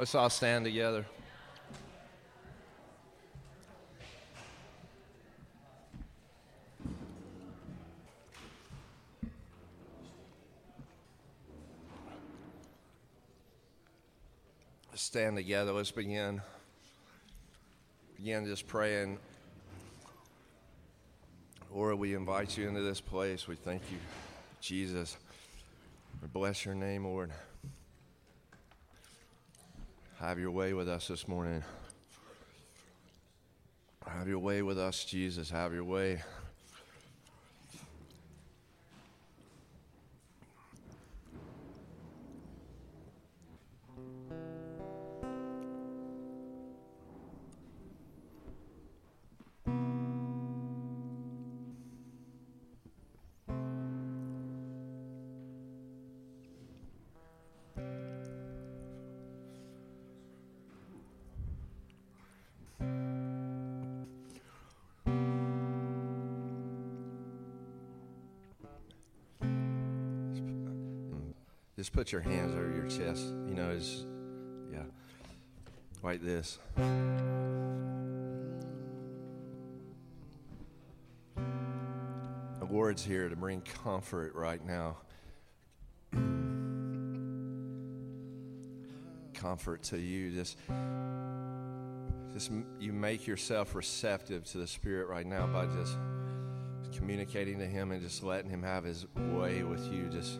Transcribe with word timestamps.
Let's 0.00 0.14
all 0.14 0.30
stand 0.30 0.64
together. 0.64 1.04
Let's 14.90 15.02
stand 15.02 15.36
together. 15.36 15.72
Let's 15.72 15.90
begin. 15.90 16.40
Begin 18.16 18.46
just 18.46 18.66
praying. 18.66 19.18
Lord, 21.70 21.98
we 21.98 22.14
invite 22.14 22.56
you 22.56 22.66
into 22.68 22.80
this 22.80 23.02
place. 23.02 23.46
We 23.46 23.56
thank 23.56 23.82
you, 23.92 23.98
Jesus. 24.62 25.18
We 26.22 26.28
bless 26.28 26.64
your 26.64 26.74
name, 26.74 27.04
Lord. 27.04 27.32
Have 30.20 30.38
your 30.38 30.50
way 30.50 30.74
with 30.74 30.86
us 30.86 31.08
this 31.08 31.26
morning. 31.26 31.64
Have 34.06 34.28
your 34.28 34.38
way 34.38 34.60
with 34.60 34.78
us, 34.78 35.06
Jesus. 35.06 35.48
Have 35.48 35.72
your 35.72 35.84
way. 35.84 36.20
Put 72.00 72.12
your 72.12 72.22
hands 72.22 72.54
over 72.54 72.72
your 72.74 72.86
chest. 72.86 73.26
You 73.46 73.54
know, 73.54 73.68
is 73.72 74.06
yeah, 74.72 74.84
like 76.02 76.22
this. 76.22 76.56
The 81.26 82.64
Lord's 82.70 83.04
here 83.04 83.28
to 83.28 83.36
bring 83.36 83.60
comfort 83.84 84.34
right 84.34 84.64
now. 84.64 84.96
comfort 89.34 89.82
to 89.82 89.98
you. 89.98 90.30
Just, 90.30 90.56
just 92.32 92.50
you 92.78 92.94
make 92.94 93.26
yourself 93.26 93.74
receptive 93.74 94.44
to 94.44 94.56
the 94.56 94.66
Spirit 94.66 95.08
right 95.08 95.26
now 95.26 95.46
by 95.46 95.66
just 95.66 95.98
communicating 96.96 97.58
to 97.58 97.66
Him 97.66 97.92
and 97.92 98.00
just 98.00 98.22
letting 98.22 98.48
Him 98.48 98.62
have 98.62 98.84
His 98.84 99.04
way 99.16 99.64
with 99.64 99.86
you. 99.92 100.08
Just, 100.10 100.38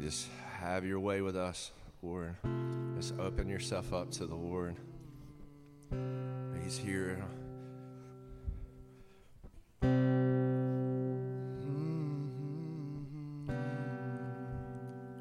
just 0.00 0.28
have 0.60 0.84
your 0.84 1.00
way 1.00 1.22
with 1.22 1.36
us, 1.36 1.72
Lord. 2.02 2.36
Just 2.94 3.18
open 3.18 3.48
yourself 3.48 3.94
up 3.94 4.10
to 4.12 4.26
the 4.26 4.34
Lord. 4.34 4.76
He's 6.62 6.76
here. 6.76 7.24
The 9.80 9.88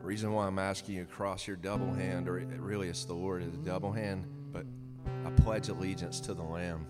reason 0.02 0.34
why 0.34 0.46
I'm 0.46 0.60
asking 0.60 0.96
you 0.96 1.06
to 1.06 1.10
cross 1.10 1.48
your 1.48 1.56
double 1.56 1.94
hand, 1.94 2.28
or 2.28 2.34
really 2.58 2.90
it's 2.90 3.06
the 3.06 3.14
Lord, 3.14 3.42
is 3.42 3.54
a 3.54 3.58
double 3.58 3.94
hand, 3.94 4.26
but 4.52 4.66
I 5.26 5.30
pledge 5.42 5.70
allegiance 5.70 6.20
to 6.22 6.34
the 6.34 6.44
Lamb. 6.44 6.86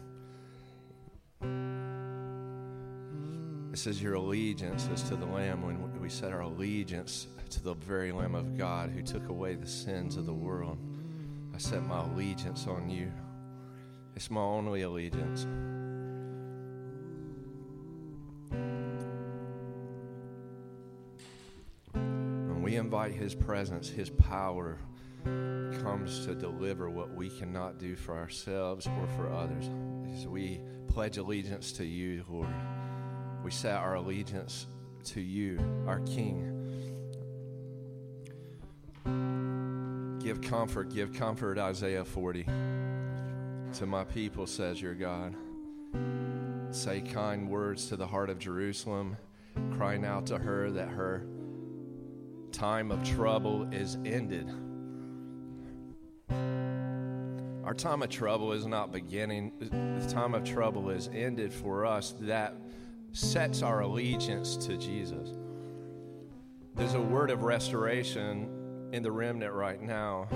This 3.70 3.86
is 3.86 4.02
your 4.02 4.16
allegiance 4.16 4.90
is 4.92 5.04
to 5.04 5.16
the 5.16 5.28
Lamb 5.28 5.62
when 5.62 6.02
we 6.02 6.10
set 6.10 6.34
our 6.34 6.42
allegiance 6.42 7.28
to 7.52 7.64
the 7.64 7.74
very 7.74 8.12
Lamb 8.12 8.36
of 8.36 8.58
God 8.58 8.92
who 8.92 9.02
took 9.02 9.30
away 9.30 9.56
the 9.56 9.68
sins 9.68 10.18
of 10.18 10.26
the 10.26 10.34
world. 10.34 10.78
I 11.54 11.58
set 11.58 11.84
my 11.84 12.04
allegiance 12.04 12.68
on 12.68 12.90
you. 12.90 13.12
It's 14.16 14.30
my 14.30 14.42
only 14.42 14.84
allegiance. 14.84 15.46
When 21.94 22.62
we 22.62 22.76
invite 22.76 23.14
His 23.14 23.34
presence, 23.34 23.90
His 23.90 24.10
power 24.10 24.78
comes 25.82 26.26
to 26.26 26.36
deliver 26.36 26.90
what 26.90 27.14
we 27.14 27.30
cannot 27.30 27.78
do 27.78 27.96
for 27.96 28.18
ourselves 28.18 28.88
or 28.88 29.08
for 29.16 29.32
others. 29.32 29.70
As 30.14 30.28
we 30.28 30.62
pledge 30.88 31.18
allegiance 31.18 31.72
to 31.74 31.86
you, 31.86 32.24
Lord, 32.30 32.50
we 33.44 33.52
set 33.52 33.76
our 33.76 33.96
allegiance 33.96 34.68
to 35.06 35.22
you, 35.22 35.60
our 35.88 36.00
King. 36.02 36.49
Give 40.30 40.42
comfort, 40.42 40.94
give 40.94 41.12
comfort, 41.12 41.58
Isaiah 41.58 42.06
40. 42.06 42.44
To 42.44 43.86
my 43.88 44.04
people, 44.04 44.46
says 44.46 44.80
your 44.80 44.94
God. 44.94 45.34
Say 46.70 47.02
kind 47.02 47.50
words 47.50 47.88
to 47.88 47.96
the 47.96 48.06
heart 48.06 48.30
of 48.30 48.38
Jerusalem, 48.38 49.18
crying 49.76 50.06
out 50.06 50.28
to 50.28 50.38
her 50.38 50.70
that 50.70 50.90
her 50.90 51.26
time 52.52 52.92
of 52.92 53.04
trouble 53.04 53.68
is 53.74 53.98
ended. 54.06 54.48
Our 57.66 57.74
time 57.74 58.04
of 58.04 58.10
trouble 58.10 58.52
is 58.52 58.68
not 58.68 58.92
beginning, 58.92 59.54
the 59.58 60.14
time 60.14 60.36
of 60.36 60.44
trouble 60.44 60.92
is 60.92 61.10
ended 61.12 61.52
for 61.52 61.88
us. 61.88 62.14
That 62.20 62.54
sets 63.14 63.64
our 63.64 63.80
allegiance 63.80 64.58
to 64.68 64.78
Jesus. 64.78 65.30
There's 66.76 66.94
a 66.94 67.02
word 67.02 67.32
of 67.32 67.42
restoration 67.42 68.59
in 68.92 69.04
the 69.04 69.12
remnant 69.12 69.54
right 69.54 69.82
now. 69.82 70.28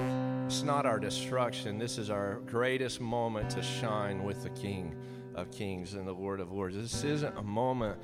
It's 0.46 0.62
not 0.62 0.86
our 0.86 1.00
destruction. 1.00 1.78
This 1.78 1.98
is 1.98 2.10
our 2.10 2.40
greatest 2.46 3.02
moment 3.02 3.50
to 3.52 3.64
shine 3.64 4.24
with 4.24 4.44
the 4.44 4.50
King 4.52 4.96
of 5.36 5.52
Kings 5.52 5.96
and 5.96 6.08
the 6.08 6.14
Lord 6.14 6.40
of 6.40 6.52
Lords. 6.52 6.76
This 6.76 7.04
isn't 7.04 7.38
a 7.38 7.44
moment 7.44 8.00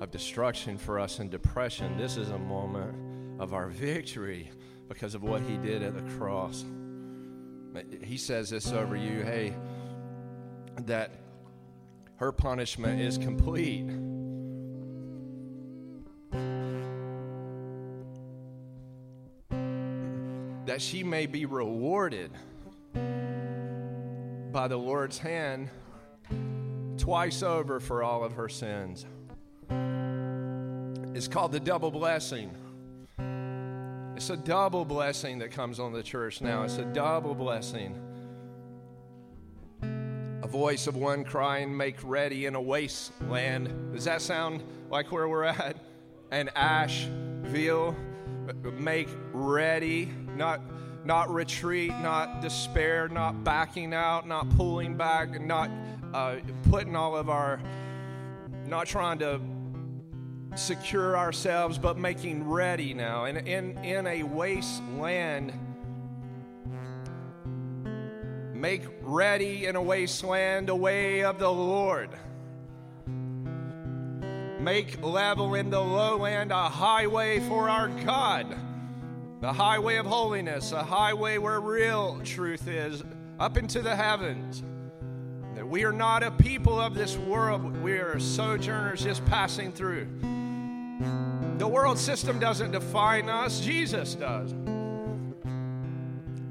of 0.00 0.10
destruction 0.10 0.78
for 0.78 0.98
us 0.98 1.18
and 1.18 1.30
depression. 1.30 1.96
This 1.98 2.16
is 2.16 2.30
a 2.30 2.38
moment 2.38 3.40
of 3.40 3.52
our 3.52 3.68
victory 3.68 4.50
because 4.88 5.14
of 5.14 5.22
what 5.22 5.42
He 5.42 5.56
did 5.58 5.82
at 5.82 5.94
the 5.94 6.16
cross. 6.16 6.64
He 8.02 8.16
says 8.16 8.50
this 8.50 8.72
over 8.72 8.96
you 8.96 9.22
hey, 9.22 9.54
that 10.86 11.12
her 12.16 12.32
punishment 12.32 13.00
is 13.00 13.18
complete. 13.18 13.86
That 20.70 20.80
she 20.80 21.02
may 21.02 21.26
be 21.26 21.46
rewarded 21.46 22.30
by 24.52 24.68
the 24.68 24.76
Lord's 24.76 25.18
hand 25.18 25.68
twice 26.96 27.42
over 27.42 27.80
for 27.80 28.04
all 28.04 28.22
of 28.22 28.34
her 28.34 28.48
sins. 28.48 29.04
It's 31.12 31.26
called 31.26 31.50
the 31.50 31.58
double 31.58 31.90
blessing. 31.90 32.54
It's 34.14 34.30
a 34.30 34.36
double 34.36 34.84
blessing 34.84 35.40
that 35.40 35.50
comes 35.50 35.80
on 35.80 35.92
the 35.92 36.04
church 36.04 36.40
now. 36.40 36.62
It's 36.62 36.78
a 36.78 36.84
double 36.84 37.34
blessing. 37.34 37.98
A 39.82 40.46
voice 40.46 40.86
of 40.86 40.94
one 40.94 41.24
crying, 41.24 41.76
Make 41.76 41.96
ready 42.04 42.46
in 42.46 42.54
a 42.54 42.62
wasteland. 42.62 43.92
Does 43.92 44.04
that 44.04 44.22
sound 44.22 44.62
like 44.88 45.10
where 45.10 45.28
we're 45.28 45.42
at? 45.42 45.78
And 46.30 46.48
Asheville, 46.56 47.96
make 48.78 49.08
ready 49.32 50.10
not 50.36 50.60
not 51.04 51.32
retreat, 51.32 51.90
not 52.02 52.40
despair, 52.40 53.08
not 53.08 53.42
backing 53.44 53.94
out, 53.94 54.26
not 54.26 54.48
pulling 54.56 54.96
back, 54.96 55.40
not 55.40 55.70
uh, 56.12 56.36
putting 56.70 56.94
all 56.94 57.16
of 57.16 57.30
our, 57.30 57.60
not 58.66 58.86
trying 58.86 59.18
to 59.18 59.40
secure 60.54 61.16
ourselves, 61.16 61.78
but 61.78 61.98
making 61.98 62.48
ready 62.48 62.92
now. 62.92 63.24
And 63.24 63.38
in, 63.48 63.78
in 63.84 64.06
a 64.06 64.22
wasteland, 64.22 65.52
make 68.54 68.82
ready 69.02 69.66
in 69.66 69.76
a 69.76 69.82
wasteland 69.82 70.68
a 70.68 70.76
way 70.76 71.24
of 71.24 71.38
the 71.38 71.50
Lord. 71.50 72.10
Make 74.60 75.02
level 75.02 75.54
in 75.54 75.70
the 75.70 75.80
lowland 75.80 76.52
a 76.52 76.68
highway 76.68 77.40
for 77.40 77.70
our 77.70 77.88
God 77.88 78.54
the 79.40 79.52
highway 79.52 79.96
of 79.96 80.04
holiness, 80.04 80.72
a 80.72 80.82
highway 80.82 81.38
where 81.38 81.60
real 81.60 82.20
truth 82.24 82.68
is, 82.68 83.02
up 83.38 83.56
into 83.56 83.80
the 83.80 83.96
heavens. 83.96 84.62
That 85.54 85.66
we 85.66 85.84
are 85.84 85.92
not 85.92 86.22
a 86.22 86.30
people 86.30 86.78
of 86.78 86.94
this 86.94 87.16
world, 87.16 87.76
we 87.82 87.92
are 87.92 88.20
sojourners 88.20 89.02
just 89.02 89.24
passing 89.26 89.72
through. 89.72 90.08
The 91.56 91.66
world 91.66 91.98
system 91.98 92.38
doesn't 92.38 92.72
define 92.72 93.30
us, 93.30 93.60
Jesus 93.60 94.14
does. 94.14 94.54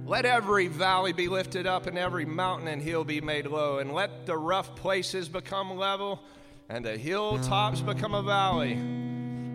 Let 0.06 0.26
every 0.26 0.68
valley 0.68 1.14
be 1.14 1.28
lifted 1.28 1.68
up 1.68 1.86
and 1.86 1.96
every 1.96 2.26
mountain 2.26 2.68
and 2.68 2.82
hill 2.82 3.04
be 3.04 3.22
made 3.22 3.46
low, 3.46 3.78
and 3.78 3.94
let 3.94 4.26
the 4.26 4.38
rough 4.38 4.76
places 4.76 5.30
become 5.30 5.78
level 5.78 6.24
and 6.70 6.84
the 6.84 6.98
hilltops 6.98 7.82
become 7.82 8.16
a 8.16 8.24
valley. 8.24 8.76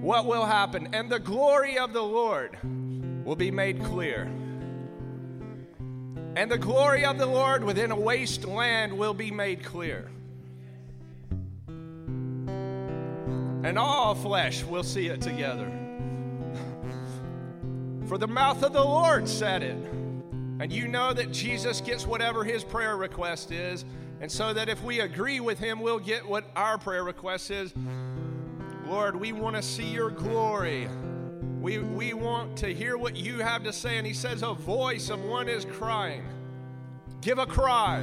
What 0.00 0.26
will 0.26 0.44
happen? 0.44 0.90
And 0.92 1.10
the 1.10 1.18
glory 1.18 1.78
of 1.78 1.92
the 1.92 2.02
Lord 2.02 2.58
will 3.24 3.36
be 3.36 3.50
made 3.50 3.82
clear. 3.82 4.30
And 6.36 6.50
the 6.50 6.58
glory 6.58 7.04
of 7.04 7.18
the 7.18 7.26
Lord 7.26 7.64
within 7.64 7.90
a 7.90 7.96
waste 7.96 8.44
land 8.44 8.96
will 8.96 9.14
be 9.14 9.30
made 9.30 9.62
clear. 9.62 10.10
And 13.64 13.78
all 13.78 14.14
flesh 14.14 14.62
will 14.64 14.82
see 14.82 15.06
it 15.06 15.20
together. 15.20 15.66
For 18.06 18.18
the 18.18 18.28
mouth 18.28 18.62
of 18.62 18.72
the 18.72 18.84
Lord 18.84 19.28
said 19.28 19.62
it. 19.62 19.78
And 20.60 20.72
you 20.72 20.88
know 20.88 21.12
that 21.12 21.32
Jesus 21.32 21.80
gets 21.80 22.06
whatever 22.06 22.44
his 22.44 22.62
prayer 22.62 22.96
request 22.96 23.52
is. 23.52 23.84
And 24.20 24.30
so 24.30 24.52
that 24.52 24.68
if 24.68 24.82
we 24.82 25.00
agree 25.00 25.40
with 25.40 25.58
him, 25.58 25.80
we'll 25.80 25.98
get 25.98 26.26
what 26.26 26.44
our 26.56 26.78
prayer 26.78 27.04
request 27.04 27.50
is. 27.50 27.72
Lord, 28.86 29.16
we 29.16 29.32
want 29.32 29.56
to 29.56 29.62
see 29.62 29.86
your 29.86 30.10
glory. 30.10 30.88
We, 31.64 31.78
we 31.78 32.12
want 32.12 32.58
to 32.58 32.74
hear 32.74 32.98
what 32.98 33.16
you 33.16 33.38
have 33.38 33.64
to 33.64 33.72
say. 33.72 33.96
And 33.96 34.06
he 34.06 34.12
says, 34.12 34.42
A 34.42 34.52
voice 34.52 35.08
of 35.08 35.24
one 35.24 35.48
is 35.48 35.64
crying. 35.64 36.22
Give 37.22 37.38
a 37.38 37.46
cry. 37.46 38.00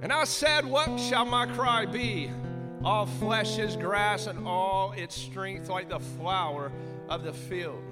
And 0.00 0.10
I 0.10 0.24
said, 0.24 0.64
What 0.64 0.98
shall 0.98 1.26
my 1.26 1.44
cry 1.44 1.84
be? 1.84 2.30
All 2.82 3.04
flesh 3.04 3.58
is 3.58 3.76
grass, 3.76 4.26
and 4.26 4.48
all 4.48 4.92
its 4.92 5.14
strength 5.14 5.68
like 5.68 5.90
the 5.90 6.00
flower 6.00 6.72
of 7.10 7.24
the 7.24 7.34
field. 7.34 7.82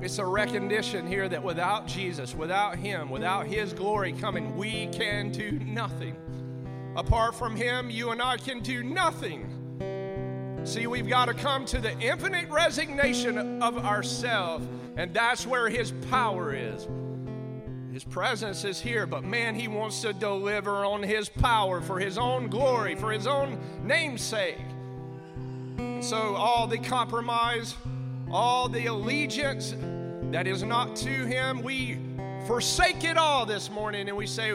It's 0.00 0.16
a 0.16 0.24
recognition 0.24 1.06
here 1.06 1.28
that 1.28 1.42
without 1.42 1.86
Jesus, 1.86 2.34
without 2.34 2.78
Him, 2.78 3.10
without 3.10 3.46
His 3.46 3.74
glory 3.74 4.14
coming, 4.14 4.56
we 4.56 4.86
can 4.86 5.30
do 5.30 5.52
nothing. 5.58 6.16
Apart 6.96 7.34
from 7.34 7.54
Him, 7.54 7.90
you 7.90 8.10
and 8.10 8.22
I 8.22 8.38
can 8.38 8.60
do 8.60 8.82
nothing. 8.82 9.52
See, 10.64 10.86
we've 10.86 11.06
got 11.06 11.26
to 11.26 11.34
come 11.34 11.66
to 11.66 11.78
the 11.78 11.96
infinite 12.00 12.48
resignation 12.48 13.62
of 13.62 13.84
ourselves, 13.84 14.66
and 14.96 15.12
that's 15.12 15.46
where 15.46 15.68
His 15.68 15.92
power 16.10 16.54
is. 16.54 16.88
His 17.92 18.02
presence 18.02 18.64
is 18.64 18.80
here, 18.80 19.06
but 19.06 19.24
man, 19.24 19.54
He 19.54 19.68
wants 19.68 20.00
to 20.02 20.14
deliver 20.14 20.86
on 20.86 21.02
His 21.02 21.28
power 21.28 21.82
for 21.82 21.98
His 21.98 22.16
own 22.16 22.48
glory, 22.48 22.94
for 22.94 23.12
His 23.12 23.26
own 23.26 23.58
namesake. 23.82 24.58
And 25.76 26.02
so, 26.02 26.34
all 26.34 26.66
the 26.66 26.78
compromise, 26.78 27.74
all 28.30 28.68
the 28.70 28.86
allegiance 28.86 29.74
that 30.30 30.46
is 30.46 30.62
not 30.62 30.96
to 30.96 31.10
Him, 31.26 31.62
we 31.62 31.98
forsake 32.46 33.04
it 33.04 33.18
all 33.18 33.44
this 33.44 33.70
morning 33.70 34.08
and 34.08 34.16
we 34.16 34.26
say, 34.26 34.52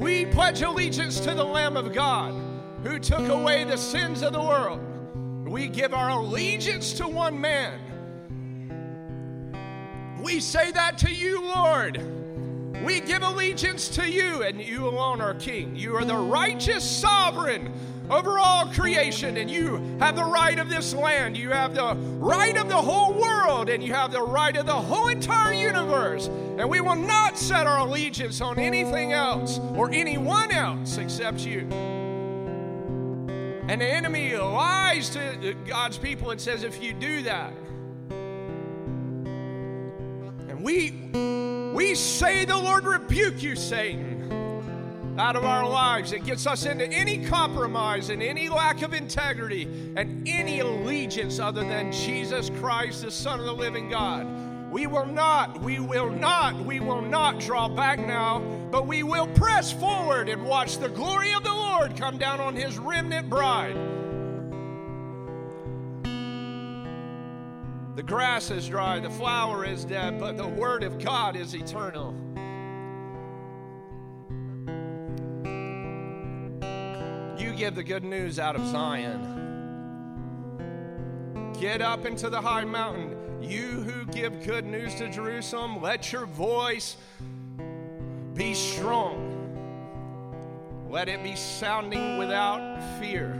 We 0.00 0.24
pledge 0.24 0.62
allegiance 0.62 1.20
to 1.20 1.34
the 1.34 1.44
Lamb 1.44 1.76
of 1.76 1.92
God 1.92 2.34
who 2.82 2.98
took 2.98 3.28
away 3.28 3.64
the 3.64 3.76
sins 3.76 4.22
of 4.22 4.32
the 4.32 4.40
world. 4.40 4.80
We 5.46 5.68
give 5.68 5.92
our 5.92 6.08
allegiance 6.08 6.94
to 6.94 7.06
one 7.06 7.38
man. 7.38 7.78
We 10.22 10.40
say 10.40 10.72
that 10.72 10.96
to 10.98 11.12
you, 11.12 11.42
Lord. 11.42 12.02
We 12.82 13.00
give 13.00 13.22
allegiance 13.22 13.90
to 13.90 14.10
you, 14.10 14.42
and 14.42 14.58
you 14.58 14.88
alone 14.88 15.20
are 15.20 15.34
King. 15.34 15.76
You 15.76 15.94
are 15.96 16.04
the 16.06 16.16
righteous 16.16 16.82
sovereign 16.82 17.70
over 18.10 18.38
all 18.38 18.66
creation, 18.66 19.36
and 19.36 19.50
you 19.50 19.76
have 20.00 20.16
the 20.16 20.24
right 20.24 20.58
of 20.58 20.68
this 20.68 20.92
land. 20.92 21.36
You 21.36 21.50
have 21.50 21.74
the 21.74 21.94
right 21.94 22.56
of 22.56 22.68
the 22.68 22.76
whole 22.76 23.14
world, 23.14 23.68
and 23.68 23.82
you 23.82 23.94
have 23.94 24.10
the 24.10 24.22
right 24.22 24.56
of 24.56 24.66
the 24.66 24.72
whole 24.72 25.08
entire 25.08 25.52
universe. 25.52 26.26
And 26.26 26.68
we 26.68 26.80
will 26.80 26.96
not 26.96 27.38
set 27.38 27.66
our 27.66 27.86
allegiance 27.86 28.40
on 28.40 28.58
anything 28.58 29.12
else 29.12 29.60
or 29.74 29.90
anyone 29.92 30.50
else 30.50 30.98
except 30.98 31.40
you. 31.40 31.60
And 33.68 33.80
the 33.80 33.86
enemy 33.86 34.36
lies 34.36 35.10
to 35.10 35.54
God's 35.64 35.96
people 35.96 36.32
and 36.32 36.40
says, 36.40 36.64
if 36.64 36.82
you 36.82 36.92
do 36.92 37.22
that, 37.22 37.52
and 40.48 40.64
we 40.64 40.90
we 41.72 41.94
say 41.94 42.44
the 42.44 42.56
Lord 42.56 42.84
rebuke 42.84 43.40
you, 43.40 43.54
Satan, 43.54 44.09
out 45.18 45.36
of 45.36 45.44
our 45.44 45.68
lives. 45.68 46.12
It 46.12 46.24
gets 46.24 46.46
us 46.46 46.66
into 46.66 46.86
any 46.86 47.24
compromise 47.24 48.10
and 48.10 48.22
any 48.22 48.48
lack 48.48 48.82
of 48.82 48.94
integrity 48.94 49.64
and 49.96 50.26
any 50.26 50.60
allegiance 50.60 51.38
other 51.38 51.62
than 51.62 51.92
Jesus 51.92 52.50
Christ, 52.60 53.02
the 53.02 53.10
Son 53.10 53.40
of 53.40 53.46
the 53.46 53.52
living 53.52 53.88
God. 53.88 54.26
We 54.70 54.86
will 54.86 55.06
not, 55.06 55.60
we 55.60 55.80
will 55.80 56.10
not, 56.10 56.54
we 56.64 56.78
will 56.78 57.02
not 57.02 57.40
draw 57.40 57.68
back 57.68 57.98
now, 57.98 58.38
but 58.70 58.86
we 58.86 59.02
will 59.02 59.26
press 59.28 59.72
forward 59.72 60.28
and 60.28 60.44
watch 60.44 60.78
the 60.78 60.88
glory 60.88 61.32
of 61.34 61.42
the 61.42 61.52
Lord 61.52 61.96
come 61.96 62.18
down 62.18 62.40
on 62.40 62.54
his 62.54 62.78
remnant 62.78 63.28
bride. 63.28 63.74
The 67.96 68.04
grass 68.04 68.52
is 68.52 68.68
dry, 68.68 69.00
the 69.00 69.10
flower 69.10 69.64
is 69.64 69.84
dead, 69.84 70.20
but 70.20 70.36
the 70.36 70.46
word 70.46 70.84
of 70.84 71.02
God 71.02 71.34
is 71.34 71.54
eternal. 71.54 72.14
Give 77.60 77.74
the 77.74 77.84
good 77.84 78.04
news 78.04 78.38
out 78.38 78.56
of 78.56 78.66
Zion. 78.68 79.20
Get 81.60 81.82
up 81.82 82.06
into 82.06 82.30
the 82.30 82.40
high 82.40 82.64
mountain. 82.64 83.42
You 83.42 83.82
who 83.82 84.06
give 84.06 84.42
good 84.46 84.64
news 84.64 84.94
to 84.94 85.10
Jerusalem, 85.10 85.82
let 85.82 86.10
your 86.10 86.24
voice 86.24 86.96
be 88.32 88.54
strong. 88.54 89.26
Let 90.88 91.10
it 91.10 91.22
be 91.22 91.36
sounding 91.36 92.16
without 92.16 92.80
fear. 92.98 93.38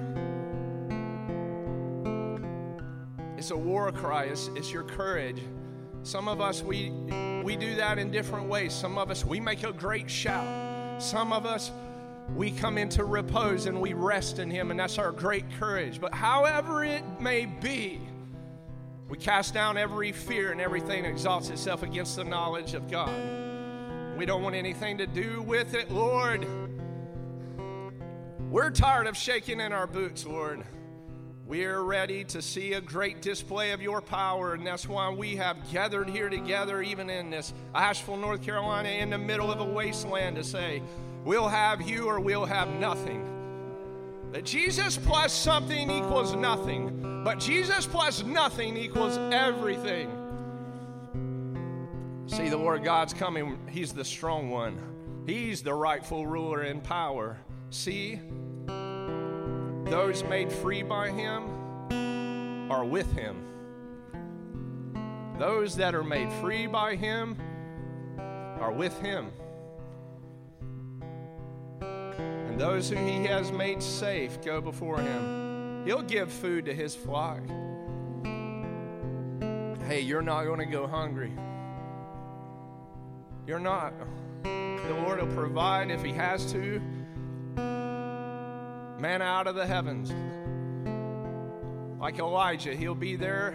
It's 3.39 3.51
a 3.53 3.57
war 3.57 3.91
cry. 3.91 4.25
It's, 4.25 4.49
it's 4.49 4.71
your 4.71 4.83
courage. 4.83 5.41
Some 6.03 6.29
of 6.29 6.43
us, 6.43 6.63
we, 6.63 6.91
we 7.43 7.57
do 7.57 7.75
that 7.77 7.99
in 7.99 8.11
different 8.11 8.49
ways. 8.49 8.75
Some 8.75 8.99
of 8.99 9.11
us, 9.11 9.25
we 9.25 9.41
make 9.41 9.63
a 9.63 9.73
great 9.73 10.11
shout. 10.11 11.03
Some 11.03 11.33
of 11.33 11.47
us, 11.47 11.73
we 12.37 12.51
come 12.51 12.79
into 12.79 13.05
repose 13.05 13.67
and 13.67 13.81
we 13.81 13.93
rest 13.93 14.39
in 14.39 14.51
Him, 14.51 14.71
and 14.71 14.79
that's 14.79 14.99
our 14.99 15.13
great 15.13 15.45
courage. 15.59 16.01
But 16.01 16.15
however 16.15 16.85
it 16.85 17.03
may 17.21 17.47
be, 17.47 18.01
we 19.09 19.19
cast 19.19 19.55
down 19.55 19.77
every 19.77 20.13
fear 20.13 20.53
and 20.53 20.61
everything 20.61 21.05
exalts 21.05 21.51
itself 21.51 21.83
against 21.83 22.17
the 22.17 22.25
knowledge 22.25 22.75
of 22.75 22.89
God. 22.91 23.11
We 24.17 24.25
don't 24.25 24.43
want 24.43 24.55
anything 24.55 24.99
to 24.99 25.07
do 25.07 25.43
with 25.43 25.75
it, 25.75 25.91
Lord. 25.91 26.47
We're 28.51 28.71
tired 28.71 29.07
of 29.07 29.17
shaking 29.17 29.61
in 29.61 29.73
our 29.73 29.87
boots, 29.87 30.27
Lord. 30.27 30.65
We're 31.47 31.83
ready 31.83 32.23
to 32.27 32.41
see 32.41 32.75
a 32.75 32.81
great 32.81 33.23
display 33.23 33.73
of 33.73 33.83
your 33.83 34.01
power, 34.01 34.55
and 34.55 34.65
that's 34.65 34.89
why 34.89 35.11
we 35.11 35.35
have 35.37 35.57
gathered 35.73 36.09
here 36.09 36.29
together, 36.29 36.81
even 36.81 37.11
in 37.11 37.31
this 37.31 37.53
Asheville, 37.75 38.19
North 38.19 38.43
Carolina, 38.43 38.89
in 38.89 39.11
the 39.11 39.19
middle 39.19 39.51
of 39.51 39.61
a 39.61 39.65
wasteland, 39.65 40.37
to 40.37 40.45
say, 40.45 40.81
We'll 41.25 41.49
have 41.49 41.83
you 41.83 42.07
or 42.07 42.21
we'll 42.21 42.47
have 42.47 42.69
nothing. 42.81 43.27
That 44.33 44.45
Jesus 44.45 44.97
plus 44.97 45.33
something 45.33 45.91
equals 45.91 46.35
nothing, 46.35 47.23
but 47.25 47.39
Jesus 47.39 47.87
plus 47.87 48.23
nothing 48.23 48.77
equals 48.77 49.19
everything. 49.33 50.09
See, 52.27 52.49
the 52.49 52.57
Lord 52.57 52.85
God's 52.85 53.13
coming. 53.13 53.59
He's 53.69 53.93
the 53.93 54.05
strong 54.05 54.51
one, 54.51 54.79
He's 55.27 55.63
the 55.63 55.75
rightful 55.75 56.27
ruler 56.27 56.63
in 56.63 56.81
power. 56.81 57.39
See, 57.71 58.21
those 59.91 60.23
made 60.25 60.53
free 60.53 60.83
by 60.83 61.11
him 61.11 62.71
are 62.71 62.85
with 62.85 63.13
him. 63.13 63.45
Those 65.39 65.75
that 65.77 65.95
are 65.95 66.05
made 66.05 66.33
free 66.35 66.67
by 66.69 66.95
him 66.95 67.37
are 68.61 68.73
with 68.73 69.01
him. 69.01 69.33
And 72.51 72.61
those 72.61 72.91
who 72.91 72.97
he 72.97 73.27
has 73.27 73.53
made 73.53 73.81
safe 73.81 74.43
go 74.43 74.61
before 74.61 74.99
him. 74.99 75.85
He'll 75.85 76.03
give 76.03 76.33
food 76.33 76.65
to 76.65 76.75
his 76.75 76.97
flock. 76.97 77.39
Hey, 79.87 80.01
you're 80.01 80.21
not 80.21 80.43
going 80.47 80.59
to 80.59 80.67
go 80.67 80.89
hungry. 80.89 81.33
You're 83.47 83.61
not. 83.61 83.95
The 84.43 85.01
Lord 85.05 85.21
will 85.21 85.33
provide 85.33 85.93
if 85.93 86.03
he 86.03 86.11
has 86.13 86.51
to 86.51 86.81
Man 88.99 89.23
out 89.23 89.47
of 89.47 89.55
the 89.55 89.65
heavens. 89.65 90.13
Like 92.01 92.19
Elijah, 92.19 92.75
he'll 92.75 92.97
be 92.97 93.15
there 93.15 93.55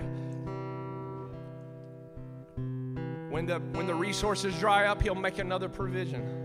when 3.29 3.45
the 3.45 3.59
when 3.77 3.87
the 3.87 3.93
resources 3.93 4.57
dry 4.57 4.85
up, 4.85 5.01
he'll 5.01 5.13
make 5.13 5.39
another 5.39 5.67
provision. 5.67 6.44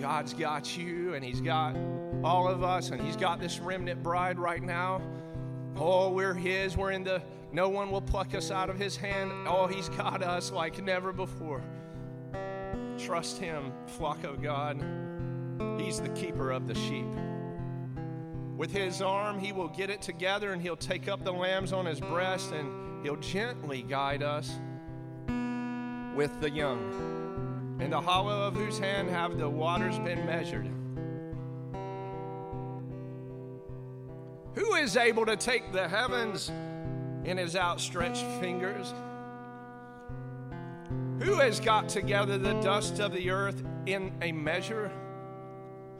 God's 0.00 0.34
got 0.34 0.76
you 0.76 1.14
and 1.14 1.24
he's 1.24 1.40
got 1.40 1.76
all 2.24 2.48
of 2.48 2.62
us 2.62 2.90
and 2.90 3.00
he's 3.00 3.16
got 3.16 3.40
this 3.40 3.60
remnant 3.60 4.02
bride 4.02 4.38
right 4.38 4.62
now. 4.62 5.02
Oh, 5.76 6.10
we're 6.10 6.34
His. 6.34 6.76
We're 6.76 6.90
in 6.90 7.04
the, 7.04 7.22
no 7.52 7.68
one 7.68 7.90
will 7.90 8.00
pluck 8.00 8.34
us 8.34 8.50
out 8.50 8.70
of 8.70 8.78
His 8.78 8.96
hand. 8.96 9.32
Oh, 9.46 9.66
He's 9.66 9.88
got 9.90 10.22
us 10.22 10.50
like 10.50 10.82
never 10.82 11.12
before. 11.12 11.62
Trust 12.98 13.38
Him, 13.38 13.72
flock 13.86 14.24
of 14.24 14.42
God. 14.42 14.82
He's 15.78 16.00
the 16.00 16.10
keeper 16.10 16.50
of 16.50 16.66
the 16.66 16.74
sheep. 16.74 17.06
With 18.56 18.72
His 18.72 19.00
arm, 19.00 19.38
He 19.38 19.52
will 19.52 19.68
get 19.68 19.90
it 19.90 20.02
together 20.02 20.52
and 20.52 20.60
He'll 20.60 20.76
take 20.76 21.08
up 21.08 21.24
the 21.24 21.32
lambs 21.32 21.72
on 21.72 21.86
His 21.86 22.00
breast 22.00 22.52
and 22.52 23.02
He'll 23.02 23.16
gently 23.16 23.82
guide 23.82 24.22
us 24.22 24.50
with 26.14 26.38
the 26.40 26.50
young. 26.50 27.19
In 27.80 27.88
the 27.88 28.00
hollow 28.00 28.46
of 28.46 28.54
whose 28.54 28.78
hand 28.78 29.08
have 29.08 29.38
the 29.38 29.48
waters 29.48 29.98
been 30.00 30.26
measured? 30.26 30.68
Who 34.54 34.74
is 34.74 34.98
able 34.98 35.24
to 35.24 35.36
take 35.36 35.72
the 35.72 35.88
heavens 35.88 36.50
in 37.24 37.38
his 37.38 37.56
outstretched 37.56 38.24
fingers? 38.38 38.92
Who 41.20 41.34
has 41.38 41.58
got 41.58 41.88
together 41.88 42.36
the 42.36 42.60
dust 42.60 42.98
of 42.98 43.12
the 43.12 43.30
earth 43.30 43.62
in 43.86 44.12
a 44.20 44.32
measure? 44.32 44.90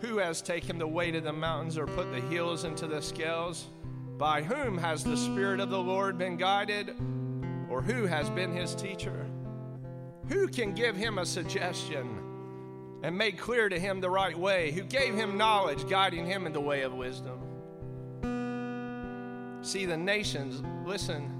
Who 0.00 0.18
has 0.18 0.42
taken 0.42 0.78
the 0.78 0.86
weight 0.86 1.14
of 1.14 1.24
the 1.24 1.32
mountains 1.32 1.78
or 1.78 1.86
put 1.86 2.12
the 2.12 2.20
hills 2.20 2.64
into 2.64 2.86
the 2.86 3.00
scales? 3.00 3.68
By 4.18 4.42
whom 4.42 4.76
has 4.76 5.02
the 5.02 5.16
Spirit 5.16 5.60
of 5.60 5.70
the 5.70 5.78
Lord 5.78 6.18
been 6.18 6.36
guided? 6.36 6.94
Or 7.70 7.80
who 7.80 8.04
has 8.04 8.28
been 8.28 8.52
his 8.52 8.74
teacher? 8.74 9.29
Who 10.30 10.46
can 10.46 10.74
give 10.74 10.96
him 10.96 11.18
a 11.18 11.26
suggestion 11.26 12.08
and 13.02 13.18
make 13.18 13.36
clear 13.36 13.68
to 13.68 13.78
him 13.78 14.00
the 14.00 14.08
right 14.08 14.38
way? 14.38 14.70
Who 14.70 14.82
gave 14.82 15.16
him 15.16 15.36
knowledge, 15.36 15.88
guiding 15.88 16.24
him 16.24 16.46
in 16.46 16.52
the 16.52 16.60
way 16.60 16.82
of 16.82 16.94
wisdom? 16.94 17.40
See, 19.62 19.86
the 19.86 19.96
nations, 19.96 20.62
listen, 20.86 21.36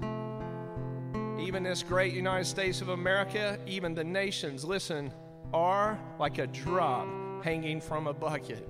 even 1.39 1.63
this 1.63 1.83
great 1.83 2.13
United 2.13 2.45
States 2.45 2.81
of 2.81 2.89
America, 2.89 3.57
even 3.65 3.95
the 3.95 4.03
nations, 4.03 4.65
listen, 4.65 5.13
are 5.53 5.97
like 6.19 6.37
a 6.37 6.47
drop 6.47 7.07
hanging 7.45 7.79
from 7.79 8.07
a 8.07 8.13
bucket. 8.13 8.67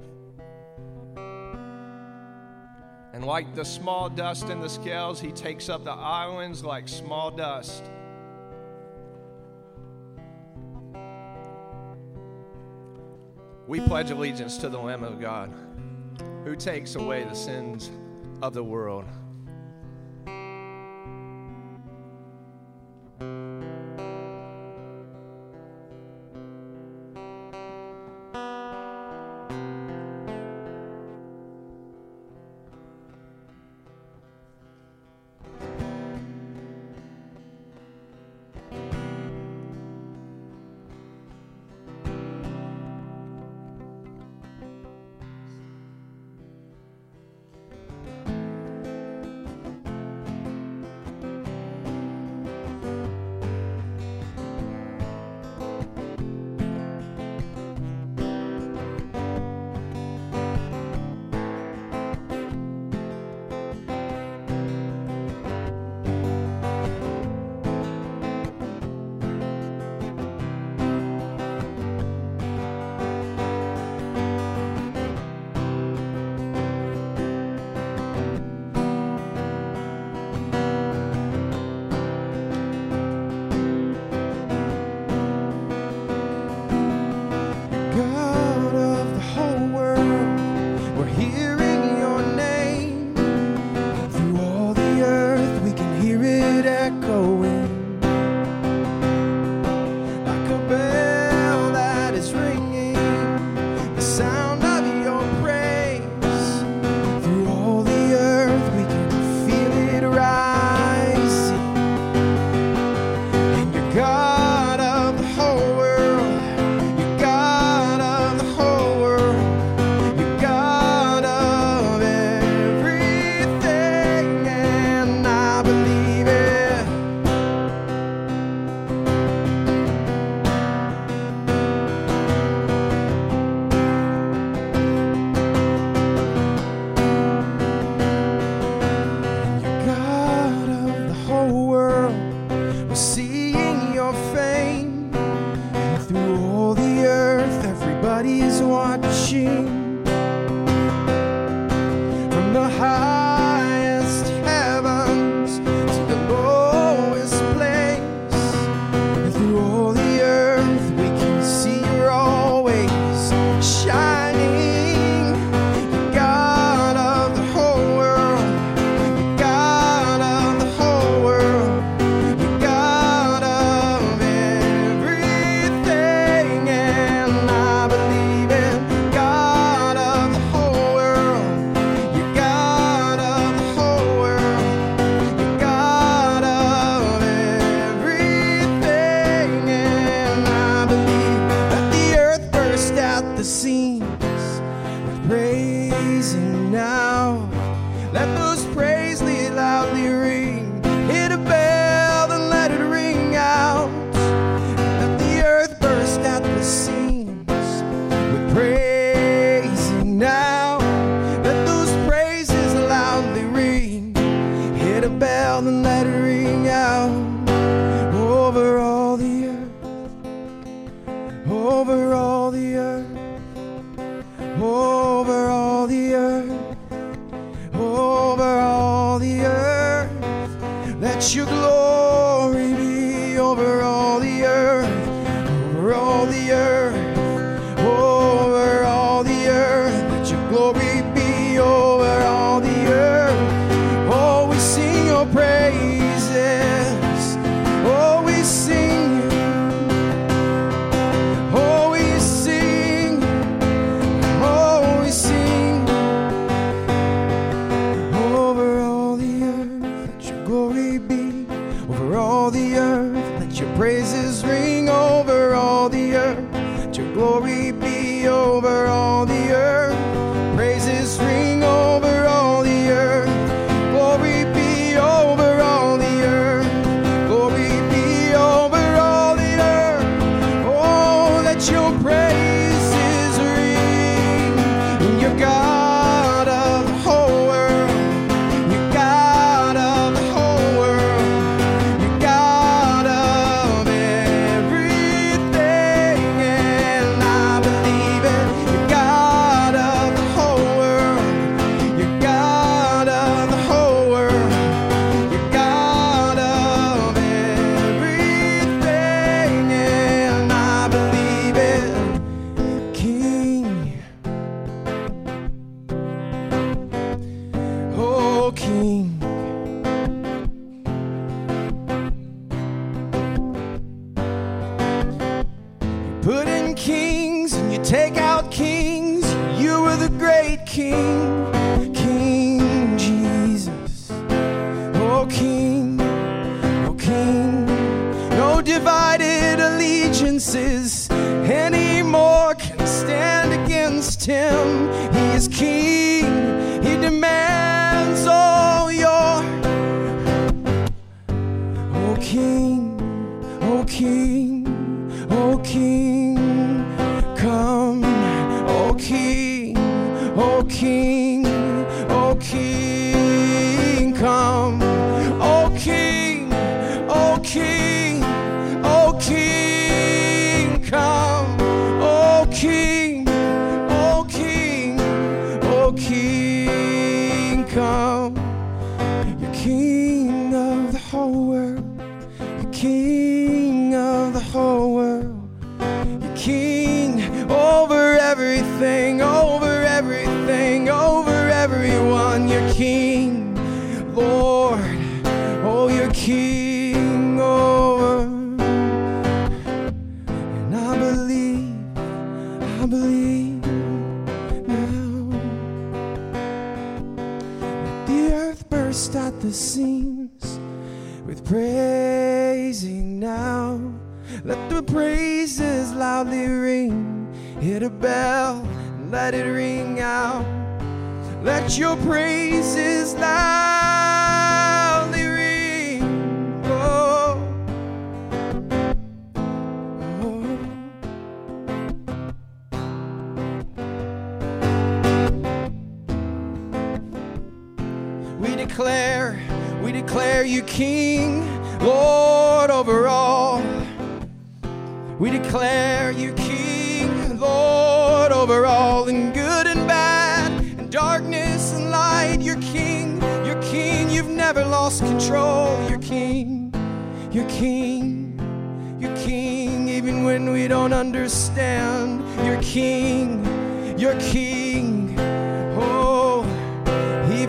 And 3.13 3.25
like 3.25 3.55
the 3.55 3.65
small 3.65 4.07
dust 4.07 4.49
in 4.49 4.61
the 4.61 4.69
scales, 4.69 5.19
he 5.19 5.31
takes 5.31 5.67
up 5.67 5.83
the 5.83 5.91
islands 5.91 6.63
like 6.63 6.87
small 6.87 7.31
dust. 7.31 7.83
We 13.67 13.79
pledge 13.79 14.11
allegiance 14.11 14.57
to 14.57 14.69
the 14.69 14.79
Lamb 14.79 15.03
of 15.03 15.19
God 15.19 15.51
who 16.43 16.55
takes 16.55 16.95
away 16.95 17.23
the 17.23 17.35
sins 17.35 17.91
of 18.41 18.53
the 18.53 18.63
world. 18.63 19.05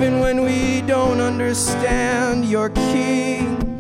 Even 0.02 0.18
when 0.18 0.42
we 0.42 0.80
don't 0.80 1.20
understand, 1.20 2.44
you're 2.44 2.70
King. 2.70 3.71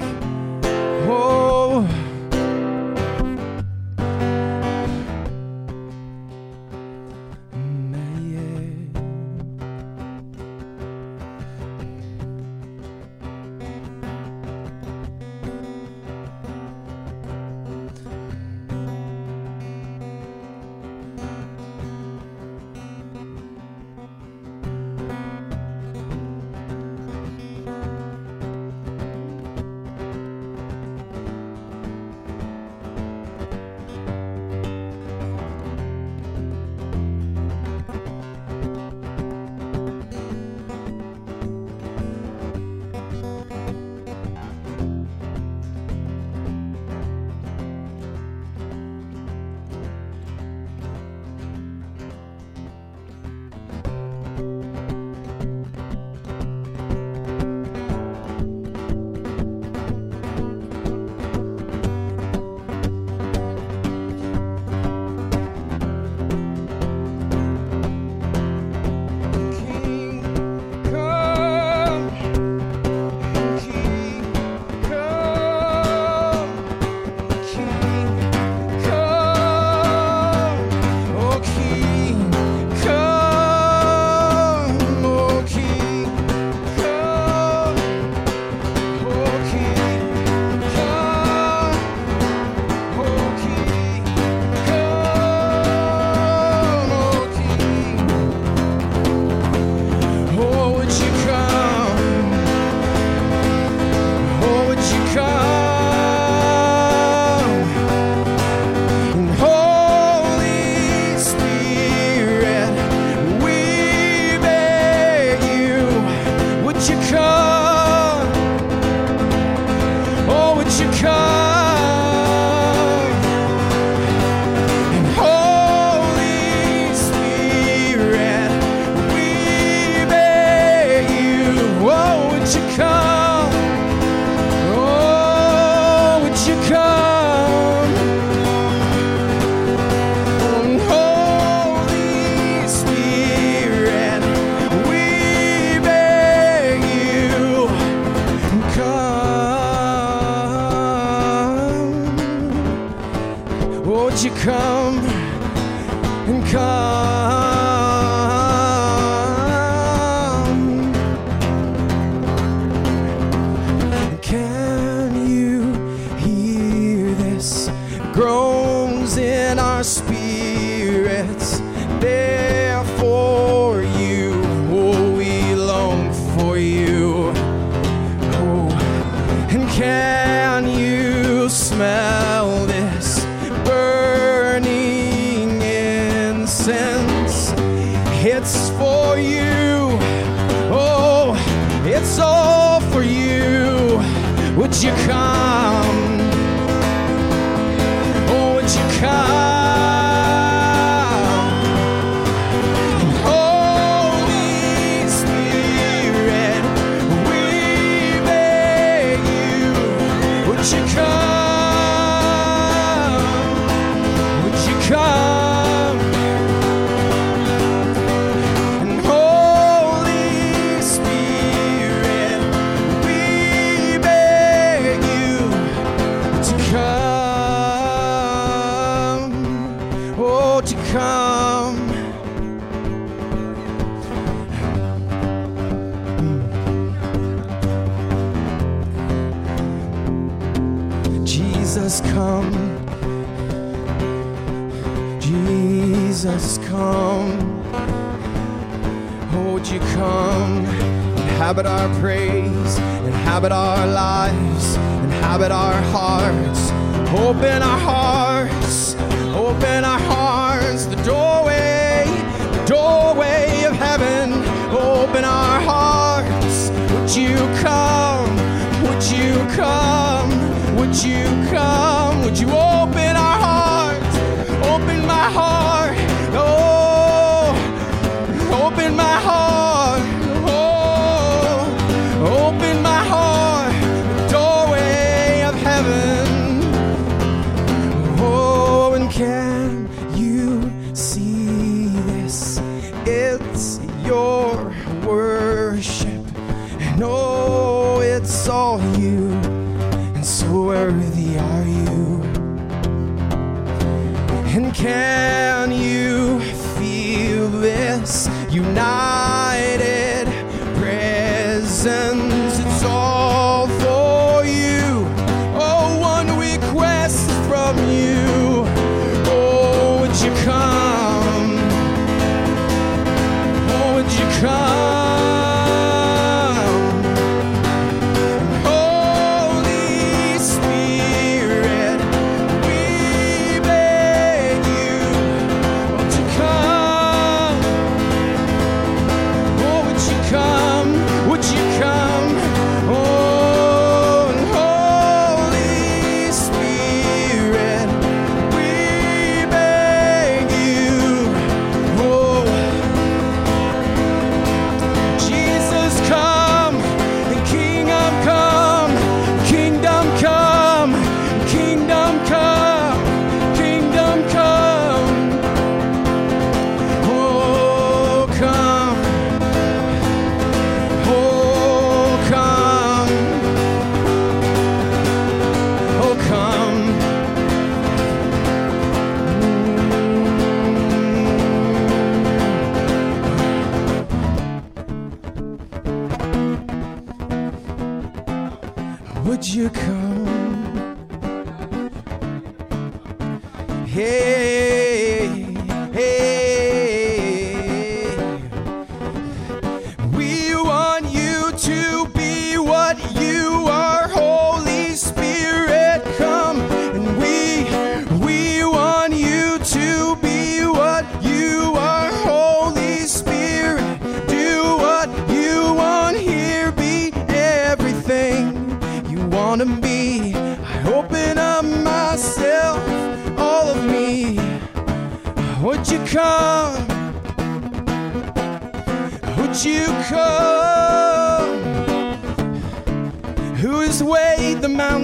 Open 282.32 282.82
my 282.82 282.91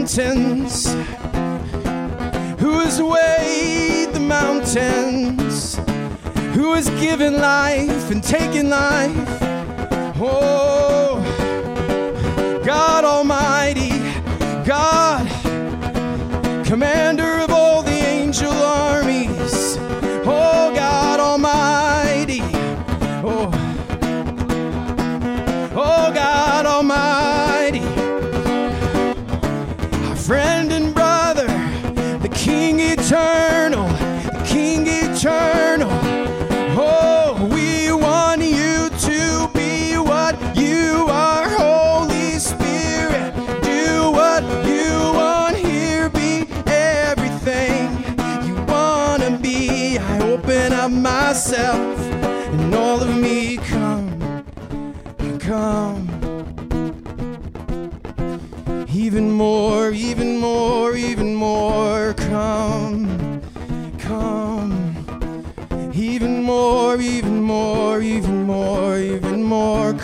mountains? 0.09 0.87
Who 2.61 2.79
has 2.81 3.03
weighed 3.03 4.15
the 4.15 4.21
mountains? 4.21 5.77
Who 6.55 6.73
has 6.73 6.89
given 6.99 7.35
life 7.35 8.11
and 8.11 8.25
taken 8.25 8.71
life? 8.71 9.43
Oh, 10.19 11.21
God 12.65 13.05
Almighty, 13.05 13.91
God, 14.65 15.29
Commander 16.65 17.41
of 17.41 17.51
all 17.51 17.58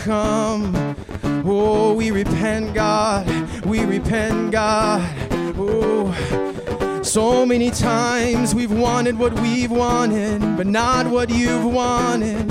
come. 0.05 0.95
Oh, 1.47 1.95
we 1.95 2.11
repent, 2.11 2.75
God, 2.75 3.27
we 3.65 3.87
repent, 3.87 4.53
God. 4.53 5.01
Oh, 5.57 7.01
so 7.03 7.47
many 7.47 7.71
times 7.71 8.55
we've 8.55 8.71
wanted 8.71 9.19
what 9.19 9.33
we've 9.41 9.71
wanted, 9.71 10.41
but 10.59 10.67
not 10.67 11.07
what 11.07 11.31
you've 11.31 11.65
wanted. 11.65 12.45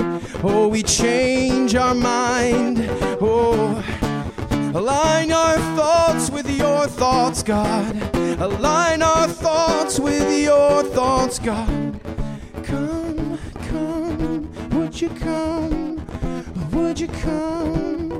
Oh, 0.43 0.67
we 0.67 0.81
change 0.81 1.75
our 1.75 1.93
mind. 1.93 2.79
Oh, 3.21 3.83
Align 4.73 5.31
our 5.31 5.57
thoughts 5.77 6.31
with 6.31 6.49
your 6.49 6.87
thoughts, 6.87 7.43
God. 7.43 7.95
Align 8.39 9.03
our 9.03 9.27
thoughts 9.27 9.99
with 9.99 10.27
your 10.43 10.81
thoughts, 10.81 11.37
God. 11.37 11.99
Come, 12.63 13.37
come, 13.69 14.69
would 14.71 14.99
you 14.99 15.09
come? 15.09 15.72
Would 16.93 16.99
you 16.99 17.07
come? 17.07 18.11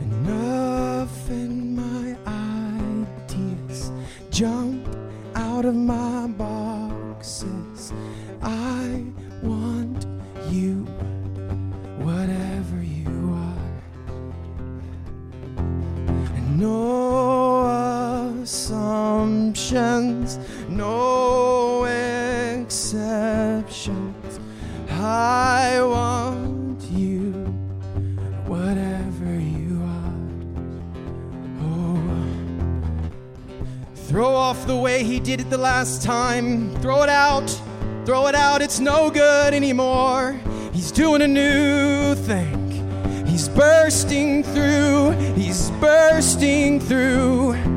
Enough 0.00 1.30
in 1.30 1.74
my 1.74 2.16
ideas 2.24 3.90
jump 4.30 4.86
out 5.34 5.64
of 5.64 5.74
my 5.74 6.28
boxes. 6.28 7.92
I 8.42 9.04
want 9.42 10.06
you, 10.52 10.84
whatever 11.98 12.80
you 12.80 13.34
are. 13.34 13.80
And 16.36 16.60
no 16.60 17.02
assumptions, 19.22 20.38
no 20.68 21.84
exceptions. 22.54 24.40
I 24.90 25.80
want 25.80 26.82
you, 26.90 27.30
whatever 28.46 29.32
you 29.38 29.80
are. 29.84 30.14
Oh. 31.62 32.02
Throw 33.94 34.34
off 34.34 34.66
the 34.66 34.76
way 34.76 35.04
he 35.04 35.20
did 35.20 35.40
it 35.40 35.50
the 35.50 35.58
last 35.58 36.02
time. 36.02 36.74
Throw 36.80 37.04
it 37.04 37.08
out. 37.08 37.48
Throw 38.04 38.26
it 38.26 38.34
out. 38.34 38.60
It's 38.60 38.80
no 38.80 39.08
good 39.08 39.54
anymore. 39.54 40.36
He's 40.72 40.90
doing 40.90 41.22
a 41.22 41.28
new 41.28 42.16
thing. 42.16 42.58
He's 43.26 43.48
bursting 43.48 44.42
through. 44.42 45.12
He's 45.36 45.70
bursting 45.80 46.80
through. 46.80 47.71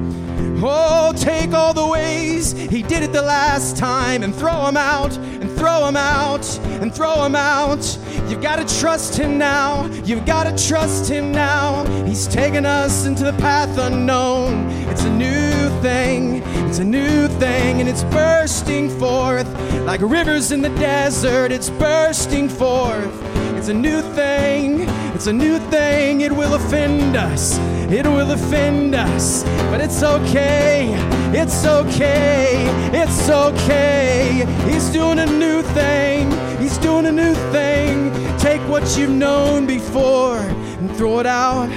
Oh, 0.67 1.13
take 1.15 1.53
all 1.53 1.75
the 1.75 1.85
ways 1.85 2.51
he 2.53 2.81
did 2.81 3.03
it 3.03 3.13
the 3.13 3.21
last 3.21 3.77
time 3.77 4.23
and 4.23 4.33
throw 4.33 4.65
them 4.65 4.77
out 4.77 5.15
and 5.15 5.51
throw 5.51 5.85
them 5.85 5.95
out 5.95 6.57
and 6.81 6.93
throw 6.93 7.21
them 7.21 7.35
out. 7.35 7.99
You've 8.27 8.41
got 8.41 8.55
to 8.55 8.79
trust 8.79 9.15
him 9.15 9.37
now. 9.37 9.85
You've 10.03 10.25
got 10.25 10.45
to 10.45 10.67
trust 10.67 11.07
him 11.07 11.31
now. 11.31 11.85
He's 12.05 12.27
taken 12.27 12.65
us 12.65 13.05
into 13.05 13.23
the 13.23 13.33
path 13.33 13.77
unknown. 13.77 14.71
It's 14.89 15.03
a 15.03 15.09
new 15.09 15.69
thing. 15.81 16.41
It's 16.67 16.79
a 16.79 16.83
new 16.83 17.27
thing 17.27 17.79
and 17.79 17.87
it's 17.87 18.03
bursting 18.05 18.89
forth 18.99 19.47
like 19.85 20.01
rivers 20.01 20.51
in 20.51 20.61
the 20.61 20.69
desert. 20.69 21.51
It's 21.51 21.69
bursting 21.69 22.49
forth. 22.49 23.13
It's 23.55 23.67
a 23.67 23.73
new 23.73 24.01
thing. 24.13 24.81
It's 25.13 25.27
a 25.27 25.33
new 25.33 25.59
thing. 25.69 26.21
It 26.21 26.31
will 26.31 26.55
offend 26.55 27.15
us. 27.15 27.59
It 27.91 28.07
will 28.07 28.31
offend 28.31 28.95
us. 28.95 29.43
But 29.69 29.79
it's 29.79 30.01
okay. 30.01 30.89
It's 31.33 31.65
okay. 31.65 32.65
It's 32.91 33.29
okay. 33.29 34.45
He's 34.67 34.89
doing 34.89 35.19
a 35.19 35.25
new 35.25 35.61
thing. 35.61 36.31
He's 36.59 36.77
doing 36.79 37.05
a 37.05 37.11
new 37.11 37.35
thing. 37.51 38.11
Take 38.39 38.61
what 38.69 38.97
you've 38.97 39.11
known 39.11 39.67
before 39.67 40.37
and 40.37 40.89
throw 40.95 41.19
it 41.19 41.27
out. 41.27 41.69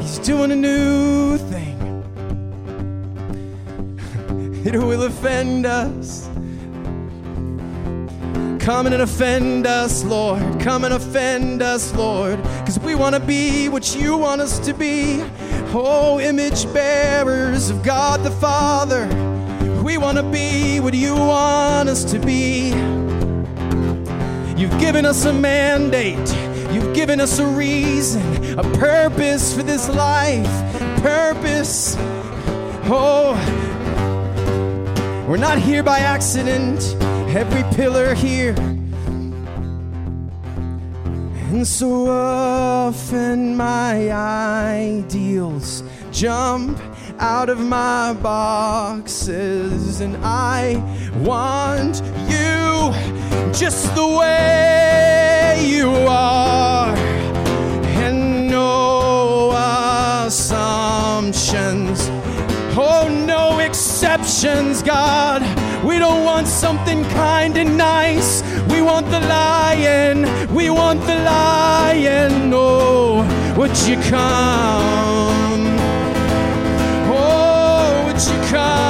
He's 0.00 0.18
doing 0.18 0.50
a 0.50 0.56
new 0.56 1.36
thing. 1.36 1.76
It 4.66 4.76
will 4.76 5.04
offend 5.04 5.64
us. 5.64 6.29
Come 8.70 8.86
and 8.86 9.02
offend 9.02 9.66
us, 9.66 10.04
Lord. 10.04 10.60
Come 10.60 10.84
and 10.84 10.94
offend 10.94 11.60
us, 11.60 11.92
Lord. 11.92 12.40
Because 12.40 12.78
we 12.78 12.94
want 12.94 13.16
to 13.16 13.20
be 13.20 13.68
what 13.68 13.96
you 13.96 14.16
want 14.16 14.40
us 14.40 14.60
to 14.60 14.72
be. 14.72 15.24
Oh, 15.74 16.20
image 16.20 16.72
bearers 16.72 17.68
of 17.68 17.82
God 17.82 18.22
the 18.22 18.30
Father. 18.30 19.08
We 19.82 19.98
want 19.98 20.18
to 20.18 20.22
be 20.22 20.78
what 20.78 20.94
you 20.94 21.16
want 21.16 21.88
us 21.88 22.04
to 22.12 22.20
be. 22.20 22.68
You've 24.56 24.78
given 24.78 25.04
us 25.04 25.24
a 25.24 25.32
mandate. 25.32 26.16
You've 26.72 26.94
given 26.94 27.20
us 27.20 27.40
a 27.40 27.46
reason, 27.46 28.56
a 28.56 28.62
purpose 28.78 29.52
for 29.52 29.64
this 29.64 29.88
life. 29.88 30.46
Purpose. 31.02 31.96
Oh, 32.86 33.34
we're 35.28 35.38
not 35.38 35.58
here 35.58 35.82
by 35.82 35.98
accident. 35.98 36.94
Every 37.32 37.62
pillar 37.76 38.12
here. 38.12 38.54
And 41.52 41.64
so 41.66 42.08
often 42.08 43.56
my 43.56 44.10
ideals 44.12 45.84
jump 46.10 46.78
out 47.20 47.48
of 47.48 47.60
my 47.60 48.14
boxes, 48.14 50.00
and 50.00 50.16
I 50.24 50.76
want 51.18 52.02
you 52.28 52.92
just 53.52 53.94
the 53.94 54.06
way 54.06 55.64
you 55.64 55.88
are, 56.08 56.94
and 58.02 58.48
no 58.48 59.52
assumptions. 60.26 62.08
Oh, 62.76 63.08
no 63.08 63.60
exceptions, 63.60 64.82
God. 64.82 65.42
We 65.84 65.98
don't 65.98 66.24
want 66.24 66.46
something 66.46 67.04
kind 67.04 67.56
and 67.56 67.78
nice. 67.78 68.42
We 68.68 68.82
want 68.82 69.06
the 69.10 69.20
lion. 69.20 70.26
We 70.54 70.68
want 70.68 71.00
the 71.06 71.16
lion. 71.16 72.52
Oh, 72.52 73.24
would 73.56 73.76
you 73.88 73.96
come? 74.10 75.78
Oh, 77.08 78.04
would 78.06 78.20
you 78.20 78.50
come? 78.50 78.89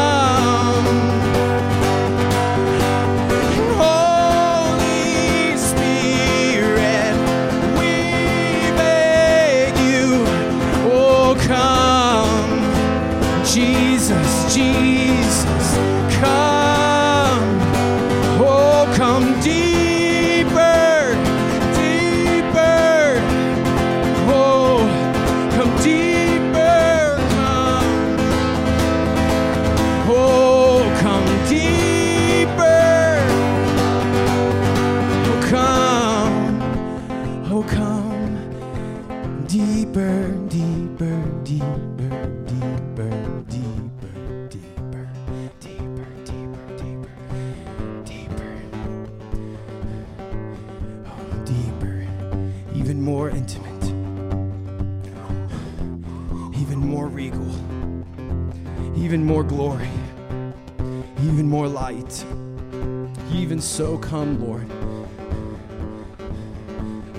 More 59.40 59.48
glory, 59.48 59.88
even 61.22 61.48
more 61.48 61.66
light. 61.66 62.26
Even 63.32 63.58
so, 63.58 63.96
come, 63.96 64.38
Lord. 64.38 64.66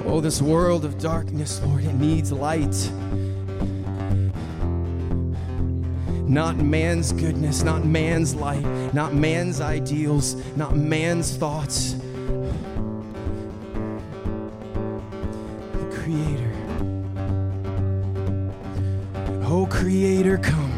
Oh, 0.06 0.22
this 0.22 0.40
world 0.40 0.86
of 0.86 1.00
darkness, 1.00 1.60
Lord, 1.64 1.84
it 1.84 1.94
needs 1.94 2.32
light. 2.32 2.92
Not 6.30 6.58
man's 6.58 7.12
goodness, 7.12 7.64
not 7.64 7.86
man's 7.86 8.36
light, 8.36 8.94
not 8.94 9.16
man's 9.16 9.60
ideals, 9.60 10.36
not 10.56 10.76
man's 10.76 11.36
thoughts. 11.36 11.94
The 15.74 15.90
Creator. 15.92 16.52
Oh, 19.44 19.66
Creator, 19.72 20.38
come. 20.38 20.71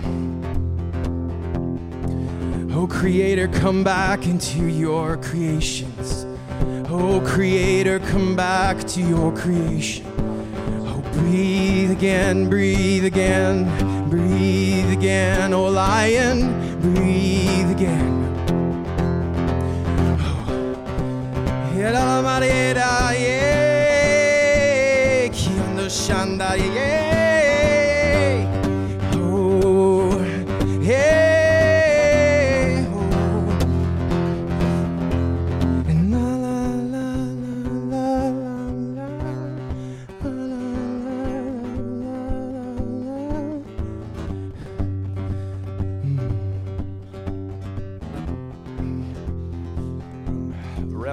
Oh, 2.84 2.88
Creator, 2.88 3.48
come 3.48 3.82
back 3.82 4.26
into 4.26 4.68
your 4.68 5.16
creations. 5.16 6.26
Oh, 6.90 7.24
Creator, 7.26 8.00
come 8.00 8.36
back 8.36 8.78
to 8.88 9.00
your 9.00 9.34
creation. 9.34 10.06
Oh, 10.86 11.02
breathe 11.14 11.92
again, 11.92 12.50
breathe 12.50 13.06
again, 13.06 14.10
breathe 14.10 14.92
again. 14.92 15.54
Oh, 15.54 15.68
Lion, 15.68 16.82
breathe 16.82 17.72
again. 17.72 18.36
Oh, 19.98 20.54
yeah. 26.56 26.93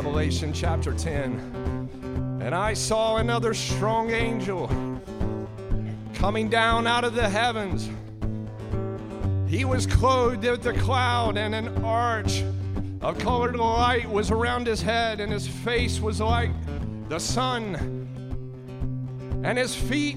Revelation 0.03 0.51
chapter 0.51 0.95
10. 0.95 2.41
And 2.43 2.55
I 2.55 2.73
saw 2.73 3.19
another 3.19 3.53
strong 3.53 4.09
angel 4.13 4.67
coming 6.15 6.49
down 6.49 6.87
out 6.87 7.05
of 7.05 7.15
the 7.15 7.29
heavens. 7.29 7.91
He 9.47 9.67
was 9.67 9.85
clothed 9.85 10.47
with 10.47 10.65
a 10.65 10.73
cloud, 10.73 11.37
and 11.37 11.55
an 11.55 11.85
arch 11.85 12.43
of 13.03 13.19
colored 13.19 13.57
light 13.57 14.09
was 14.09 14.31
around 14.31 14.67
his 14.67 14.81
head, 14.81 15.21
and 15.21 15.31
his 15.31 15.47
face 15.47 16.01
was 16.01 16.19
like 16.19 16.51
the 17.11 17.19
sun, 17.19 18.09
and 19.45 19.59
his 19.59 19.75
feet 19.75 20.17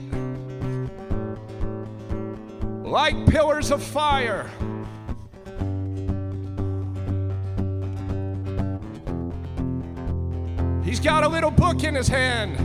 like 2.89 3.28
pillars 3.28 3.69
of 3.69 3.84
fire. 3.84 4.50
Got 11.04 11.26
a 11.26 11.28
little 11.28 11.52
book 11.52 11.84
in 11.84 11.94
his 11.94 12.08
hand. 12.08 12.58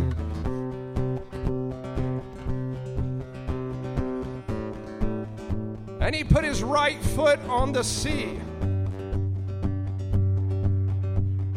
And 6.00 6.14
he 6.14 6.22
put 6.22 6.44
his 6.44 6.62
right 6.62 7.02
foot 7.02 7.40
on 7.48 7.72
the 7.72 7.82
sea 7.82 8.38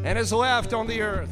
and 0.03 0.17
his 0.17 0.33
left 0.33 0.73
on 0.73 0.87
the 0.87 1.03
earth. 1.03 1.31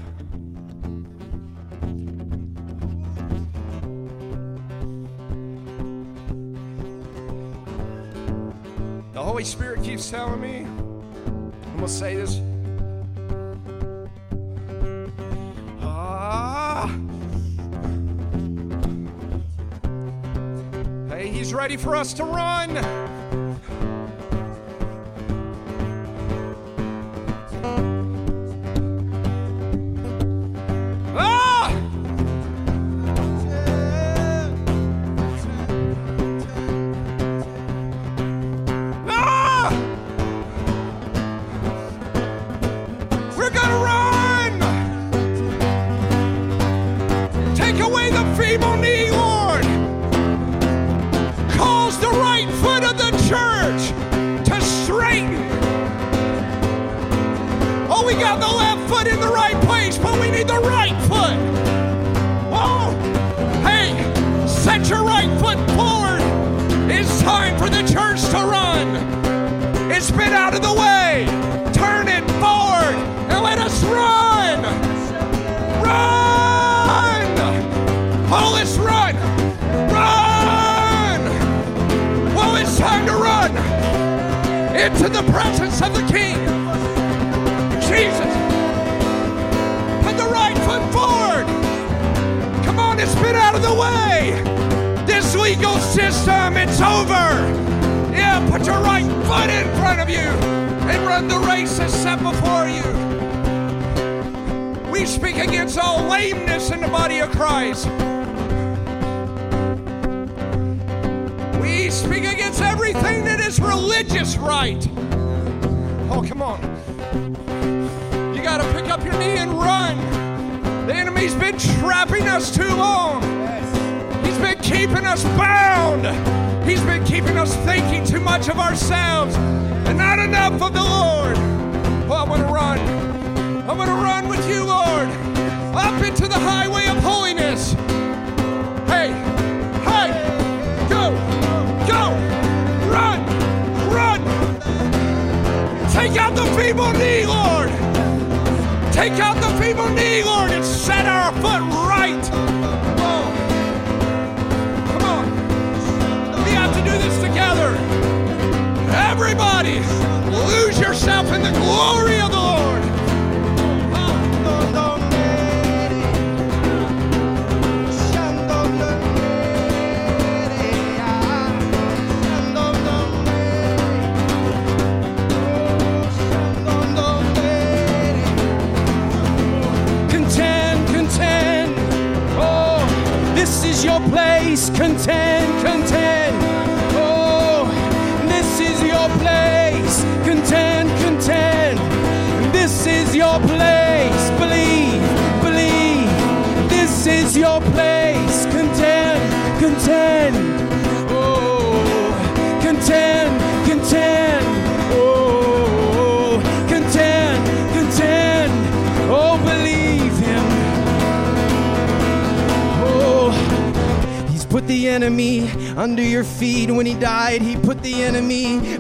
The 9.13 9.23
Holy 9.23 9.43
Spirit 9.43 9.83
keeps 9.83 10.09
telling 10.11 10.39
me, 10.39 10.59
I'm 10.59 11.51
going 11.73 11.79
to 11.79 11.87
say 11.87 12.15
this 12.15 12.39
ready 21.59 21.75
for 21.75 21.93
us 21.93 22.13
to 22.13 22.23
run. 22.23 23.18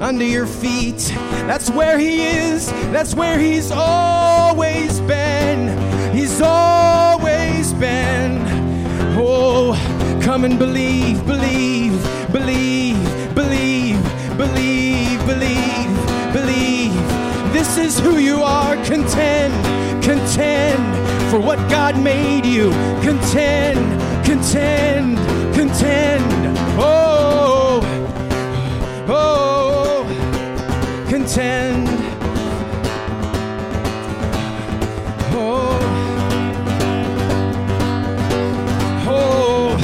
Under 0.09 0.25
your 0.25 0.47
feet. 0.47 1.13
That's 1.45 1.69
where 1.69 1.99
he 1.99 2.23
is. 2.23 2.71
That's 2.91 3.13
where 3.13 3.37
he's 3.37 3.69
always 3.71 4.99
been. 5.01 5.61
He's 6.15 6.41
always 6.41 7.73
been. 7.73 8.41
Oh, 9.15 9.75
come 10.19 10.45
and 10.45 10.57
believe, 10.57 11.23
believe, 11.27 11.93
believe, 12.31 12.97
believe, 13.35 14.01
believe, 14.35 15.19
believe, 15.27 15.91
believe. 16.33 16.93
This 17.53 17.77
is 17.77 17.99
who 17.99 18.17
you 18.17 18.41
are. 18.41 18.77
Contend, 18.85 19.53
contend 20.03 20.83
for 21.29 21.39
what 21.39 21.59
God 21.69 21.95
made 22.01 22.47
you. 22.47 22.71
Contend, 23.03 24.25
contend, 24.25 25.17
contend. 25.53 26.57
Oh, 26.79 27.08
contend. 31.29 31.87
Oh, 35.31 35.77
oh. 39.07 39.77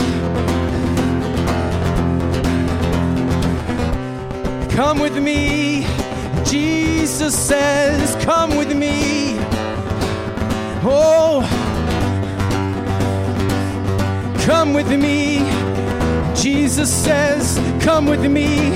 Come 4.71 4.99
with 4.99 5.17
me. 5.17 5.85
Jesus 6.43 7.37
says, 7.37 8.15
Come 8.25 8.57
with 8.57 8.75
me. 8.75 9.35
Oh, 10.83 11.43
come 14.45 14.73
with 14.73 14.89
me. 14.89 15.39
Jesus 16.35 16.91
says, 16.91 17.59
Come 17.83 18.07
with 18.07 18.25
me. 18.31 18.73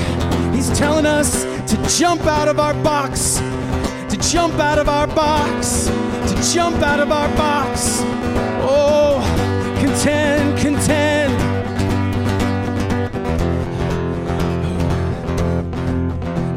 He's 0.56 0.70
telling 0.78 1.08
us 1.08 1.49
jump 1.98 2.26
out 2.28 2.48
of 2.48 2.60
our 2.60 2.74
box, 2.84 3.38
to 4.10 4.18
jump 4.18 4.54
out 4.60 4.78
of 4.78 4.88
our 4.88 5.08
box, 5.08 5.88
to 5.88 6.54
jump 6.54 6.78
out 6.84 7.00
of 7.00 7.12
our 7.12 7.28
box. 7.36 8.00
Oh, 8.62 9.20
contend, 9.80 10.60
contend. 10.60 11.34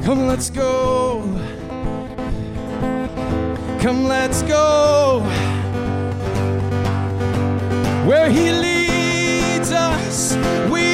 Come, 0.05 0.27
let's 0.27 0.51
go. 0.51 1.23
Come, 3.81 4.05
let's 4.05 4.43
go. 4.43 5.21
Where 8.07 8.29
He 8.31 8.53
leads 8.53 9.73
us, 9.73 10.37
we 10.71 10.92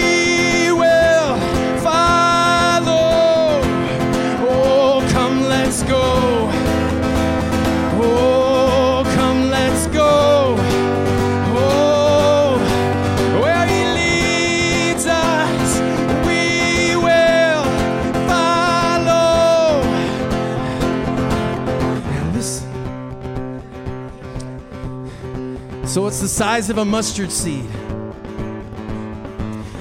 So 25.89 26.07
it's 26.07 26.20
the 26.20 26.28
size 26.28 26.68
of 26.68 26.76
a 26.76 26.84
mustard 26.84 27.32
seed. 27.32 27.66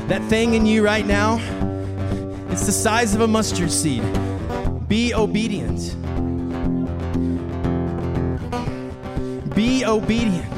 That 0.08 0.24
thing 0.30 0.54
in 0.54 0.66
you 0.66 0.82
right 0.82 1.06
now, 1.06 1.36
it's 2.50 2.66
the 2.66 2.72
size 2.72 3.14
of 3.14 3.20
a 3.20 3.28
mustard 3.28 3.70
seed. 3.70 4.02
Be 4.88 5.14
obedient. 5.14 5.96
Be 9.54 9.84
obedient. 9.84 10.54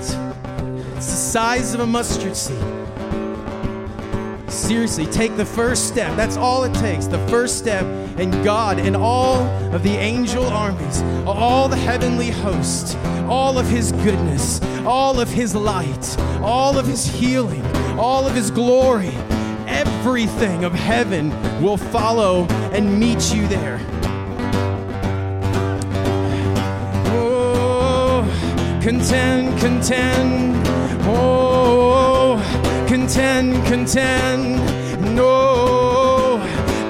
It's 0.96 1.08
the 1.08 1.18
size 1.18 1.74
of 1.74 1.80
a 1.80 1.88
mustard 1.88 2.38
seed. 2.38 2.64
Seriously, 4.52 5.08
take 5.08 5.36
the 5.36 5.46
first 5.46 5.88
step. 5.88 6.16
That's 6.16 6.38
all 6.38 6.64
it 6.64 6.76
takes. 6.76 7.08
The 7.08 7.28
first 7.28 7.58
step, 7.58 7.86
and 8.20 8.44
God 8.44 8.80
and 8.80 8.98
all 8.98 9.38
of 9.74 9.82
the 9.82 9.96
angel 9.96 10.46
armies, 10.46 11.02
all 11.26 11.70
the 11.70 11.78
heavenly 11.78 12.30
host, 12.30 12.98
all 13.30 13.58
of 13.58 13.66
His 13.66 13.94
goodness, 13.94 14.62
all 14.86 15.22
of 15.22 15.30
His 15.30 15.56
light, 15.56 16.18
all 16.42 16.78
of 16.78 16.86
His 16.86 17.06
healing, 17.06 17.66
all 17.98 18.28
of 18.28 18.36
His 18.36 18.52
glory, 18.52 19.14
everything 19.68 20.66
of 20.66 20.74
heaven 20.74 21.30
will 21.62 21.78
follow 21.78 22.46
and 22.74 23.00
meet 23.00 23.34
you 23.34 23.48
there. 23.48 23.80
Oh, 27.12 28.80
contend, 28.82 29.58
contend. 29.60 30.56
Oh, 31.04 32.38
contend, 32.88 33.66
contend. 33.66 35.16
No, 35.16 35.59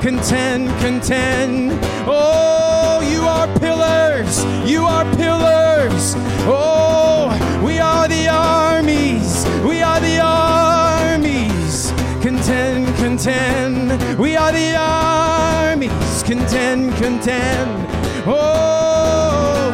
contend, 0.02 0.70
contend. 0.80 1.72
Oh, 2.08 3.02
you 3.12 3.22
are 3.22 3.48
pillars. 3.60 4.44
You 4.70 4.86
are 4.86 5.04
pillars. 5.16 6.14
Oh, 6.48 7.62
we 7.64 7.80
are 7.80 8.08
the 8.08 8.28
armies. 8.30 9.46
We 9.64 9.82
are 9.82 10.00
the 10.00 10.20
armies. 10.22 11.92
Contend, 12.22 12.96
contend. 12.96 14.18
We 14.18 14.36
are 14.36 14.52
the 14.52 14.76
armies. 14.78 16.24
Contend, 16.24 16.96
contend. 16.96 17.88
Oh, 18.26 19.72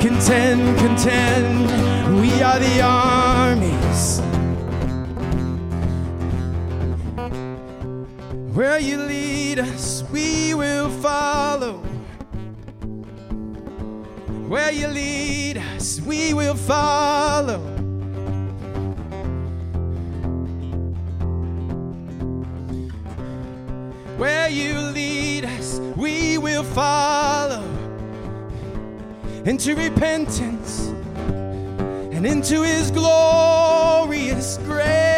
contend, 0.00 0.78
contend. 0.78 2.20
We 2.20 2.42
are 2.42 2.58
the 2.58 2.80
armies. 2.82 3.79
Where 14.70 14.78
you 14.78 14.86
lead 14.86 15.58
us, 15.58 16.00
we 16.02 16.32
will 16.32 16.54
follow. 16.54 17.58
Where 24.16 24.48
you 24.48 24.78
lead 24.78 25.44
us, 25.44 25.80
we 25.96 26.38
will 26.38 26.62
follow 26.62 27.64
into 29.44 29.74
repentance 29.74 30.86
and 32.14 32.24
into 32.24 32.62
his 32.62 32.92
glorious 32.92 34.56
greatness 34.58 35.09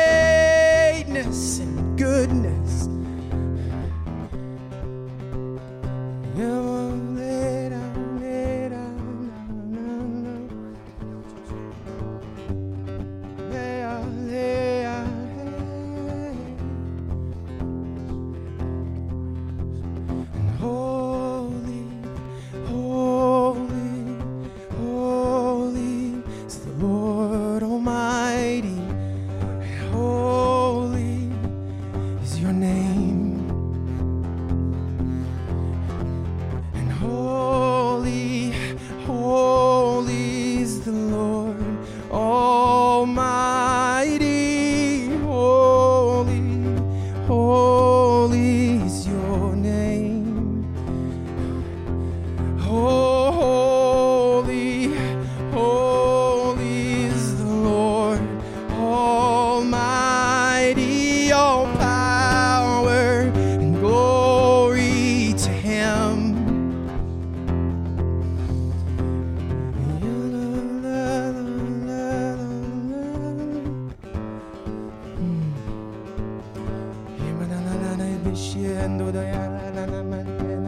diciendo 78.25 79.11
de 79.13 79.33
la, 79.33 79.71
la, 79.71 79.87
la, 79.87 80.03
man. 80.03 80.62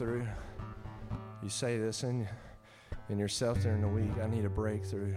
Breakthrough. 0.00 0.26
You 1.42 1.50
say 1.50 1.76
this 1.76 2.04
in, 2.04 2.26
in 3.10 3.18
yourself 3.18 3.60
during 3.60 3.82
the 3.82 3.88
week 3.88 4.10
I 4.22 4.28
need 4.28 4.46
a 4.46 4.48
breakthrough. 4.48 5.14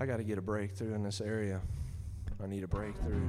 I 0.00 0.06
got 0.06 0.16
to 0.16 0.24
get 0.24 0.38
a 0.38 0.42
breakthrough 0.42 0.92
in 0.94 1.04
this 1.04 1.20
area. 1.20 1.60
I 2.42 2.48
need 2.48 2.64
a 2.64 2.66
breakthrough. 2.66 3.20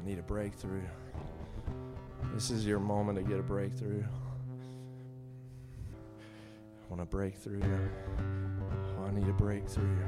I 0.00 0.04
need 0.04 0.20
a 0.20 0.22
breakthrough. 0.22 0.84
This 2.34 2.50
is 2.52 2.64
your 2.64 2.78
moment 2.78 3.18
to 3.18 3.24
get 3.24 3.40
a 3.40 3.42
breakthrough. 3.42 4.04
I 6.84 6.88
want 6.88 7.02
a 7.02 7.04
breakthrough. 7.04 7.62
Oh, 7.64 9.06
I 9.06 9.10
need 9.10 9.26
a 9.26 9.32
breakthrough. 9.32 9.98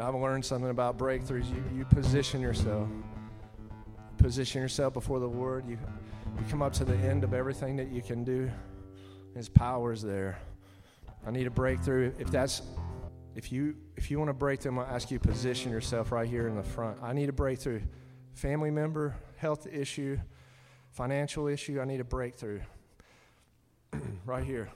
I've 0.00 0.14
learned 0.14 0.44
something 0.44 0.70
about 0.70 0.98
breakthroughs. 0.98 1.48
You, 1.50 1.62
you 1.74 1.84
position 1.84 2.40
yourself. 2.40 2.88
Position 4.16 4.62
yourself 4.62 4.94
before 4.94 5.20
the 5.20 5.28
Lord. 5.28 5.68
You, 5.68 5.78
you 6.38 6.44
come 6.50 6.62
up 6.62 6.72
to 6.74 6.84
the 6.84 6.96
end 6.96 7.24
of 7.24 7.34
everything 7.34 7.76
that 7.76 7.88
you 7.88 8.02
can 8.02 8.24
do. 8.24 8.50
His 9.34 9.48
power 9.48 9.92
is 9.92 10.02
there. 10.02 10.38
I 11.26 11.30
need 11.30 11.46
a 11.46 11.50
breakthrough. 11.50 12.12
If 12.18 12.30
that's 12.30 12.62
if 13.34 13.52
you 13.52 13.76
if 13.96 14.10
you 14.10 14.18
want 14.18 14.30
to 14.30 14.34
break 14.34 14.60
through, 14.60 14.72
I'm 14.72 14.78
gonna 14.78 14.92
ask 14.92 15.10
you 15.10 15.18
position 15.18 15.70
yourself 15.70 16.10
right 16.10 16.28
here 16.28 16.48
in 16.48 16.56
the 16.56 16.62
front. 16.62 16.98
I 17.02 17.12
need 17.12 17.28
a 17.28 17.32
breakthrough. 17.32 17.82
Family 18.34 18.70
member, 18.70 19.16
health 19.36 19.66
issue, 19.66 20.18
financial 20.90 21.46
issue, 21.46 21.80
I 21.80 21.84
need 21.84 22.00
a 22.00 22.04
breakthrough. 22.04 22.60
right 24.24 24.44
here. 24.44 24.68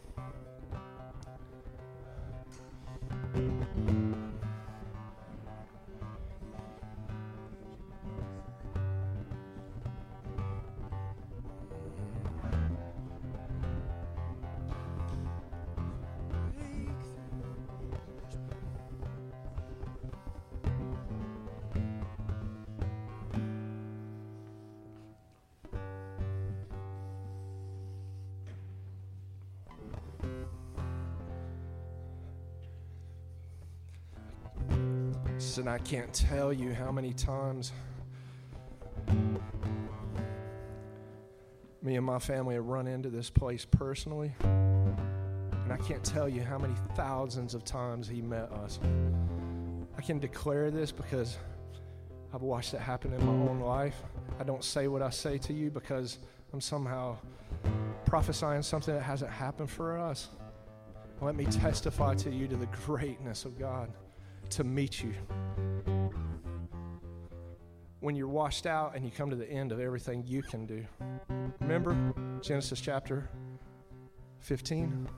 And 35.62 35.70
I 35.70 35.78
can't 35.78 36.12
tell 36.12 36.52
you 36.52 36.74
how 36.74 36.90
many 36.90 37.12
times 37.12 37.70
me 41.80 41.94
and 41.94 42.04
my 42.04 42.18
family 42.18 42.56
have 42.56 42.66
run 42.66 42.88
into 42.88 43.10
this 43.10 43.30
place 43.30 43.64
personally. 43.64 44.34
And 44.40 45.72
I 45.72 45.76
can't 45.76 46.02
tell 46.02 46.28
you 46.28 46.42
how 46.42 46.58
many 46.58 46.74
thousands 46.96 47.54
of 47.54 47.64
times 47.64 48.08
he 48.08 48.20
met 48.20 48.50
us. 48.50 48.80
I 49.96 50.02
can 50.02 50.18
declare 50.18 50.72
this 50.72 50.90
because 50.90 51.36
I've 52.34 52.42
watched 52.42 52.74
it 52.74 52.80
happen 52.80 53.12
in 53.12 53.24
my 53.24 53.48
own 53.48 53.60
life. 53.60 54.02
I 54.40 54.42
don't 54.42 54.64
say 54.64 54.88
what 54.88 55.00
I 55.00 55.10
say 55.10 55.38
to 55.38 55.52
you 55.52 55.70
because 55.70 56.18
I'm 56.52 56.60
somehow 56.60 57.18
prophesying 58.04 58.62
something 58.62 58.94
that 58.94 59.02
hasn't 59.04 59.30
happened 59.30 59.70
for 59.70 59.96
us. 59.96 60.26
Let 61.20 61.36
me 61.36 61.44
testify 61.44 62.16
to 62.16 62.32
you 62.32 62.48
to 62.48 62.56
the 62.56 62.68
greatness 62.84 63.44
of 63.44 63.60
God 63.60 63.92
to 64.52 64.64
meet 64.64 65.02
you. 65.02 65.14
When 68.00 68.14
you're 68.16 68.28
washed 68.28 68.66
out 68.66 68.94
and 68.94 69.04
you 69.04 69.10
come 69.10 69.30
to 69.30 69.36
the 69.36 69.48
end 69.48 69.72
of 69.72 69.80
everything 69.80 70.24
you 70.26 70.42
can 70.42 70.66
do. 70.66 70.84
Remember 71.60 71.96
Genesis 72.42 72.80
chapter 72.80 73.30
15? 74.40 75.08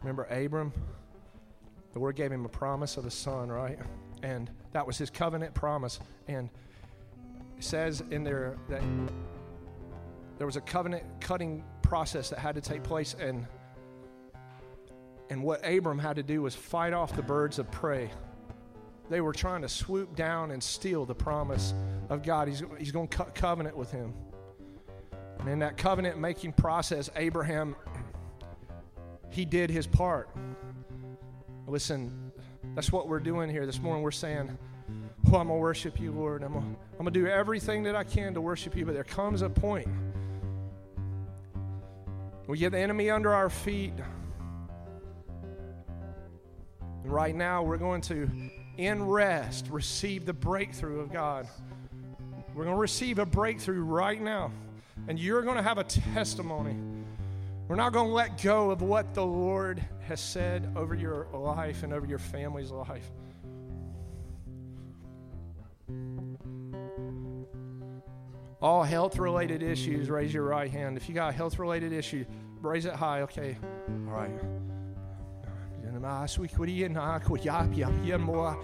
Remember 0.00 0.24
Abram? 0.24 0.72
The 1.92 1.98
Lord 2.00 2.16
gave 2.16 2.32
him 2.32 2.44
a 2.44 2.48
promise 2.48 2.96
of 2.96 3.06
a 3.06 3.10
son, 3.10 3.48
right? 3.48 3.78
And 4.22 4.50
that 4.72 4.86
was 4.86 4.98
his 4.98 5.10
covenant 5.10 5.54
promise. 5.54 6.00
And 6.26 6.50
it 7.56 7.64
says 7.64 8.02
in 8.10 8.24
there 8.24 8.56
that 8.68 8.82
there 10.38 10.46
was 10.46 10.56
a 10.56 10.62
covenant 10.62 11.04
cutting 11.20 11.62
process 11.82 12.30
that 12.30 12.40
had 12.40 12.56
to 12.56 12.60
take 12.60 12.82
place 12.82 13.14
and 13.20 13.46
and 15.30 15.42
what 15.42 15.66
Abram 15.66 15.98
had 15.98 16.16
to 16.16 16.22
do 16.22 16.42
was 16.42 16.54
fight 16.54 16.92
off 16.92 17.16
the 17.16 17.22
birds 17.22 17.58
of 17.58 17.70
prey 17.70 18.10
they 19.12 19.20
were 19.20 19.34
trying 19.34 19.60
to 19.60 19.68
swoop 19.68 20.16
down 20.16 20.50
and 20.52 20.62
steal 20.62 21.04
the 21.04 21.14
promise 21.14 21.74
of 22.08 22.22
God. 22.22 22.48
He's, 22.48 22.62
he's 22.78 22.92
going 22.92 23.08
to 23.08 23.16
cut 23.16 23.34
covenant 23.34 23.76
with 23.76 23.90
him. 23.90 24.14
And 25.38 25.50
in 25.50 25.58
that 25.58 25.76
covenant 25.76 26.18
making 26.18 26.54
process, 26.54 27.10
Abraham, 27.14 27.76
he 29.30 29.44
did 29.44 29.68
his 29.68 29.86
part. 29.86 30.30
Listen, 31.66 32.32
that's 32.74 32.90
what 32.90 33.06
we're 33.06 33.20
doing 33.20 33.50
here 33.50 33.66
this 33.66 33.80
morning. 33.80 34.02
We're 34.02 34.12
saying, 34.12 34.56
Oh, 35.26 35.38
I'm 35.38 35.46
going 35.46 35.48
to 35.48 35.54
worship 35.54 36.00
you, 36.00 36.10
Lord. 36.12 36.42
I'm 36.42 36.52
going 36.52 37.04
to 37.04 37.10
do 37.10 37.26
everything 37.26 37.82
that 37.84 37.94
I 37.94 38.04
can 38.04 38.32
to 38.34 38.40
worship 38.40 38.74
you. 38.74 38.86
But 38.86 38.94
there 38.94 39.04
comes 39.04 39.42
a 39.42 39.50
point 39.50 39.88
we 42.46 42.58
get 42.58 42.72
the 42.72 42.78
enemy 42.78 43.08
under 43.08 43.32
our 43.32 43.48
feet. 43.50 43.92
And 47.02 47.12
right 47.12 47.34
now, 47.34 47.62
we're 47.62 47.78
going 47.78 48.00
to 48.02 48.28
in 48.86 49.06
rest 49.06 49.68
receive 49.70 50.26
the 50.26 50.32
breakthrough 50.32 51.00
of 51.00 51.12
God. 51.12 51.46
We're 52.54 52.64
going 52.64 52.76
to 52.76 52.80
receive 52.80 53.18
a 53.18 53.26
breakthrough 53.26 53.82
right 53.82 54.20
now, 54.20 54.52
and 55.08 55.18
you're 55.18 55.42
going 55.42 55.56
to 55.56 55.62
have 55.62 55.78
a 55.78 55.84
testimony. 55.84 56.76
We're 57.68 57.76
not 57.76 57.92
going 57.92 58.08
to 58.08 58.12
let 58.12 58.42
go 58.42 58.70
of 58.70 58.82
what 58.82 59.14
the 59.14 59.24
Lord 59.24 59.82
has 60.06 60.20
said 60.20 60.70
over 60.76 60.94
your 60.94 61.26
life 61.32 61.82
and 61.82 61.92
over 61.92 62.06
your 62.06 62.18
family's 62.18 62.70
life. 62.70 63.10
All 68.60 68.82
health 68.82 69.18
related 69.18 69.62
issues, 69.62 70.10
raise 70.10 70.32
your 70.32 70.44
right 70.44 70.70
hand. 70.70 70.96
If 70.96 71.08
you 71.08 71.14
got 71.14 71.30
a 71.30 71.32
health 71.32 71.58
related 71.58 71.92
issue, 71.92 72.24
raise 72.60 72.84
it 72.84 72.94
high. 72.94 73.22
Okay. 73.22 73.56
All 73.88 74.14
right 74.14 74.71
ma 76.00 76.26
sui 76.26 76.48
kuri 76.48 76.88
na 76.88 77.18
ko 77.18 77.36
ya 77.36 77.66
pia 77.66 77.88
pia 78.02 78.18
mo 78.18 78.56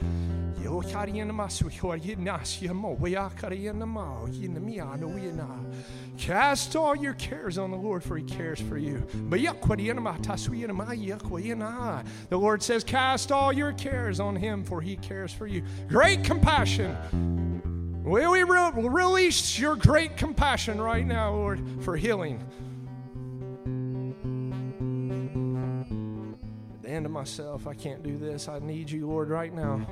yo 0.63 0.81
kari 0.81 1.13
na 1.13 1.33
ma 1.33 1.49
sui 1.49 1.71
ko 1.71 1.95
ye 1.95 2.15
na 2.17 2.43
si 2.43 2.69
mo 2.69 2.97
we 3.01 3.13
ya 3.13 3.29
kari 3.29 3.71
na 3.73 3.87
ma 3.87 4.25
ye 4.31 4.49
na 4.49 4.61
mi 4.61 4.81
ano 4.81 5.09
we 5.09 5.31
na. 5.33 5.47
Cast 6.17 6.75
all 6.75 6.97
your 6.97 7.15
cares 7.15 7.59
on 7.59 7.71
the 7.71 7.77
Lord 7.77 8.03
for 8.03 8.17
he 8.17 8.25
cares 8.25 8.61
for 8.61 8.77
you. 8.77 9.07
The 9.31 9.55
Lord 12.33 12.63
says 12.63 12.85
cast 12.85 13.33
all 13.33 13.53
your 13.53 13.73
cares 13.73 14.21
on 14.21 14.35
him 14.35 14.65
for 14.65 14.81
he 14.81 14.97
cares 14.97 15.33
for 15.33 15.47
you. 15.47 15.63
Great 15.89 16.25
compassion. 16.25 16.97
Will 18.05 18.33
we 18.33 18.43
re- 18.43 18.73
release 18.75 19.59
your 19.59 19.77
great 19.77 20.17
compassion 20.17 20.81
right 20.81 21.07
now, 21.07 21.35
Lord, 21.35 21.61
for 21.83 21.97
healing? 21.97 22.43
End 26.89 27.07
of 27.07 27.13
myself. 27.13 27.67
I 27.67 27.75
can't 27.75 28.03
do 28.03 28.17
this. 28.17 28.49
I 28.49 28.59
need 28.59 28.91
you, 28.91 29.07
Lord, 29.07 29.29
right 29.31 29.53
now. 29.53 29.87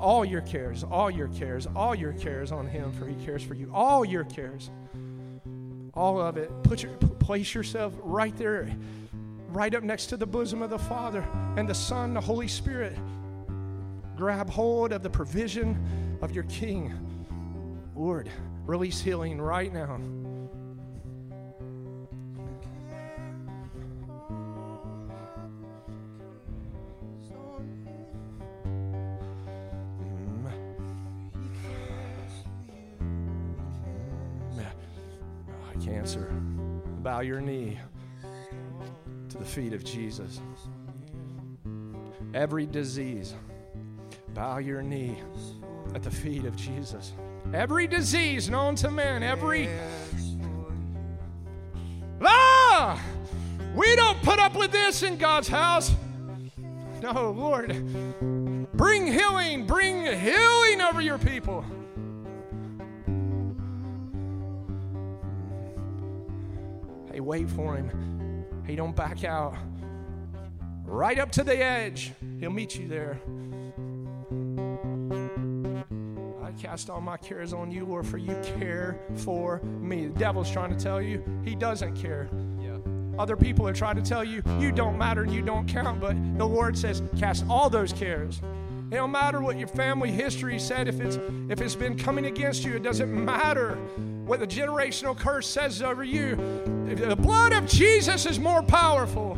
All 0.00 0.24
your 0.24 0.40
cares, 0.40 0.82
all 0.82 1.10
your 1.10 1.28
cares, 1.28 1.68
all 1.76 1.94
your 1.94 2.12
cares 2.12 2.50
on 2.50 2.66
Him, 2.66 2.92
for 2.92 3.06
He 3.06 3.14
cares 3.24 3.42
for 3.42 3.54
you. 3.54 3.70
All 3.72 4.04
your 4.04 4.24
cares, 4.24 4.70
all 5.94 6.20
of 6.20 6.36
it. 6.36 6.50
Put 6.64 6.82
your, 6.82 6.92
place 6.92 7.54
yourself 7.54 7.94
right 8.02 8.36
there, 8.36 8.68
right 9.48 9.74
up 9.74 9.84
next 9.84 10.06
to 10.06 10.16
the 10.16 10.26
bosom 10.26 10.60
of 10.60 10.70
the 10.70 10.78
Father 10.78 11.24
and 11.56 11.68
the 11.68 11.74
Son, 11.74 12.14
the 12.14 12.20
Holy 12.20 12.48
Spirit. 12.48 12.96
Grab 14.16 14.50
hold 14.50 14.92
of 14.92 15.02
the 15.02 15.10
provision 15.10 16.18
of 16.20 16.32
your 16.32 16.44
King. 16.44 16.92
Lord, 17.94 18.28
release 18.66 19.00
healing 19.00 19.40
right 19.40 19.72
now. 19.72 20.00
Bow 37.14 37.20
your 37.20 37.40
knee 37.40 37.78
to 39.28 39.38
the 39.38 39.44
feet 39.44 39.72
of 39.72 39.84
Jesus. 39.84 40.40
Every 42.34 42.66
disease, 42.66 43.34
bow 44.34 44.58
your 44.58 44.82
knee 44.82 45.22
at 45.94 46.02
the 46.02 46.10
feet 46.10 46.44
of 46.44 46.56
Jesus. 46.56 47.12
Every 47.52 47.86
disease 47.86 48.50
known 48.50 48.74
to 48.74 48.90
man, 48.90 49.22
every. 49.22 49.68
Ah! 52.20 53.00
We 53.76 53.94
don't 53.94 54.20
put 54.22 54.40
up 54.40 54.56
with 54.56 54.72
this 54.72 55.04
in 55.04 55.16
God's 55.16 55.46
house. 55.46 55.94
No, 57.00 57.30
Lord. 57.30 57.68
Bring 58.72 59.06
healing, 59.06 59.66
bring 59.66 60.02
healing 60.04 60.80
over 60.80 61.00
your 61.00 61.18
people. 61.18 61.64
Wait 67.24 67.48
for 67.50 67.76
him. 67.76 68.44
He 68.66 68.76
don't 68.76 68.94
back 68.94 69.24
out. 69.24 69.54
Right 70.84 71.18
up 71.18 71.30
to 71.32 71.42
the 71.42 71.56
edge. 71.56 72.12
He'll 72.38 72.50
meet 72.50 72.76
you 72.76 72.86
there. 72.88 73.20
I 76.42 76.52
cast 76.52 76.90
all 76.90 77.00
my 77.00 77.16
cares 77.16 77.52
on 77.52 77.70
you, 77.70 77.84
Lord, 77.84 78.06
for 78.06 78.18
you 78.18 78.36
care 78.58 79.00
for 79.16 79.60
me. 79.62 80.06
The 80.06 80.18
devil's 80.18 80.50
trying 80.50 80.76
to 80.76 80.82
tell 80.82 81.00
you 81.00 81.22
he 81.44 81.54
doesn't 81.54 81.96
care. 81.96 82.28
Other 83.18 83.36
people 83.36 83.66
are 83.68 83.72
trying 83.72 83.96
to 83.96 84.02
tell 84.02 84.24
you 84.24 84.42
you 84.58 84.72
don't 84.72 84.98
matter 84.98 85.22
and 85.22 85.32
you 85.32 85.42
don't 85.42 85.68
count, 85.68 86.00
but 86.00 86.16
the 86.36 86.44
Lord 86.44 86.76
says, 86.76 87.02
cast 87.16 87.44
all 87.48 87.70
those 87.70 87.92
cares. 87.92 88.40
It 88.94 88.98
don't 88.98 89.10
matter 89.10 89.40
what 89.40 89.58
your 89.58 89.66
family 89.66 90.12
history 90.12 90.56
said. 90.56 90.86
If 90.86 91.00
it's 91.00 91.18
if 91.48 91.60
it's 91.60 91.74
been 91.74 91.98
coming 91.98 92.26
against 92.26 92.64
you, 92.64 92.76
it 92.76 92.84
doesn't 92.84 93.12
matter 93.12 93.74
what 94.24 94.38
the 94.38 94.46
generational 94.46 95.18
curse 95.18 95.48
says 95.48 95.82
over 95.82 96.04
you. 96.04 96.36
The 96.86 97.16
blood 97.16 97.52
of 97.52 97.66
Jesus 97.66 98.24
is 98.24 98.38
more 98.38 98.62
powerful. 98.62 99.36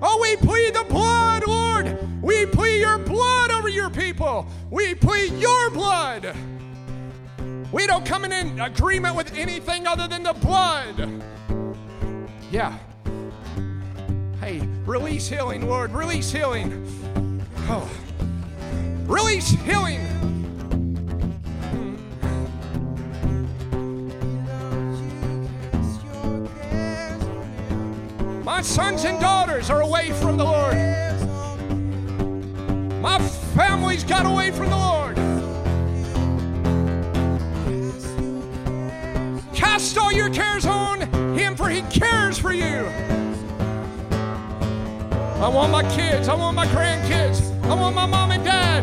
Oh, 0.00 0.18
we 0.22 0.36
plead 0.36 0.72
the 0.72 0.84
blood, 0.84 1.46
Lord. 1.46 1.98
We 2.22 2.46
plead 2.46 2.80
your 2.80 2.96
blood 2.96 3.50
over 3.50 3.68
your 3.68 3.90
people. 3.90 4.46
We 4.70 4.94
plead 4.94 5.34
your 5.34 5.68
blood. 5.68 6.34
We 7.72 7.86
don't 7.86 8.06
come 8.06 8.24
in 8.24 8.58
agreement 8.58 9.16
with 9.16 9.36
anything 9.36 9.86
other 9.86 10.08
than 10.08 10.22
the 10.22 10.32
blood. 10.32 11.22
Yeah. 12.50 12.78
Hey, 14.40 14.60
release 14.86 15.28
healing, 15.28 15.68
Lord. 15.68 15.92
Release 15.92 16.32
healing. 16.32 16.86
Oh. 17.68 17.86
Release 19.10 19.50
healing. 19.50 20.06
My 28.44 28.62
sons 28.62 29.04
and 29.04 29.20
daughters 29.20 29.68
are 29.68 29.80
away 29.80 30.12
from 30.12 30.36
the 30.36 30.44
Lord. 30.44 30.76
My 33.02 33.18
family's 33.56 34.04
got 34.04 34.26
away 34.26 34.52
from 34.52 34.70
the 34.70 34.76
Lord. 34.76 35.16
Cast 39.52 39.98
all 39.98 40.12
your 40.12 40.30
cares 40.30 40.66
on 40.66 41.00
Him, 41.36 41.56
for 41.56 41.68
He 41.68 41.82
cares 41.82 42.38
for 42.38 42.52
you. 42.52 42.86
I 45.42 45.48
want 45.48 45.72
my 45.72 45.82
kids. 45.96 46.28
I 46.28 46.34
want 46.34 46.54
my 46.54 46.68
grandkids. 46.68 47.49
I 47.70 47.74
want 47.74 47.94
my 47.94 48.04
mom 48.04 48.32
and 48.32 48.44
dad. 48.44 48.82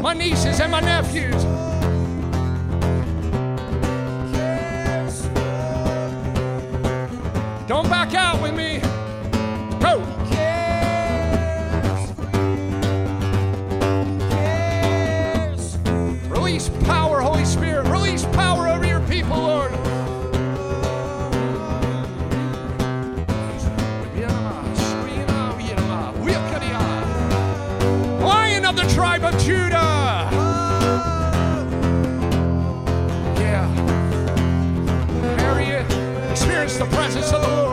My 0.00 0.14
nieces 0.14 0.58
and 0.58 0.72
my 0.72 0.80
nephews. 0.80 1.42
Don't 7.68 7.90
back 7.90 8.14
out 8.14 8.40
with 8.40 8.54
me. 8.54 8.80
Of 29.26 29.38
Judah. 29.42 30.28
Yeah. 33.40 33.66
Harriet, 35.38 36.30
experience 36.30 36.76
the 36.76 36.84
presence 36.86 37.32
of 37.32 37.42
the 37.42 37.48
Lord. 37.48 37.65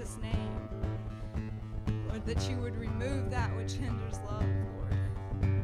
Jesus' 0.00 0.16
name. 0.22 0.48
Lord, 2.08 2.24
that 2.24 2.48
you 2.48 2.56
would 2.56 2.74
remove 2.76 3.30
that 3.30 3.54
which 3.54 3.72
hinders 3.72 4.18
love, 4.24 4.46
Lord. 5.42 5.54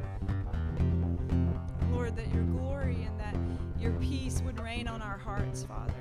Lord, 1.91 2.17
that 2.17 2.31
your 2.35 2.43
glory 2.45 3.09
and 3.09 3.19
that 3.19 3.35
your 3.81 3.93
peace 3.93 4.43
would 4.45 4.61
reign 4.61 4.89
on 4.89 5.01
our 5.01 5.17
hearts, 5.17 5.65
Father. 5.65 5.95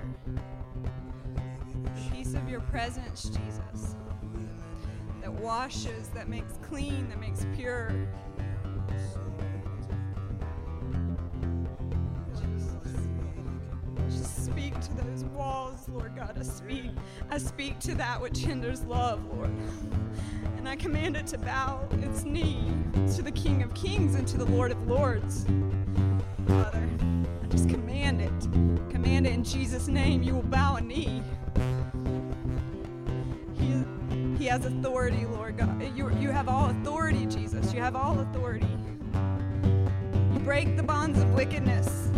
Peace 2.12 2.34
of 2.34 2.50
your 2.50 2.60
presence, 2.60 3.24
Jesus. 3.24 3.96
that 5.22 5.32
washes, 5.32 6.10
that 6.10 6.28
makes 6.28 6.58
clean, 6.62 7.08
that 7.08 7.22
makes 7.22 7.46
pure. 7.56 7.90
Speak 14.46 14.80
to 14.80 14.94
those 14.94 15.24
walls, 15.26 15.90
Lord 15.90 16.16
God. 16.16 16.38
I 16.40 16.44
speak. 16.44 16.92
I 17.32 17.40
speak 17.40 17.80
to 17.80 17.96
that 17.96 18.22
which 18.22 18.38
hinders 18.38 18.84
love, 18.84 19.26
Lord. 19.34 19.50
And 20.58 20.70
I 20.70 20.76
command 20.76 21.18
it 21.18 21.26
to 21.28 21.40
bow 21.40 21.88
its 21.94 22.24
knee 22.24 22.72
to 23.16 23.24
the 23.24 23.32
King 23.32 23.64
of 23.64 23.74
Kings 23.74 24.14
and 24.14 24.28
to 24.28 24.38
the 24.38 24.46
Lord 24.46 24.72
of 24.72 24.88
Lords. 24.88 25.46
Father, 26.48 26.88
I 27.44 27.48
just 27.48 27.68
command 27.70 28.22
it. 28.22 28.92
Command 28.92 29.26
it 29.26 29.34
in 29.34 29.44
Jesus' 29.44 29.88
name. 29.88 30.22
You 30.22 30.36
will 30.36 30.44
bow 30.44 30.76
a 30.76 30.82
knee. 30.82 31.24
He, 33.58 33.84
he 34.38 34.46
has 34.46 34.64
authority, 34.64 35.26
Lord 35.26 35.58
God. 35.58 35.82
You, 35.98 36.12
you 36.20 36.30
have 36.30 36.48
all 36.48 36.70
authority, 36.70 37.26
Jesus. 37.26 37.74
You 37.74 37.82
have 37.82 37.96
all 37.96 38.20
authority. 38.20 38.68
You 40.34 40.40
break 40.42 40.78
the 40.78 40.84
bonds 40.84 41.20
of 41.20 41.34
wickedness. 41.34 42.12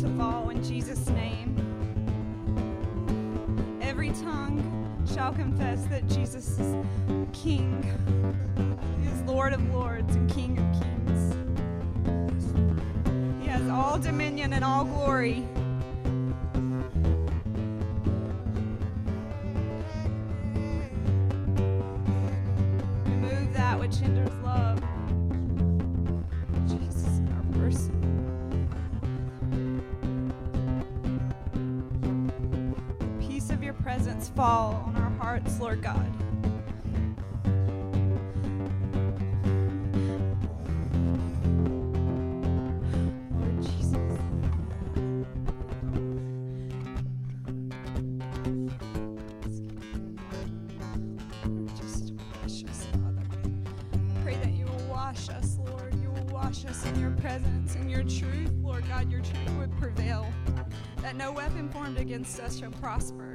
To 0.00 0.08
fall 0.16 0.48
in 0.48 0.64
Jesus' 0.64 1.06
name. 1.10 1.54
Every 3.80 4.08
tongue 4.08 5.04
shall 5.06 5.32
confess 5.32 5.84
that 5.86 6.08
Jesus 6.08 6.58
is 6.58 6.76
King, 7.32 7.82
He 9.00 9.06
is 9.06 9.22
Lord 9.22 9.52
of 9.52 9.62
Lords 9.72 10.16
and 10.16 10.28
King 10.28 10.58
of 10.58 10.64
Kings. 10.80 11.34
He 13.42 13.48
has 13.48 13.68
all 13.68 13.98
dominion 13.98 14.54
and 14.54 14.64
all 14.64 14.84
glory. 14.84 15.46
Truth 59.22 59.58
would 59.58 59.72
prevail. 59.78 60.26
That 60.98 61.16
no 61.16 61.32
weapon 61.32 61.68
formed 61.68 61.98
against 61.98 62.40
us 62.40 62.58
shall 62.58 62.70
prosper. 62.70 63.31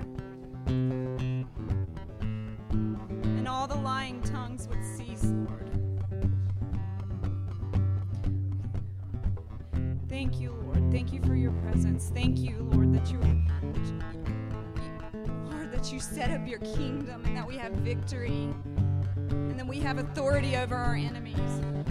That 15.88 15.93
you 15.93 15.99
set 16.01 16.31
up 16.31 16.45
your 16.45 16.59
kingdom 16.59 17.23
and 17.23 17.38
that 17.38 17.47
we 17.47 17.55
have 17.55 17.71
victory 17.71 18.53
and 19.29 19.57
then 19.57 19.67
we 19.67 19.79
have 19.79 19.99
authority 19.99 20.57
over 20.57 20.75
our 20.75 20.95
enemies. 20.95 21.86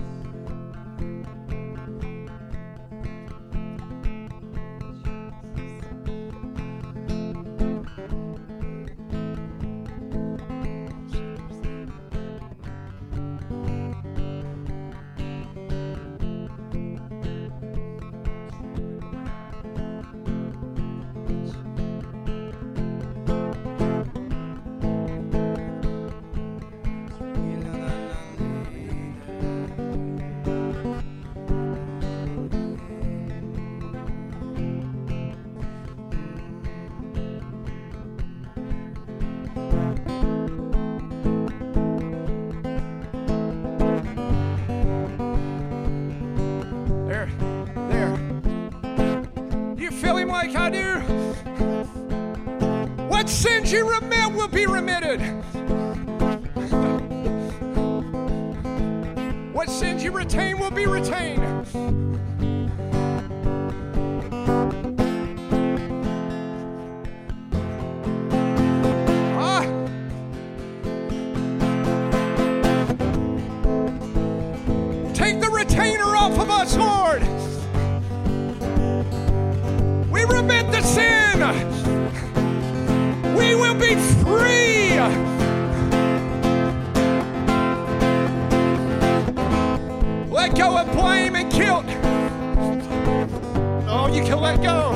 Can 94.26 94.40
let 94.40 94.60
go. 94.60 94.90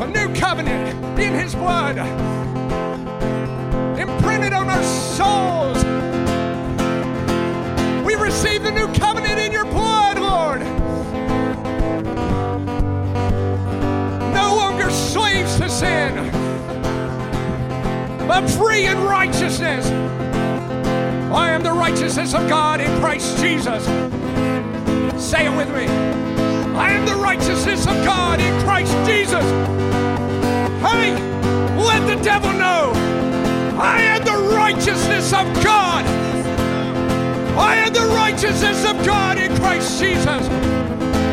A 0.00 0.06
new 0.06 0.34
covenant 0.34 0.88
in 1.20 1.34
His 1.34 1.54
blood, 1.54 1.98
imprinted 3.98 4.54
on 4.54 4.70
our 4.70 4.82
souls. 4.82 5.84
We 8.02 8.14
receive 8.14 8.62
the 8.62 8.70
new 8.70 8.86
covenant 8.94 9.38
in 9.38 9.52
your 9.52 9.66
blood, 9.66 10.18
Lord. 10.18 10.62
No 14.32 14.56
longer 14.56 14.90
slaves 14.90 15.58
to 15.58 15.68
sin, 15.68 16.30
but 18.26 18.48
free 18.48 18.86
in 18.86 18.98
righteousness. 19.04 19.86
I 21.30 21.50
am 21.50 21.62
the 21.62 21.72
righteousness 21.72 22.32
of 22.32 22.48
God 22.48 22.80
in 22.80 22.88
Christ 23.00 23.36
Jesus. 23.38 23.84
Say 25.22 25.44
it 25.44 25.54
with 25.54 25.68
me. 25.76 26.19
I 26.76 26.92
am 26.92 27.06
the 27.06 27.16
righteousness 27.16 27.86
of 27.86 27.94
God 28.04 28.40
in 28.40 28.62
Christ 28.62 28.92
Jesus. 29.06 29.44
Hey, 30.82 31.12
let 31.76 32.06
the 32.06 32.22
devil 32.22 32.52
know 32.52 32.92
I 33.78 34.02
am 34.02 34.24
the 34.24 34.54
righteousness 34.54 35.32
of 35.32 35.46
God. 35.64 36.04
I 37.56 37.76
am 37.76 37.92
the 37.92 38.06
righteousness 38.14 38.84
of 38.84 39.04
God 39.06 39.38
in 39.38 39.54
Christ 39.56 39.98
Jesus. 39.98 40.48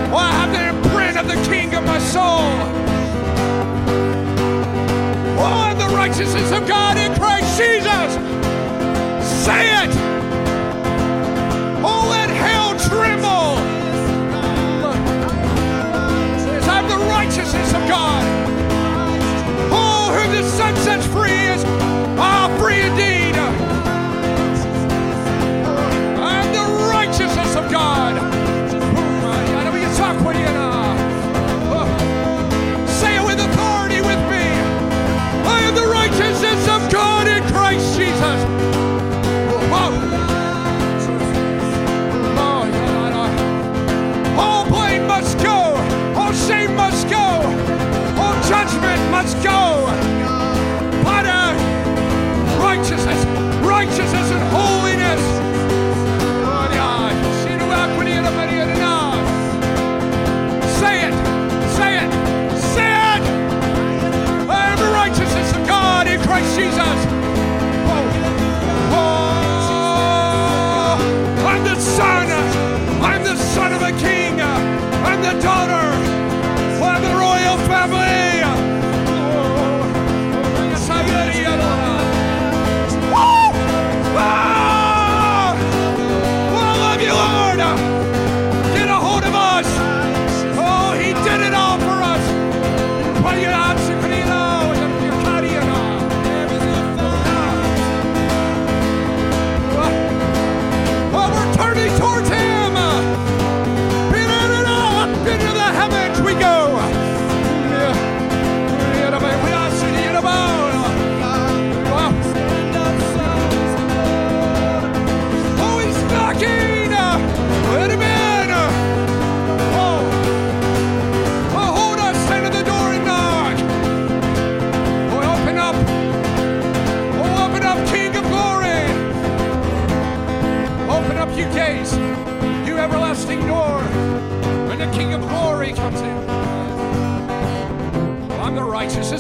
Well, 0.10 0.18
I 0.18 0.32
have 0.32 0.52
the 0.54 0.70
imprint 0.70 1.18
of 1.18 1.28
the 1.28 1.36
King 1.50 1.74
of 1.76 1.84
my 1.84 2.00
soul. 2.00 2.48
Oh, 5.40 5.44
I'm 5.44 5.78
the 5.78 5.94
righteousness 5.96 6.52
of 6.52 6.68
God 6.68 6.98
in 6.98 7.14
Christ 7.16 7.58
Jesus. 7.58 8.14
Say 9.46 9.86
it. 9.86 10.07
Righteousness 17.38 17.74
of 17.74 17.88
God. 17.88 18.24
Oh, 19.72 20.12
whom 20.12 20.32
the 20.32 20.50
Son 20.50 20.76
sets 20.78 21.06
free 21.08 21.47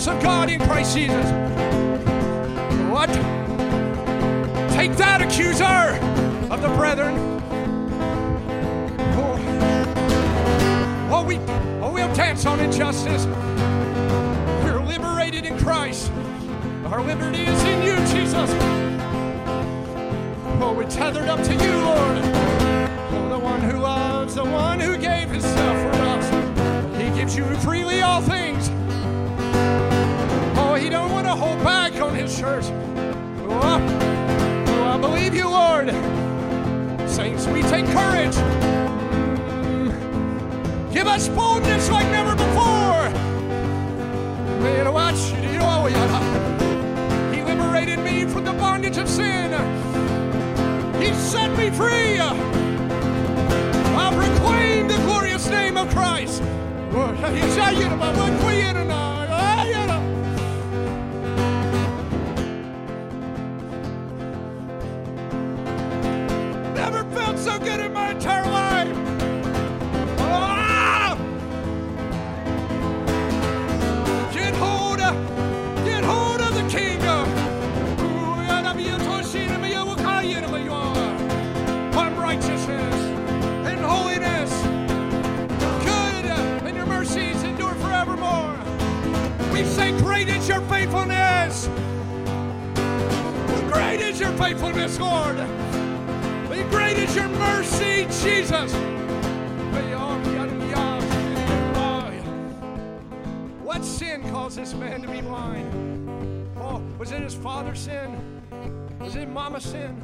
of 0.05 0.21
God 0.21 0.47
in 0.47 0.59
Christ 0.59 0.95
Jesus. 0.95 1.25
What? 2.91 3.09
Take 4.69 4.95
that, 4.97 5.23
accuser 5.23 5.63
of 6.53 6.61
the 6.61 6.67
brethren. 6.77 7.15
Oh, 9.17 11.09
oh 11.11 11.23
we, 11.23 11.37
oh, 11.81 11.91
we'll 11.91 12.13
dance 12.13 12.45
on 12.45 12.59
injustice. 12.59 13.25
We're 14.63 14.81
liberated 14.81 15.45
in 15.45 15.57
Christ. 15.57 16.11
Our 16.85 17.01
liberty 17.01 17.41
is 17.41 17.63
in 17.63 17.81
you, 17.81 17.95
Jesus. 18.13 18.51
Oh, 20.61 20.75
we're 20.77 20.87
tethered 20.87 21.27
up 21.27 21.41
to 21.41 21.53
you, 21.53 21.75
Lord. 21.77 22.19
Oh, 23.13 23.29
the 23.29 23.39
one 23.39 23.61
who 23.61 23.79
loves, 23.79 24.35
the 24.35 24.45
one 24.45 24.79
who 24.79 24.95
gave 24.95 25.29
himself 25.29 25.81
for 25.81 26.01
us. 26.03 27.01
He 27.01 27.09
gives 27.19 27.35
you 27.35 27.45
freely 27.61 28.01
all 28.01 28.21
things. 28.21 28.46
He 30.87 30.91
don't 30.91 31.11
want 31.11 31.27
to 31.27 31.35
hold 31.35 31.61
back 31.65 31.99
on 31.99 32.15
his 32.15 32.39
church. 32.39 32.63
Oh, 33.49 33.59
oh, 34.69 34.83
I 34.85 34.97
believe 34.97 35.35
you, 35.35 35.49
Lord. 35.49 35.89
Saints, 37.09 37.45
we 37.45 37.61
take 37.63 37.85
courage. 37.87 38.35
Mm. 39.51 40.93
Give 40.93 41.05
us 41.05 41.27
boldness 41.27 41.89
like 41.89 42.09
never 42.09 42.37
before. 42.37 43.09
Man, 44.63 44.93
watch. 44.93 45.19
He 47.35 47.43
liberated 47.43 47.99
me 47.99 48.25
from 48.25 48.45
the 48.45 48.53
bondage 48.53 48.95
of 48.95 49.09
sin. 49.09 49.51
He 51.01 51.13
set 51.15 51.51
me 51.57 51.69
free. 51.69 52.17
I'll 52.17 54.13
proclaim 54.13 54.87
the 54.87 54.95
glorious 54.99 55.49
name 55.49 55.75
of 55.75 55.89
Christ. 55.89 56.41
What 103.77 103.85
sin 103.85 104.27
caused 104.31 104.57
this 104.57 104.73
man 104.73 105.03
to 105.03 105.07
be 105.07 105.21
blind? 105.21 106.49
Oh, 106.57 106.81
was 106.97 107.11
it 107.11 107.21
his 107.21 107.35
father's 107.35 107.79
sin? 107.79 108.41
Was 108.99 109.15
it 109.15 109.29
mama's 109.29 109.63
sin? 109.63 110.01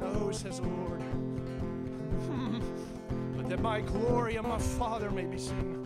No, 0.00 0.30
says 0.32 0.60
the 0.60 0.68
Lord. 0.68 1.02
but 3.36 3.50
that 3.50 3.60
my 3.60 3.82
glory 3.82 4.36
and 4.36 4.48
my 4.48 4.58
Father 4.58 5.10
may 5.10 5.24
be 5.24 5.36
seen. 5.36 5.80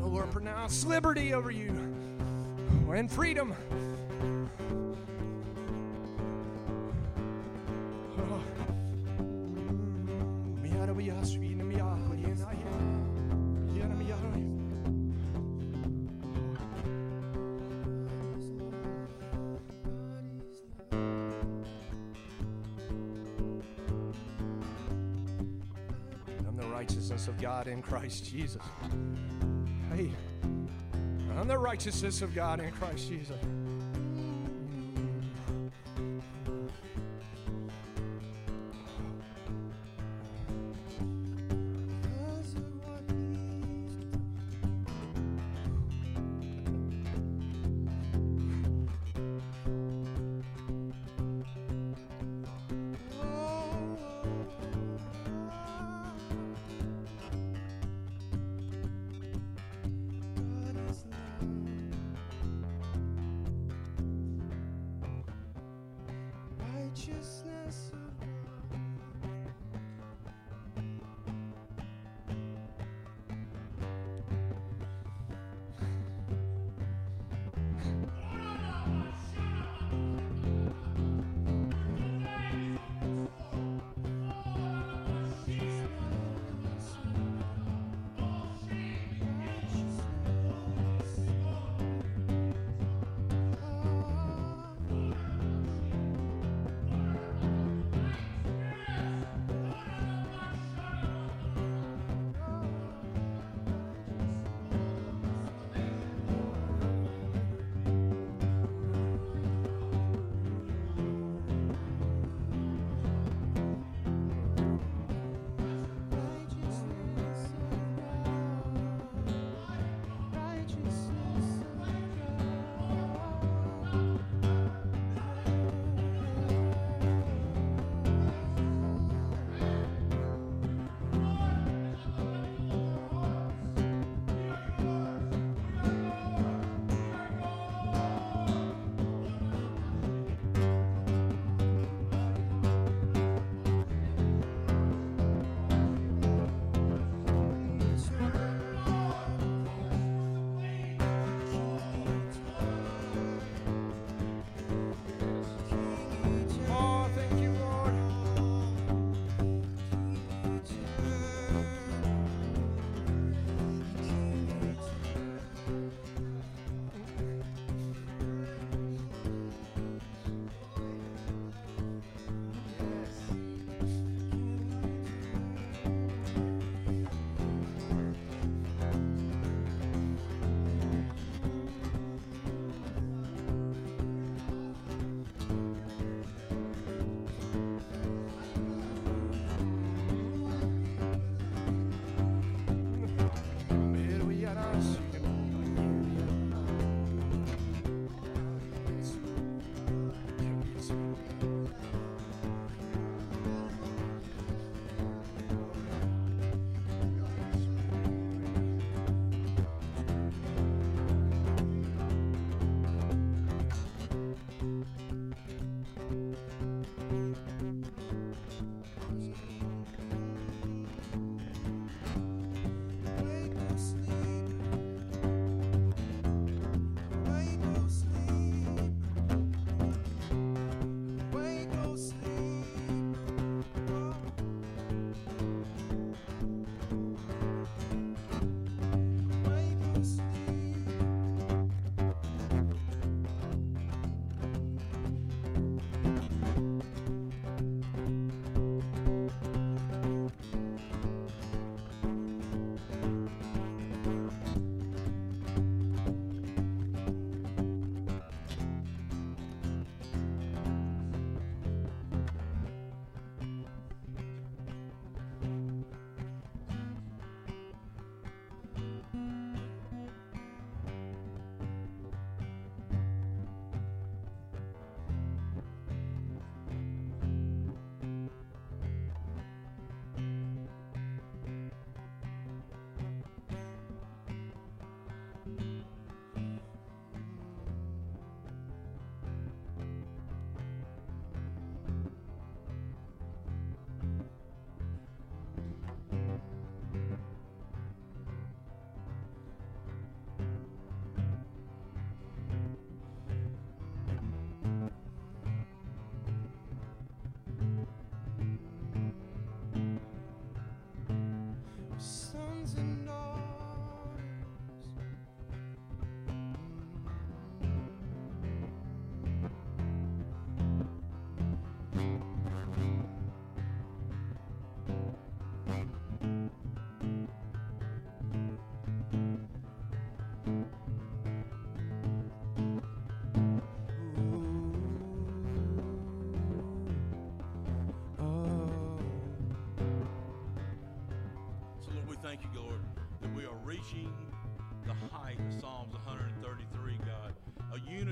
Lord, 0.00 0.30
pronounce 0.30 0.84
liberty 0.84 1.34
over 1.34 1.50
you 1.50 1.72
and 2.92 3.10
freedom. 3.10 3.54
Christ 27.90 28.24
Jesus. 28.30 28.62
Hey, 29.92 30.12
I'm 31.36 31.48
the 31.48 31.58
righteousness 31.58 32.22
of 32.22 32.32
God 32.32 32.60
in 32.60 32.70
Christ 32.70 33.08
Jesus. 33.08 33.36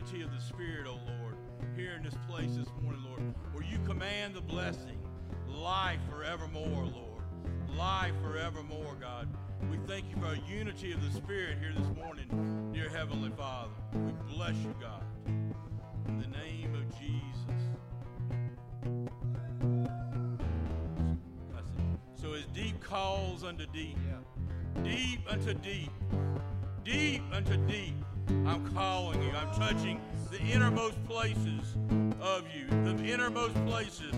Unity 0.08 0.24
of 0.24 0.34
the 0.34 0.40
Spirit, 0.40 0.86
O 0.86 0.92
oh 0.92 1.12
Lord, 1.22 1.34
here 1.76 1.92
in 1.96 2.02
this 2.02 2.14
place 2.28 2.56
this 2.56 2.68
morning, 2.82 3.02
Lord, 3.04 3.34
where 3.52 3.64
you 3.64 3.78
command 3.86 4.34
the 4.34 4.40
blessing, 4.40 4.98
life 5.48 5.98
forevermore, 6.10 6.84
Lord. 6.84 7.22
Life 7.76 8.14
forevermore, 8.22 8.96
God. 9.00 9.28
We 9.70 9.76
thank 9.86 10.08
you 10.08 10.16
for 10.16 10.32
a 10.32 10.40
unity 10.48 10.92
of 10.92 11.02
the 11.02 11.10
Spirit 11.10 11.58
here 11.60 11.72
this 11.76 11.88
morning, 11.96 12.70
dear 12.72 12.88
Heavenly 12.88 13.30
Father. 13.36 13.72
We 13.92 14.12
bless 14.34 14.56
you, 14.56 14.74
God. 14.80 15.04
In 15.26 16.20
the 16.20 16.38
name 16.38 16.74
of 16.74 16.98
Jesus. 16.98 17.62
So 22.14 22.32
as 22.32 22.46
deep 22.54 22.80
calls 22.80 23.44
unto 23.44 23.66
deep, 23.66 23.98
deep 24.82 25.20
unto 25.28 25.54
deep, 25.54 25.90
deep 26.84 27.22
unto 27.32 27.56
deep, 27.66 27.94
I'm 28.28 28.68
calling 28.74 29.22
you. 29.22 29.30
I'm 29.30 29.54
touching 29.54 30.00
the 30.30 30.38
innermost 30.40 31.02
places 31.06 31.76
of 32.20 32.44
you. 32.54 32.66
The 32.84 33.04
innermost 33.04 33.54
places 33.66 34.12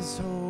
I 0.00 0.22
will 0.22 0.49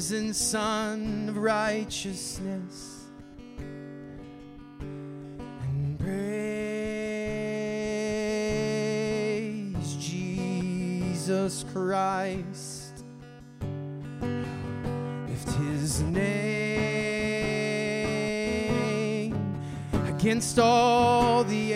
risen 0.00 0.32
Son 0.32 1.28
of 1.28 1.36
righteousness. 1.36 3.04
And 4.80 5.98
praise 5.98 6.16
Jesus 9.96 11.66
Christ. 11.70 13.04
Lift 15.28 15.50
his 15.68 16.00
name 16.00 16.24
against 19.92 20.58
all 20.58 21.44
the 21.44 21.69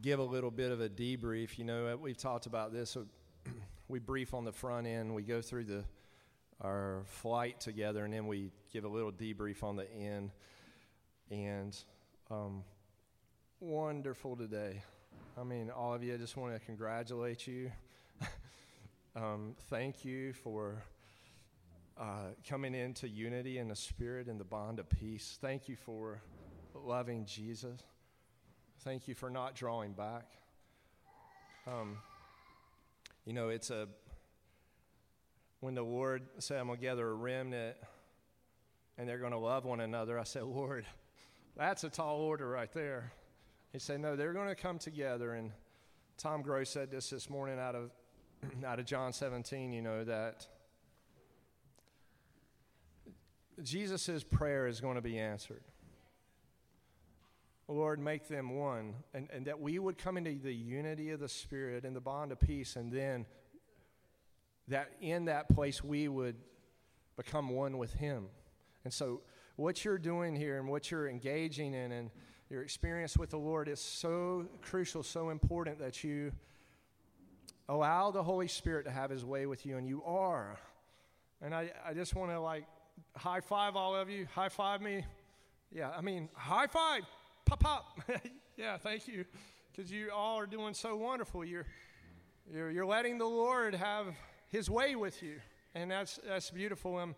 Give 0.00 0.18
a 0.18 0.24
little 0.24 0.50
bit 0.50 0.70
of 0.70 0.80
a 0.80 0.88
debrief. 0.88 1.58
You 1.58 1.64
know, 1.64 1.88
uh, 1.88 1.96
we've 1.96 2.16
talked 2.16 2.46
about 2.46 2.72
this. 2.72 2.90
so 2.90 3.06
we 3.88 3.98
brief 3.98 4.34
on 4.34 4.44
the 4.44 4.52
front 4.52 4.86
end. 4.86 5.14
We 5.14 5.22
go 5.22 5.40
through 5.40 5.64
the 5.64 5.84
our 6.60 7.02
flight 7.06 7.60
together, 7.60 8.04
and 8.04 8.12
then 8.12 8.26
we 8.26 8.50
give 8.72 8.84
a 8.84 8.88
little 8.88 9.12
debrief 9.12 9.62
on 9.62 9.76
the 9.76 9.90
end. 9.92 10.30
And 11.30 11.76
um, 12.30 12.64
wonderful 13.60 14.36
today. 14.36 14.82
I 15.38 15.44
mean, 15.44 15.70
all 15.70 15.94
of 15.94 16.02
you, 16.02 16.14
I 16.14 16.16
just 16.16 16.36
want 16.36 16.54
to 16.54 16.60
congratulate 16.60 17.46
you. 17.46 17.70
um, 19.16 19.54
thank 19.70 20.04
you 20.04 20.32
for 20.32 20.82
uh, 21.98 22.32
coming 22.48 22.74
into 22.74 23.08
unity 23.08 23.58
in 23.58 23.68
the 23.68 23.76
spirit 23.76 24.28
and 24.28 24.38
the 24.38 24.44
bond 24.44 24.78
of 24.78 24.88
peace. 24.88 25.38
Thank 25.40 25.68
you 25.68 25.76
for 25.76 26.22
loving 26.74 27.24
Jesus. 27.24 27.82
Thank 28.84 29.08
you 29.08 29.14
for 29.14 29.28
not 29.28 29.56
drawing 29.56 29.92
back. 29.92 30.24
Um, 31.66 31.98
you 33.24 33.32
know, 33.32 33.48
it's 33.48 33.70
a 33.70 33.88
when 35.60 35.74
the 35.74 35.82
Lord 35.82 36.22
said, 36.38 36.60
I'm 36.60 36.68
going 36.68 36.78
to 36.78 36.82
gather 36.84 37.08
a 37.08 37.14
remnant 37.14 37.76
and 38.96 39.08
they're 39.08 39.18
going 39.18 39.32
to 39.32 39.38
love 39.38 39.64
one 39.64 39.80
another, 39.80 40.18
I 40.18 40.22
said, 40.22 40.44
Lord, 40.44 40.86
that's 41.56 41.82
a 41.82 41.90
tall 41.90 42.18
order 42.18 42.48
right 42.48 42.72
there. 42.72 43.12
He 43.72 43.80
said, 43.80 44.00
No, 44.00 44.14
they're 44.14 44.32
going 44.32 44.48
to 44.48 44.54
come 44.54 44.78
together. 44.78 45.34
And 45.34 45.50
Tom 46.16 46.42
Gross 46.42 46.70
said 46.70 46.90
this 46.90 47.10
this 47.10 47.28
morning 47.28 47.58
out 47.58 47.74
of, 47.74 47.90
out 48.64 48.78
of 48.78 48.86
John 48.86 49.12
17, 49.12 49.72
you 49.72 49.82
know, 49.82 50.04
that 50.04 50.46
Jesus' 53.62 54.22
prayer 54.22 54.68
is 54.68 54.80
going 54.80 54.94
to 54.94 55.02
be 55.02 55.18
answered. 55.18 55.62
Lord, 57.68 58.00
make 58.00 58.28
them 58.28 58.56
one, 58.56 58.94
and, 59.12 59.28
and 59.30 59.46
that 59.46 59.60
we 59.60 59.78
would 59.78 59.98
come 59.98 60.16
into 60.16 60.34
the 60.42 60.54
unity 60.54 61.10
of 61.10 61.20
the 61.20 61.28
Spirit 61.28 61.84
and 61.84 61.94
the 61.94 62.00
bond 62.00 62.32
of 62.32 62.40
peace, 62.40 62.76
and 62.76 62.90
then 62.90 63.26
that 64.68 64.90
in 65.00 65.26
that 65.26 65.48
place 65.50 65.84
we 65.84 66.08
would 66.08 66.36
become 67.16 67.50
one 67.50 67.76
with 67.76 67.92
Him. 67.92 68.26
And 68.84 68.92
so, 68.92 69.20
what 69.56 69.84
you're 69.84 69.98
doing 69.98 70.34
here 70.34 70.58
and 70.58 70.68
what 70.68 70.90
you're 70.90 71.08
engaging 71.08 71.74
in 71.74 71.92
and 71.92 72.10
your 72.48 72.62
experience 72.62 73.18
with 73.18 73.30
the 73.30 73.38
Lord 73.38 73.68
is 73.68 73.80
so 73.80 74.46
crucial, 74.62 75.02
so 75.02 75.28
important 75.28 75.78
that 75.80 76.02
you 76.02 76.32
allow 77.68 78.10
the 78.10 78.22
Holy 78.22 78.48
Spirit 78.48 78.84
to 78.84 78.90
have 78.90 79.10
His 79.10 79.24
way 79.24 79.44
with 79.44 79.66
you, 79.66 79.76
and 79.76 79.86
you 79.86 80.02
are. 80.04 80.58
And 81.42 81.54
I, 81.54 81.70
I 81.86 81.92
just 81.92 82.14
want 82.14 82.30
to 82.30 82.40
like 82.40 82.64
high 83.14 83.40
five 83.40 83.76
all 83.76 83.94
of 83.94 84.08
you, 84.08 84.26
high 84.34 84.48
five 84.48 84.80
me. 84.80 85.04
Yeah, 85.70 85.90
I 85.90 86.00
mean, 86.00 86.30
high 86.32 86.66
five, 86.66 87.02
pop, 87.48 87.60
pop. 87.60 88.00
yeah, 88.56 88.76
thank 88.76 89.08
you, 89.08 89.24
because 89.70 89.90
you 89.90 90.10
all 90.14 90.38
are 90.38 90.46
doing 90.46 90.74
so 90.74 90.96
wonderful. 90.96 91.44
You're, 91.44 91.66
you're, 92.52 92.70
you're 92.70 92.86
letting 92.86 93.18
the 93.18 93.24
Lord 93.24 93.74
have 93.74 94.06
His 94.48 94.68
way 94.68 94.96
with 94.96 95.22
you, 95.22 95.36
and 95.74 95.90
that's 95.90 96.20
that's 96.26 96.50
beautiful. 96.50 96.96
Um, 96.96 97.14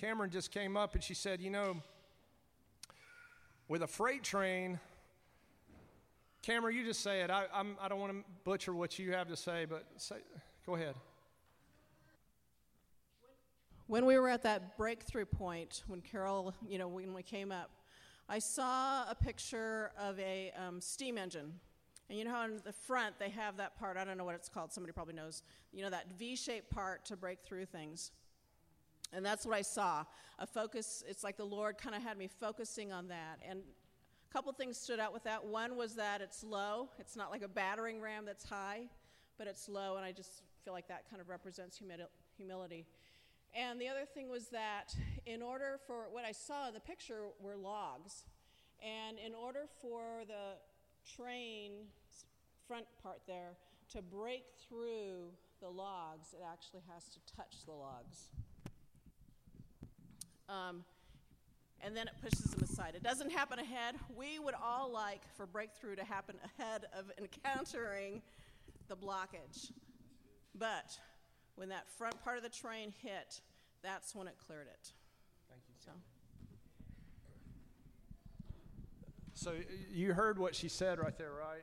Cameron 0.00 0.30
just 0.30 0.50
came 0.50 0.76
up 0.76 0.94
and 0.94 1.02
she 1.02 1.14
said, 1.14 1.40
you 1.40 1.50
know, 1.50 1.76
with 3.68 3.82
a 3.82 3.86
freight 3.86 4.22
train. 4.22 4.78
Cameron, 6.42 6.74
you 6.74 6.84
just 6.84 7.00
say 7.00 7.20
it. 7.20 7.30
I, 7.30 7.44
I'm, 7.54 7.76
I 7.80 7.88
do 7.88 7.94
not 7.94 8.00
want 8.00 8.12
to 8.12 8.24
butcher 8.44 8.74
what 8.74 8.98
you 8.98 9.12
have 9.12 9.28
to 9.28 9.36
say, 9.36 9.64
but 9.68 9.84
say, 9.96 10.16
go 10.66 10.74
ahead. 10.74 10.94
When 13.86 14.06
we 14.06 14.18
were 14.18 14.28
at 14.28 14.42
that 14.42 14.76
breakthrough 14.76 15.26
point, 15.26 15.84
when 15.86 16.00
Carol, 16.00 16.54
you 16.66 16.78
know, 16.78 16.88
when 16.88 17.14
we 17.14 17.22
came 17.22 17.52
up, 17.52 17.70
I 18.28 18.38
saw 18.38 19.10
a 19.10 19.14
picture 19.14 19.92
of 19.98 20.18
a 20.18 20.52
um, 20.56 20.80
steam 20.80 21.18
engine. 21.18 21.52
And 22.08 22.18
you 22.18 22.24
know 22.24 22.32
how 22.32 22.42
on 22.42 22.60
the 22.64 22.72
front 22.72 23.18
they 23.18 23.30
have 23.30 23.56
that 23.56 23.78
part, 23.78 23.96
I 23.96 24.04
don't 24.04 24.18
know 24.18 24.24
what 24.24 24.34
it's 24.34 24.48
called, 24.48 24.72
somebody 24.72 24.92
probably 24.92 25.14
knows, 25.14 25.42
you 25.72 25.82
know, 25.82 25.90
that 25.90 26.06
V 26.18 26.36
shaped 26.36 26.70
part 26.70 27.04
to 27.06 27.16
break 27.16 27.40
through 27.42 27.66
things. 27.66 28.10
And 29.12 29.24
that's 29.24 29.44
what 29.44 29.54
I 29.54 29.62
saw. 29.62 30.04
A 30.38 30.46
focus, 30.46 31.04
it's 31.06 31.22
like 31.22 31.36
the 31.36 31.44
Lord 31.44 31.78
kind 31.78 31.94
of 31.94 32.02
had 32.02 32.16
me 32.16 32.28
focusing 32.28 32.92
on 32.92 33.08
that. 33.08 33.38
And 33.48 33.60
a 33.60 34.32
couple 34.32 34.52
things 34.52 34.78
stood 34.78 35.00
out 35.00 35.12
with 35.12 35.24
that. 35.24 35.44
One 35.44 35.76
was 35.76 35.94
that 35.96 36.20
it's 36.20 36.42
low, 36.42 36.88
it's 36.98 37.16
not 37.16 37.30
like 37.30 37.42
a 37.42 37.48
battering 37.48 38.00
ram 38.00 38.24
that's 38.24 38.44
high, 38.44 38.82
but 39.38 39.46
it's 39.46 39.68
low, 39.68 39.96
and 39.96 40.04
I 40.04 40.12
just 40.12 40.42
feel 40.64 40.72
like 40.72 40.88
that 40.88 41.08
kind 41.10 41.20
of 41.20 41.28
represents 41.28 41.80
humility. 42.36 42.86
And 43.54 43.80
the 43.80 43.88
other 43.88 44.06
thing 44.06 44.30
was 44.30 44.48
that 44.48 44.94
in 45.26 45.42
order 45.42 45.78
for 45.86 46.06
what 46.10 46.24
I 46.24 46.32
saw 46.32 46.68
in 46.68 46.74
the 46.74 46.80
picture 46.80 47.24
were 47.40 47.56
logs. 47.56 48.24
And 48.82 49.18
in 49.18 49.34
order 49.34 49.66
for 49.80 50.24
the 50.26 50.56
train 51.16 51.72
front 52.66 52.86
part 53.02 53.20
there 53.26 53.52
to 53.92 54.00
break 54.00 54.44
through 54.68 55.30
the 55.60 55.68
logs, 55.68 56.28
it 56.32 56.42
actually 56.50 56.82
has 56.92 57.04
to 57.10 57.18
touch 57.36 57.64
the 57.66 57.72
logs. 57.72 58.30
Um, 60.48 60.84
and 61.82 61.96
then 61.96 62.06
it 62.06 62.14
pushes 62.22 62.50
them 62.52 62.62
aside. 62.62 62.94
It 62.94 63.02
doesn't 63.02 63.30
happen 63.30 63.58
ahead. 63.58 63.96
We 64.16 64.38
would 64.38 64.54
all 64.54 64.90
like 64.90 65.22
for 65.36 65.46
breakthrough 65.46 65.96
to 65.96 66.04
happen 66.04 66.36
ahead 66.58 66.86
of 66.96 67.10
encountering 67.18 68.22
the 68.88 68.96
blockage. 68.96 69.72
But 70.54 70.98
when 71.62 71.68
that 71.68 71.88
front 71.88 72.20
part 72.24 72.36
of 72.36 72.42
the 72.42 72.48
train 72.48 72.92
hit, 73.04 73.40
that's 73.84 74.16
when 74.16 74.26
it 74.26 74.34
cleared 74.44 74.66
it. 74.66 74.90
Thank 75.48 75.62
you. 75.68 75.74
So, 75.78 75.92
so 79.34 79.52
you 79.88 80.12
heard 80.12 80.40
what 80.40 80.56
she 80.56 80.68
said 80.68 80.98
right 80.98 81.16
there, 81.16 81.30
right? 81.30 81.62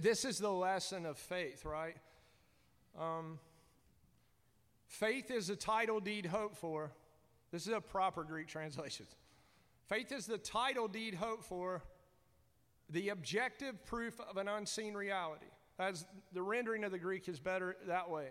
This 0.00 0.24
is 0.24 0.38
the 0.38 0.50
lesson 0.50 1.04
of 1.04 1.18
faith, 1.18 1.66
right? 1.66 1.98
Um, 2.98 3.38
faith 4.86 5.30
is 5.30 5.50
a 5.50 5.56
title 5.56 6.00
deed 6.00 6.24
hoped 6.24 6.56
for. 6.56 6.92
This 7.52 7.66
is 7.66 7.74
a 7.74 7.80
proper 7.82 8.24
Greek 8.24 8.48
translation. 8.48 9.04
Faith 9.86 10.12
is 10.12 10.24
the 10.24 10.38
title 10.38 10.88
deed 10.88 11.14
hoped 11.16 11.44
for, 11.44 11.82
the 12.88 13.10
objective 13.10 13.84
proof 13.84 14.18
of 14.30 14.38
an 14.38 14.48
unseen 14.48 14.94
reality. 14.94 15.44
As 15.78 16.06
the 16.32 16.42
rendering 16.42 16.84
of 16.84 16.92
the 16.92 16.98
Greek 16.98 17.28
is 17.28 17.40
better 17.40 17.76
that 17.86 18.08
way. 18.08 18.28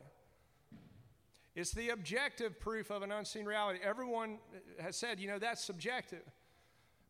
It's 1.55 1.71
the 1.71 1.89
objective 1.89 2.59
proof 2.59 2.89
of 2.89 3.03
an 3.03 3.11
unseen 3.11 3.45
reality. 3.45 3.79
Everyone 3.83 4.39
has 4.79 4.95
said, 4.95 5.19
you 5.19 5.27
know, 5.27 5.37
that's 5.37 5.63
subjective. 5.63 6.23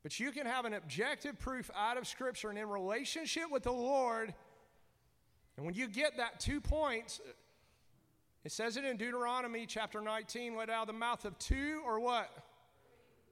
But 0.01 0.19
you 0.19 0.31
can 0.31 0.45
have 0.45 0.65
an 0.65 0.73
objective 0.73 1.39
proof 1.39 1.71
out 1.75 1.97
of 1.97 2.07
Scripture 2.07 2.49
and 2.49 2.59
in 2.59 2.67
relationship 2.67 3.45
with 3.49 3.63
the 3.63 3.71
Lord. 3.71 4.33
And 5.55 5.65
when 5.65 5.75
you 5.75 5.87
get 5.87 6.17
that 6.17 6.41
two 6.41 6.59
points, 6.59 7.21
it 8.43 8.51
says 8.51 8.75
it 8.75 8.83
in 8.83 8.97
Deuteronomy 8.97 9.65
chapter 9.65 10.01
19 10.01 10.57
let 10.57 10.69
out 10.69 10.81
of 10.81 10.87
the 10.87 10.93
mouth 10.93 11.23
of 11.23 11.39
two 11.39 11.81
or 11.85 12.01
what? 12.01 12.29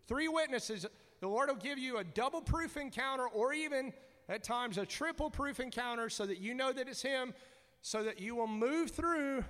Three 0.07 0.29
witnesses. 0.29 0.85
The 1.19 1.27
Lord 1.27 1.49
will 1.49 1.57
give 1.57 1.77
you 1.77 1.97
a 1.97 2.05
double 2.05 2.41
proof 2.41 2.77
encounter 2.77 3.27
or 3.27 3.53
even 3.53 3.91
at 4.31 4.43
times 4.43 4.77
a 4.77 4.85
triple 4.85 5.29
proof 5.29 5.59
encounter 5.59 6.09
so 6.09 6.25
that 6.25 6.39
you 6.39 6.53
know 6.53 6.71
that 6.71 6.87
it's 6.87 7.01
Him, 7.01 7.33
so 7.81 8.03
that 8.03 8.19
you 8.19 8.33
will 8.33 8.47
move 8.47 8.91
through 8.91 9.43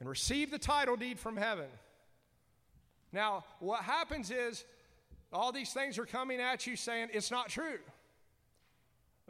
and 0.00 0.08
receive 0.08 0.50
the 0.50 0.58
title 0.58 0.96
deed 0.96 1.18
from 1.18 1.36
heaven. 1.36 1.68
Now, 3.12 3.44
what 3.60 3.82
happens 3.82 4.32
is 4.32 4.64
all 5.32 5.52
these 5.52 5.72
things 5.72 5.96
are 5.96 6.06
coming 6.06 6.40
at 6.40 6.66
you 6.66 6.74
saying 6.74 7.08
it's 7.12 7.30
not 7.30 7.48
true. 7.48 7.78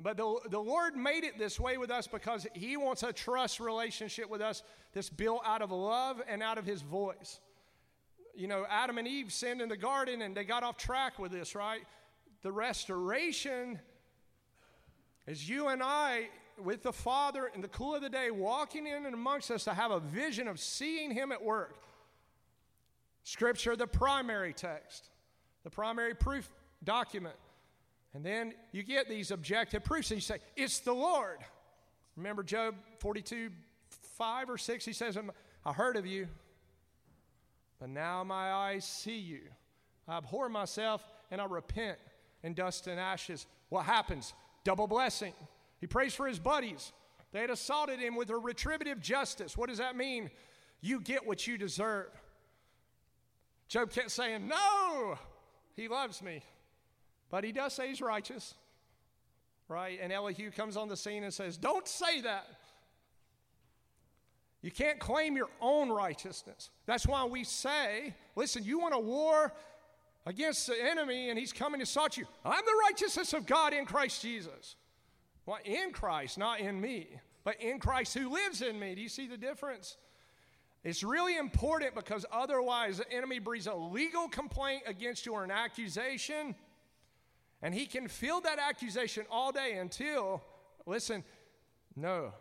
But 0.03 0.17
the, 0.17 0.39
the 0.51 0.59
Lord 0.59 0.97
made 0.97 1.25
it 1.25 1.39
this 1.39 1.61
way 1.61 1.77
with 1.77 1.91
us 1.91 2.07
because 2.07 2.47
He 2.55 2.77
wants 2.79 3.03
a 3.03 3.13
trust 3.13 3.61
relationship 3.61 4.31
with 4.31 4.41
us 4.41 4.63
that's 4.95 5.11
built 5.11 5.43
out 5.45 5.61
of 5.61 5.71
love 5.71 6.23
and 6.27 6.43
out 6.43 6.57
of 6.57 6.65
His 6.65 6.81
voice. 6.81 7.41
You 8.35 8.49
know, 8.49 8.65
Adam 8.69 8.97
and 8.97 9.07
Eve 9.07 9.31
sinned 9.31 9.61
in 9.61 9.69
the 9.69 9.77
garden 9.77 10.23
and 10.23 10.35
they 10.35 10.45
got 10.45 10.63
off 10.63 10.79
track 10.79 11.19
with 11.19 11.33
this, 11.33 11.55
right? 11.55 11.83
The 12.43 12.53
restoration 12.53 13.79
is 15.27 15.49
you 15.49 15.69
and 15.69 15.83
I 15.83 16.29
with 16.63 16.83
the 16.83 16.93
Father 16.93 17.51
in 17.55 17.61
the 17.61 17.69
cool 17.69 17.95
of 17.95 18.03
the 18.03 18.09
day, 18.09 18.31
walking 18.31 18.87
in 18.87 19.05
and 19.05 19.15
amongst 19.15 19.51
us 19.51 19.65
to 19.65 19.75
have 19.75 19.91
a 19.91 20.01
vision 20.01 20.49
of 20.49 20.59
seeing 20.59 21.11
Him 21.11 21.33
at 21.33 21.43
work. 21.43 21.77
Scripture, 23.25 23.77
the 23.77 23.87
primary 23.87 24.53
text, 24.53 25.11
the 25.65 25.71
primary 25.71 26.15
proof 26.15 26.49
document. 26.85 27.35
And 28.15 28.25
then 28.25 28.55
you 28.73 28.83
get 28.83 29.09
these 29.09 29.31
objective 29.31 29.85
proofs, 29.85 30.11
and 30.11 30.19
you 30.19 30.23
say, 30.23 30.39
It's 30.57 30.79
the 30.79 30.95
Lord. 30.95 31.39
Remember 32.17 32.43
Job 32.43 32.75
42, 32.99 33.51
5 34.17 34.51
or 34.51 34.59
6? 34.59 34.85
He 34.85 34.93
says, 34.93 35.17
um, 35.17 35.31
I 35.65 35.73
heard 35.73 35.97
of 35.97 36.07
you, 36.07 36.29
but 37.79 37.91
now 37.91 38.25
my 38.25 38.53
eyes 38.53 38.87
see 38.87 39.19
you. 39.19 39.41
I 40.09 40.17
abhor 40.17 40.49
myself 40.49 41.05
and 41.31 41.41
I 41.41 41.45
repent 41.45 41.99
in 42.43 42.55
dust 42.55 42.87
and 42.87 42.99
ashes. 42.99 43.47
What 43.69 43.85
happens? 43.85 44.33
Double 44.67 44.89
blessing. 44.89 45.33
He 45.81 45.87
prays 45.87 46.13
for 46.13 46.27
his 46.27 46.41
buddies. 46.41 46.93
They 47.31 47.41
had 47.41 47.51
assaulted 47.51 48.01
him 48.01 48.17
with 48.17 48.31
a 48.31 48.37
retributive 48.37 48.99
justice. 48.99 49.57
What 49.57 49.69
does 49.69 49.79
that 49.79 49.95
mean? 49.95 50.29
You 50.81 51.01
get 51.01 51.25
what 51.25 51.47
you 51.47 51.57
deserve. 51.57 52.09
Job 53.69 53.93
kept 53.93 54.11
saying, 54.11 54.49
No, 54.49 55.21
he 55.77 55.87
loves 55.87 56.21
me. 56.21 56.43
But 57.31 57.45
he 57.45 57.53
does 57.53 57.75
say 57.75 57.91
he's 57.91 58.01
righteous, 58.01 58.55
right? 59.69 60.01
And 60.03 60.13
Elihu 60.13 60.51
comes 60.51 60.77
on 60.77 60.89
the 60.89 60.97
scene 60.97 61.23
and 61.23 61.33
says, 61.33 61.57
Don't 61.57 61.87
say 61.87 62.23
that. 62.23 62.49
You 64.63 64.73
can't 64.73 64.99
claim 64.99 65.37
your 65.37 65.51
own 65.61 65.91
righteousness. 65.91 66.71
That's 66.87 67.07
why 67.07 67.25
we 67.25 67.45
say, 67.45 68.15
Listen, 68.35 68.65
you 68.65 68.81
want 68.81 68.97
a 68.97 68.99
war 68.99 69.53
against 70.27 70.67
the 70.67 70.77
enemy 70.79 71.31
and 71.31 71.39
he's 71.39 71.53
coming 71.53 71.79
to 71.79 71.85
assault 71.85 72.17
you. 72.17 72.27
I'm 72.45 72.65
the 72.67 72.83
righteousness 72.91 73.33
of 73.33 73.47
God 73.47 73.73
in 73.73 73.87
Christ 73.87 74.21
Jesus. 74.21 74.75
Well, 75.47 75.59
in 75.65 75.93
Christ, 75.93 76.37
not 76.37 76.59
in 76.59 76.81
me, 76.81 77.09
but 77.45 77.61
in 77.63 77.79
Christ 77.79 78.13
who 78.15 78.29
lives 78.33 78.61
in 78.61 78.79
me. 78.79 78.97
Do 78.97 79.01
you 79.01 79.09
see 79.09 79.29
the 79.29 79.37
difference? 79.37 79.97
It's 80.83 81.05
really 81.05 81.37
important 81.37 81.95
because 81.95 82.27
otherwise 82.31 82.99
the 82.99 83.11
enemy 83.13 83.39
breeds 83.39 83.69
a 83.69 83.75
legal 83.75 84.29
complaint 84.29 84.83
against 84.87 85.25
you 85.25 85.33
or 85.33 85.45
an 85.45 85.51
accusation, 85.53 86.57
and 87.63 87.73
he 87.73 87.87
can 87.87 88.09
fill 88.09 88.41
that 88.43 88.59
accusation 88.59 89.25
all 89.31 89.53
day 89.53 89.79
until, 89.79 90.43
listen, 90.85 91.25
no. 91.95 92.33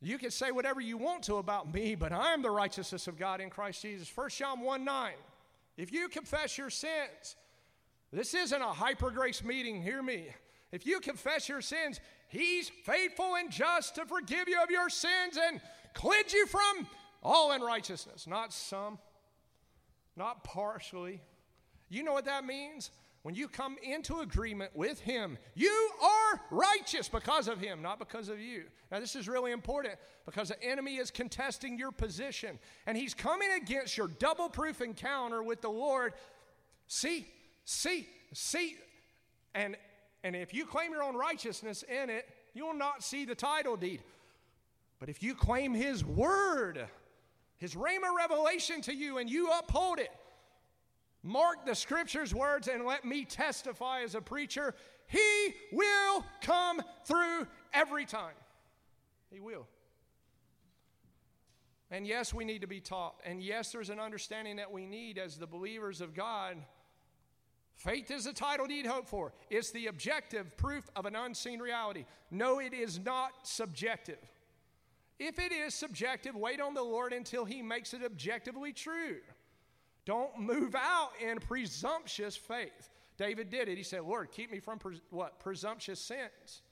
You 0.00 0.16
can 0.16 0.30
say 0.30 0.50
whatever 0.50 0.80
you 0.80 0.96
want 0.96 1.24
to 1.24 1.36
about 1.36 1.72
me, 1.72 1.94
but 1.94 2.12
I 2.12 2.32
am 2.32 2.42
the 2.42 2.50
righteousness 2.50 3.06
of 3.06 3.18
God 3.18 3.40
in 3.40 3.50
Christ 3.50 3.82
Jesus. 3.82 4.10
1 4.16 4.30
John 4.30 4.60
1 4.60 4.84
9. 4.84 5.12
If 5.76 5.92
you 5.92 6.08
confess 6.08 6.58
your 6.58 6.70
sins, 6.70 7.36
this 8.12 8.34
isn't 8.34 8.60
a 8.60 8.66
hyper 8.66 9.10
grace 9.10 9.42
meeting, 9.44 9.82
hear 9.82 10.02
me. 10.02 10.26
If 10.72 10.86
you 10.86 11.00
confess 11.00 11.48
your 11.48 11.60
sins, 11.60 12.00
He's 12.28 12.68
faithful 12.84 13.34
and 13.36 13.50
just 13.50 13.96
to 13.96 14.04
forgive 14.04 14.48
you 14.48 14.62
of 14.62 14.70
your 14.70 14.88
sins 14.88 15.36
and 15.36 15.60
cleanse 15.94 16.32
you 16.32 16.46
from 16.46 16.86
all 17.22 17.52
unrighteousness. 17.52 18.26
Not 18.26 18.52
some, 18.52 18.98
not 20.16 20.44
partially. 20.44 21.20
You 21.88 22.04
know 22.04 22.12
what 22.12 22.26
that 22.26 22.44
means? 22.44 22.90
When 23.22 23.34
you 23.34 23.48
come 23.48 23.76
into 23.82 24.20
agreement 24.20 24.74
with 24.74 25.00
Him, 25.00 25.36
you 25.54 25.90
are 26.02 26.40
righteous 26.50 27.08
because 27.08 27.48
of 27.48 27.60
Him, 27.60 27.82
not 27.82 27.98
because 27.98 28.30
of 28.30 28.40
you. 28.40 28.64
Now, 28.90 28.98
this 28.98 29.14
is 29.14 29.28
really 29.28 29.52
important 29.52 29.94
because 30.24 30.48
the 30.48 30.62
enemy 30.62 30.96
is 30.96 31.10
contesting 31.10 31.78
your 31.78 31.92
position 31.92 32.58
and 32.86 32.96
he's 32.96 33.12
coming 33.12 33.50
against 33.60 33.96
your 33.96 34.08
double 34.08 34.48
proof 34.48 34.80
encounter 34.80 35.42
with 35.42 35.60
the 35.60 35.68
Lord. 35.68 36.14
See, 36.86 37.26
see, 37.64 38.08
see, 38.32 38.76
and 39.54 39.76
and 40.22 40.36
if 40.36 40.52
you 40.52 40.66
claim 40.66 40.92
your 40.92 41.02
own 41.02 41.16
righteousness 41.16 41.82
in 41.82 42.10
it, 42.10 42.28
you 42.52 42.66
will 42.66 42.74
not 42.74 43.02
see 43.02 43.24
the 43.24 43.34
title 43.34 43.76
deed. 43.76 44.02
But 44.98 45.08
if 45.08 45.22
you 45.22 45.34
claim 45.34 45.72
His 45.72 46.04
word, 46.04 46.86
His 47.56 47.74
Rhema 47.74 48.14
revelation 48.16 48.82
to 48.82 48.94
you, 48.94 49.18
and 49.18 49.30
you 49.30 49.50
uphold 49.50 49.98
it, 49.98 50.10
mark 51.22 51.66
the 51.66 51.74
Scripture's 51.74 52.34
words 52.34 52.68
and 52.68 52.84
let 52.84 53.04
me 53.04 53.24
testify 53.24 54.02
as 54.02 54.14
a 54.14 54.20
preacher, 54.20 54.74
He 55.06 55.54
will 55.72 56.24
come 56.40 56.82
through 57.04 57.46
every 57.72 58.06
time. 58.06 58.34
He 59.30 59.40
will. 59.40 59.66
And 61.90 62.06
yes, 62.06 62.32
we 62.32 62.44
need 62.44 62.60
to 62.60 62.68
be 62.68 62.80
taught. 62.80 63.16
And 63.24 63.42
yes, 63.42 63.72
there's 63.72 63.90
an 63.90 63.98
understanding 63.98 64.56
that 64.56 64.70
we 64.70 64.86
need 64.86 65.18
as 65.18 65.36
the 65.36 65.46
believers 65.46 66.00
of 66.00 66.14
God 66.14 66.56
Faith 67.80 68.10
is 68.10 68.24
the 68.24 68.32
title 68.34 68.66
deed 68.66 68.84
hope 68.84 69.08
for. 69.08 69.32
It's 69.48 69.70
the 69.70 69.86
objective 69.86 70.54
proof 70.58 70.90
of 70.94 71.06
an 71.06 71.16
unseen 71.16 71.60
reality. 71.60 72.04
No, 72.30 72.58
it 72.58 72.74
is 72.74 72.98
not 72.98 73.32
subjective. 73.44 74.18
If 75.18 75.38
it 75.38 75.50
is 75.50 75.72
subjective, 75.72 76.36
wait 76.36 76.60
on 76.60 76.74
the 76.74 76.82
Lord 76.82 77.14
until 77.14 77.46
He 77.46 77.62
makes 77.62 77.94
it 77.94 78.02
objectively 78.04 78.74
true. 78.74 79.20
Don't 80.10 80.40
move 80.40 80.74
out 80.74 81.10
in 81.24 81.38
presumptuous 81.38 82.34
faith. 82.34 82.90
David 83.16 83.48
did 83.48 83.68
it. 83.68 83.76
He 83.78 83.84
said, 83.84 84.00
Lord, 84.02 84.32
keep 84.32 84.50
me 84.50 84.58
from 84.58 84.80
pres- 84.80 85.00
what? 85.10 85.38
Presumptuous 85.38 86.00
sins. 86.00 86.62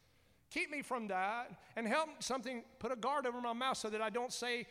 Keep 0.51 0.73
me 0.73 0.83
from 0.83 1.07
that 1.07 1.53
and 1.77 1.87
help 1.87 2.21
something, 2.21 2.65
put 2.81 2.91
a 2.91 2.97
guard 2.97 3.29
over 3.29 3.41
my 3.41 3.53
mouth 3.53 3.77
so 3.77 3.91
that 3.91 4.03
I 4.03 4.11
don't 4.11 4.33
say 4.33 4.67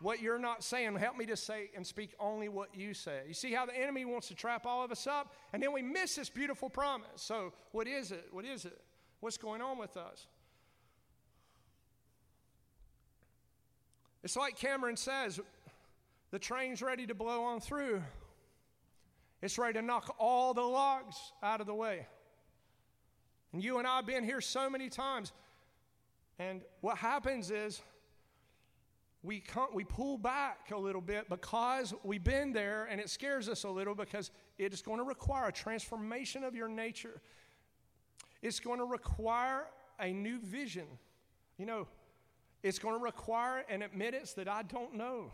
what 0.00 0.22
you're 0.22 0.38
not 0.38 0.62
saying. 0.62 0.94
Help 0.94 1.16
me 1.16 1.26
to 1.26 1.36
say 1.36 1.68
and 1.74 1.84
speak 1.84 2.14
only 2.20 2.48
what 2.48 2.68
you 2.76 2.94
say. 2.94 3.22
You 3.26 3.34
see 3.34 3.52
how 3.52 3.66
the 3.66 3.76
enemy 3.76 4.04
wants 4.04 4.28
to 4.28 4.36
trap 4.36 4.66
all 4.66 4.84
of 4.84 4.92
us 4.92 5.08
up, 5.08 5.34
and 5.52 5.60
then 5.60 5.72
we 5.72 5.82
miss 5.82 6.14
this 6.14 6.30
beautiful 6.30 6.70
promise. 6.70 7.08
So, 7.16 7.54
what 7.72 7.88
is 7.88 8.12
it? 8.12 8.28
What 8.30 8.44
is 8.44 8.66
it? 8.66 8.80
What's 9.18 9.36
going 9.36 9.62
on 9.62 9.78
with 9.78 9.96
us? 9.96 10.28
It's 14.22 14.36
like 14.36 14.56
Cameron 14.56 14.96
says 14.96 15.40
the 16.30 16.38
train's 16.38 16.82
ready 16.82 17.06
to 17.06 17.14
blow 17.14 17.44
on 17.44 17.60
through, 17.60 18.02
it's 19.42 19.58
ready 19.58 19.74
to 19.74 19.82
knock 19.82 20.14
all 20.18 20.54
the 20.54 20.62
logs 20.62 21.16
out 21.42 21.60
of 21.60 21.66
the 21.66 21.74
way. 21.74 22.06
And 23.52 23.62
you 23.62 23.78
and 23.78 23.86
I 23.86 23.96
have 23.96 24.06
been 24.06 24.24
here 24.24 24.40
so 24.40 24.68
many 24.68 24.88
times. 24.88 25.32
And 26.38 26.62
what 26.80 26.98
happens 26.98 27.50
is 27.50 27.80
we, 29.22 29.40
come, 29.40 29.68
we 29.72 29.84
pull 29.84 30.18
back 30.18 30.70
a 30.72 30.76
little 30.76 31.00
bit 31.00 31.28
because 31.28 31.94
we've 32.04 32.22
been 32.22 32.52
there 32.52 32.86
and 32.90 33.00
it 33.00 33.10
scares 33.10 33.48
us 33.48 33.64
a 33.64 33.68
little 33.68 33.94
because 33.94 34.30
it 34.58 34.72
is 34.72 34.82
going 34.82 34.98
to 34.98 35.04
require 35.04 35.48
a 35.48 35.52
transformation 35.52 36.44
of 36.44 36.54
your 36.54 36.68
nature. 36.68 37.20
It's 38.42 38.60
going 38.60 38.78
to 38.78 38.84
require 38.84 39.66
a 39.98 40.12
new 40.12 40.38
vision. 40.38 40.86
You 41.58 41.66
know, 41.66 41.88
it's 42.62 42.78
going 42.78 42.96
to 42.96 43.02
require 43.02 43.64
an 43.68 43.82
admittance 43.82 44.32
that 44.34 44.48
I 44.48 44.62
don't 44.62 44.94
know. 44.94 45.32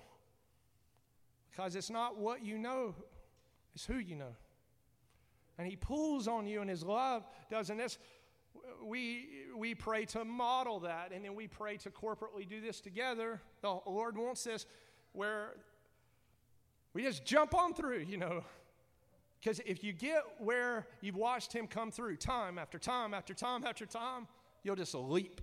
Because 1.53 1.77
it's 1.77 1.91
not 1.91 2.19
what 2.19 2.45
you 2.45 2.57
know, 2.57 2.95
it's 3.75 3.85
who 3.85 3.97
you 3.97 4.17
know. 4.17 4.35
And 5.59 5.69
He 5.69 5.77
pulls 5.77 6.27
on 6.27 6.47
you, 6.47 6.63
and 6.63 6.71
His 6.71 6.83
love 6.83 7.25
doesn't 7.51 7.77
this. 7.77 7.99
We, 8.85 9.29
we 9.57 9.75
pray 9.75 10.07
to 10.07 10.25
model 10.25 10.81
that, 10.81 11.13
and 11.13 11.25
then 11.25 11.35
we 11.35 11.47
pray 11.47 11.77
to 11.79 11.91
corporately 11.91 12.49
do 12.49 12.61
this 12.61 12.81
together. 12.81 13.41
The 13.61 13.79
Lord 13.87 14.17
wants 14.17 14.45
this 14.45 14.67
where 15.13 15.55
we 16.95 17.03
just 17.03 17.25
jump 17.25 17.55
on 17.55 17.75
through, 17.75 18.01
you 18.01 18.17
know. 18.17 18.45
Because 19.41 19.61
if 19.67 19.83
you 19.83 19.93
get 19.93 20.23
where 20.39 20.87
you've 21.01 21.17
watched 21.17 21.53
Him 21.53 21.67
come 21.67 21.91
through 21.91 22.17
time 22.17 22.59
after 22.59 22.79
time 22.79 23.13
after 23.13 23.35
time 23.35 23.65
after 23.65 23.85
time, 23.85 24.27
you'll 24.63 24.77
just 24.77 24.95
leap 24.95 25.41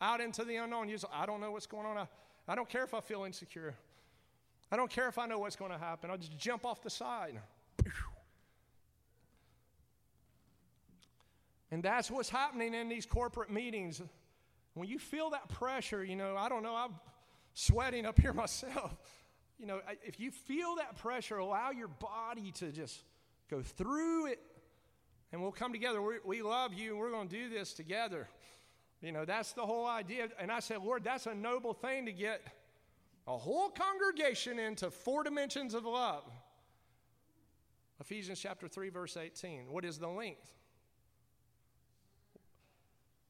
out 0.00 0.20
into 0.20 0.44
the 0.44 0.56
unknown. 0.56 0.88
You 0.88 0.98
I 1.12 1.26
don't 1.26 1.40
know 1.40 1.50
what's 1.50 1.66
going 1.66 1.86
on. 1.86 1.98
I, 1.98 2.06
I 2.48 2.54
don't 2.54 2.68
care 2.68 2.84
if 2.84 2.94
I 2.94 3.00
feel 3.00 3.24
insecure. 3.24 3.74
I 4.70 4.76
don't 4.76 4.90
care 4.90 5.08
if 5.08 5.18
I 5.18 5.26
know 5.26 5.38
what's 5.38 5.56
going 5.56 5.70
to 5.70 5.78
happen. 5.78 6.10
I'll 6.10 6.18
just 6.18 6.36
jump 6.36 6.64
off 6.64 6.82
the 6.82 6.90
side. 6.90 7.40
And 11.70 11.82
that's 11.82 12.10
what's 12.10 12.28
happening 12.28 12.74
in 12.74 12.88
these 12.88 13.06
corporate 13.06 13.50
meetings. 13.50 14.00
When 14.74 14.88
you 14.88 14.98
feel 14.98 15.30
that 15.30 15.48
pressure, 15.48 16.04
you 16.04 16.16
know, 16.16 16.36
I 16.36 16.48
don't 16.48 16.62
know, 16.62 16.74
I'm 16.74 16.94
sweating 17.54 18.06
up 18.06 18.18
here 18.18 18.32
myself. 18.34 18.96
You 19.58 19.66
know, 19.66 19.80
if 20.04 20.20
you 20.20 20.30
feel 20.30 20.76
that 20.76 20.96
pressure, 20.96 21.38
allow 21.38 21.70
your 21.70 21.88
body 21.88 22.52
to 22.56 22.70
just 22.70 23.02
go 23.50 23.62
through 23.62 24.26
it 24.26 24.40
and 25.32 25.40
we'll 25.40 25.52
come 25.52 25.72
together. 25.72 26.02
we 26.02 26.16
we 26.24 26.42
love 26.42 26.74
you 26.74 26.90
and 26.90 26.98
we're 26.98 27.10
going 27.10 27.28
to 27.28 27.34
do 27.34 27.48
this 27.48 27.72
together. 27.72 28.28
You 29.00 29.12
know, 29.12 29.24
that's 29.24 29.52
the 29.52 29.64
whole 29.64 29.86
idea. 29.86 30.28
And 30.38 30.50
I 30.50 30.60
said, 30.60 30.82
Lord, 30.82 31.04
that's 31.04 31.26
a 31.26 31.34
noble 31.34 31.74
thing 31.74 32.06
to 32.06 32.12
get 32.12 32.42
a 33.26 33.36
whole 33.36 33.70
congregation 33.70 34.58
into 34.58 34.90
four 34.90 35.24
dimensions 35.24 35.74
of 35.74 35.84
love. 35.84 36.24
Ephesians 38.00 38.40
chapter 38.40 38.68
3, 38.68 38.90
verse 38.90 39.16
18. 39.16 39.70
What 39.70 39.84
is 39.84 39.98
the 39.98 40.08
length? 40.08 40.52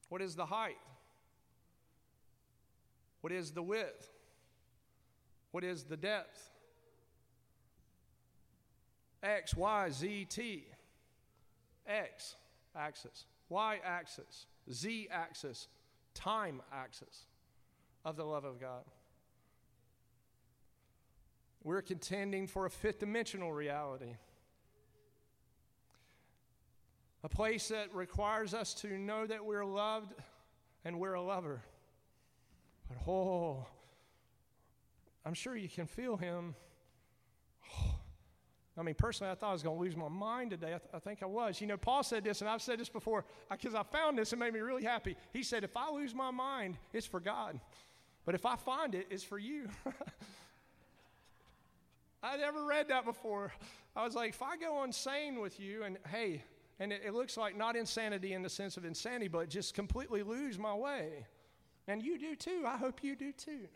What 0.09 0.21
is 0.21 0.35
the 0.35 0.45
height? 0.45 0.77
What 3.21 3.33
is 3.33 3.51
the 3.51 3.63
width? 3.63 4.09
What 5.51 5.63
is 5.63 5.83
the 5.83 5.97
depth? 5.97 6.49
X, 9.23 9.55
Y, 9.55 9.89
Z, 9.89 10.27
T. 10.29 10.67
X 11.87 12.35
axis, 12.75 13.25
Y 13.49 13.79
axis, 13.83 14.45
Z 14.71 15.07
axis, 15.11 15.67
time 16.13 16.61
axis 16.71 17.25
of 18.05 18.17
the 18.17 18.25
love 18.25 18.45
of 18.45 18.59
God. 18.59 18.83
We're 21.67 21.81
contending 21.81 22.47
for 22.47 22.65
a 22.65 22.69
fifth 22.69 22.99
dimensional 22.99 23.51
reality. 23.51 24.15
A 27.25 27.27
place 27.27 27.67
that 27.67 27.93
requires 27.93 28.53
us 28.53 28.73
to 28.75 28.97
know 28.97 29.27
that 29.27 29.43
we're 29.43 29.65
loved 29.65 30.13
and 30.85 30.97
we're 30.97 31.15
a 31.15 31.21
lover. 31.21 31.61
But 32.87 32.99
oh, 33.05 33.65
I'm 35.25 35.33
sure 35.33 35.57
you 35.57 35.67
can 35.67 35.87
feel 35.87 36.15
him. 36.15 36.55
I 38.77 38.81
mean, 38.81 38.95
personally, 38.95 39.33
I 39.33 39.35
thought 39.35 39.49
I 39.49 39.51
was 39.51 39.63
going 39.63 39.75
to 39.75 39.83
lose 39.83 39.97
my 39.97 40.07
mind 40.07 40.51
today. 40.51 40.67
I, 40.67 40.77
th- 40.77 40.91
I, 40.93 40.99
think 40.99 41.21
I 41.21 41.25
was. 41.25 41.59
You 41.59 41.67
know, 41.67 41.75
Paul 41.75 42.01
said 42.01 42.23
this, 42.23 42.39
and 42.39 42.49
I've 42.49 42.61
said 42.61 42.79
this 42.79 42.87
before 42.87 43.25
because 43.51 43.75
I, 43.75 43.81
I 43.81 43.83
found 43.83 44.17
this 44.17 44.31
and 44.31 44.39
made 44.39 44.53
me 44.53 44.61
really 44.61 44.85
happy. 44.85 45.17
He 45.33 45.43
said, 45.43 45.65
If 45.65 45.75
I 45.75 45.91
lose 45.91 46.15
my 46.15 46.31
mind, 46.31 46.77
it's 46.93 47.05
for 47.05 47.19
God. 47.19 47.59
But 48.23 48.35
if 48.35 48.45
I 48.45 48.55
find 48.55 48.95
it, 48.95 49.07
it's 49.09 49.23
for 49.23 49.37
you. 49.37 49.67
I 52.23 52.37
never 52.37 52.65
read 52.65 52.89
that 52.89 53.05
before. 53.05 53.53
I 53.95 54.03
was 54.03 54.15
like, 54.15 54.31
if 54.31 54.41
I 54.41 54.57
go 54.57 54.83
insane 54.83 55.39
with 55.39 55.59
you, 55.59 55.83
and 55.83 55.97
hey, 56.09 56.43
and 56.79 56.91
it, 56.91 57.01
it, 57.05 57.13
looks 57.13 57.37
like 57.37 57.57
not 57.57 57.75
insanity 57.75 58.33
in 58.33 58.41
the 58.41 58.49
sense 58.49 58.77
of 58.77 58.85
insanity, 58.85 59.27
but 59.27 59.49
just 59.49 59.73
completely 59.73 60.23
lose 60.23 60.57
my 60.57 60.73
way. 60.73 61.25
And 61.87 62.03
you 62.03 62.17
do 62.19 62.35
too. 62.35 62.63
I 62.65 62.77
hope 62.77 63.03
you 63.03 63.15
do 63.15 63.31
too. 63.31 63.67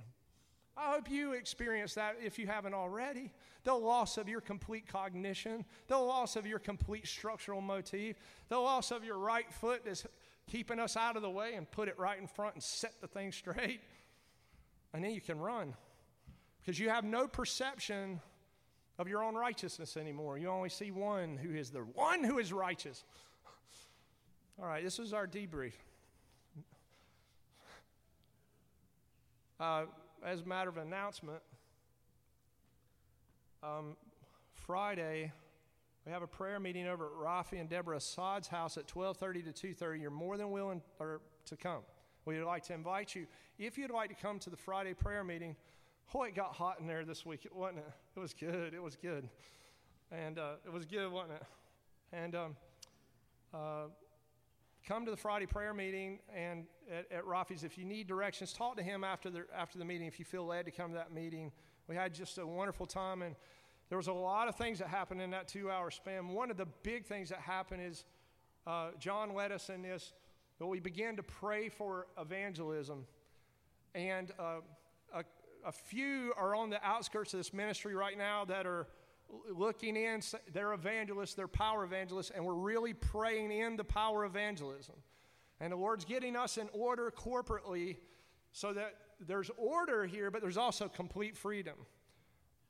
I 0.75 0.93
hope 0.93 1.09
you 1.09 1.33
experience 1.33 1.93
that 1.95 2.17
if 2.23 2.39
you 2.39 2.47
haven't 2.47 2.73
already. 2.73 3.31
The 3.63 3.73
loss 3.73 4.17
of 4.17 4.27
your 4.27 4.41
complete 4.41 4.87
cognition, 4.87 5.65
the 5.87 5.97
loss 5.97 6.35
of 6.35 6.47
your 6.47 6.59
complete 6.59 7.07
structural 7.07 7.61
motif, 7.61 8.17
the 8.49 8.57
loss 8.57 8.91
of 8.91 9.03
your 9.03 9.17
right 9.17 9.51
foot 9.51 9.85
is 9.85 10.05
keeping 10.47 10.79
us 10.79 10.97
out 10.97 11.15
of 11.15 11.21
the 11.21 11.29
way 11.29 11.53
and 11.53 11.69
put 11.69 11.87
it 11.87 11.99
right 11.99 12.19
in 12.19 12.27
front 12.27 12.55
and 12.55 12.63
set 12.63 12.99
the 13.01 13.07
thing 13.07 13.31
straight. 13.31 13.81
And 14.93 15.03
then 15.03 15.11
you 15.11 15.21
can 15.21 15.39
run 15.39 15.75
because 16.59 16.79
you 16.79 16.89
have 16.89 17.03
no 17.03 17.27
perception 17.27 18.19
of 19.01 19.07
your 19.07 19.23
own 19.23 19.35
righteousness 19.35 19.97
anymore. 19.97 20.37
You 20.37 20.49
only 20.49 20.69
see 20.69 20.91
one 20.91 21.37
who 21.37 21.55
is 21.55 21.71
the 21.71 21.79
one 21.79 22.23
who 22.23 22.37
is 22.37 22.53
righteous. 22.53 23.03
All 24.61 24.67
right, 24.67 24.83
this 24.83 24.99
is 24.99 25.11
our 25.11 25.27
debrief. 25.27 25.73
Uh, 29.59 29.85
as 30.25 30.41
a 30.41 30.45
matter 30.45 30.69
of 30.69 30.77
announcement, 30.77 31.41
um, 33.63 33.95
Friday 34.53 35.31
we 36.05 36.11
have 36.11 36.23
a 36.23 36.27
prayer 36.27 36.59
meeting 36.59 36.87
over 36.87 37.05
at 37.05 37.11
Rafi 37.11 37.59
and 37.59 37.69
Deborah 37.69 37.97
Assad's 37.97 38.47
house 38.47 38.77
at 38.77 38.87
12:30 38.87 39.43
to 39.43 39.53
2:30. 39.53 39.99
You're 39.99 40.11
more 40.11 40.37
than 40.37 40.51
willing 40.51 40.81
to 41.45 41.57
come. 41.57 41.83
We'd 42.25 42.41
like 42.41 42.63
to 42.63 42.73
invite 42.73 43.15
you. 43.15 43.27
If 43.57 43.77
you'd 43.77 43.91
like 43.91 44.09
to 44.09 44.15
come 44.15 44.39
to 44.39 44.49
the 44.49 44.57
Friday 44.57 44.93
prayer 44.93 45.23
meeting, 45.23 45.55
Boy, 46.11 46.27
it 46.27 46.35
got 46.35 46.55
hot 46.55 46.79
in 46.79 46.87
there 46.87 47.05
this 47.05 47.25
week, 47.25 47.47
wasn't 47.53 47.79
it? 47.79 47.93
It 48.13 48.19
was 48.19 48.33
good. 48.33 48.73
It 48.73 48.83
was 48.83 48.97
good. 48.97 49.29
And 50.11 50.37
uh, 50.37 50.55
it 50.65 50.73
was 50.73 50.85
good, 50.85 51.09
wasn't 51.09 51.35
it? 51.35 51.43
And 52.11 52.35
um, 52.35 52.55
uh, 53.53 53.83
come 54.85 55.05
to 55.05 55.11
the 55.11 55.17
Friday 55.17 55.45
prayer 55.45 55.73
meeting 55.73 56.19
and 56.35 56.65
at, 56.91 57.09
at 57.09 57.25
Rafi's. 57.25 57.63
If 57.63 57.77
you 57.77 57.85
need 57.85 58.07
directions, 58.07 58.51
talk 58.51 58.75
to 58.75 58.83
him 58.83 59.05
after 59.05 59.29
the, 59.29 59.45
after 59.55 59.79
the 59.79 59.85
meeting 59.85 60.07
if 60.07 60.19
you 60.19 60.25
feel 60.25 60.45
led 60.45 60.65
to 60.65 60.71
come 60.71 60.91
to 60.91 60.97
that 60.97 61.13
meeting. 61.13 61.53
We 61.87 61.95
had 61.95 62.13
just 62.13 62.37
a 62.37 62.45
wonderful 62.45 62.85
time, 62.85 63.21
and 63.21 63.33
there 63.87 63.97
was 63.97 64.07
a 64.07 64.13
lot 64.13 64.49
of 64.49 64.55
things 64.55 64.79
that 64.79 64.89
happened 64.89 65.21
in 65.21 65.31
that 65.31 65.47
two 65.47 65.71
hour 65.71 65.89
span. 65.89 66.27
One 66.27 66.51
of 66.51 66.57
the 66.57 66.67
big 66.83 67.05
things 67.05 67.29
that 67.29 67.39
happened 67.39 67.81
is 67.81 68.03
uh, 68.67 68.89
John 68.99 69.33
led 69.33 69.53
us 69.53 69.69
in 69.69 69.81
this, 69.81 70.11
but 70.59 70.67
we 70.67 70.81
began 70.81 71.15
to 71.15 71.23
pray 71.23 71.69
for 71.69 72.07
evangelism. 72.19 73.05
And 73.95 74.31
uh, 74.37 74.59
a, 75.65 75.71
few 75.71 76.33
are 76.37 76.55
on 76.55 76.69
the 76.69 76.83
outskirts 76.85 77.33
of 77.33 77.39
this 77.39 77.53
ministry 77.53 77.95
right 77.95 78.17
now 78.17 78.45
that 78.45 78.65
are 78.65 78.87
looking 79.49 79.95
in. 79.95 80.21
They're 80.53 80.73
evangelists, 80.73 81.33
they're 81.33 81.47
power 81.47 81.83
evangelists, 81.83 82.31
and 82.33 82.45
we're 82.45 82.53
really 82.53 82.93
praying 82.93 83.51
in 83.51 83.77
the 83.77 83.83
power 83.83 84.25
evangelism. 84.25 84.95
And 85.59 85.71
the 85.71 85.77
Lord's 85.77 86.05
getting 86.05 86.35
us 86.35 86.57
in 86.57 86.69
order 86.73 87.11
corporately 87.11 87.97
so 88.51 88.73
that 88.73 88.95
there's 89.19 89.51
order 89.57 90.05
here, 90.05 90.31
but 90.31 90.41
there's 90.41 90.57
also 90.57 90.87
complete 90.87 91.37
freedom. 91.37 91.75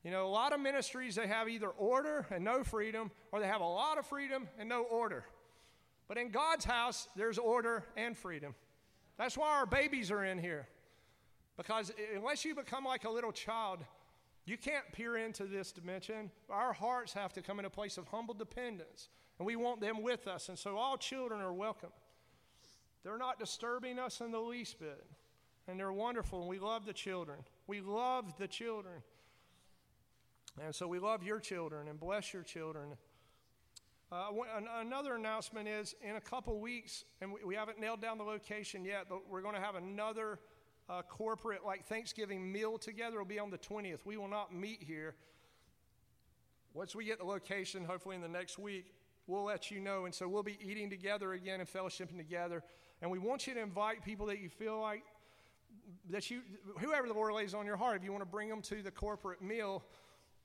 You 0.03 0.11
know, 0.11 0.25
a 0.25 0.29
lot 0.29 0.51
of 0.51 0.59
ministries, 0.59 1.15
they 1.15 1.27
have 1.27 1.47
either 1.47 1.69
order 1.69 2.25
and 2.31 2.43
no 2.43 2.63
freedom, 2.63 3.11
or 3.31 3.39
they 3.39 3.47
have 3.47 3.61
a 3.61 3.65
lot 3.65 3.97
of 3.97 4.05
freedom 4.05 4.47
and 4.59 4.67
no 4.67 4.83
order. 4.83 5.25
But 6.07 6.17
in 6.17 6.29
God's 6.29 6.65
house, 6.65 7.07
there's 7.15 7.37
order 7.37 7.85
and 7.95 8.17
freedom. 8.17 8.55
That's 9.17 9.37
why 9.37 9.49
our 9.49 9.65
babies 9.65 10.11
are 10.11 10.25
in 10.25 10.39
here. 10.39 10.67
Because 11.57 11.91
unless 12.15 12.45
you 12.45 12.55
become 12.55 12.85
like 12.85 13.05
a 13.05 13.09
little 13.09 13.31
child, 13.31 13.79
you 14.45 14.57
can't 14.57 14.85
peer 14.91 15.17
into 15.17 15.45
this 15.45 15.71
dimension. 15.71 16.31
Our 16.49 16.73
hearts 16.73 17.13
have 17.13 17.33
to 17.33 17.41
come 17.41 17.59
in 17.59 17.65
a 17.65 17.69
place 17.69 17.97
of 17.97 18.07
humble 18.07 18.33
dependence, 18.33 19.09
and 19.37 19.45
we 19.45 19.55
want 19.55 19.81
them 19.81 20.01
with 20.01 20.27
us. 20.27 20.49
And 20.49 20.57
so 20.57 20.77
all 20.77 20.97
children 20.97 21.41
are 21.41 21.53
welcome. 21.53 21.91
They're 23.03 23.17
not 23.17 23.39
disturbing 23.39 23.99
us 23.99 24.21
in 24.21 24.31
the 24.31 24.39
least 24.39 24.79
bit, 24.79 25.05
and 25.67 25.79
they're 25.79 25.93
wonderful, 25.93 26.41
and 26.41 26.49
we 26.49 26.59
love 26.59 26.85
the 26.85 26.93
children. 26.93 27.39
We 27.67 27.81
love 27.81 28.37
the 28.37 28.47
children. 28.47 29.01
And 30.61 30.73
so 30.75 30.87
we 30.87 30.99
love 30.99 31.23
your 31.23 31.39
children 31.39 31.87
and 31.87 31.99
bless 31.99 32.33
your 32.33 32.43
children. 32.43 32.97
Uh, 34.11 34.27
another 34.81 35.15
announcement 35.15 35.67
is 35.67 35.95
in 36.01 36.17
a 36.17 36.21
couple 36.21 36.59
weeks, 36.59 37.05
and 37.21 37.31
we, 37.31 37.39
we, 37.45 37.55
haven't 37.55 37.79
nailed 37.79 38.01
down 38.01 38.17
the 38.17 38.23
location 38.25 38.83
yet, 38.83 39.05
but 39.07 39.29
we're 39.29 39.41
going 39.41 39.55
to 39.55 39.61
have 39.61 39.75
another 39.75 40.39
uh, 40.91 41.01
corporate, 41.03 41.65
like 41.65 41.85
Thanksgiving 41.85 42.51
meal 42.51 42.77
together. 42.77 43.15
It'll 43.15 43.25
be 43.25 43.39
on 43.39 43.49
the 43.49 43.57
20th. 43.57 43.99
We 44.05 44.17
will 44.17 44.27
not 44.27 44.53
meet 44.53 44.83
here. 44.83 45.15
Once 46.73 46.95
we 46.95 47.05
get 47.05 47.17
the 47.17 47.25
location, 47.25 47.85
hopefully 47.85 48.15
in 48.15 48.21
the 48.21 48.27
next 48.27 48.59
week, 48.59 48.93
we'll 49.25 49.45
let 49.45 49.71
you 49.71 49.79
know. 49.79 50.05
And 50.05 50.13
so 50.13 50.27
we'll 50.27 50.43
be 50.43 50.57
eating 50.61 50.89
together 50.89 51.31
again 51.33 51.61
and 51.61 51.69
fellowshipping 51.69 52.17
together. 52.17 52.63
And 53.01 53.09
we 53.09 53.19
want 53.19 53.47
you 53.47 53.53
to 53.53 53.61
invite 53.61 54.03
people 54.03 54.25
that 54.27 54.39
you 54.39 54.49
feel 54.49 54.79
like 54.79 55.03
that 56.09 56.29
you, 56.29 56.41
whoever 56.79 57.07
the 57.07 57.13
Lord 57.13 57.33
lays 57.33 57.53
on 57.53 57.65
your 57.65 57.77
heart, 57.77 57.95
if 57.95 58.03
you 58.03 58.11
want 58.11 58.23
to 58.23 58.29
bring 58.29 58.49
them 58.49 58.61
to 58.63 58.81
the 58.81 58.91
corporate 58.91 59.41
meal, 59.41 59.83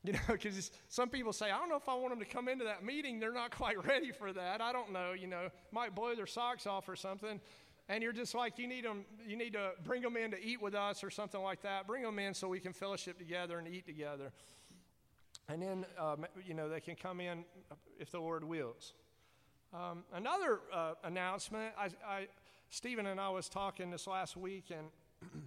you 0.05 0.13
know, 0.13 0.19
because 0.29 0.71
some 0.89 1.09
people 1.09 1.33
say, 1.33 1.47
I 1.47 1.59
don't 1.59 1.69
know 1.69 1.77
if 1.77 1.89
I 1.89 1.95
want 1.95 2.11
them 2.11 2.21
to 2.21 2.25
come 2.25 2.49
into 2.49 2.65
that 2.65 2.85
meeting. 2.85 3.19
They're 3.19 3.33
not 3.33 3.51
quite 3.51 3.85
ready 3.87 4.13
for 4.13 4.33
that. 4.33 4.61
I 4.61 4.73
don't 4.73 4.93
know, 4.93 5.13
you 5.13 5.27
know, 5.27 5.49
might 5.73 5.95
blow 5.95 6.15
their 6.15 6.27
socks 6.27 6.67
off 6.67 6.89
or 6.89 6.95
something. 6.95 7.41
And 7.89 8.03
you're 8.03 8.13
just 8.13 8.35
like, 8.35 8.59
you 8.59 8.67
need 8.67 8.85
them, 8.85 9.05
you 9.27 9.37
need 9.37 9.53
to 9.53 9.71
bring 9.85 10.03
them 10.03 10.17
in 10.17 10.33
to 10.33 10.43
eat 10.43 10.61
with 10.61 10.75
us 10.75 11.05
or 11.05 11.11
something 11.11 11.41
like 11.41 11.63
that. 11.63 11.87
Bring 11.87 12.03
them 12.03 12.19
in 12.19 12.35
so 12.35 12.49
we 12.49 12.59
can 12.59 12.73
fellowship 12.73 13.19
together 13.19 13.59
and 13.59 13.69
eat 13.69 13.87
together. 13.87 14.33
And 15.49 15.63
then, 15.63 15.87
um, 15.99 16.27
you 16.45 16.55
know, 16.55 16.69
they 16.69 16.81
can 16.81 16.97
come 16.97 17.21
in 17.21 17.45
if 18.01 18.11
the 18.11 18.19
Lord 18.19 18.43
wills. 18.43 18.95
Um, 19.73 20.05
another 20.13 20.61
uh, 20.73 20.95
announcement, 21.05 21.75
I, 21.79 21.91
I, 22.07 22.27
Stephen 22.71 23.07
and 23.07 23.21
I 23.21 23.29
was 23.29 23.49
talking 23.49 23.91
this 23.91 24.07
last 24.07 24.37
week, 24.37 24.73
and 24.77 24.89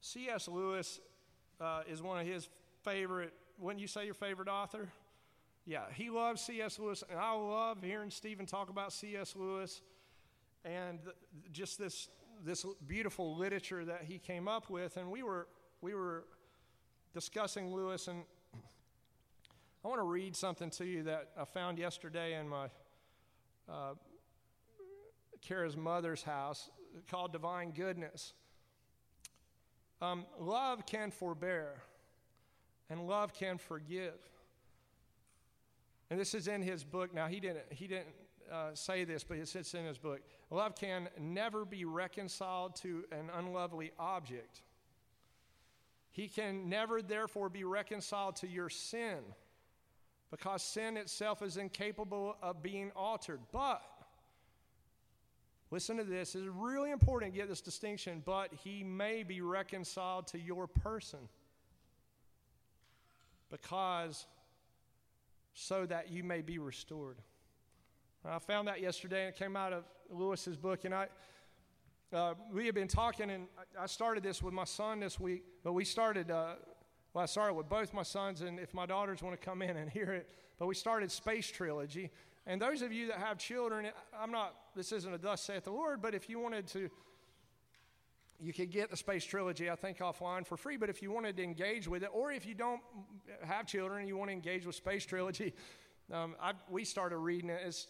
C.S. 0.00 0.46
Lewis 0.46 1.00
uh, 1.60 1.82
is 1.88 2.02
one 2.02 2.20
of 2.20 2.26
his 2.26 2.48
favorite, 2.82 3.32
wouldn't 3.58 3.80
you 3.80 3.88
say 3.88 4.04
your 4.04 4.14
favorite 4.14 4.48
author? 4.48 4.88
Yeah, 5.66 5.84
he 5.92 6.10
loves 6.10 6.42
C.S. 6.42 6.78
Lewis, 6.78 7.02
and 7.08 7.18
I 7.18 7.32
love 7.32 7.82
hearing 7.82 8.10
Stephen 8.10 8.46
talk 8.46 8.68
about 8.68 8.92
C.S. 8.92 9.34
Lewis 9.34 9.80
and 10.64 10.98
just 11.52 11.78
this 11.78 12.08
this 12.44 12.66
beautiful 12.86 13.36
literature 13.36 13.84
that 13.84 14.02
he 14.04 14.18
came 14.18 14.48
up 14.48 14.68
with. 14.70 14.96
And 14.96 15.10
we 15.10 15.22
were 15.22 15.46
we 15.80 15.94
were 15.94 16.24
discussing 17.12 17.72
Lewis, 17.72 18.08
and 18.08 18.24
I 19.84 19.88
want 19.88 20.00
to 20.00 20.04
read 20.04 20.34
something 20.34 20.70
to 20.70 20.84
you 20.84 21.02
that 21.04 21.30
I 21.38 21.44
found 21.44 21.78
yesterday 21.78 22.38
in 22.38 22.48
my 22.48 22.66
uh, 23.68 23.94
Kara's 25.40 25.76
mother's 25.76 26.22
house 26.22 26.70
called 27.10 27.32
Divine 27.32 27.70
Goodness. 27.70 28.32
Um, 30.00 30.26
love 30.38 30.86
can 30.86 31.10
forbear 31.10 31.82
and 32.90 33.06
love 33.06 33.32
can 33.32 33.58
forgive. 33.58 34.14
And 36.10 36.20
this 36.20 36.34
is 36.34 36.48
in 36.48 36.62
his 36.62 36.84
book. 36.84 37.14
Now 37.14 37.26
he 37.26 37.40
didn't 37.40 37.64
he 37.70 37.86
didn't 37.86 38.14
uh, 38.52 38.74
say 38.74 39.04
this, 39.04 39.24
but 39.24 39.38
it 39.38 39.48
sits 39.48 39.74
in 39.74 39.84
his 39.84 39.98
book. 39.98 40.20
Love 40.50 40.74
can 40.74 41.08
never 41.18 41.64
be 41.64 41.84
reconciled 41.84 42.76
to 42.76 43.04
an 43.12 43.30
unlovely 43.36 43.92
object. 43.98 44.62
He 46.10 46.28
can 46.28 46.68
never, 46.68 47.02
therefore, 47.02 47.48
be 47.48 47.64
reconciled 47.64 48.36
to 48.36 48.48
your 48.48 48.68
sin 48.68 49.18
because 50.30 50.62
sin 50.62 50.96
itself 50.96 51.42
is 51.42 51.56
incapable 51.56 52.36
of 52.42 52.62
being 52.62 52.92
altered. 52.94 53.40
But, 53.52 53.82
listen 55.70 55.96
to 55.96 56.04
this, 56.04 56.34
it's 56.34 56.46
really 56.46 56.90
important 56.90 57.32
to 57.32 57.38
get 57.38 57.48
this 57.48 57.60
distinction, 57.60 58.22
but 58.24 58.50
he 58.62 58.84
may 58.84 59.22
be 59.22 59.40
reconciled 59.40 60.28
to 60.28 60.38
your 60.38 60.66
person 60.66 61.20
because 63.50 64.26
so 65.54 65.86
that 65.86 66.10
you 66.10 66.24
may 66.24 66.42
be 66.42 66.58
restored. 66.58 67.16
I 68.26 68.38
found 68.38 68.68
that 68.68 68.80
yesterday, 68.80 69.26
and 69.26 69.34
it 69.34 69.38
came 69.38 69.54
out 69.54 69.74
of 69.74 69.84
Lewis's 70.10 70.56
book. 70.56 70.86
And 70.86 70.94
I, 70.94 71.08
uh, 72.10 72.34
we 72.50 72.64
have 72.64 72.74
been 72.74 72.88
talking, 72.88 73.30
and 73.30 73.48
I 73.78 73.84
started 73.84 74.22
this 74.22 74.42
with 74.42 74.54
my 74.54 74.64
son 74.64 75.00
this 75.00 75.20
week, 75.20 75.44
but 75.62 75.74
we 75.74 75.84
started, 75.84 76.30
uh, 76.30 76.54
well, 77.12 77.24
I 77.24 77.26
started 77.26 77.52
with 77.52 77.68
both 77.68 77.92
my 77.92 78.02
sons, 78.02 78.40
and 78.40 78.58
if 78.58 78.72
my 78.72 78.86
daughters 78.86 79.22
want 79.22 79.38
to 79.38 79.44
come 79.44 79.60
in 79.60 79.76
and 79.76 79.90
hear 79.90 80.12
it, 80.12 80.30
but 80.58 80.66
we 80.66 80.74
started 80.74 81.10
Space 81.10 81.50
Trilogy. 81.50 82.10
And 82.46 82.60
those 82.60 82.80
of 82.80 82.92
you 82.92 83.08
that 83.08 83.18
have 83.18 83.36
children, 83.36 83.88
I'm 84.18 84.30
not, 84.30 84.54
this 84.74 84.90
isn't 84.92 85.12
a 85.12 85.18
thus 85.18 85.42
saith 85.42 85.64
the 85.64 85.72
Lord, 85.72 86.00
but 86.00 86.14
if 86.14 86.28
you 86.30 86.38
wanted 86.38 86.66
to 86.68 86.90
you 88.40 88.52
could 88.52 88.70
get 88.70 88.90
the 88.90 88.96
Space 88.96 89.24
Trilogy, 89.24 89.70
I 89.70 89.76
think, 89.76 89.98
offline 89.98 90.46
for 90.46 90.56
free. 90.56 90.76
But 90.76 90.90
if 90.90 91.00
you 91.00 91.10
wanted 91.10 91.36
to 91.36 91.42
engage 91.42 91.86
with 91.86 92.02
it, 92.02 92.10
or 92.12 92.32
if 92.32 92.44
you 92.44 92.54
don't 92.54 92.80
have 93.44 93.66
children 93.66 94.00
and 94.00 94.08
you 94.08 94.16
want 94.16 94.28
to 94.28 94.32
engage 94.32 94.66
with 94.66 94.74
Space 94.74 95.06
Trilogy, 95.06 95.54
um, 96.12 96.36
I, 96.40 96.52
we 96.68 96.84
started 96.84 97.18
reading 97.18 97.50
it. 97.50 97.60
It's, 97.64 97.86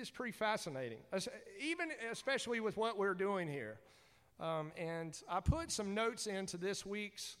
it's 0.00 0.10
pretty 0.10 0.32
fascinating, 0.32 0.98
even 1.60 1.90
especially 2.10 2.60
with 2.60 2.76
what 2.76 2.98
we're 2.98 3.14
doing 3.14 3.48
here. 3.48 3.78
Um, 4.40 4.72
and 4.76 5.20
I 5.28 5.40
put 5.40 5.70
some 5.70 5.94
notes 5.94 6.26
into 6.26 6.56
this 6.56 6.86
week's 6.86 7.36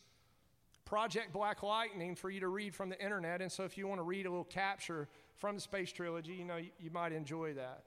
Project 0.84 1.32
Black 1.32 1.62
Lightning 1.62 2.14
for 2.14 2.30
you 2.30 2.40
to 2.40 2.48
read 2.48 2.74
from 2.74 2.88
the 2.88 3.02
internet. 3.02 3.40
And 3.40 3.50
so 3.50 3.64
if 3.64 3.78
you 3.78 3.86
want 3.86 4.00
to 4.00 4.04
read 4.04 4.26
a 4.26 4.30
little 4.30 4.44
capture 4.44 5.08
from 5.36 5.54
the 5.54 5.60
Space 5.60 5.92
Trilogy, 5.92 6.32
you 6.32 6.44
know, 6.44 6.56
you, 6.56 6.70
you 6.80 6.90
might 6.90 7.12
enjoy 7.12 7.54
that. 7.54 7.84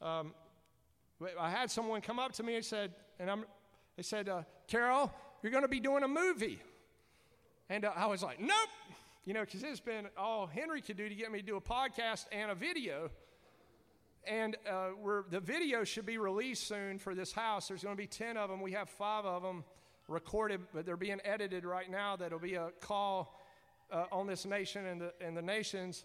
Um, 0.00 0.34
I 1.40 1.50
had 1.50 1.70
someone 1.70 2.00
come 2.00 2.18
up 2.18 2.32
to 2.32 2.42
me 2.42 2.56
and 2.56 2.64
said, 2.64 2.92
and 3.18 3.30
I'm 3.30 3.44
they 3.96 4.02
said, 4.02 4.28
uh, 4.28 4.42
Carol, 4.68 5.10
you're 5.42 5.50
going 5.50 5.64
to 5.64 5.68
be 5.68 5.80
doing 5.80 6.02
a 6.02 6.08
movie. 6.08 6.60
And 7.68 7.84
uh, 7.84 7.92
I 7.96 8.06
was 8.06 8.22
like, 8.22 8.38
nope. 8.38 8.68
You 9.26 9.34
know, 9.34 9.40
because 9.44 9.64
it's 9.64 9.80
been 9.80 10.06
all 10.16 10.46
Henry 10.46 10.80
could 10.80 10.96
do 10.96 11.08
to 11.08 11.14
get 11.16 11.32
me 11.32 11.40
to 11.40 11.44
do 11.44 11.56
a 11.56 11.60
podcast 11.60 12.26
and 12.30 12.48
a 12.48 12.54
video. 12.54 13.10
And 14.24 14.56
uh, 14.70 14.90
the 15.28 15.40
video 15.40 15.82
should 15.82 16.06
be 16.06 16.16
released 16.16 16.68
soon 16.68 17.00
for 17.00 17.12
this 17.12 17.32
house. 17.32 17.66
There's 17.66 17.82
going 17.82 17.96
to 17.96 18.00
be 18.00 18.06
10 18.06 18.36
of 18.36 18.48
them. 18.48 18.60
We 18.60 18.70
have 18.72 18.88
five 18.88 19.24
of 19.24 19.42
them 19.42 19.64
recorded, 20.06 20.60
but 20.72 20.86
they're 20.86 20.96
being 20.96 21.18
edited 21.24 21.64
right 21.64 21.90
now. 21.90 22.14
That'll 22.14 22.38
be 22.38 22.54
a 22.54 22.68
call 22.80 23.40
uh, 23.90 24.04
on 24.12 24.28
this 24.28 24.46
nation 24.46 24.86
and 24.86 25.00
the, 25.00 25.12
and 25.20 25.36
the 25.36 25.42
nations. 25.42 26.04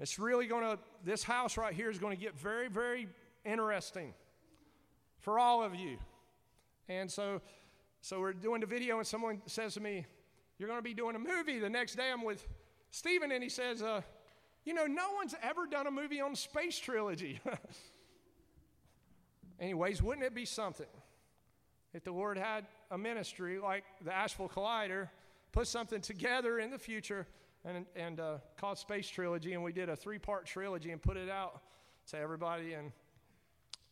It's 0.00 0.18
really 0.18 0.46
going 0.46 0.64
to, 0.64 0.78
this 1.04 1.22
house 1.22 1.58
right 1.58 1.74
here 1.74 1.90
is 1.90 1.98
going 1.98 2.16
to 2.16 2.22
get 2.22 2.34
very, 2.40 2.68
very 2.68 3.08
interesting 3.44 4.14
for 5.20 5.38
all 5.38 5.62
of 5.62 5.74
you. 5.74 5.98
And 6.88 7.10
so, 7.10 7.42
so 8.00 8.20
we're 8.20 8.32
doing 8.32 8.62
the 8.62 8.66
video, 8.66 8.96
and 8.96 9.06
someone 9.06 9.42
says 9.44 9.74
to 9.74 9.80
me, 9.80 10.06
You're 10.62 10.68
going 10.68 10.78
to 10.78 10.84
be 10.84 10.94
doing 10.94 11.16
a 11.16 11.18
movie. 11.18 11.58
The 11.58 11.68
next 11.68 11.96
day 11.96 12.12
I'm 12.12 12.22
with 12.22 12.46
Stephen, 12.92 13.32
and 13.32 13.42
he 13.42 13.48
says, 13.48 13.82
uh, 13.82 14.02
You 14.64 14.74
know, 14.74 14.86
no 14.86 15.10
one's 15.12 15.34
ever 15.42 15.66
done 15.66 15.88
a 15.88 15.90
movie 15.90 16.20
on 16.20 16.36
Space 16.36 16.78
Trilogy. 16.78 17.40
Anyways, 19.60 20.04
wouldn't 20.04 20.24
it 20.24 20.36
be 20.36 20.44
something 20.44 20.86
if 21.92 22.04
the 22.04 22.12
Lord 22.12 22.38
had 22.38 22.64
a 22.92 22.96
ministry 22.96 23.58
like 23.58 23.82
the 24.04 24.14
Asheville 24.14 24.48
Collider, 24.48 25.08
put 25.50 25.66
something 25.66 26.00
together 26.00 26.60
in 26.60 26.70
the 26.70 26.78
future 26.78 27.26
and, 27.64 27.84
and 27.96 28.20
uh, 28.20 28.36
called 28.56 28.78
Space 28.78 29.08
Trilogy, 29.08 29.54
and 29.54 29.64
we 29.64 29.72
did 29.72 29.88
a 29.88 29.96
three 29.96 30.20
part 30.20 30.46
trilogy 30.46 30.92
and 30.92 31.02
put 31.02 31.16
it 31.16 31.28
out 31.28 31.60
to 32.10 32.18
everybody, 32.18 32.74
and 32.74 32.92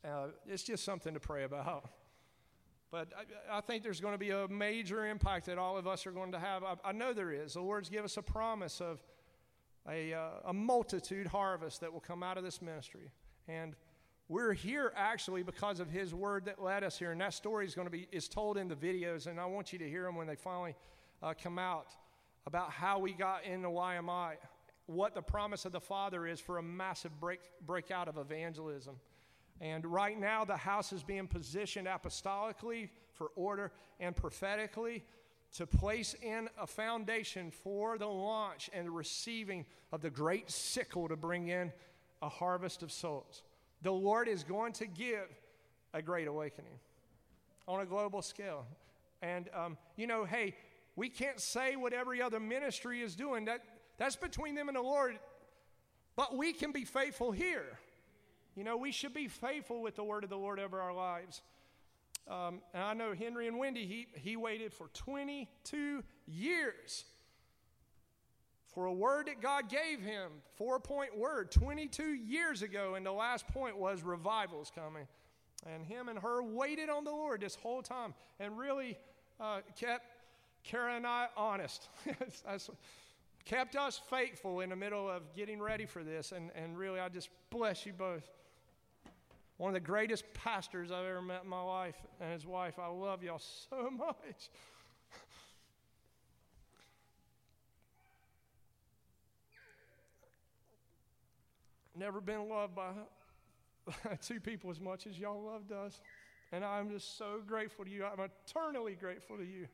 uh, 0.05 0.29
it's 0.47 0.63
just 0.63 0.85
something 0.85 1.15
to 1.15 1.21
pray 1.21 1.43
about. 1.43 1.91
But 2.91 3.09
I, 3.17 3.59
I, 3.59 3.61
think 3.61 3.85
there's 3.85 4.01
going 4.01 4.15
to 4.15 4.19
be 4.19 4.31
a 4.31 4.49
major 4.49 5.07
impact 5.07 5.47
that 5.47 5.59
all 5.59 5.79
of 5.79 5.87
us 5.87 6.07
are 6.07 6.11
going 6.11 6.33
to 6.33 6.41
have. 6.41 6.65
I, 6.65 6.75
I 6.85 6.93
know 6.93 7.13
there 7.13 7.31
is. 7.31 7.55
The 7.55 7.61
Lord's 7.61 7.89
give 7.89 8.05
us 8.05 8.17
a 8.17 8.23
promise 8.23 8.81
of 8.81 9.01
a, 9.89 10.13
uh, 10.13 10.29
a 10.47 10.53
multitude 10.53 11.29
harvest 11.29 11.81
that 11.81 11.93
will 11.93 12.01
come 12.01 12.23
out 12.23 12.37
of 12.37 12.43
this 12.43 12.61
ministry. 12.61 13.11
And 13.47 13.77
we're 14.29 14.53
here 14.53 14.93
actually 14.97 15.43
because 15.43 15.79
of 15.81 15.89
His 15.89 16.13
word 16.15 16.45
that 16.47 16.63
led 16.63 16.83
us 16.83 16.99
here. 16.99 17.13
And 17.13 17.21
that 17.21 17.35
story 17.35 17.65
is 17.65 17.75
going 17.75 17.87
to 17.87 17.93
be 17.93 18.09
is 18.11 18.29
told 18.29 18.57
in 18.57 18.69
the 18.69 18.77
videos, 18.77 19.27
and 19.27 19.41
I 19.41 19.47
want 19.47 19.73
you 19.73 19.79
to 19.79 19.89
hear 19.89 20.05
them 20.05 20.17
when 20.17 20.27
they 20.27 20.37
finally 20.37 20.75
uh, 21.23 21.35
come 21.41 21.59
out 21.59 21.89
about 22.47 22.71
how 22.71 22.99
we 22.99 23.13
got 23.13 23.45
into 23.45 23.69
YMI, 23.69 24.35
what 24.87 25.15
the 25.15 25.23
promise 25.23 25.65
of 25.65 25.73
the 25.73 25.81
Father 25.81 26.27
is 26.27 26.41
for 26.41 26.59
a 26.59 26.63
massive 26.63 27.21
break 27.21 27.41
breakout 27.65 28.09
of 28.09 28.19
evangelism. 28.19 28.97
And 29.61 29.85
right 29.85 30.19
now, 30.19 30.45
the 30.45 30.57
house 30.57 30.93
is 30.93 31.03
being 31.03 31.27
positioned 31.27 31.87
apostolically 31.87 32.89
for 33.13 33.31
order 33.37 33.73
and 33.99 34.17
prophetically. 34.17 35.05
to 35.53 35.67
place 35.67 36.15
in 36.23 36.49
a 36.61 36.67
foundation 36.67 37.51
for 37.51 37.99
the 37.99 38.07
launch 38.07 38.71
and 38.73 38.87
the 38.87 38.91
receiving 38.91 39.67
of 39.93 40.01
the 40.01 40.11
great 40.11 40.51
sickle 40.51 41.09
to 41.09 41.17
bring 41.17 41.49
in 41.49 41.73
a 42.23 42.29
harvest 42.29 42.83
of 42.83 42.93
souls. 42.93 43.43
The 43.83 43.91
Lord 43.91 44.29
is 44.29 44.45
going 44.45 44.73
to 44.75 44.87
give 44.87 45.27
a 45.93 46.03
great 46.03 46.29
awakening 46.29 46.79
on 47.67 47.81
a 47.81 47.87
global 47.87 48.23
scale. 48.23 48.67
And, 49.23 49.49
um, 49.55 49.77
you 49.97 50.07
know, 50.07 50.25
hey, 50.25 50.55
we 50.95 51.09
can't 51.09 51.41
say 51.41 51.77
what 51.77 51.93
every 51.93 52.23
other 52.23 52.39
ministry 52.39 53.01
is 53.03 53.17
doing. 53.17 53.47
That, 53.47 53.63
that's 53.99 54.17
between 54.17 54.55
them 54.55 54.69
and 54.69 54.77
the 54.77 54.83
Lord. 54.83 55.19
But 56.15 56.37
we 56.37 56.53
can 56.53 56.73
be 56.73 56.85
faithful 56.85 57.33
here. 57.33 57.79
You 58.61 58.65
know, 58.65 58.77
we 58.77 58.93
should 58.93 59.15
be 59.15 59.27
faithful 59.27 59.81
with 59.81 59.97
the 59.97 60.05
word 60.05 60.23
of 60.23 60.29
the 60.29 60.37
Lord 60.37 60.61
over 60.61 60.83
our 60.83 60.93
lives. 60.93 61.41
Um, 62.29 62.61
and 62.75 62.83
I 62.83 62.93
know 62.93 63.15
Henry 63.15 63.49
and 63.49 63.59
Wendy, 63.59 63.87
he, 63.87 64.09
he 64.13 64.37
waited 64.37 64.75
for 64.75 64.89
22 64.89 66.05
years 66.27 67.07
for 68.75 68.85
a 68.85 68.93
word 68.93 69.29
that 69.29 69.41
God 69.41 69.71
gave 69.71 70.03
him, 70.03 70.31
four 70.57 70.79
point 70.79 71.17
word, 71.17 71.51
22 71.51 72.03
years 72.03 72.61
ago. 72.61 72.97
And 72.97 73.07
the 73.07 73.13
last 73.13 73.49
point 73.49 73.79
was 73.79 74.03
revival's 74.03 74.71
coming. 74.75 75.07
And 75.67 75.87
him 75.87 76.11
and 76.11 76.19
her 76.19 76.43
waited 76.43 76.91
on 76.91 77.05
the 77.05 77.13
Lord 77.13 77.41
this 77.41 77.55
whole 77.55 77.81
time 77.81 78.13
and 78.41 78.59
really 78.59 78.99
uh, 79.41 79.61
kept 79.75 80.05
Kara 80.65 80.97
and 80.97 81.07
I 81.07 81.29
honest. 81.35 81.89
kept 83.47 83.75
us 83.75 84.03
faithful 84.11 84.61
in 84.61 84.69
the 84.69 84.77
middle 84.77 85.09
of 85.09 85.33
getting 85.33 85.63
ready 85.63 85.87
for 85.87 86.05
this. 86.05 86.33
And, 86.33 86.51
and 86.55 86.77
really, 86.77 87.01
I 87.01 87.09
just 87.09 87.31
bless 87.49 87.87
you 87.87 87.95
both. 87.95 88.29
One 89.61 89.69
of 89.69 89.75
the 89.75 89.87
greatest 89.87 90.25
pastors 90.33 90.91
I've 90.91 91.05
ever 91.05 91.21
met 91.21 91.43
in 91.45 91.51
my 91.51 91.61
life 91.61 91.97
and 92.19 92.33
his 92.33 92.47
wife. 92.47 92.79
I 92.79 92.87
love 92.87 93.23
y'all 93.23 93.39
so 93.39 93.91
much. 93.99 94.49
Never 101.95 102.23
been 102.23 102.49
loved 102.49 102.75
by 102.75 102.93
two 104.23 104.41
people 104.41 104.71
as 104.71 104.81
much 104.81 105.07
as 105.07 105.19
y'all 105.19 105.43
loved 105.43 105.73
us. 105.73 106.01
And 106.53 106.65
I'm 106.65 106.89
just 106.89 107.19
so 107.19 107.43
grateful 107.47 107.85
to 107.85 107.91
you. 107.91 108.07
I'm 108.07 108.31
eternally 108.47 108.97
grateful 108.99 109.37
to 109.37 109.45
you. 109.45 109.67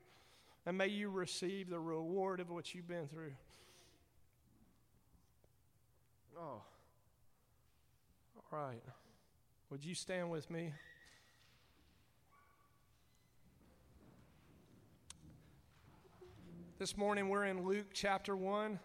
And 0.66 0.76
may 0.76 0.88
you 0.88 1.10
receive 1.10 1.70
the 1.70 1.78
reward 1.78 2.40
of 2.40 2.50
what 2.50 2.74
you've 2.74 2.88
been 2.88 3.06
through. 3.06 3.34
Oh. 6.36 6.60
All 8.52 8.58
right. 8.58 8.82
Would 9.68 9.84
you 9.84 9.96
stand 9.96 10.30
with 10.30 10.48
me? 10.48 10.72
This 16.78 16.96
morning 16.96 17.28
we're 17.28 17.46
in 17.46 17.66
Luke 17.66 17.88
chapter 17.92 18.36
1. 18.36 18.78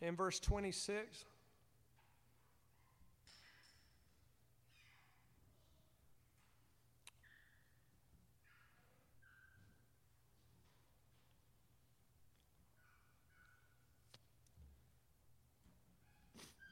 In 0.00 0.14
verse 0.14 0.38
26. 0.38 1.24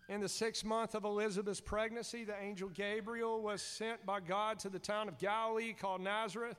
In 0.09 0.21
the 0.21 0.29
sixth 0.29 0.65
month 0.65 0.95
of 0.95 1.05
Elizabeth's 1.05 1.61
pregnancy, 1.61 2.23
the 2.23 2.41
angel 2.41 2.69
Gabriel 2.69 3.43
was 3.43 3.61
sent 3.61 4.07
by 4.07 4.21
God 4.21 4.61
to 4.61 4.69
the 4.69 4.79
town 4.79 5.09
of 5.09 5.19
Galilee 5.19 5.73
called 5.73 6.01
Nazareth 6.01 6.59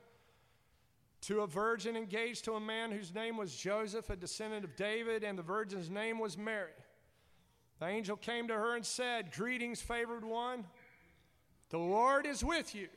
to 1.22 1.40
a 1.40 1.46
virgin 1.46 1.96
engaged 1.96 2.44
to 2.44 2.52
a 2.52 2.60
man 2.60 2.92
whose 2.92 3.14
name 3.14 3.38
was 3.38 3.56
Joseph, 3.56 4.10
a 4.10 4.16
descendant 4.16 4.64
of 4.64 4.76
David, 4.76 5.24
and 5.24 5.38
the 5.38 5.42
virgin's 5.42 5.88
name 5.88 6.18
was 6.18 6.36
Mary. 6.36 6.72
The 7.80 7.86
angel 7.86 8.16
came 8.16 8.48
to 8.48 8.54
her 8.54 8.76
and 8.76 8.84
said, 8.84 9.32
Greetings, 9.32 9.80
favored 9.80 10.24
one, 10.24 10.64
the 11.70 11.78
Lord 11.78 12.26
is 12.26 12.44
with 12.44 12.74
you. 12.74 12.88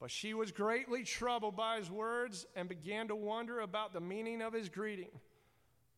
But 0.00 0.10
she 0.10 0.32
was 0.32 0.50
greatly 0.50 1.04
troubled 1.04 1.54
by 1.54 1.76
his 1.76 1.90
words 1.90 2.46
and 2.56 2.68
began 2.68 3.08
to 3.08 3.14
wonder 3.14 3.60
about 3.60 3.92
the 3.92 4.00
meaning 4.00 4.40
of 4.40 4.52
his 4.52 4.68
greeting. 4.68 5.10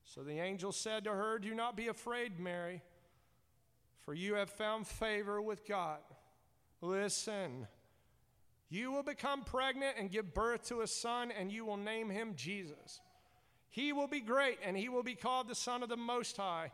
So 0.04 0.22
the 0.22 0.40
angel 0.40 0.72
said 0.72 1.04
to 1.04 1.10
her, 1.12 1.38
Do 1.38 1.54
not 1.54 1.76
be 1.76 1.88
afraid, 1.88 2.38
Mary 2.38 2.82
for 4.04 4.14
you 4.14 4.34
have 4.34 4.50
found 4.50 4.86
favor 4.86 5.40
with 5.40 5.66
God. 5.66 6.00
Listen, 6.80 7.66
you 8.68 8.92
will 8.92 9.02
become 9.02 9.42
pregnant 9.42 9.96
and 9.98 10.10
give 10.10 10.34
birth 10.34 10.64
to 10.68 10.82
a 10.82 10.86
son, 10.86 11.30
and 11.30 11.50
you 11.50 11.64
will 11.64 11.76
name 11.76 12.10
him 12.10 12.34
Jesus. 12.36 13.00
He 13.70 13.92
will 13.92 14.06
be 14.06 14.20
great, 14.20 14.58
and 14.62 14.76
he 14.76 14.88
will 14.88 15.02
be 15.02 15.14
called 15.14 15.48
the 15.48 15.54
Son 15.54 15.82
of 15.82 15.88
the 15.88 15.96
Most 15.96 16.36
High. 16.36 16.70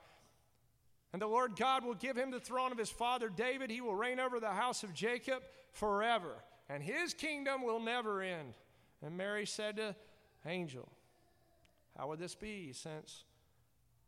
And 1.12 1.22
the 1.22 1.26
Lord 1.26 1.56
God 1.56 1.84
will 1.84 1.94
give 1.94 2.16
him 2.16 2.30
the 2.30 2.40
throne 2.40 2.72
of 2.72 2.78
his 2.78 2.90
father 2.90 3.28
David. 3.28 3.70
He 3.70 3.80
will 3.80 3.94
reign 3.94 4.20
over 4.20 4.38
the 4.38 4.50
house 4.50 4.82
of 4.82 4.92
Jacob 4.94 5.42
forever, 5.72 6.44
and 6.68 6.82
his 6.82 7.14
kingdom 7.14 7.62
will 7.62 7.80
never 7.80 8.22
end. 8.22 8.54
And 9.02 9.16
Mary 9.16 9.46
said 9.46 9.76
to 9.76 9.96
Angel, 10.46 10.88
How 11.96 12.08
would 12.08 12.18
this 12.18 12.34
be, 12.34 12.72
since 12.72 13.24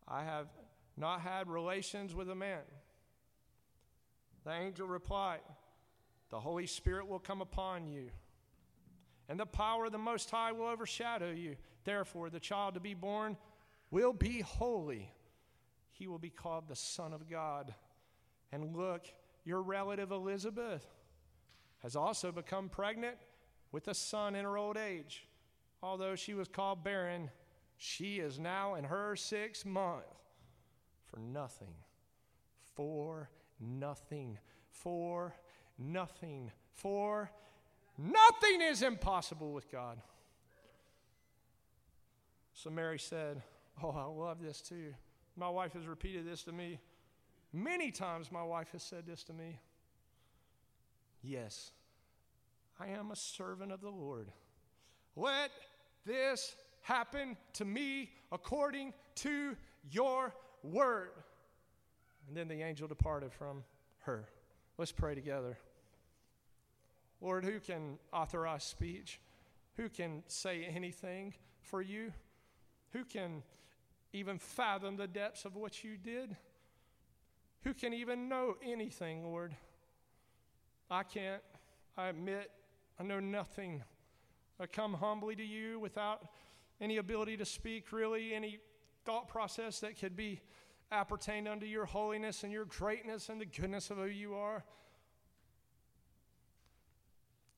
I 0.06 0.24
have 0.24 0.48
not 0.96 1.22
had 1.22 1.48
relations 1.48 2.14
with 2.14 2.30
a 2.30 2.34
man? 2.34 2.60
The 4.44 4.52
angel 4.52 4.86
replied, 4.86 5.40
The 6.30 6.40
Holy 6.40 6.66
Spirit 6.66 7.06
will 7.06 7.18
come 7.18 7.40
upon 7.40 7.86
you, 7.86 8.10
and 9.28 9.38
the 9.38 9.46
power 9.46 9.86
of 9.86 9.92
the 9.92 9.98
Most 9.98 10.30
High 10.30 10.52
will 10.52 10.66
overshadow 10.66 11.30
you. 11.30 11.56
Therefore, 11.84 12.30
the 12.30 12.40
child 12.40 12.74
to 12.74 12.80
be 12.80 12.94
born 12.94 13.36
will 13.90 14.12
be 14.12 14.40
holy. 14.40 15.12
He 15.92 16.06
will 16.06 16.18
be 16.18 16.30
called 16.30 16.68
the 16.68 16.76
Son 16.76 17.12
of 17.12 17.28
God. 17.28 17.74
And 18.50 18.76
look, 18.76 19.06
your 19.44 19.62
relative 19.62 20.10
Elizabeth 20.10 20.86
has 21.80 21.96
also 21.96 22.30
become 22.30 22.68
pregnant 22.68 23.16
with 23.72 23.88
a 23.88 23.94
son 23.94 24.34
in 24.34 24.44
her 24.44 24.56
old 24.56 24.76
age. 24.76 25.26
Although 25.82 26.14
she 26.14 26.34
was 26.34 26.46
called 26.46 26.84
barren, 26.84 27.30
she 27.76 28.18
is 28.18 28.38
now 28.38 28.76
in 28.76 28.84
her 28.84 29.16
sixth 29.16 29.66
month 29.66 30.04
for 31.10 31.18
nothing. 31.18 31.74
For 32.76 33.28
nothing. 33.62 34.38
For 34.68 35.34
nothing. 35.78 36.50
For 36.72 37.30
nothing 37.96 38.60
is 38.60 38.82
impossible 38.82 39.52
with 39.52 39.70
God. 39.70 39.98
So 42.52 42.70
Mary 42.70 42.98
said, 42.98 43.42
Oh, 43.82 43.90
I 43.90 44.04
love 44.04 44.42
this 44.42 44.60
too. 44.60 44.94
My 45.36 45.48
wife 45.48 45.72
has 45.72 45.86
repeated 45.86 46.26
this 46.26 46.42
to 46.44 46.52
me. 46.52 46.78
Many 47.52 47.90
times 47.90 48.30
my 48.30 48.42
wife 48.42 48.68
has 48.72 48.82
said 48.82 49.04
this 49.06 49.22
to 49.24 49.32
me. 49.32 49.58
Yes, 51.22 51.70
I 52.80 52.88
am 52.88 53.10
a 53.10 53.16
servant 53.16 53.72
of 53.72 53.80
the 53.80 53.90
Lord. 53.90 54.28
Let 55.16 55.50
this 56.04 56.54
happen 56.82 57.36
to 57.54 57.64
me 57.64 58.10
according 58.30 58.92
to 59.16 59.56
your 59.90 60.34
word. 60.62 61.10
And 62.28 62.36
then 62.36 62.48
the 62.48 62.62
angel 62.62 62.88
departed 62.88 63.32
from 63.32 63.64
her. 64.00 64.28
Let's 64.78 64.92
pray 64.92 65.14
together. 65.14 65.58
Lord, 67.20 67.44
who 67.44 67.60
can 67.60 67.98
authorize 68.12 68.64
speech? 68.64 69.20
Who 69.76 69.88
can 69.88 70.22
say 70.26 70.64
anything 70.64 71.34
for 71.60 71.80
you? 71.80 72.12
Who 72.92 73.04
can 73.04 73.42
even 74.12 74.38
fathom 74.38 74.96
the 74.96 75.06
depths 75.06 75.44
of 75.44 75.56
what 75.56 75.84
you 75.84 75.96
did? 75.96 76.36
Who 77.64 77.74
can 77.74 77.94
even 77.94 78.28
know 78.28 78.56
anything, 78.64 79.24
Lord? 79.24 79.54
I 80.90 81.04
can't. 81.04 81.42
I 81.96 82.08
admit 82.08 82.50
I 82.98 83.04
know 83.04 83.20
nothing. 83.20 83.82
I 84.60 84.66
come 84.66 84.94
humbly 84.94 85.36
to 85.36 85.44
you 85.44 85.78
without 85.78 86.28
any 86.80 86.96
ability 86.96 87.36
to 87.36 87.44
speak, 87.44 87.92
really, 87.92 88.34
any 88.34 88.58
thought 89.04 89.28
process 89.28 89.80
that 89.80 89.98
could 89.98 90.16
be 90.16 90.40
appertain 90.92 91.48
unto 91.48 91.66
your 91.66 91.86
holiness 91.86 92.44
and 92.44 92.52
your 92.52 92.66
greatness 92.66 93.28
and 93.28 93.40
the 93.40 93.46
goodness 93.46 93.90
of 93.90 93.96
who 93.96 94.06
you 94.06 94.34
are. 94.34 94.64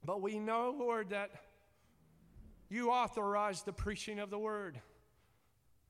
But 0.05 0.23
we 0.23 0.39
know, 0.39 0.74
Lord, 0.78 1.11
that 1.11 1.31
you 2.69 2.90
authorize 2.90 3.62
the 3.62 3.73
preaching 3.73 4.19
of 4.19 4.31
the 4.31 4.39
word 4.39 4.81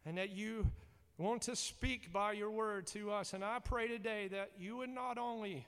and 0.07 0.19
that 0.19 0.31
you 0.31 0.71
want 1.19 1.43
to 1.43 1.57
speak 1.57 2.13
by 2.13 2.33
your 2.33 2.51
word 2.51 2.87
to 2.89 3.11
us. 3.11 3.33
And 3.33 3.45
I 3.45 3.59
pray 3.59 3.89
today 3.89 4.29
that 4.29 4.53
you 4.59 4.77
would 4.79 4.91
not 4.91 5.19
only 5.19 5.67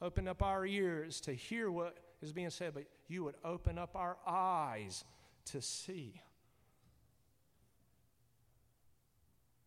open 0.00 0.28
up 0.28 0.42
our 0.42 0.64
ears 0.64 1.20
to 1.22 1.32
hear 1.32 1.70
what 1.70 1.96
is 2.22 2.32
being 2.32 2.50
said, 2.50 2.74
but 2.74 2.84
you 3.08 3.24
would 3.24 3.36
open 3.44 3.78
up 3.78 3.96
our 3.96 4.16
eyes 4.26 5.04
to 5.46 5.60
see. 5.60 6.20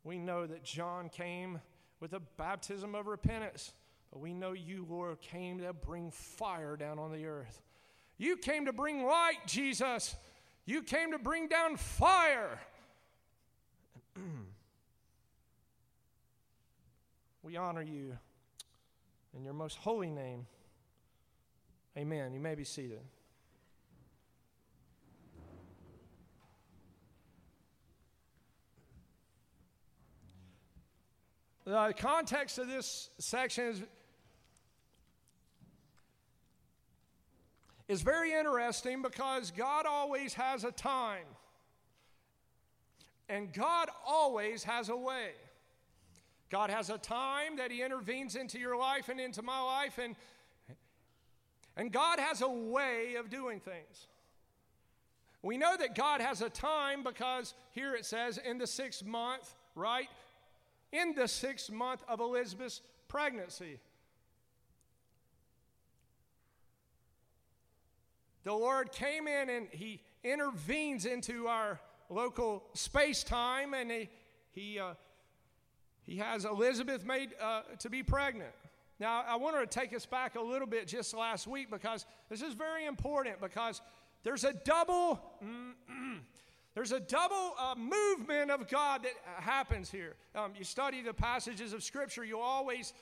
We 0.03 0.17
know 0.17 0.47
that 0.47 0.63
John 0.63 1.09
came 1.09 1.61
with 1.99 2.13
a 2.13 2.19
baptism 2.37 2.95
of 2.95 3.07
repentance, 3.07 3.73
But 4.11 4.19
we 4.19 4.33
know 4.33 4.51
you, 4.53 4.85
Lord, 4.89 5.21
came 5.21 5.59
to 5.59 5.71
bring 5.71 6.11
fire 6.11 6.75
down 6.75 6.99
on 6.99 7.11
the 7.11 7.25
earth. 7.27 7.61
You 8.17 8.35
came 8.35 8.65
to 8.65 8.73
bring 8.73 9.05
light, 9.05 9.45
Jesus. 9.45 10.15
You 10.65 10.83
came 10.83 11.11
to 11.11 11.19
bring 11.19 11.47
down 11.47 11.77
fire. 11.77 12.59
we 17.43 17.55
honor 17.55 17.81
you 17.81 18.17
in 19.35 19.43
your 19.43 19.53
most 19.53 19.77
holy 19.77 20.09
name. 20.09 20.45
Amen. 21.97 22.33
You 22.33 22.39
may 22.39 22.55
be 22.55 22.63
seated. 22.63 23.01
The 31.71 31.93
context 31.97 32.59
of 32.59 32.67
this 32.67 33.09
section 33.17 33.63
is, 33.63 33.81
is 37.87 38.01
very 38.01 38.33
interesting 38.33 39.01
because 39.01 39.51
God 39.51 39.85
always 39.85 40.33
has 40.33 40.65
a 40.65 40.73
time. 40.73 41.23
And 43.29 43.53
God 43.53 43.87
always 44.05 44.65
has 44.65 44.89
a 44.89 44.97
way. 44.97 45.29
God 46.49 46.69
has 46.71 46.89
a 46.89 46.97
time 46.97 47.55
that 47.55 47.71
He 47.71 47.81
intervenes 47.81 48.35
into 48.35 48.59
your 48.59 48.75
life 48.75 49.07
and 49.07 49.17
into 49.17 49.41
my 49.41 49.61
life, 49.61 49.97
and, 49.97 50.17
and 51.77 51.89
God 51.89 52.19
has 52.19 52.41
a 52.41 52.49
way 52.49 53.15
of 53.15 53.29
doing 53.29 53.61
things. 53.61 54.07
We 55.41 55.55
know 55.57 55.77
that 55.77 55.95
God 55.95 56.19
has 56.19 56.41
a 56.41 56.49
time 56.49 57.01
because 57.01 57.53
here 57.69 57.95
it 57.95 58.05
says, 58.05 58.37
in 58.37 58.57
the 58.57 58.67
sixth 58.67 59.05
month, 59.05 59.55
right? 59.73 60.09
In 60.91 61.13
the 61.15 61.27
sixth 61.27 61.71
month 61.71 62.03
of 62.07 62.19
Elizabeth's 62.19 62.81
pregnancy. 63.07 63.79
The 68.43 68.53
Lord 68.53 68.91
came 68.91 69.27
in 69.27 69.49
and 69.49 69.67
He 69.71 70.01
intervenes 70.23 71.05
into 71.05 71.47
our 71.47 71.79
local 72.09 72.63
space 72.73 73.23
time 73.23 73.73
and 73.73 73.91
He, 73.91 74.09
he 74.51 74.79
uh, 74.79 74.93
he 76.03 76.17
has 76.17 76.45
Elizabeth 76.45 77.05
made 77.05 77.29
uh, 77.39 77.61
to 77.79 77.89
be 77.89 78.03
pregnant. 78.03 78.51
Now, 78.99 79.23
I 79.27 79.35
wanted 79.35 79.59
to 79.59 79.79
take 79.79 79.95
us 79.95 80.05
back 80.05 80.35
a 80.35 80.41
little 80.41 80.67
bit 80.67 80.87
just 80.87 81.13
last 81.15 81.47
week 81.47 81.71
because 81.71 82.05
this 82.29 82.41
is 82.41 82.53
very 82.53 82.85
important 82.85 83.39
because 83.39 83.81
there's 84.23 84.43
a 84.43 84.53
double. 84.53 85.19
There's 86.73 86.91
a 86.91 86.99
double 86.99 87.53
uh, 87.59 87.75
movement 87.75 88.49
of 88.49 88.69
God 88.69 89.03
that 89.03 89.13
happens 89.41 89.91
here. 89.91 90.15
Um, 90.35 90.53
you 90.57 90.63
study 90.63 91.01
the 91.01 91.13
passages 91.13 91.73
of 91.73 91.83
Scripture, 91.83 92.23
you'll 92.23 92.41
always 92.41 92.93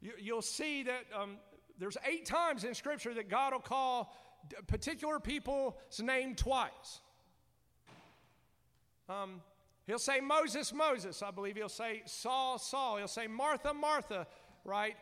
you, 0.00 0.34
will 0.34 0.42
see 0.42 0.82
that 0.82 1.04
um, 1.18 1.36
there's 1.78 1.96
eight 2.06 2.26
times 2.26 2.64
in 2.64 2.74
Scripture 2.74 3.14
that 3.14 3.30
God 3.30 3.54
will 3.54 3.60
call 3.60 4.14
particular 4.66 5.18
people's 5.18 5.74
name 6.00 6.34
twice. 6.34 7.00
Um, 9.08 9.40
He'll 9.86 9.98
say 9.98 10.20
Moses, 10.20 10.72
Moses. 10.72 11.22
I 11.22 11.30
believe 11.30 11.56
he'll 11.56 11.68
say 11.68 12.02
Saul, 12.06 12.58
Saul. 12.58 12.96
He'll 12.96 13.08
say 13.08 13.26
Martha, 13.26 13.74
Martha, 13.74 14.26
right? 14.64 14.96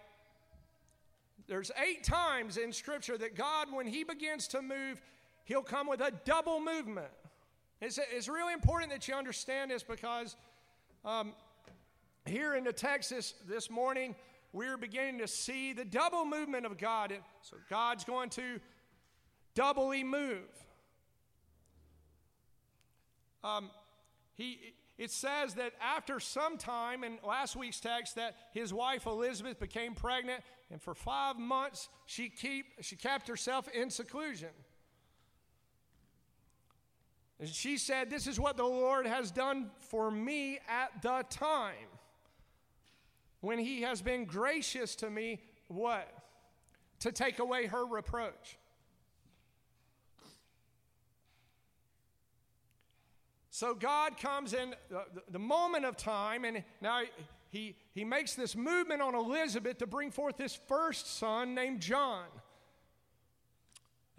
There's 1.46 1.70
eight 1.80 2.02
times 2.02 2.56
in 2.56 2.72
Scripture 2.72 3.16
that 3.18 3.36
God, 3.36 3.68
when 3.72 3.86
He 3.86 4.02
begins 4.02 4.48
to 4.48 4.62
move, 4.62 5.00
He'll 5.44 5.62
come 5.62 5.86
with 5.86 6.00
a 6.00 6.12
double 6.24 6.60
movement. 6.60 7.08
It's, 7.82 7.98
it's 7.98 8.28
really 8.28 8.52
important 8.52 8.92
that 8.92 9.08
you 9.08 9.14
understand 9.14 9.72
this 9.72 9.82
because 9.82 10.36
um, 11.04 11.32
here 12.24 12.54
in 12.54 12.62
the 12.62 12.72
text 12.72 13.10
this, 13.10 13.34
this 13.48 13.68
morning, 13.68 14.14
we're 14.52 14.76
beginning 14.76 15.18
to 15.18 15.26
see 15.26 15.72
the 15.72 15.84
double 15.84 16.24
movement 16.24 16.64
of 16.64 16.78
God. 16.78 17.12
So 17.40 17.56
God's 17.68 18.04
going 18.04 18.30
to 18.30 18.60
doubly 19.56 20.04
move. 20.04 20.46
Um, 23.42 23.70
he, 24.34 24.60
it 24.96 25.10
says 25.10 25.54
that 25.54 25.72
after 25.82 26.20
some 26.20 26.58
time, 26.58 27.02
in 27.02 27.18
last 27.26 27.56
week's 27.56 27.80
text, 27.80 28.14
that 28.14 28.36
his 28.54 28.72
wife 28.72 29.06
Elizabeth 29.06 29.58
became 29.58 29.96
pregnant, 29.96 30.44
and 30.70 30.80
for 30.80 30.94
five 30.94 31.36
months 31.36 31.88
she, 32.06 32.28
keep, 32.28 32.66
she 32.80 32.94
kept 32.94 33.26
herself 33.26 33.66
in 33.74 33.90
seclusion. 33.90 34.50
And 37.42 37.50
she 37.50 37.76
said, 37.76 38.08
This 38.08 38.28
is 38.28 38.38
what 38.38 38.56
the 38.56 38.62
Lord 38.62 39.04
has 39.04 39.32
done 39.32 39.72
for 39.80 40.12
me 40.12 40.60
at 40.68 41.02
the 41.02 41.24
time. 41.28 41.74
When 43.40 43.58
he 43.58 43.82
has 43.82 44.00
been 44.00 44.26
gracious 44.26 44.94
to 44.96 45.10
me, 45.10 45.40
what? 45.66 46.08
To 47.00 47.10
take 47.10 47.40
away 47.40 47.66
her 47.66 47.84
reproach. 47.84 48.58
So 53.50 53.74
God 53.74 54.18
comes 54.18 54.54
in 54.54 54.76
the, 55.28 55.38
moment 55.40 55.84
of 55.84 55.96
time, 55.96 56.44
and 56.44 56.62
now 56.80 57.02
he, 57.50 57.74
he 57.92 58.04
makes 58.04 58.36
this 58.36 58.54
movement 58.54 59.02
on 59.02 59.16
Elizabeth 59.16 59.78
to 59.78 59.86
bring 59.88 60.12
forth 60.12 60.36
this 60.36 60.54
first 60.68 61.18
son 61.18 61.56
named 61.56 61.80
John. 61.80 62.26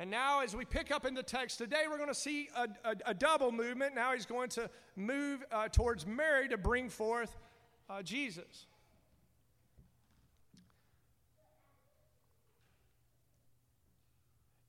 And 0.03 0.11
now, 0.11 0.41
as 0.41 0.53
we 0.53 0.65
pick 0.65 0.91
up 0.91 1.05
in 1.05 1.13
the 1.13 1.23
text 1.23 1.59
today, 1.59 1.83
we're 1.89 1.95
going 1.95 2.09
to 2.09 2.13
see 2.13 2.49
a, 2.57 2.67
a, 2.83 2.95
a 3.05 3.13
double 3.13 3.53
movement. 3.53 3.95
Now 3.95 4.11
he's 4.11 4.25
going 4.25 4.49
to 4.49 4.69
move 4.97 5.45
uh, 5.49 5.69
towards 5.69 6.05
Mary 6.05 6.49
to 6.49 6.57
bring 6.57 6.89
forth 6.89 7.37
uh, 7.89 8.01
Jesus. 8.01 8.65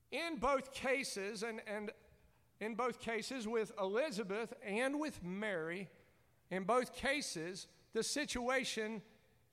In 0.09 0.37
both 0.37 0.71
cases, 0.71 1.43
and, 1.43 1.59
and 1.67 1.91
in 2.61 2.75
both 2.75 3.01
cases 3.01 3.45
with 3.45 3.73
Elizabeth 3.77 4.53
and 4.65 5.01
with 5.01 5.21
Mary, 5.21 5.89
in 6.49 6.63
both 6.63 6.95
cases, 6.95 7.67
the 7.91 8.03
situation 8.03 9.01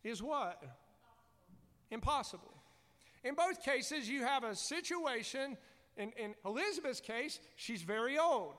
is 0.05 0.23
what? 0.23 0.63
Impossible. 1.91 2.55
In 3.25 3.35
both 3.35 3.63
cases, 3.65 4.09
you 4.09 4.23
have 4.23 4.43
a 4.43 4.55
situation, 4.55 5.57
in, 5.97 6.13
in 6.13 6.35
Elizabeth's 6.45 7.01
case, 7.01 7.41
she's 7.57 7.83
very 7.83 8.19
old. 8.19 8.55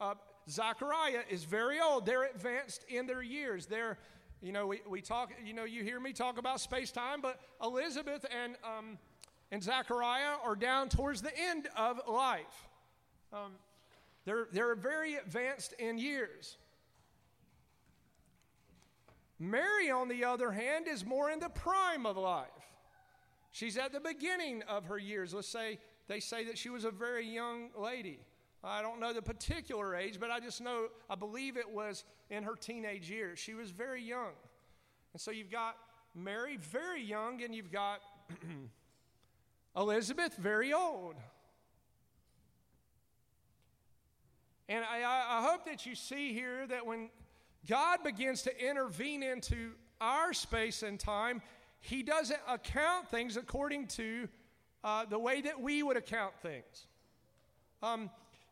Uh, 0.00 0.14
Zachariah 0.48 1.22
is 1.30 1.44
very 1.44 1.80
old. 1.80 2.06
They're 2.06 2.24
advanced 2.24 2.84
in 2.88 3.06
their 3.06 3.22
years. 3.22 3.66
They're, 3.66 3.98
you 4.40 4.52
know, 4.52 4.66
we, 4.66 4.80
we 4.88 5.00
talk, 5.00 5.30
you 5.44 5.52
know, 5.52 5.64
you 5.64 5.82
hear 5.82 6.00
me 6.00 6.12
talk 6.12 6.38
about 6.38 6.60
space 6.60 6.90
time, 6.90 7.20
but 7.20 7.40
Elizabeth 7.62 8.24
and, 8.42 8.56
um, 8.64 8.98
and 9.50 9.62
Zachariah 9.62 10.36
are 10.44 10.56
down 10.56 10.88
towards 10.88 11.22
the 11.22 11.36
end 11.38 11.68
of 11.76 12.00
life. 12.08 12.68
Um, 13.32 13.52
they're, 14.24 14.48
they're 14.52 14.74
very 14.74 15.16
advanced 15.16 15.74
in 15.78 15.98
years. 15.98 16.56
Mary, 19.38 19.90
on 19.90 20.08
the 20.08 20.24
other 20.24 20.50
hand, 20.50 20.88
is 20.88 21.04
more 21.04 21.30
in 21.30 21.38
the 21.38 21.48
prime 21.48 22.06
of 22.06 22.16
life. 22.16 22.46
She's 23.50 23.76
at 23.76 23.92
the 23.92 24.00
beginning 24.00 24.62
of 24.68 24.86
her 24.86 24.98
years. 24.98 25.32
Let's 25.32 25.48
say 25.48 25.78
they 26.08 26.20
say 26.20 26.44
that 26.44 26.58
she 26.58 26.70
was 26.70 26.84
a 26.84 26.90
very 26.90 27.26
young 27.26 27.68
lady. 27.78 28.18
I 28.64 28.82
don't 28.82 28.98
know 28.98 29.12
the 29.12 29.22
particular 29.22 29.94
age, 29.94 30.18
but 30.18 30.30
I 30.30 30.40
just 30.40 30.60
know, 30.60 30.88
I 31.08 31.14
believe 31.14 31.56
it 31.56 31.70
was 31.70 32.04
in 32.30 32.42
her 32.42 32.54
teenage 32.54 33.08
years. 33.08 33.38
She 33.38 33.54
was 33.54 33.70
very 33.70 34.02
young. 34.02 34.32
And 35.12 35.20
so 35.20 35.30
you've 35.30 35.50
got 35.50 35.76
Mary, 36.14 36.56
very 36.56 37.02
young, 37.02 37.42
and 37.42 37.54
you've 37.54 37.70
got 37.70 38.00
Elizabeth, 39.76 40.34
very 40.36 40.72
old. 40.72 41.14
And 44.68 44.84
I, 44.84 45.02
I 45.04 45.48
hope 45.48 45.64
that 45.66 45.86
you 45.86 45.94
see 45.94 46.32
here 46.32 46.66
that 46.66 46.84
when 46.84 47.10
God 47.68 48.00
begins 48.04 48.42
to 48.42 48.68
intervene 48.68 49.22
into 49.22 49.72
our 50.00 50.32
space 50.32 50.82
and 50.82 50.98
time, 50.98 51.40
He 51.80 52.02
doesn't 52.02 52.40
account 52.48 53.08
things 53.08 53.36
according 53.36 53.86
to 53.88 54.28
uh, 54.88 55.04
the 55.04 55.18
way 55.18 55.42
that 55.42 55.60
we 55.60 55.82
would 55.82 55.98
account 55.98 56.32
things. 56.40 56.86
Um, 57.82 58.08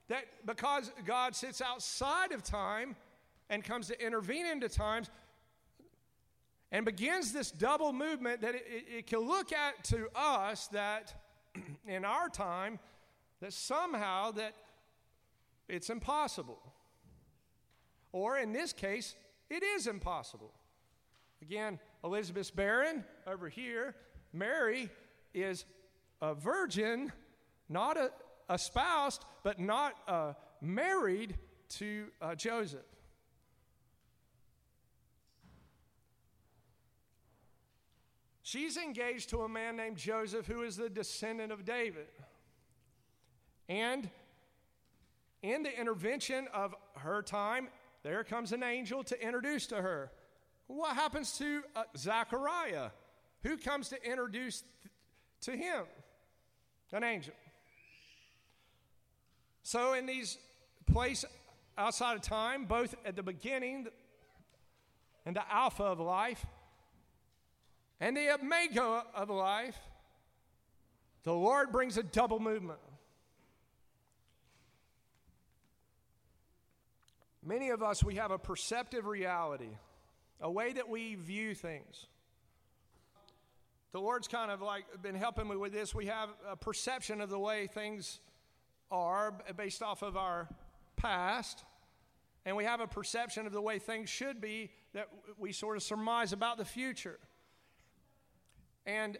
that 0.08 0.24
because 0.44 0.92
God 1.06 1.34
sits 1.34 1.62
outside 1.62 2.32
of 2.32 2.42
time 2.42 2.94
and 3.48 3.64
comes 3.64 3.86
to 3.86 4.04
intervene 4.04 4.44
into 4.44 4.68
times 4.68 5.08
and 6.70 6.84
begins 6.84 7.32
this 7.32 7.50
double 7.50 7.90
movement 7.90 8.42
that 8.42 8.54
it, 8.54 8.66
it, 8.98 9.06
can 9.06 9.20
look 9.20 9.50
at 9.50 9.82
to 9.84 10.08
us 10.14 10.66
that 10.68 11.14
in 11.88 12.04
our 12.04 12.28
time 12.28 12.78
that 13.40 13.54
somehow 13.54 14.30
that 14.32 14.52
it's 15.68 15.88
impossible. 15.88 16.58
Or 18.12 18.36
in 18.36 18.52
this 18.52 18.74
case, 18.74 19.14
it 19.48 19.62
is 19.62 19.86
impossible. 19.86 20.52
Again, 21.40 21.78
Elizabeth's 22.04 22.50
barren 22.50 23.04
over 23.26 23.48
here. 23.48 23.94
Mary 24.34 24.90
is 25.32 25.64
a 26.20 26.34
virgin, 26.34 27.12
not 27.68 27.96
a, 27.96 28.10
espoused, 28.52 29.24
but 29.42 29.58
not 29.58 29.94
uh, 30.06 30.32
married 30.60 31.36
to 31.68 32.06
uh, 32.20 32.34
Joseph. 32.34 32.80
She's 38.42 38.76
engaged 38.76 39.30
to 39.30 39.42
a 39.42 39.48
man 39.48 39.76
named 39.76 39.96
Joseph, 39.96 40.46
who 40.46 40.62
is 40.62 40.76
the 40.76 40.88
descendant 40.88 41.50
of 41.50 41.64
David. 41.64 42.06
And 43.68 44.08
in 45.42 45.64
the 45.64 45.80
intervention 45.80 46.46
of 46.54 46.74
her 46.98 47.22
time, 47.22 47.68
there 48.04 48.22
comes 48.22 48.52
an 48.52 48.62
angel 48.62 49.02
to 49.04 49.20
introduce 49.20 49.66
to 49.68 49.82
her. 49.82 50.12
What 50.68 50.94
happens 50.94 51.36
to 51.38 51.62
uh, 51.74 51.84
Zachariah? 51.96 52.90
Who 53.42 53.56
comes 53.56 53.88
to 53.88 54.02
introduce 54.04 54.60
th- 54.60 54.92
to 55.42 55.56
him? 55.56 55.84
An 56.92 57.04
angel. 57.04 57.34
So, 59.62 59.94
in 59.94 60.06
these 60.06 60.38
places 60.86 61.28
outside 61.76 62.14
of 62.14 62.22
time, 62.22 62.64
both 62.64 62.94
at 63.04 63.16
the 63.16 63.22
beginning 63.22 63.88
and 65.26 65.36
the 65.36 65.42
Alpha 65.52 65.82
of 65.82 66.00
life 66.00 66.46
and 68.00 68.16
the 68.16 68.32
Omega 68.32 69.04
of 69.14 69.28
life, 69.28 69.76
the 71.24 71.34
Lord 71.34 71.72
brings 71.72 71.98
a 71.98 72.02
double 72.02 72.38
movement. 72.38 72.78
Many 77.44 77.70
of 77.70 77.82
us, 77.82 78.02
we 78.02 78.14
have 78.16 78.30
a 78.30 78.38
perceptive 78.38 79.06
reality, 79.06 79.76
a 80.40 80.50
way 80.50 80.72
that 80.72 80.88
we 80.88 81.14
view 81.16 81.54
things. 81.54 82.06
The 83.96 84.02
Lord's 84.02 84.28
kind 84.28 84.50
of 84.50 84.60
like 84.60 84.84
been 85.00 85.14
helping 85.14 85.48
me 85.48 85.56
with 85.56 85.72
this. 85.72 85.94
We 85.94 86.04
have 86.04 86.28
a 86.46 86.54
perception 86.54 87.22
of 87.22 87.30
the 87.30 87.38
way 87.38 87.66
things 87.66 88.20
are 88.90 89.32
based 89.56 89.82
off 89.82 90.02
of 90.02 90.18
our 90.18 90.50
past, 90.96 91.64
and 92.44 92.54
we 92.58 92.64
have 92.64 92.80
a 92.80 92.86
perception 92.86 93.46
of 93.46 93.54
the 93.54 93.60
way 93.62 93.78
things 93.78 94.10
should 94.10 94.38
be 94.38 94.70
that 94.92 95.08
we 95.38 95.50
sort 95.50 95.78
of 95.78 95.82
surmise 95.82 96.34
about 96.34 96.58
the 96.58 96.64
future. 96.66 97.18
And 98.84 99.16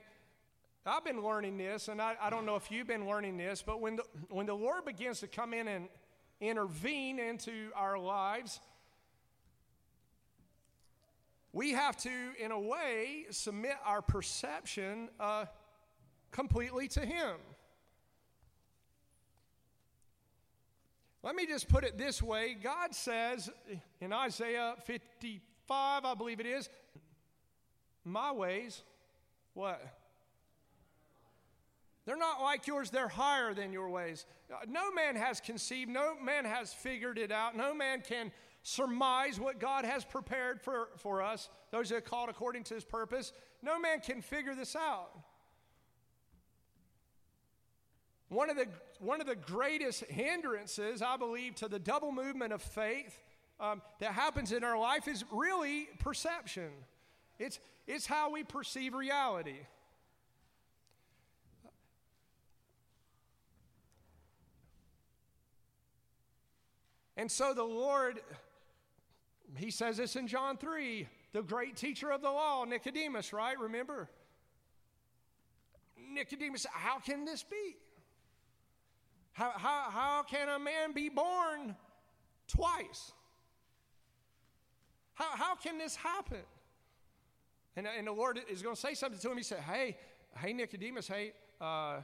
I've 0.85 1.07
been 1.07 1.24
learning 1.24 1.57
this, 1.57 1.89
and 1.89 2.03
I, 2.03 2.16
I 2.20 2.28
don't 2.28 2.44
know 2.44 2.57
if 2.57 2.70
you've 2.70 2.86
been 2.86 3.09
learning 3.09 3.39
this, 3.39 3.62
but 3.62 3.81
when 3.81 3.97
the, 3.97 4.05
when 4.28 4.44
the 4.44 4.53
Lord 4.53 4.85
begins 4.85 5.20
to 5.20 5.27
come 5.27 5.55
in 5.55 5.69
and 5.69 5.89
intervene 6.39 7.19
into 7.19 7.70
our 7.74 7.98
lives, 7.98 8.61
we 11.52 11.73
have 11.73 11.97
to, 11.98 12.10
in 12.39 12.51
a 12.51 12.60
way, 12.60 13.27
submit 13.31 13.77
our 13.85 14.02
perception 14.02 15.09
uh, 15.18 15.47
completely 16.31 16.89
to 16.89 17.01
Him. 17.01 17.36
Let 21.23 21.35
me 21.35 21.47
just 21.47 21.68
put 21.68 21.82
it 21.82 21.98
this 21.98 22.23
way 22.23 22.56
God 22.62 22.94
says 22.94 23.51
in 24.01 24.12
Isaiah 24.12 24.74
55, 24.85 26.05
I 26.05 26.14
believe 26.14 26.39
it 26.39 26.47
is, 26.47 26.68
my 28.05 28.31
ways, 28.31 28.82
what? 29.55 29.82
They're 32.05 32.16
not 32.16 32.40
like 32.40 32.68
yours, 32.68 32.90
they're 32.90 33.09
higher 33.09 33.52
than 33.52 33.73
your 33.73 33.90
ways. 33.90 34.24
Uh, 34.52 34.59
no 34.68 34.93
man 34.93 35.16
has 35.16 35.40
conceived, 35.40 35.90
no 35.90 36.14
man 36.23 36.44
has 36.44 36.73
figured 36.73 37.18
it 37.18 37.32
out, 37.32 37.56
no 37.56 37.74
man 37.74 38.01
can 38.01 38.31
surmise 38.66 39.38
what 39.38 39.60
God 39.60 39.84
has 39.84 40.05
prepared 40.05 40.60
for, 40.60 40.88
for 40.97 41.22
us, 41.22 41.48
those 41.70 41.88
that 41.90 41.97
are 41.98 42.01
called 42.01 42.28
according 42.28 42.64
to 42.64 42.74
his 42.74 42.84
purpose. 42.84 43.32
No 43.62 43.78
man 43.78 44.01
can 44.01 44.20
figure 44.20 44.56
this 44.56 44.74
out. 44.74 45.09
One 48.28 48.51
of 48.51 48.56
the, 48.56 48.66
one 48.98 49.20
of 49.20 49.28
the 49.28 49.36
greatest 49.36 50.02
hindrances, 50.06 51.01
I 51.01 51.16
believe, 51.16 51.55
to 51.56 51.68
the 51.68 51.78
double 51.78 52.10
movement 52.10 52.52
of 52.52 52.60
faith 52.60 53.16
um, 53.60 53.82
that 54.01 54.10
happens 54.10 54.51
in 54.51 54.64
our 54.64 54.76
life 54.76 55.06
is 55.06 55.24
really 55.30 55.88
perception. 56.01 56.70
It's, 57.38 57.60
it's 57.86 58.05
how 58.05 58.32
we 58.32 58.43
perceive 58.43 58.94
reality. 58.94 59.60
And 67.16 67.30
so 67.30 67.55
the 67.55 67.62
Lord, 67.62 68.20
he 69.59 69.70
says 69.70 69.97
this 69.97 70.16
in 70.16 70.27
John 70.27 70.57
3, 70.57 71.09
the 71.33 71.43
great 71.43 71.77
teacher 71.77 72.11
of 72.11 72.23
the 72.23 72.31
law, 72.31 72.65
Nicodemus, 72.65 73.33
right? 73.33 73.59
Remember? 73.59 74.09
Nicodemus, 76.12 76.66
how 76.70 76.99
can 76.99 77.24
this 77.24 77.43
be? 77.43 77.77
How, 79.33 79.53
how, 79.55 79.91
how 79.91 80.23
can 80.23 80.49
a 80.49 80.59
man 80.59 80.93
be 80.93 81.09
born 81.09 81.77
twice? 82.49 83.12
How, 85.15 85.37
how 85.37 85.55
can 85.57 85.78
this 85.78 85.97
happen? 85.97 86.43
And, 87.77 87.87
and 87.87 88.07
the 88.07 88.12
Lord 88.12 88.41
is 88.51 88.62
going 88.62 88.74
to 88.74 88.81
say 88.81 88.95
something 88.95 89.20
to 89.20 89.31
him. 89.31 89.37
He 89.37 89.43
said, 89.43 89.61
Hey, 89.61 89.97
hey, 90.39 90.53
Nicodemus, 90.53 91.07
hey, 91.07 91.33
uh, 91.61 91.99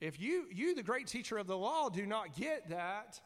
if 0.00 0.20
you, 0.20 0.46
you, 0.52 0.74
the 0.74 0.82
great 0.82 1.06
teacher 1.06 1.38
of 1.38 1.46
the 1.46 1.56
law, 1.56 1.88
do 1.88 2.06
not 2.06 2.36
get 2.36 2.68
that, 2.70 3.20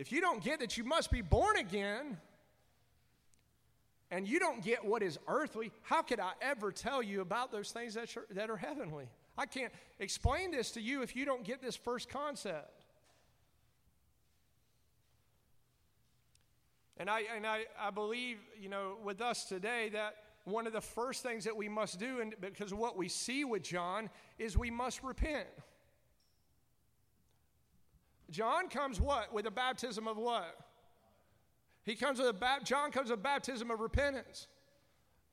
if 0.00 0.10
you 0.10 0.22
don't 0.22 0.42
get 0.42 0.60
that 0.60 0.78
you 0.78 0.84
must 0.84 1.10
be 1.10 1.20
born 1.20 1.58
again, 1.58 2.16
and 4.10 4.26
you 4.26 4.38
don't 4.38 4.64
get 4.64 4.82
what 4.82 5.02
is 5.02 5.18
earthly, 5.28 5.70
how 5.82 6.00
could 6.00 6.18
I 6.18 6.32
ever 6.40 6.72
tell 6.72 7.02
you 7.02 7.20
about 7.20 7.52
those 7.52 7.70
things 7.70 7.92
that 7.94 8.16
are, 8.16 8.24
that 8.30 8.48
are 8.48 8.56
heavenly? 8.56 9.10
I 9.36 9.44
can't 9.44 9.70
explain 9.98 10.52
this 10.52 10.70
to 10.72 10.80
you 10.80 11.02
if 11.02 11.14
you 11.14 11.26
don't 11.26 11.44
get 11.44 11.60
this 11.60 11.76
first 11.76 12.08
concept. 12.08 12.86
And 16.96 17.10
I, 17.10 17.24
and 17.36 17.46
I, 17.46 17.66
I 17.78 17.90
believe, 17.90 18.38
you 18.58 18.70
know, 18.70 18.96
with 19.04 19.20
us 19.20 19.44
today 19.44 19.90
that 19.92 20.16
one 20.44 20.66
of 20.66 20.72
the 20.72 20.80
first 20.80 21.22
things 21.22 21.44
that 21.44 21.56
we 21.56 21.68
must 21.68 22.00
do, 22.00 22.20
and 22.20 22.34
because 22.40 22.72
of 22.72 22.78
what 22.78 22.96
we 22.96 23.08
see 23.08 23.44
with 23.44 23.62
John, 23.62 24.08
is 24.38 24.56
we 24.56 24.70
must 24.70 25.02
repent. 25.02 25.46
John 28.30 28.68
comes 28.68 29.00
what? 29.00 29.32
With 29.32 29.46
a 29.46 29.50
baptism 29.50 30.06
of 30.06 30.16
what? 30.16 30.56
He 31.84 31.94
comes 31.94 32.18
with 32.18 32.28
a 32.28 32.32
ba- 32.32 32.60
John 32.64 32.90
comes 32.90 33.10
with 33.10 33.18
a 33.18 33.22
baptism 33.22 33.70
of 33.70 33.80
repentance. 33.80 34.46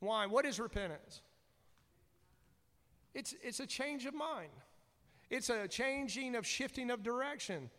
Why? 0.00 0.26
What 0.26 0.44
is 0.44 0.58
repentance? 0.58 1.22
It's, 3.14 3.34
it's 3.42 3.60
a 3.60 3.66
change 3.66 4.06
of 4.06 4.14
mind. 4.14 4.50
It's 5.30 5.50
a 5.50 5.68
changing 5.68 6.34
of 6.36 6.46
shifting 6.46 6.90
of 6.90 7.02
direction. 7.02 7.70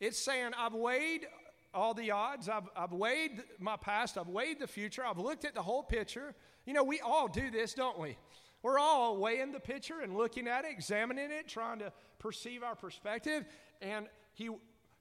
It's 0.00 0.18
saying, 0.18 0.52
I've 0.58 0.74
weighed 0.74 1.26
all 1.74 1.94
the 1.94 2.10
odds, 2.10 2.48
I've, 2.48 2.68
I've 2.76 2.92
weighed 2.92 3.42
my 3.58 3.76
past, 3.76 4.18
I've 4.18 4.28
weighed 4.28 4.60
the 4.60 4.66
future, 4.66 5.04
I've 5.04 5.18
looked 5.18 5.44
at 5.44 5.54
the 5.54 5.62
whole 5.62 5.82
picture. 5.82 6.34
You 6.66 6.74
know, 6.74 6.84
we 6.84 7.00
all 7.00 7.28
do 7.28 7.50
this, 7.50 7.72
don't 7.72 7.98
we? 7.98 8.16
We're 8.62 8.78
all 8.78 9.16
weighing 9.16 9.52
the 9.52 9.60
picture 9.60 10.00
and 10.00 10.16
looking 10.16 10.46
at 10.46 10.64
it, 10.64 10.70
examining 10.70 11.30
it, 11.30 11.48
trying 11.48 11.80
to 11.80 11.92
perceive 12.18 12.62
our 12.62 12.76
perspective. 12.76 13.44
And 13.80 14.06
he, 14.32 14.50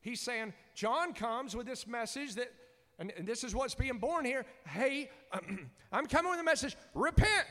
he's 0.01 0.19
saying, 0.19 0.53
John 0.75 1.13
comes 1.13 1.55
with 1.55 1.65
this 1.65 1.87
message 1.87 2.35
that, 2.35 2.51
and, 2.99 3.11
and 3.17 3.27
this 3.27 3.43
is 3.43 3.55
what's 3.55 3.75
being 3.75 3.97
born 3.97 4.25
here. 4.25 4.45
Hey, 4.67 5.09
I'm 5.91 6.05
coming 6.05 6.31
with 6.31 6.39
a 6.39 6.43
message 6.43 6.75
repent. 6.93 7.47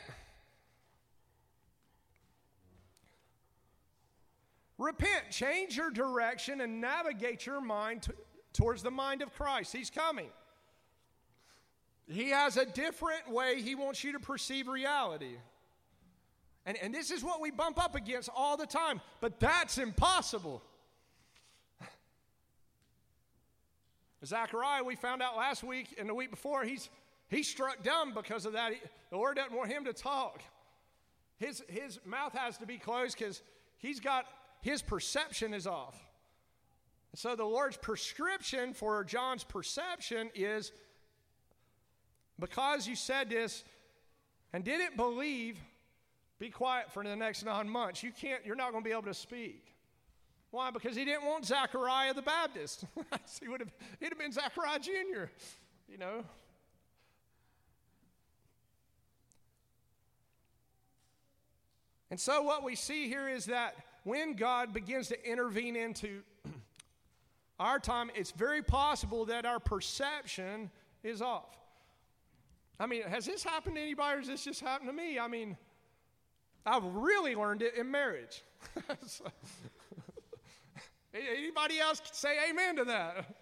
Repent, 4.78 5.30
change 5.30 5.76
your 5.76 5.90
direction, 5.90 6.62
and 6.62 6.80
navigate 6.80 7.44
your 7.44 7.60
mind 7.60 8.02
to, 8.02 8.14
towards 8.54 8.82
the 8.82 8.90
mind 8.90 9.20
of 9.20 9.32
Christ. 9.34 9.74
He's 9.74 9.90
coming. 9.90 10.30
He 12.08 12.30
has 12.30 12.56
a 12.56 12.64
different 12.64 13.30
way 13.30 13.60
he 13.60 13.74
wants 13.74 14.02
you 14.02 14.12
to 14.12 14.18
perceive 14.18 14.68
reality. 14.68 15.36
And, 16.66 16.76
and 16.78 16.94
this 16.94 17.10
is 17.10 17.22
what 17.22 17.40
we 17.40 17.50
bump 17.50 17.82
up 17.82 17.94
against 17.94 18.28
all 18.34 18.56
the 18.56 18.66
time, 18.66 19.00
but 19.20 19.38
that's 19.38 19.78
impossible. 19.78 20.62
Zechariah, 24.24 24.84
we 24.84 24.96
found 24.96 25.22
out 25.22 25.36
last 25.36 25.64
week 25.64 25.94
and 25.98 26.08
the 26.08 26.14
week 26.14 26.30
before, 26.30 26.64
he's, 26.64 26.90
he's 27.28 27.48
struck 27.48 27.82
dumb 27.82 28.12
because 28.14 28.44
of 28.46 28.52
that. 28.52 28.72
He, 28.72 28.78
the 29.10 29.16
Lord 29.16 29.36
doesn't 29.36 29.56
want 29.56 29.70
him 29.70 29.84
to 29.84 29.92
talk. 29.92 30.42
His, 31.38 31.62
his 31.68 31.98
mouth 32.04 32.34
has 32.34 32.58
to 32.58 32.66
be 32.66 32.76
closed 32.76 33.18
because 33.18 33.42
he's 33.78 33.98
got, 33.98 34.26
his 34.60 34.82
perception 34.82 35.54
is 35.54 35.66
off. 35.66 35.98
So 37.14 37.34
the 37.34 37.44
Lord's 37.44 37.76
prescription 37.76 38.74
for 38.74 39.02
John's 39.04 39.42
perception 39.42 40.30
is 40.34 40.70
because 42.38 42.86
you 42.86 42.94
said 42.94 43.30
this 43.30 43.64
and 44.52 44.62
didn't 44.64 44.96
believe, 44.96 45.58
be 46.38 46.50
quiet 46.50 46.92
for 46.92 47.02
the 47.02 47.16
next 47.16 47.44
nine 47.44 47.68
months. 47.68 48.02
You 48.02 48.12
can't, 48.12 48.44
you're 48.44 48.56
not 48.56 48.72
going 48.72 48.84
to 48.84 48.88
be 48.88 48.92
able 48.92 49.02
to 49.02 49.14
speak. 49.14 49.64
Why? 50.50 50.70
Because 50.70 50.96
he 50.96 51.04
didn't 51.04 51.24
want 51.24 51.44
Zachariah 51.46 52.14
the 52.14 52.22
Baptist. 52.22 52.84
he 53.40 53.48
would 53.48 53.60
have, 53.60 53.72
he'd 54.00 54.08
have 54.08 54.18
been 54.18 54.32
Zachariah 54.32 54.80
Jr., 54.80 55.30
you 55.88 55.98
know. 55.98 56.24
And 62.10 62.18
so, 62.18 62.42
what 62.42 62.64
we 62.64 62.74
see 62.74 63.06
here 63.06 63.28
is 63.28 63.46
that 63.46 63.76
when 64.02 64.34
God 64.34 64.74
begins 64.74 65.08
to 65.08 65.30
intervene 65.30 65.76
into 65.76 66.22
our 67.60 67.78
time, 67.78 68.10
it's 68.16 68.32
very 68.32 68.62
possible 68.62 69.26
that 69.26 69.46
our 69.46 69.60
perception 69.60 70.70
is 71.04 71.22
off. 71.22 71.56
I 72.80 72.86
mean, 72.86 73.02
has 73.02 73.26
this 73.26 73.44
happened 73.44 73.76
to 73.76 73.82
anybody 73.82 74.16
or 74.16 74.18
has 74.18 74.26
this 74.26 74.44
just 74.44 74.60
happened 74.60 74.88
to 74.88 74.96
me? 74.96 75.18
I 75.18 75.28
mean, 75.28 75.56
I've 76.66 76.84
really 76.84 77.36
learned 77.36 77.62
it 77.62 77.74
in 77.76 77.90
marriage. 77.90 78.42
so, 79.06 79.26
anybody 81.14 81.78
else 81.80 82.00
say 82.12 82.36
amen 82.50 82.76
to 82.76 82.84
that? 82.84 83.16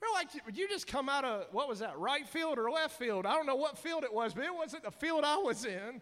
We're 0.00 0.12
like, 0.14 0.28
you 0.56 0.68
just 0.68 0.86
come 0.86 1.08
out 1.08 1.24
of, 1.24 1.46
what 1.50 1.68
was 1.68 1.80
that, 1.80 1.98
right 1.98 2.26
field 2.26 2.58
or 2.58 2.70
left 2.70 2.98
field? 2.98 3.26
I 3.26 3.34
don't 3.34 3.46
know 3.46 3.56
what 3.56 3.76
field 3.76 4.04
it 4.04 4.14
was, 4.14 4.32
but 4.32 4.44
it 4.44 4.54
wasn't 4.54 4.84
the 4.84 4.92
field 4.92 5.24
I 5.24 5.38
was 5.38 5.64
in. 5.64 6.00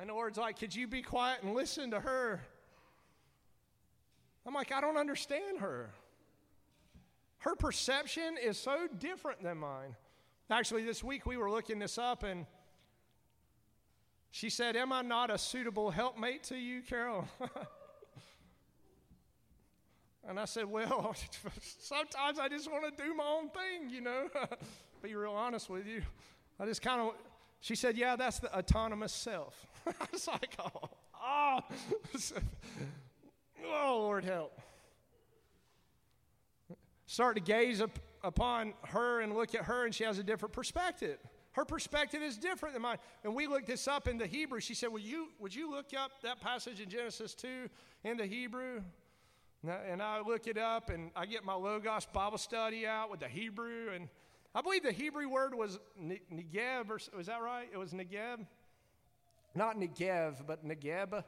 In 0.00 0.08
other 0.08 0.14
words, 0.14 0.38
like, 0.38 0.58
could 0.58 0.74
you 0.74 0.86
be 0.86 1.02
quiet 1.02 1.42
and 1.42 1.54
listen 1.54 1.90
to 1.90 2.00
her? 2.00 2.40
I'm 4.46 4.54
like, 4.54 4.72
I 4.72 4.80
don't 4.80 4.96
understand 4.96 5.58
her. 5.60 5.90
Her 7.38 7.54
perception 7.54 8.36
is 8.42 8.56
so 8.56 8.88
different 8.98 9.42
than 9.42 9.58
mine. 9.58 9.96
Actually, 10.50 10.84
this 10.84 11.04
week 11.04 11.26
we 11.26 11.36
were 11.36 11.50
looking 11.50 11.78
this 11.78 11.98
up 11.98 12.22
and 12.22 12.46
she 14.30 14.48
said, 14.48 14.76
Am 14.76 14.92
I 14.92 15.02
not 15.02 15.30
a 15.30 15.38
suitable 15.38 15.90
helpmate 15.90 16.44
to 16.44 16.56
you, 16.56 16.82
Carol? 16.82 17.28
and 20.28 20.38
I 20.38 20.44
said, 20.44 20.66
Well, 20.66 21.14
sometimes 21.80 22.38
I 22.38 22.48
just 22.48 22.70
want 22.70 22.96
to 22.96 23.02
do 23.02 23.14
my 23.14 23.24
own 23.24 23.48
thing, 23.50 23.90
you 23.90 24.00
know. 24.00 24.28
Be 25.02 25.14
real 25.14 25.32
honest 25.32 25.68
with 25.68 25.86
you. 25.86 26.02
I 26.60 26.66
just 26.66 26.82
kind 26.82 27.00
of, 27.00 27.14
she 27.60 27.74
said, 27.74 27.96
Yeah, 27.96 28.16
that's 28.16 28.38
the 28.38 28.56
autonomous 28.56 29.12
self. 29.12 29.66
I 29.86 30.06
was 30.12 30.28
like, 30.28 30.56
Oh, 30.58 30.90
oh. 31.22 31.60
oh, 33.64 33.98
Lord 34.00 34.24
help. 34.24 34.60
Start 37.06 37.36
to 37.36 37.42
gaze 37.42 37.80
up 37.80 37.98
upon 38.24 38.74
her 38.84 39.20
and 39.20 39.34
look 39.34 39.54
at 39.54 39.64
her, 39.64 39.84
and 39.84 39.94
she 39.94 40.04
has 40.04 40.18
a 40.18 40.22
different 40.22 40.52
perspective. 40.52 41.18
Her 41.52 41.66
perspective 41.66 42.22
is 42.22 42.38
different 42.38 42.74
than 42.74 42.82
mine. 42.82 42.96
And 43.24 43.34
we 43.34 43.46
looked 43.46 43.66
this 43.66 43.86
up 43.86 44.08
in 44.08 44.16
the 44.16 44.26
Hebrew. 44.26 44.60
She 44.60 44.74
said, 44.74 44.90
Would 44.90 45.02
you, 45.02 45.28
would 45.38 45.54
you 45.54 45.70
look 45.70 45.88
up 45.98 46.12
that 46.22 46.40
passage 46.40 46.80
in 46.80 46.88
Genesis 46.88 47.34
2 47.34 47.68
in 48.04 48.16
the 48.16 48.24
Hebrew? 48.24 48.82
And 49.64 50.02
I 50.02 50.20
look 50.20 50.48
it 50.48 50.58
up 50.58 50.90
and 50.90 51.12
I 51.14 51.24
get 51.24 51.44
my 51.44 51.54
Logos 51.54 52.06
Bible 52.06 52.38
study 52.38 52.84
out 52.84 53.10
with 53.10 53.20
the 53.20 53.28
Hebrew. 53.28 53.90
And 53.94 54.08
I 54.54 54.60
believe 54.60 54.82
the 54.82 54.90
Hebrew 54.90 55.28
word 55.28 55.54
was 55.54 55.78
Negev, 56.00 56.90
or 56.90 56.98
was 57.16 57.26
that 57.28 57.40
right? 57.40 57.68
It 57.72 57.78
was 57.78 57.92
Negev? 57.92 58.44
Not 59.54 59.76
Negev, 59.76 60.46
but 60.46 60.66
Negeb. 60.66 61.22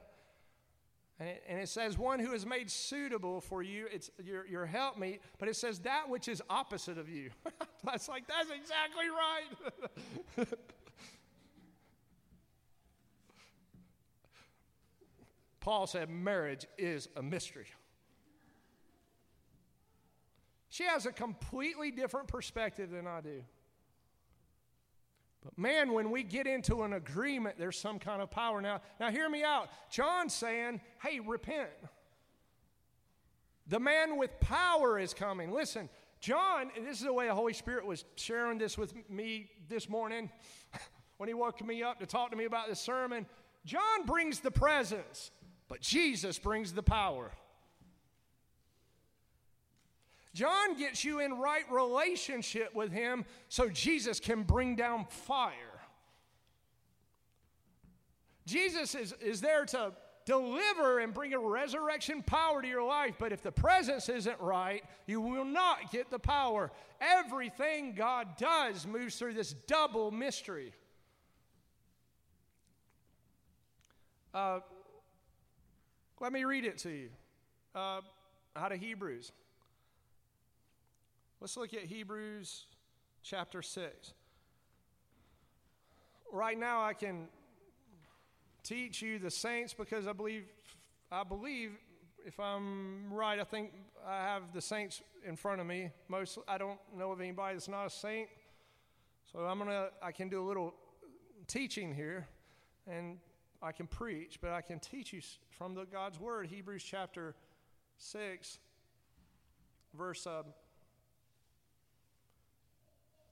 And 1.21 1.29
it, 1.29 1.45
and 1.49 1.61
it, 1.61 1.69
says, 1.69 1.97
one 1.97 2.19
who 2.19 2.33
is 2.33 2.45
made 2.45 2.69
suitable 2.69 3.41
for 3.41 3.63
you, 3.63 3.87
it's 3.93 4.11
your, 4.23 4.45
your 4.49 4.67
helpmeet, 4.67 5.21
but 5.39 5.49
it 5.49 5.55
says 5.55 5.79
that 5.81 6.09
which 6.09 6.27
is 6.27 6.43
opposite 6.51 6.99
of 6.99 7.09
you. 7.09 7.31
that's 7.85 8.09
like, 8.09 8.25
that's 8.27 8.51
exactly 8.51 9.05
right. 10.39 10.49
Paul 15.61 15.87
said, 15.87 16.11
marriage 16.11 16.67
is 16.77 17.09
a 17.17 17.23
mystery. 17.23 17.67
She 20.75 20.83
has 20.83 21.07
a 21.07 21.13
completely 21.13 21.93
different 21.93 22.27
perspective 22.27 22.91
than 22.91 23.07
I 23.07 23.21
do. 23.21 23.45
But 25.41 25.57
man, 25.57 25.93
when 25.93 26.11
we 26.11 26.25
get 26.25 26.49
into 26.49 26.83
an 26.83 26.95
agreement, 26.95 27.61
there's 27.61 27.79
some 27.79 28.01
kind 28.01 28.21
of 28.21 28.29
power. 28.29 28.61
Now, 28.61 28.81
now 28.99 29.09
hear 29.13 29.29
me 29.29 29.45
out. 29.45 29.69
John's 29.89 30.35
saying, 30.35 30.81
hey, 31.01 31.21
repent. 31.21 31.71
The 33.69 33.79
man 33.79 34.17
with 34.17 34.41
power 34.41 34.99
is 34.99 35.15
coming. 35.15 35.53
Listen, 35.53 35.89
John, 36.19 36.73
this 36.77 36.99
is 36.99 37.05
the 37.05 37.13
way 37.13 37.29
the 37.29 37.37
Holy 37.37 37.53
Spirit 37.53 37.87
was 37.87 38.05
sharing 38.17 38.59
this 38.59 38.77
with 38.77 38.95
me 39.09 39.51
this 39.69 39.89
morning 39.89 40.29
when 41.19 41.29
he 41.29 41.35
woke 41.35 41.65
me 41.65 41.85
up 41.85 42.01
to 42.01 42.07
talk 42.07 42.33
to 42.33 42.37
me 42.37 42.47
about 42.47 42.67
this 42.67 42.81
sermon. 42.81 43.27
John 43.65 44.07
brings 44.07 44.41
the 44.41 44.51
presence, 44.51 45.31
but 45.69 45.81
Jesus 45.81 46.37
brings 46.37 46.73
the 46.73 46.83
power. 46.83 47.31
John 50.35 50.77
gets 50.77 51.05
you 51.05 51.21
in 51.21 51.39
right 51.39 51.65
relationship 51.71 52.75
with 52.75 52.93
him 52.93 53.25
so 53.49 53.69
Jesus 53.69 54.19
can 54.19 54.43
bring 54.43 54.75
down 54.75 55.07
fire. 55.07 55.53
Jesus 58.45 58.95
is, 58.95 59.15
is 59.23 59.41
there 59.41 59.65
to 59.67 59.93
deliver 60.27 60.99
and 60.99 61.15
bring 61.15 61.35
a 61.35 61.39
resurrection 61.39 62.23
power 62.23 62.61
to 62.63 62.69
your 62.69 62.83
life, 62.83 63.15
but 63.19 63.33
if 63.33 63.43
the 63.43 63.53
presence 63.53 64.09
isn't 64.09 64.41
right, 64.41 64.83
you 65.07 65.21
will 65.21 65.45
not 65.45 65.93
get 65.93 66.11
the 66.11 66.19
power. 66.19 66.73
Everything 67.01 67.95
God 67.95 68.37
does 68.37 68.87
moves 68.87 69.17
through 69.17 69.35
this 69.35 69.55
double 69.67 70.11
mystery. 70.11 70.73
Uh, 74.33 74.61
let 76.21 76.33
me 76.33 76.45
read 76.45 76.65
it 76.65 76.79
to 76.79 76.91
you 76.91 77.09
uh, 77.75 78.01
out 78.57 78.73
of 78.73 78.81
Hebrews. 78.81 79.31
Let's 81.45 81.59
look 81.59 81.75
at 81.75 81.83
Hebrews 81.83 82.65
chapter 83.23 83.61
6. 83.61 84.15
Right 86.33 86.59
now, 86.59 86.83
I 86.83 86.95
can 86.95 87.29
teach 88.63 89.03
you 89.03 89.19
the 89.19 89.31
saints 89.31 89.75
because 89.75 90.07
I 90.07 90.15
believe, 90.15 90.45
I 91.13 91.23
believe, 91.23 91.73
if 92.25 92.41
I'm 92.41 93.13
right, 93.13 93.39
I 93.39 93.45
think 93.45 93.73
I 94.07 94.23
have 94.23 94.55
the 94.55 94.63
saints 94.63 95.03
in 95.23 95.37
front 95.37 95.61
of 95.61 95.67
me. 95.67 95.91
Most, 96.09 96.39
I 96.49 96.57
don't 96.57 96.79
know 96.97 97.13
of 97.13 97.21
anybody 97.21 97.57
that's 97.57 97.69
not 97.69 97.85
a 97.85 97.91
saint. 97.91 98.31
So 99.31 99.41
I'm 99.41 99.59
gonna, 99.59 99.89
I 100.03 100.13
can 100.13 100.31
do 100.31 100.43
a 100.43 100.47
little 100.49 100.73
teaching 101.47 101.95
here, 101.95 102.27
and 102.87 103.19
I 103.61 103.73
can 103.73 103.87
preach, 103.87 104.39
but 104.41 104.53
I 104.53 104.63
can 104.63 104.79
teach 104.79 105.13
you 105.13 105.21
from 105.51 105.75
the 105.75 105.85
God's 105.85 106.19
word. 106.19 106.47
Hebrews 106.47 106.83
chapter 106.83 107.35
six, 107.99 108.61
verse. 109.95 110.27
Uh, 110.27 110.45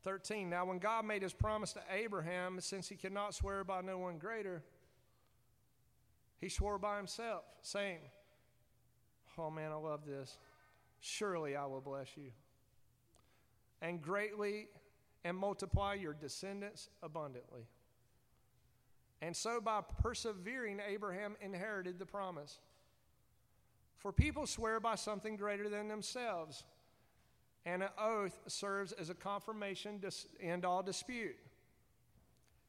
13. 0.03 0.51
Now, 0.51 0.65
when 0.65 0.79
God 0.79 1.05
made 1.05 1.23
his 1.23 1.33
promise 1.33 1.73
to 1.75 1.81
Abraham, 1.91 2.61
since 2.61 2.89
he 2.89 2.97
could 2.97 3.13
not 3.13 3.35
swear 3.35 3.65
by 3.65 3.81
no 3.81 3.99
one 3.99 4.19
greater, 4.19 4.63
he 6.39 6.49
swore 6.49 6.79
by 6.79 6.97
himself, 6.97 7.45
saying, 7.63 8.01
Oh 9.39 9.51
man, 9.51 9.73
I 9.73 9.77
love 9.77 10.05
this. 10.07 10.37
Surely 11.01 11.57
I 11.57 11.67
will 11.67 11.81
bless 11.81 12.17
you, 12.17 12.31
and 13.81 14.03
greatly 14.03 14.69
and 15.25 15.37
multiply 15.37 15.95
your 15.95 16.13
descendants 16.13 16.89
abundantly. 17.03 17.67
And 19.21 19.37
so, 19.37 19.61
by 19.61 19.81
persevering, 20.03 20.81
Abraham 20.87 21.37
inherited 21.41 21.99
the 21.99 22.07
promise. 22.07 22.59
For 23.99 24.13
people 24.13 24.47
swear 24.47 24.81
by 24.81 24.97
something 24.97 25.37
greater 25.37 25.69
than 25.69 25.87
themselves 25.87 26.65
and 27.65 27.83
an 27.83 27.91
oath 27.99 28.39
serves 28.47 28.93
as 28.93 29.11
a 29.11 29.15
confirmation 29.15 30.01
to 30.01 30.11
end 30.41 30.65
all 30.65 30.83
dispute. 30.83 31.37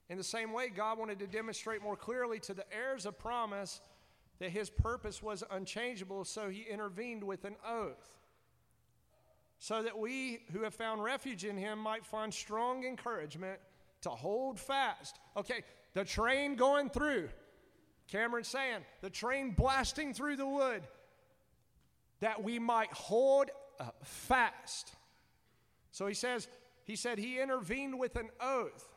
In 0.09 0.17
the 0.17 0.23
same 0.23 0.51
way, 0.51 0.69
God 0.69 0.99
wanted 0.99 1.19
to 1.19 1.27
demonstrate 1.27 1.81
more 1.81 1.95
clearly 1.95 2.39
to 2.41 2.53
the 2.53 2.65
heirs 2.73 3.05
of 3.05 3.17
promise 3.17 3.81
that 4.39 4.49
his 4.49 4.69
purpose 4.69 5.23
was 5.23 5.43
unchangeable, 5.51 6.25
so 6.25 6.49
he 6.49 6.61
intervened 6.61 7.23
with 7.23 7.45
an 7.45 7.55
oath. 7.67 8.17
So 9.59 9.81
that 9.81 9.97
we 9.97 10.39
who 10.51 10.63
have 10.63 10.73
found 10.73 11.03
refuge 11.03 11.45
in 11.45 11.57
him 11.57 11.79
might 11.79 12.05
find 12.05 12.33
strong 12.33 12.83
encouragement 12.83 13.59
to 14.01 14.09
hold 14.09 14.59
fast. 14.59 15.19
Okay, 15.37 15.63
the 15.93 16.03
train 16.03 16.55
going 16.55 16.89
through, 16.89 17.29
Cameron 18.07 18.43
saying, 18.43 18.81
the 19.01 19.09
train 19.09 19.51
blasting 19.51 20.13
through 20.13 20.35
the 20.35 20.45
wood, 20.45 20.83
that 22.19 22.43
we 22.43 22.59
might 22.59 22.91
hold 22.91 23.49
uh, 23.79 23.85
fast. 24.03 24.93
So 25.91 26.07
he 26.07 26.13
says, 26.13 26.47
he 26.83 26.95
said 26.95 27.17
he 27.17 27.39
intervened 27.39 27.97
with 27.97 28.15
an 28.15 28.29
oath 28.39 28.89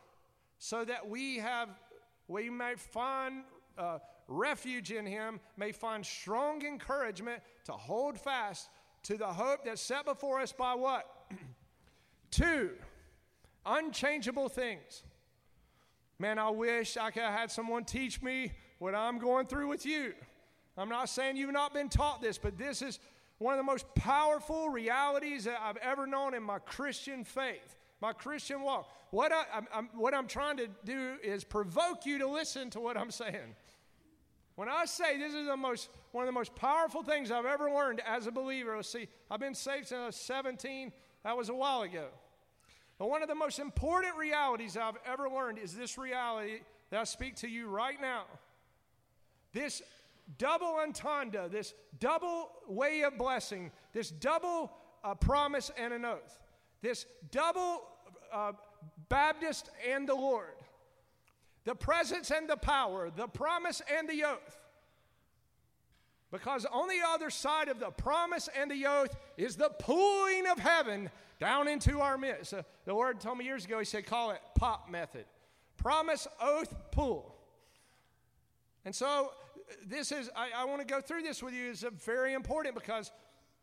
so 0.59 0.85
that 0.85 1.09
we 1.09 1.39
have, 1.39 1.69
we 2.28 2.51
may 2.51 2.74
find 2.77 3.44
uh, 3.78 3.98
refuge 4.28 4.90
in 4.90 5.07
him, 5.07 5.40
may 5.57 5.73
find 5.73 6.05
strong 6.05 6.65
encouragement 6.65 7.43
to 7.65 7.73
hold 7.73 8.19
fast 8.19 8.69
to 9.05 9.16
the 9.16 9.27
hope 9.27 9.65
that's 9.65 9.82
set 9.82 10.05
before 10.05 10.40
us 10.40 10.53
by 10.53 10.74
what? 10.74 11.07
Two, 12.31 12.70
unchangeable 13.65 14.48
things. 14.48 15.03
Man, 16.19 16.39
I 16.39 16.51
wish 16.51 16.97
I 16.97 17.11
could 17.11 17.23
have 17.23 17.39
had 17.39 17.51
someone 17.51 17.85
teach 17.85 18.23
me 18.23 18.53
what 18.78 18.94
I'm 18.94 19.19
going 19.19 19.47
through 19.47 19.69
with 19.69 19.85
you. 19.85 20.15
I'm 20.77 20.89
not 20.89 21.09
saying 21.09 21.36
you've 21.36 21.53
not 21.53 21.73
been 21.73 21.89
taught 21.89 22.20
this, 22.20 22.39
but 22.39 22.59
this 22.59 22.82
is 22.82 22.98
one 23.39 23.55
of 23.55 23.59
the 23.59 23.65
most 23.65 23.87
powerful 23.95 24.69
realities 24.69 25.45
that 25.45 25.61
I've 25.63 25.77
ever 25.79 26.07
known 26.07 26.35
in 26.35 26.43
my 26.43 26.59
Christian 26.59 27.25
faith, 27.25 27.77
my 28.01 28.13
Christian 28.13 28.63
walk. 28.63 28.89
What, 29.11 29.33
I, 29.33 29.45
am 29.73 29.89
what 29.95 30.15
I'm 30.15 30.27
trying 30.27 30.57
to 30.59 30.69
do 30.85 31.17
is 31.23 31.45
provoke 31.45 32.07
you 32.07 32.19
to 32.19 32.27
listen 32.27 32.71
to 32.71 32.81
what 32.81 32.97
I'm 32.97 33.11
saying. 33.11 33.55
When 34.57 34.71
I 34.71 34.87
say 34.87 35.19
this 35.19 35.35
is 35.35 35.47
the 35.47 35.57
most, 35.57 35.91
one 36.13 36.25
of 36.25 36.29
the 36.29 36.39
most 36.39 36.55
powerful 36.55 37.03
things 37.03 37.31
I've 37.31 37.45
ever 37.45 37.71
learned 37.71 38.01
as 38.07 38.27
a 38.27 38.33
believer, 38.33 38.83
see, 38.83 39.07
I've 39.31 39.41
been 39.41 39.55
saved 39.55 39.89
since 39.89 39.99
I 39.99 40.07
was 40.07 40.17
17. 40.17 40.93
That 41.25 41.37
was 41.37 41.51
a 41.51 41.55
while 41.55 41.83
ago. 41.83 42.07
But 42.99 43.11
one 43.11 43.23
of 43.23 43.29
the 43.29 43.35
most 43.35 43.59
important 43.59 44.17
realities 44.17 44.79
I've 44.79 44.97
ever 45.07 45.29
learned 45.29 45.59
is 45.59 45.75
this 45.75 45.99
reality 45.99 46.61
that 46.91 47.01
I 47.01 47.05
speak 47.05 47.37
to 47.37 47.49
you 47.49 47.69
right 47.69 48.01
now. 48.01 48.25
This 49.53 49.83
double 50.39 50.78
entendre, 50.82 51.48
this 51.48 51.74
double 51.98 52.51
way 52.69 53.03
of 53.03 53.16
blessing, 53.19 53.70
this 53.93 54.11
double 54.11 54.73
uh, 55.05 55.15
promise 55.15 55.70
and 55.78 55.93
an 55.93 56.05
oath, 56.05 56.40
this 56.82 57.07
double 57.31 57.82
uh, 58.32 58.53
Baptist 59.09 59.70
and 59.89 60.09
the 60.09 60.15
Lord, 60.15 60.55
the 61.65 61.74
presence 61.74 62.31
and 62.31 62.48
the 62.48 62.57
power, 62.57 63.11
the 63.15 63.28
promise 63.28 63.82
and 63.97 64.09
the 64.09 64.24
oath. 64.24 64.59
Because 66.32 66.66
on 66.66 66.89
the 66.89 67.01
other 67.07 67.31
side 67.31 67.69
of 67.69 67.78
the 67.78 67.90
promise 67.90 68.48
and 68.59 68.70
the 68.70 68.86
oath 68.86 69.16
is 69.36 69.57
the 69.57 69.70
pooling 69.78 70.47
of 70.47 70.59
heaven 70.59 71.09
down 71.39 71.69
into 71.69 72.01
our 72.01 72.19
midst. 72.19 72.53
Uh, 72.53 72.62
the 72.85 72.93
Lord 72.93 73.20
told 73.20 73.39
me 73.39 73.44
years 73.44 73.65
ago, 73.65 73.78
He 73.78 73.85
said, 73.85 74.07
call 74.07 74.32
it 74.32 74.40
POP 74.55 74.90
method 74.90 75.24
promise, 75.77 76.27
oath, 76.40 76.74
pool. 76.90 77.32
And 78.85 78.93
so, 78.94 79.31
this 79.86 80.12
is, 80.12 80.30
I, 80.36 80.51
I 80.56 80.64
want 80.64 80.80
to 80.80 80.86
go 80.86 81.01
through 81.01 81.22
this 81.22 81.43
with 81.43 81.55
you, 81.55 81.70
is 81.70 81.84
uh, 81.84 81.90
very 82.05 82.34
important 82.34 82.74
because, 82.74 83.10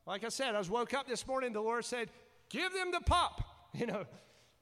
like 0.06 0.24
I 0.24 0.30
said, 0.30 0.56
I 0.56 0.58
was 0.58 0.70
woke 0.70 0.94
up 0.94 1.08
this 1.08 1.26
morning, 1.28 1.54
the 1.54 1.62
Lord 1.62 1.86
said, 1.86 2.10
give 2.50 2.74
them 2.74 2.92
the 2.92 3.02
pop, 3.02 3.44
you 3.74 3.86
know, 3.86 4.06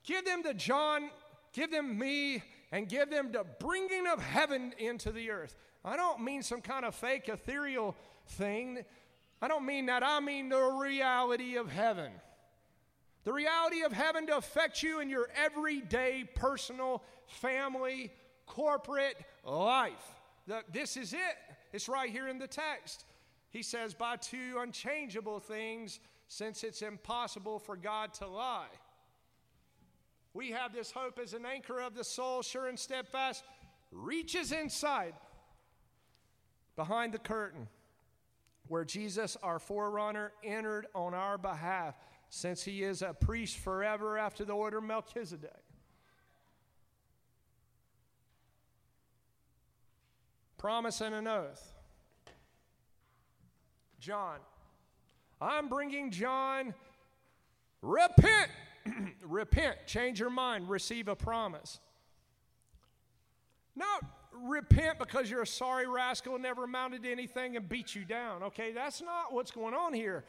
give 0.04 0.26
them 0.26 0.42
the 0.44 0.54
John, 0.54 1.10
give 1.54 1.72
them 1.72 1.98
me, 1.98 2.44
and 2.72 2.88
give 2.88 3.10
them 3.10 3.32
the 3.32 3.46
bringing 3.60 4.08
of 4.08 4.22
heaven 4.22 4.74
into 4.78 5.12
the 5.12 5.32
earth. 5.32 5.56
I 5.84 5.96
don't 5.96 6.22
mean 6.22 6.44
some 6.44 6.62
kind 6.62 6.86
of 6.86 6.96
fake 6.96 7.28
ethereal 7.28 7.96
thing. 8.28 8.86
I 9.42 9.48
don't 9.48 9.66
mean 9.66 9.88
that. 9.88 10.04
I 10.04 10.20
mean 10.20 10.50
the 10.50 10.62
reality 10.62 11.56
of 11.58 11.70
heaven. 11.72 12.12
The 13.24 13.34
reality 13.34 13.84
of 13.84 13.92
heaven 13.92 14.28
to 14.28 14.38
affect 14.38 14.82
you 14.82 15.00
in 15.00 15.10
your 15.10 15.28
everyday, 15.36 16.28
personal, 16.36 17.04
family, 17.28 18.12
corporate 18.46 19.18
life. 19.44 20.21
The, 20.48 20.64
this 20.72 20.98
is 20.98 21.14
it. 21.14 21.20
It's 21.74 21.88
right 21.88 22.10
here 22.10 22.28
in 22.28 22.40
the 22.40 22.48
text. 22.48 23.06
He 23.50 23.64
says, 23.64 23.94
by 23.94 24.16
two 24.16 24.58
unchangeable 24.60 25.40
things, 25.40 26.00
since 26.28 26.64
it's 26.64 26.82
impossible 26.82 27.60
for 27.60 27.76
God 27.76 28.14
to 28.16 28.28
lie. 28.28 28.68
We 30.34 30.52
have 30.52 30.74
this 30.74 30.92
hope 30.92 31.20
as 31.20 31.34
an 31.34 31.46
anchor 31.46 31.80
of 31.80 31.94
the 31.94 32.06
soul, 32.06 32.42
sure 32.42 32.68
and 32.68 32.80
steadfast, 32.80 33.44
reaches 33.92 34.54
inside 34.54 35.14
behind 36.78 37.14
the 37.14 37.20
curtain 37.20 37.68
where 38.68 38.86
Jesus, 38.86 39.36
our 39.44 39.60
forerunner, 39.60 40.32
entered 40.44 40.88
on 40.96 41.14
our 41.14 41.38
behalf 41.38 41.96
since 42.30 42.64
he 42.64 42.84
is 42.84 43.02
a 43.02 43.14
priest 43.14 43.58
forever 43.58 44.18
after 44.18 44.46
the 44.46 44.54
order 44.54 44.78
of 44.78 44.86
Melchizedek. 44.86 45.52
Promise 50.62 51.02
and 51.02 51.16
an 51.16 51.28
oath. 51.28 51.74
John. 54.00 54.38
I'm 55.42 55.70
bringing 55.70 56.12
John. 56.12 56.76
Repent. 57.82 58.52
repent. 59.24 59.78
Change 59.88 60.20
your 60.20 60.30
mind. 60.30 60.70
Receive 60.70 61.08
a 61.08 61.16
promise. 61.16 61.80
Not 63.76 64.04
repent 64.32 65.00
because 65.00 65.32
you're 65.32 65.42
a 65.42 65.48
sorry 65.48 65.88
rascal 65.88 66.36
and 66.36 66.44
never 66.44 66.66
amounted 66.66 67.02
to 67.02 67.12
anything 67.12 67.58
and 67.58 67.68
beat 67.68 67.96
you 67.96 68.06
down. 68.06 68.44
Okay, 68.44 68.72
that's 68.72 69.02
not 69.02 69.34
what's 69.34 69.50
going 69.50 69.74
on 69.74 69.96
here. 69.96 70.26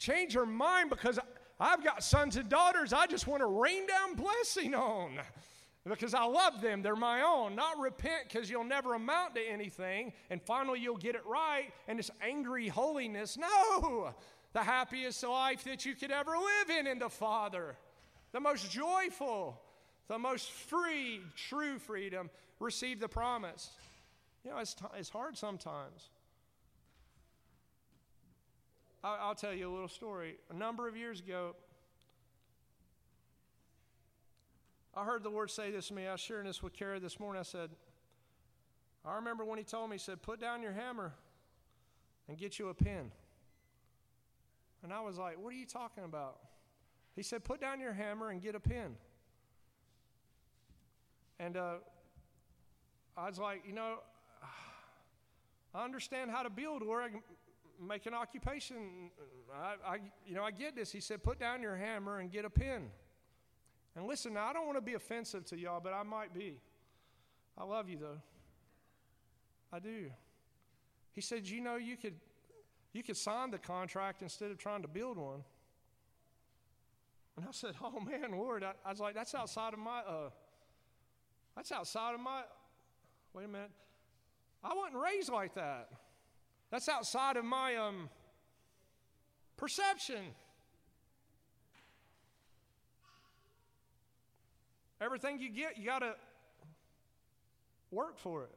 Change 0.00 0.34
your 0.34 0.46
mind 0.46 0.90
because 0.90 1.20
I've 1.60 1.84
got 1.84 2.02
sons 2.02 2.36
and 2.36 2.48
daughters 2.48 2.92
I 2.92 3.06
just 3.06 3.28
want 3.28 3.40
to 3.40 3.46
rain 3.46 3.86
down 3.86 4.16
blessing 4.16 4.74
on 4.74 5.20
because 5.94 6.14
I 6.14 6.24
love 6.24 6.60
them. 6.60 6.82
They're 6.82 6.96
my 6.96 7.22
own. 7.22 7.54
Not 7.54 7.78
repent 7.78 8.24
because 8.28 8.50
you'll 8.50 8.64
never 8.64 8.94
amount 8.94 9.36
to 9.36 9.40
anything 9.40 10.12
and 10.30 10.42
finally 10.42 10.80
you'll 10.80 10.96
get 10.96 11.14
it 11.14 11.24
right 11.26 11.72
and 11.86 11.98
it's 11.98 12.10
angry 12.20 12.68
holiness. 12.68 13.36
No! 13.36 14.14
The 14.52 14.62
happiest 14.62 15.22
life 15.22 15.64
that 15.64 15.84
you 15.84 15.94
could 15.94 16.10
ever 16.10 16.32
live 16.32 16.78
in 16.78 16.86
in 16.86 16.98
the 16.98 17.10
Father, 17.10 17.76
the 18.32 18.40
most 18.40 18.70
joyful, 18.70 19.60
the 20.08 20.18
most 20.18 20.50
free, 20.50 21.20
true 21.36 21.78
freedom. 21.78 22.30
Receive 22.58 23.00
the 23.00 23.08
promise. 23.08 23.70
You 24.44 24.52
know, 24.52 24.58
it's, 24.58 24.74
t- 24.74 24.86
it's 24.96 25.10
hard 25.10 25.36
sometimes. 25.36 26.08
I'll 29.04 29.34
tell 29.34 29.52
you 29.52 29.70
a 29.70 29.72
little 29.72 29.88
story. 29.88 30.36
A 30.50 30.54
number 30.54 30.88
of 30.88 30.96
years 30.96 31.20
ago, 31.20 31.54
I 34.96 35.04
heard 35.04 35.22
the 35.22 35.28
Lord 35.28 35.50
say 35.50 35.70
this 35.70 35.88
to 35.88 35.94
me. 35.94 36.06
I 36.06 36.12
was 36.12 36.20
sharing 36.20 36.46
this 36.46 36.62
with 36.62 36.72
Kara 36.72 36.98
this 36.98 37.20
morning. 37.20 37.38
I 37.38 37.42
said, 37.42 37.68
I 39.04 39.16
remember 39.16 39.44
when 39.44 39.58
He 39.58 39.64
told 39.64 39.90
me, 39.90 39.96
He 39.96 40.00
said, 40.00 40.22
put 40.22 40.40
down 40.40 40.62
your 40.62 40.72
hammer 40.72 41.12
and 42.28 42.38
get 42.38 42.58
you 42.58 42.68
a 42.68 42.74
pen. 42.74 43.12
And 44.82 44.92
I 44.92 45.00
was 45.00 45.18
like, 45.18 45.38
What 45.38 45.52
are 45.52 45.56
you 45.56 45.66
talking 45.66 46.04
about? 46.04 46.38
He 47.14 47.22
said, 47.22 47.44
Put 47.44 47.60
down 47.60 47.78
your 47.78 47.92
hammer 47.92 48.30
and 48.30 48.40
get 48.40 48.54
a 48.54 48.60
pen. 48.60 48.96
And 51.38 51.56
uh, 51.56 51.74
I 53.16 53.28
was 53.28 53.38
like, 53.38 53.64
You 53.66 53.74
know, 53.74 53.96
I 55.74 55.84
understand 55.84 56.30
how 56.30 56.42
to 56.42 56.48
build 56.48 56.86
where 56.86 57.02
I 57.02 57.08
make 57.86 58.06
an 58.06 58.14
occupation. 58.14 59.10
I, 59.54 59.74
I, 59.86 59.98
you 60.26 60.34
know, 60.34 60.42
I 60.42 60.50
get 60.50 60.74
this. 60.74 60.90
He 60.90 61.00
said, 61.00 61.22
put 61.22 61.38
down 61.38 61.60
your 61.60 61.76
hammer 61.76 62.18
and 62.18 62.30
get 62.30 62.46
a 62.46 62.50
pen. 62.50 62.88
And 63.96 64.06
listen, 64.06 64.34
now, 64.34 64.46
I 64.46 64.52
don't 64.52 64.66
want 64.66 64.76
to 64.76 64.82
be 64.82 64.92
offensive 64.92 65.46
to 65.46 65.58
y'all, 65.58 65.80
but 65.80 65.94
I 65.94 66.02
might 66.02 66.34
be. 66.34 66.60
I 67.56 67.64
love 67.64 67.88
you, 67.88 67.96
though. 67.96 68.20
I 69.72 69.78
do. 69.78 70.10
He 71.14 71.22
said, 71.22 71.48
you 71.48 71.62
know, 71.62 71.76
you 71.76 71.96
could, 71.96 72.14
you 72.92 73.02
could 73.02 73.16
sign 73.16 73.50
the 73.50 73.58
contract 73.58 74.20
instead 74.20 74.50
of 74.50 74.58
trying 74.58 74.82
to 74.82 74.88
build 74.88 75.16
one. 75.16 75.42
And 77.38 77.46
I 77.48 77.52
said, 77.52 77.72
oh, 77.82 77.98
man, 78.00 78.32
Lord. 78.32 78.62
I, 78.62 78.72
I 78.84 78.90
was 78.90 79.00
like, 79.00 79.14
that's 79.14 79.34
outside 79.34 79.72
of 79.72 79.78
my, 79.78 80.00
uh, 80.00 80.28
that's 81.56 81.72
outside 81.72 82.14
of 82.14 82.20
my, 82.20 82.42
wait 83.32 83.44
a 83.46 83.48
minute. 83.48 83.70
I 84.62 84.74
wasn't 84.74 85.02
raised 85.02 85.30
like 85.30 85.54
that. 85.54 85.88
That's 86.70 86.88
outside 86.88 87.38
of 87.38 87.46
my 87.46 87.76
um, 87.76 88.10
perception. 89.56 90.34
Everything 95.00 95.38
you 95.38 95.50
get, 95.50 95.76
you 95.76 95.84
got 95.84 96.00
to 96.00 96.14
work 97.90 98.18
for 98.18 98.44
it. 98.44 98.54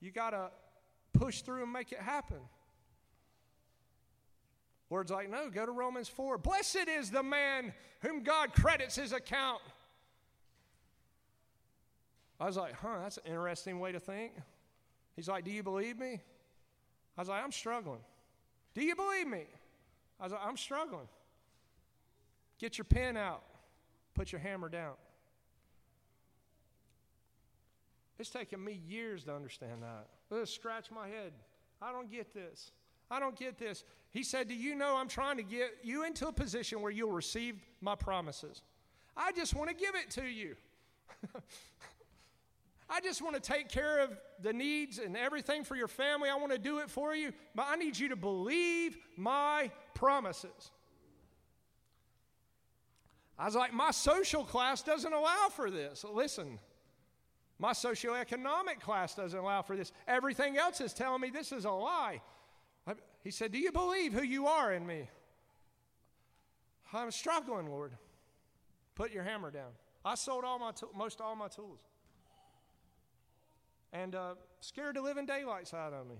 You 0.00 0.10
got 0.10 0.30
to 0.30 0.50
push 1.12 1.42
through 1.42 1.62
and 1.62 1.72
make 1.72 1.92
it 1.92 1.98
happen. 1.98 2.38
Words 4.88 5.12
like, 5.12 5.30
no, 5.30 5.50
go 5.50 5.64
to 5.64 5.72
Romans 5.72 6.08
4. 6.08 6.38
Blessed 6.38 6.88
is 6.88 7.10
the 7.10 7.22
man 7.22 7.72
whom 8.00 8.22
God 8.22 8.52
credits 8.52 8.96
his 8.96 9.12
account. 9.12 9.60
I 12.40 12.46
was 12.46 12.56
like, 12.56 12.74
huh, 12.74 12.98
that's 13.02 13.18
an 13.18 13.24
interesting 13.26 13.78
way 13.78 13.92
to 13.92 14.00
think. 14.00 14.32
He's 15.14 15.28
like, 15.28 15.44
Do 15.44 15.50
you 15.50 15.62
believe 15.62 15.98
me? 15.98 16.20
I 17.16 17.20
was 17.20 17.28
like, 17.28 17.44
I'm 17.44 17.52
struggling. 17.52 18.00
Do 18.74 18.82
you 18.82 18.96
believe 18.96 19.26
me? 19.26 19.44
I 20.18 20.24
was 20.24 20.32
like, 20.32 20.40
I'm 20.44 20.56
struggling. 20.56 21.08
Get 22.58 22.78
your 22.78 22.86
pen 22.86 23.16
out, 23.16 23.42
put 24.14 24.32
your 24.32 24.40
hammer 24.40 24.68
down. 24.68 24.94
It's 28.18 28.30
taken 28.30 28.62
me 28.62 28.80
years 28.86 29.24
to 29.24 29.34
understand 29.34 29.82
that. 29.82 30.06
Let's 30.28 30.50
scratch 30.50 30.90
my 30.90 31.08
head. 31.08 31.32
I 31.80 31.90
don't 31.90 32.10
get 32.10 32.34
this. 32.34 32.72
I 33.10 33.18
don't 33.18 33.34
get 33.34 33.58
this. 33.58 33.82
He 34.10 34.22
said, 34.22 34.48
Do 34.48 34.54
you 34.54 34.74
know 34.74 34.96
I'm 34.96 35.08
trying 35.08 35.38
to 35.38 35.42
get 35.42 35.78
you 35.82 36.04
into 36.04 36.28
a 36.28 36.32
position 36.32 36.82
where 36.82 36.92
you'll 36.92 37.12
receive 37.12 37.56
my 37.80 37.94
promises? 37.94 38.62
I 39.16 39.32
just 39.32 39.54
want 39.54 39.70
to 39.70 39.74
give 39.74 39.94
it 39.94 40.10
to 40.10 40.24
you. 40.24 40.54
I 42.90 43.00
just 43.00 43.22
want 43.22 43.36
to 43.36 43.40
take 43.40 43.68
care 43.68 44.00
of 44.00 44.18
the 44.42 44.52
needs 44.52 44.98
and 44.98 45.16
everything 45.16 45.64
for 45.64 45.76
your 45.76 45.88
family. 45.88 46.28
I 46.28 46.36
want 46.36 46.52
to 46.52 46.58
do 46.58 46.78
it 46.78 46.90
for 46.90 47.14
you, 47.14 47.32
but 47.54 47.66
I 47.68 47.76
need 47.76 47.96
you 47.98 48.08
to 48.08 48.16
believe 48.16 48.98
my 49.16 49.70
promises. 49.94 50.72
I 53.40 53.46
was 53.46 53.54
like, 53.54 53.72
my 53.72 53.90
social 53.90 54.44
class 54.44 54.82
doesn't 54.82 55.14
allow 55.14 55.48
for 55.48 55.70
this. 55.70 56.04
Listen, 56.04 56.58
my 57.58 57.72
socioeconomic 57.72 58.80
class 58.80 59.14
doesn't 59.14 59.38
allow 59.38 59.62
for 59.62 59.76
this. 59.76 59.92
Everything 60.06 60.58
else 60.58 60.82
is 60.82 60.92
telling 60.92 61.22
me 61.22 61.30
this 61.30 61.50
is 61.50 61.64
a 61.64 61.70
lie. 61.70 62.20
He 63.24 63.30
said, 63.30 63.50
Do 63.50 63.58
you 63.58 63.72
believe 63.72 64.12
who 64.12 64.22
you 64.22 64.46
are 64.46 64.74
in 64.74 64.86
me? 64.86 65.08
I'm 66.92 67.10
struggling, 67.10 67.66
Lord. 67.66 67.92
Put 68.94 69.10
your 69.10 69.22
hammer 69.22 69.50
down. 69.50 69.70
I 70.04 70.16
sold 70.16 70.44
all 70.44 70.58
my 70.58 70.72
most 70.94 71.22
all 71.22 71.34
my 71.34 71.48
tools 71.48 71.80
and 73.92 74.14
uh, 74.14 74.34
scared 74.60 74.96
the 74.96 75.02
living 75.02 75.24
daylights 75.24 75.72
out 75.72 75.94
of 75.94 76.06
me. 76.06 76.16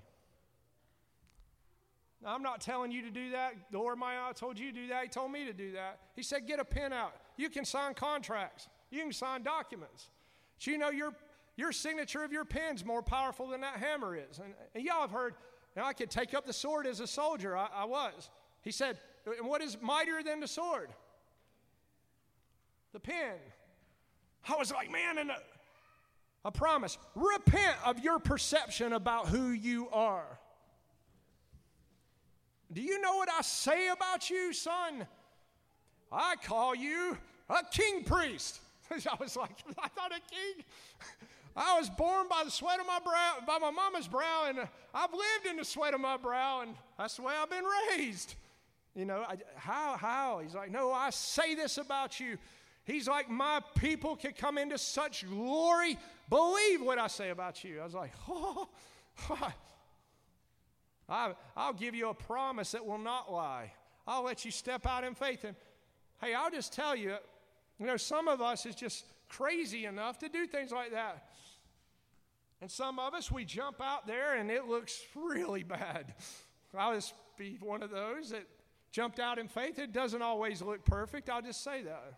Now, 2.22 2.34
I'm 2.34 2.42
not 2.42 2.60
telling 2.60 2.92
you 2.92 3.02
to 3.02 3.10
do 3.10 3.30
that. 3.30 3.54
The 3.70 3.78
Lord 3.78 3.98
my 3.98 4.14
God 4.14 4.36
told 4.36 4.58
you 4.58 4.72
to 4.72 4.78
do 4.78 4.88
that. 4.88 5.04
He 5.04 5.08
told 5.08 5.32
me 5.32 5.46
to 5.46 5.52
do 5.52 5.72
that. 5.72 6.00
He 6.14 6.22
said, 6.22 6.46
get 6.46 6.60
a 6.60 6.64
pen 6.64 6.92
out. 6.92 7.14
You 7.36 7.48
can 7.48 7.64
sign 7.64 7.94
contracts. 7.94 8.68
You 8.90 9.02
can 9.02 9.12
sign 9.12 9.42
documents. 9.42 10.10
So 10.58 10.70
you 10.70 10.78
know 10.78 10.90
your, 10.90 11.14
your 11.56 11.72
signature 11.72 12.22
of 12.22 12.32
your 12.32 12.44
pen's 12.44 12.84
more 12.84 13.02
powerful 13.02 13.48
than 13.48 13.62
that 13.62 13.76
hammer 13.76 14.14
is. 14.16 14.38
And, 14.38 14.52
and 14.74 14.84
y'all 14.84 15.00
have 15.00 15.10
heard, 15.10 15.34
know, 15.76 15.84
I 15.84 15.92
could 15.92 16.10
take 16.10 16.34
up 16.34 16.46
the 16.46 16.52
sword 16.52 16.86
as 16.86 17.00
a 17.00 17.06
soldier. 17.06 17.56
I, 17.56 17.68
I 17.74 17.84
was. 17.84 18.30
He 18.62 18.70
said, 18.70 18.98
and 19.38 19.48
what 19.48 19.62
is 19.62 19.78
mightier 19.80 20.22
than 20.22 20.40
the 20.40 20.48
sword? 20.48 20.90
The 22.92 23.00
pen. 23.00 23.36
I 24.48 24.56
was 24.56 24.72
like, 24.72 24.90
man, 24.90 25.18
and 25.18 25.30
a, 25.30 25.38
a 26.44 26.50
promise. 26.50 26.98
Repent 27.14 27.76
of 27.84 28.00
your 28.00 28.18
perception 28.18 28.92
about 28.92 29.28
who 29.28 29.50
you 29.50 29.88
are. 29.90 30.39
Do 32.72 32.80
you 32.80 33.00
know 33.00 33.16
what 33.16 33.28
I 33.30 33.42
say 33.42 33.88
about 33.88 34.30
you, 34.30 34.52
son? 34.52 35.06
I 36.12 36.36
call 36.44 36.74
you 36.74 37.16
a 37.48 37.62
king 37.70 38.04
priest. 38.04 38.60
I 38.90 39.14
was 39.18 39.36
like, 39.36 39.50
I 39.78 39.88
thought 39.88 40.12
a 40.12 40.20
king. 40.30 40.64
I 41.56 41.78
was 41.78 41.90
born 41.90 42.28
by 42.28 42.42
the 42.44 42.50
sweat 42.50 42.78
of 42.78 42.86
my 42.86 43.00
brow, 43.04 43.38
by 43.46 43.58
my 43.58 43.70
mama's 43.70 44.06
brow, 44.06 44.46
and 44.48 44.58
I've 44.94 45.12
lived 45.12 45.46
in 45.50 45.56
the 45.56 45.64
sweat 45.64 45.94
of 45.94 46.00
my 46.00 46.16
brow, 46.16 46.62
and 46.62 46.74
that's 46.96 47.16
the 47.16 47.22
way 47.22 47.34
I've 47.40 47.50
been 47.50 47.64
raised. 47.90 48.34
You 48.94 49.04
know, 49.04 49.24
I, 49.28 49.36
how, 49.56 49.96
how? 49.96 50.40
He's 50.42 50.54
like, 50.54 50.70
no, 50.70 50.92
I 50.92 51.10
say 51.10 51.54
this 51.54 51.78
about 51.78 52.20
you. 52.20 52.38
He's 52.84 53.08
like, 53.08 53.28
my 53.28 53.60
people 53.76 54.16
can 54.16 54.32
come 54.32 54.58
into 54.58 54.78
such 54.78 55.28
glory. 55.28 55.98
Believe 56.28 56.82
what 56.82 56.98
I 56.98 57.08
say 57.08 57.30
about 57.30 57.62
you. 57.62 57.80
I 57.80 57.84
was 57.84 57.94
like, 57.94 58.12
oh, 58.28 58.68
I, 61.10 61.34
I'll 61.56 61.72
give 61.72 61.94
you 61.94 62.08
a 62.08 62.14
promise 62.14 62.72
that 62.72 62.86
will 62.86 62.98
not 62.98 63.32
lie. 63.32 63.72
I'll 64.06 64.24
let 64.24 64.44
you 64.44 64.50
step 64.50 64.86
out 64.86 65.04
in 65.04 65.14
faith. 65.14 65.44
And 65.44 65.56
hey, 66.20 66.34
I'll 66.34 66.50
just 66.50 66.72
tell 66.72 66.94
you, 66.94 67.16
you 67.78 67.86
know, 67.86 67.96
some 67.96 68.28
of 68.28 68.40
us 68.40 68.64
is 68.64 68.74
just 68.74 69.04
crazy 69.28 69.86
enough 69.86 70.18
to 70.20 70.28
do 70.28 70.46
things 70.46 70.70
like 70.70 70.92
that. 70.92 71.24
And 72.60 72.70
some 72.70 72.98
of 72.98 73.14
us, 73.14 73.30
we 73.30 73.44
jump 73.44 73.80
out 73.80 74.06
there 74.06 74.36
and 74.36 74.50
it 74.50 74.66
looks 74.66 75.00
really 75.14 75.62
bad. 75.62 76.14
I'll 76.76 76.94
just 76.94 77.14
be 77.36 77.58
one 77.60 77.82
of 77.82 77.90
those 77.90 78.30
that 78.30 78.44
jumped 78.92 79.18
out 79.18 79.38
in 79.38 79.48
faith. 79.48 79.78
It 79.78 79.92
doesn't 79.92 80.22
always 80.22 80.62
look 80.62 80.84
perfect. 80.84 81.30
I'll 81.30 81.42
just 81.42 81.64
say 81.64 81.82
that. 81.82 82.14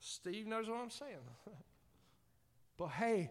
Steve 0.00 0.46
knows 0.46 0.68
what 0.68 0.78
I'm 0.78 0.90
saying. 0.90 1.16
but 2.76 2.88
hey, 2.88 3.30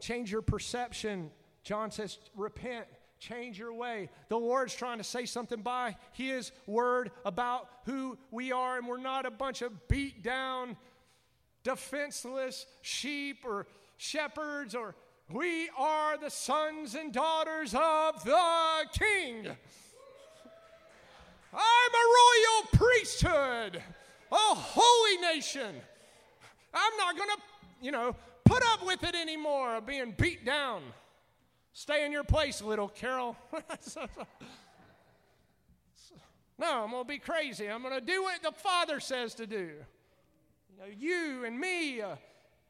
Change 0.00 0.32
your 0.32 0.42
perception. 0.42 1.30
John 1.62 1.90
says, 1.90 2.18
repent, 2.34 2.86
change 3.18 3.58
your 3.58 3.72
way. 3.72 4.08
The 4.28 4.38
Lord's 4.38 4.74
trying 4.74 4.98
to 4.98 5.04
say 5.04 5.26
something 5.26 5.60
by 5.60 5.96
His 6.12 6.52
word 6.66 7.10
about 7.24 7.68
who 7.84 8.18
we 8.30 8.50
are, 8.50 8.78
and 8.78 8.86
we're 8.86 8.98
not 8.98 9.26
a 9.26 9.30
bunch 9.30 9.62
of 9.62 9.88
beat 9.88 10.22
down, 10.22 10.76
defenseless 11.62 12.66
sheep 12.80 13.44
or 13.44 13.66
shepherds, 13.98 14.74
or 14.74 14.94
we 15.30 15.68
are 15.76 16.16
the 16.16 16.30
sons 16.30 16.94
and 16.94 17.12
daughters 17.12 17.74
of 17.74 18.24
the 18.24 18.84
King. 18.98 19.46
I'm 21.52 21.92
a 21.94 22.06
royal 22.18 22.68
priesthood, 22.72 23.82
a 24.32 24.54
holy 24.54 25.20
nation. 25.20 25.74
I'm 26.72 26.96
not 26.96 27.16
going 27.16 27.28
to, 27.28 27.36
you 27.82 27.90
know, 27.92 28.16
put 28.50 28.62
up 28.72 28.84
with 28.84 29.04
it 29.04 29.14
anymore 29.14 29.76
of 29.76 29.86
being 29.86 30.12
beat 30.16 30.44
down. 30.44 30.82
Stay 31.72 32.04
in 32.04 32.10
your 32.10 32.24
place, 32.24 32.60
little 32.60 32.88
Carol. 32.88 33.36
no, 36.58 36.82
I'm 36.82 36.90
going 36.90 37.04
to 37.04 37.08
be 37.08 37.18
crazy. 37.18 37.68
I'm 37.68 37.82
going 37.82 37.94
to 37.94 38.04
do 38.04 38.22
what 38.22 38.42
the 38.42 38.50
Father 38.50 38.98
says 38.98 39.34
to 39.34 39.46
do. 39.46 39.70
You, 40.68 40.78
know, 40.78 40.86
you 40.98 41.44
and 41.44 41.60
me 41.60 42.00
uh, 42.00 42.16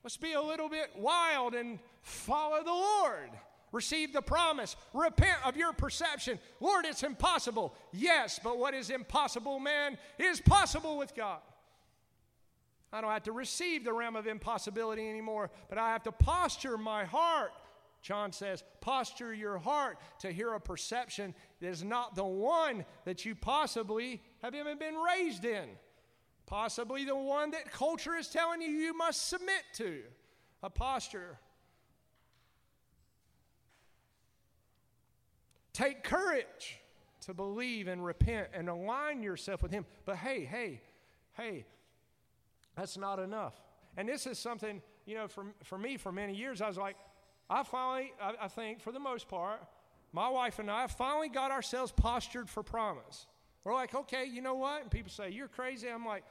must 0.05 0.20
be 0.20 0.35
a 0.35 0.43
little 0.43 0.69
bit 0.69 0.90
wild 0.94 1.55
and 1.55 1.78
follow 2.02 2.62
the 2.62 2.70
Lord. 2.70 3.31
Receive 3.73 4.12
the 4.12 4.20
promise. 4.20 4.77
Repent 4.93 5.39
of 5.47 5.57
your 5.57 5.73
perception. 5.73 6.39
Lord, 6.61 6.85
it's 6.85 7.05
impossible. 7.05 7.74
Yes, 7.93 8.39
but 8.43 8.59
what 8.59 8.74
is 8.74 8.90
impossible, 8.90 9.59
man, 9.59 9.97
is 10.19 10.43
possible 10.43 10.98
with 10.98 11.15
God. 11.15 11.40
I 12.93 13.01
don't 13.01 13.11
have 13.11 13.23
to 13.25 13.33
receive 13.33 13.85
the 13.85 13.93
realm 13.93 14.17
of 14.17 14.27
impossibility 14.27 15.09
anymore, 15.09 15.51
but 15.69 15.79
I 15.79 15.91
have 15.91 16.03
to 16.05 16.12
posture 16.12 16.77
my 16.77 17.05
heart. 17.05 17.53
John 18.03 18.33
says, 18.33 18.65
posture 18.81 19.33
your 19.33 19.59
heart 19.59 19.99
to 20.21 20.33
hear 20.33 20.55
a 20.55 20.61
perception 20.61 21.35
that 21.61 21.69
is 21.69 21.85
not 21.85 22.15
the 22.15 22.25
one 22.25 22.85
that 23.05 23.25
you 23.25 23.35
possibly 23.35 24.23
have 24.43 24.55
even 24.55 24.79
been 24.79 24.97
raised 24.97 25.45
in. 25.45 25.69
Possibly 26.47 27.05
the 27.05 27.17
one 27.17 27.53
that 27.53 27.71
culture 27.71 28.17
is 28.17 28.29
telling 28.29 28.62
you 28.62 28.69
you 28.69 28.97
must 28.97 29.29
submit 29.29 29.62
to. 29.75 30.03
A 30.62 30.71
posture. 30.71 31.39
Take 35.73 36.03
courage 36.03 36.81
to 37.23 37.35
believe 37.35 37.87
and 37.87 38.05
repent 38.05 38.49
and 38.53 38.69
align 38.69 39.23
yourself 39.23 39.62
with 39.62 39.71
Him. 39.71 39.87
But 40.05 40.17
hey, 40.17 40.45
hey, 40.45 40.81
hey, 41.35 41.67
that's 42.81 42.97
not 42.97 43.19
enough. 43.19 43.61
And 43.98 44.09
this 44.09 44.27
is 44.27 44.39
something, 44.39 44.81
you 45.05 45.15
know, 45.15 45.28
for, 45.28 45.44
for 45.65 45.77
me, 45.77 45.98
for 45.98 46.11
many 46.11 46.35
years, 46.35 46.62
I 46.62 46.69
was 46.69 46.78
like, 46.78 46.97
I 47.51 47.62
finally, 47.62 48.12
I, 48.20 48.32
I 48.43 48.48
think, 48.48 48.81
for 48.81 48.90
the 48.90 48.98
most 48.98 49.28
part, 49.28 49.61
my 50.12 50.31
wife 50.31 50.59
and 50.59 50.70
I 50.70 50.86
finally 50.86 51.28
got 51.28 51.51
ourselves 51.51 51.93
postured 51.93 52.48
for 52.48 52.62
promise. 52.62 53.27
We're 53.65 53.74
like, 53.74 53.94
okay, 53.94 54.24
you 54.24 54.40
know 54.40 54.55
what? 54.55 54.81
And 54.81 54.90
people 54.90 55.11
say, 55.11 55.28
you're 55.28 55.48
crazy. 55.48 55.89
I'm 55.89 56.07
like, 56.07 56.24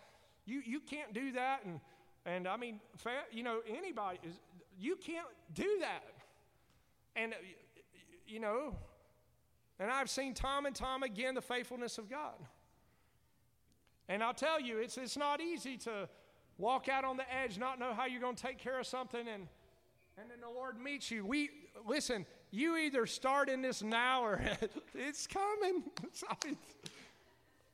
you, 0.45 0.61
you 0.65 0.79
can't 0.79 1.13
do 1.13 1.33
that. 1.33 1.63
And, 1.65 1.79
and 2.25 2.47
I 2.47 2.57
mean, 2.57 2.79
you 3.31 3.43
know, 3.43 3.59
anybody, 3.67 4.17
is, 4.23 4.33
you 4.79 4.95
can't 4.95 5.27
do 5.53 5.77
that. 5.81 6.03
And, 7.15 7.35
you 8.25 8.39
know, 8.39 8.75
and 9.79 9.91
I've 9.91 10.09
seen 10.09 10.33
time 10.33 10.65
and 10.65 10.75
time 10.75 11.03
again 11.03 11.35
the 11.35 11.41
faithfulness 11.41 11.99
of 11.99 12.09
God. 12.09 12.35
And 14.07 14.23
I'll 14.23 14.33
tell 14.33 14.59
you, 14.59 14.79
it's, 14.79 14.97
it's 14.97 15.15
not 15.15 15.39
easy 15.39 15.77
to 15.77 16.09
walk 16.59 16.89
out 16.89 17.05
on 17.05 17.17
the 17.17 17.23
edge, 17.33 17.57
not 17.57 17.79
know 17.79 17.93
how 17.93 18.05
you're 18.05 18.21
going 18.21 18.35
to 18.35 18.43
take 18.43 18.59
care 18.59 18.79
of 18.79 18.85
something, 18.85 19.21
and, 19.21 19.47
and 20.17 20.29
then 20.29 20.41
the 20.41 20.49
Lord 20.49 20.79
meets 20.79 21.09
you. 21.09 21.25
We, 21.25 21.49
listen, 21.87 22.25
you 22.51 22.75
either 22.77 23.05
start 23.07 23.49
in 23.49 23.61
this 23.61 23.81
now 23.81 24.23
or 24.23 24.41
it's 24.93 25.25
coming. 25.25 25.83
I, 26.29 26.35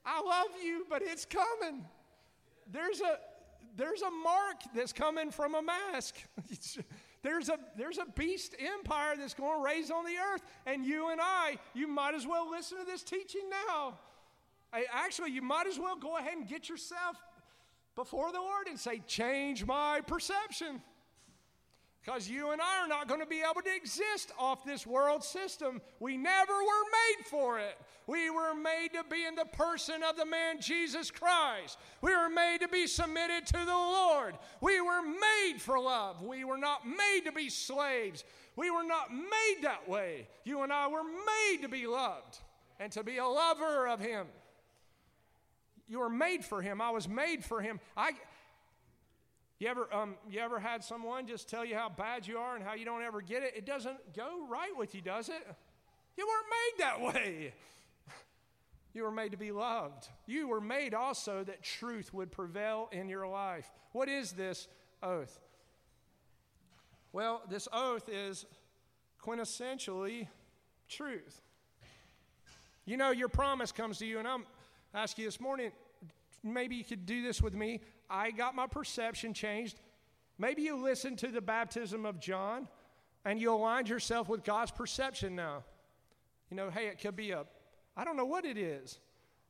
I 0.06 0.22
love 0.22 0.50
you, 0.64 0.86
but 0.90 1.02
it's 1.02 1.26
coming. 1.26 1.84
There's 2.72 3.02
a, 3.02 3.18
there's 3.76 4.04
a 4.04 4.12
mark 4.12 4.62
that's 4.76 4.94
coming 4.94 5.32
from 5.32 5.56
a 5.56 5.62
mask. 5.62 6.16
there's 7.24 7.50
a, 7.50 7.58
there's 7.76 7.98
a 7.98 8.06
beast 8.16 8.56
empire 8.60 9.16
that's 9.18 9.34
going 9.34 9.60
to 9.60 9.66
raise 9.66 9.90
on 9.90 10.06
the 10.06 10.18
earth. 10.34 10.44
And 10.68 10.86
you 10.86 11.10
and 11.10 11.20
I, 11.20 11.58
you 11.74 11.88
might 11.88 12.14
as 12.14 12.28
well 12.28 12.50
listen 12.50 12.78
to 12.78 12.86
this 12.86 13.04
teaching 13.04 13.50
now. 13.50 13.98
I, 14.72 14.86
actually, 14.92 15.32
you 15.32 15.42
might 15.42 15.66
as 15.68 15.80
well 15.80 15.96
go 15.96 16.18
ahead 16.18 16.38
and 16.38 16.48
get 16.48 16.70
yourself 16.70 17.18
before 17.96 18.32
the 18.32 18.40
Lord 18.40 18.68
and 18.68 18.80
say, 18.80 19.02
Change 19.08 19.66
my 19.66 20.02
perception. 20.06 20.82
Because 22.06 22.30
you 22.30 22.52
and 22.52 22.62
I 22.62 22.84
are 22.84 22.88
not 22.88 23.08
going 23.08 23.20
to 23.22 23.26
be 23.26 23.42
able 23.42 23.64
to 23.64 23.76
exist 23.76 24.32
off 24.38 24.64
this 24.64 24.86
world 24.86 25.24
system. 25.24 25.82
We 26.00 26.18
never 26.18 26.54
were 26.54 26.84
made 26.92 27.26
for 27.26 27.58
it. 27.58 27.76
We 28.06 28.30
were 28.30 28.54
made 28.54 28.90
to 28.94 29.04
be 29.10 29.26
in 29.26 29.34
the 29.34 29.46
person 29.46 30.04
of 30.04 30.16
the 30.16 30.26
man 30.26 30.62
Jesus 30.62 31.10
Christ. 31.10 31.80
We 32.02 32.16
were 32.16 32.30
made 32.30 32.60
to 32.62 32.68
be 32.68 32.86
submitted 32.86 33.48
to 33.48 33.58
the 33.58 33.74
Lord. 33.74 34.36
We 34.62 34.82
were 34.82 35.02
made 35.02 35.58
for 35.58 35.80
love. 35.80 36.22
We 36.22 36.44
were 36.44 36.60
not 36.60 36.88
made 36.88 37.22
to 37.26 37.32
be 37.32 37.50
slaves. 37.50 38.24
We 38.56 38.70
were 38.70 38.84
not 38.84 39.12
made 39.12 39.64
that 39.64 39.90
way. 39.90 40.28
You 40.44 40.62
and 40.62 40.72
I 40.72 40.88
were 40.88 41.04
made 41.04 41.64
to 41.64 41.70
be 41.70 41.88
loved 41.88 42.38
and 42.80 42.92
to 42.92 43.04
be 43.04 43.18
a 43.18 43.26
lover 43.26 43.88
of 43.88 44.00
Him. 44.00 44.28
You 45.88 46.00
were 46.00 46.10
made 46.10 46.44
for 46.44 46.62
him. 46.62 46.82
I 46.82 46.90
was 46.90 47.08
made 47.08 47.44
for 47.44 47.62
him. 47.62 47.80
I, 47.96 48.12
you 49.60 49.68
ever, 49.68 49.94
um, 49.94 50.16
you 50.30 50.40
ever 50.40 50.60
had 50.60 50.84
someone 50.84 51.28
just 51.28 51.48
tell 51.48 51.64
you 51.64 51.76
how 51.76 51.90
bad 51.90 52.28
you 52.28 52.38
are 52.38 52.56
and 52.56 52.64
how 52.64 52.74
you 52.74 52.86
don't 52.86 53.04
ever 53.04 53.22
get 53.22 53.44
it? 53.44 53.54
It 53.56 53.66
doesn't 53.66 54.16
go 54.16 54.46
right 54.50 54.76
with 54.76 54.96
you, 54.96 55.02
does 55.02 55.30
it? 55.30 55.48
You 56.18 56.28
weren't 56.28 56.48
made 56.50 56.84
that 56.84 57.02
way. 57.02 57.54
You 58.94 59.04
were 59.04 59.12
made 59.12 59.32
to 59.32 59.38
be 59.38 59.52
loved. 59.52 60.08
You 60.26 60.48
were 60.48 60.62
made 60.62 60.94
also 60.94 61.44
that 61.44 61.62
truth 61.62 62.14
would 62.14 62.32
prevail 62.32 62.88
in 62.94 63.10
your 63.10 63.28
life. 63.28 63.70
What 63.92 64.08
is 64.08 64.32
this 64.32 64.70
oath? 65.04 65.38
Well, 67.12 67.42
this 67.50 67.68
oath 67.74 68.08
is 68.08 68.46
quintessentially 69.22 70.28
truth. 70.88 71.42
You 72.86 72.98
know, 72.98 73.12
your 73.12 73.28
promise 73.28 73.72
comes 73.72 73.98
to 74.00 74.06
you, 74.06 74.20
and 74.20 74.28
I'm 74.28 74.46
ask 74.96 75.18
you 75.18 75.26
this 75.26 75.42
morning 75.42 75.72
maybe 76.44 76.76
you 76.76 76.84
could 76.84 77.06
do 77.06 77.22
this 77.22 77.42
with 77.42 77.54
me. 77.54 77.82
I 78.10 78.32
got 78.32 78.56
my 78.56 78.68
perception 78.68 79.34
changed. 79.34 79.82
Maybe 80.38 80.62
you 80.62 80.82
listened 80.82 81.18
to 81.20 81.28
the 81.28 81.42
baptism 81.42 82.06
of 82.06 82.20
John 82.20 82.68
And 83.26 83.40
you 83.40 83.52
aligned 83.52 83.90
yourself 83.90 84.30
with 84.30 84.44
God's 84.44 84.72
perception 84.72 85.36
now. 85.36 85.64
You 86.50 86.58
know, 86.58 86.70
hey, 86.70 86.88
it 86.88 87.00
could 87.00 87.16
be 87.16 87.32
a, 87.32 87.46
I 87.98 88.04
don't 88.04 88.16
know 88.16 88.26
what 88.26 88.46
it 88.46 88.58
is. 88.58 89.00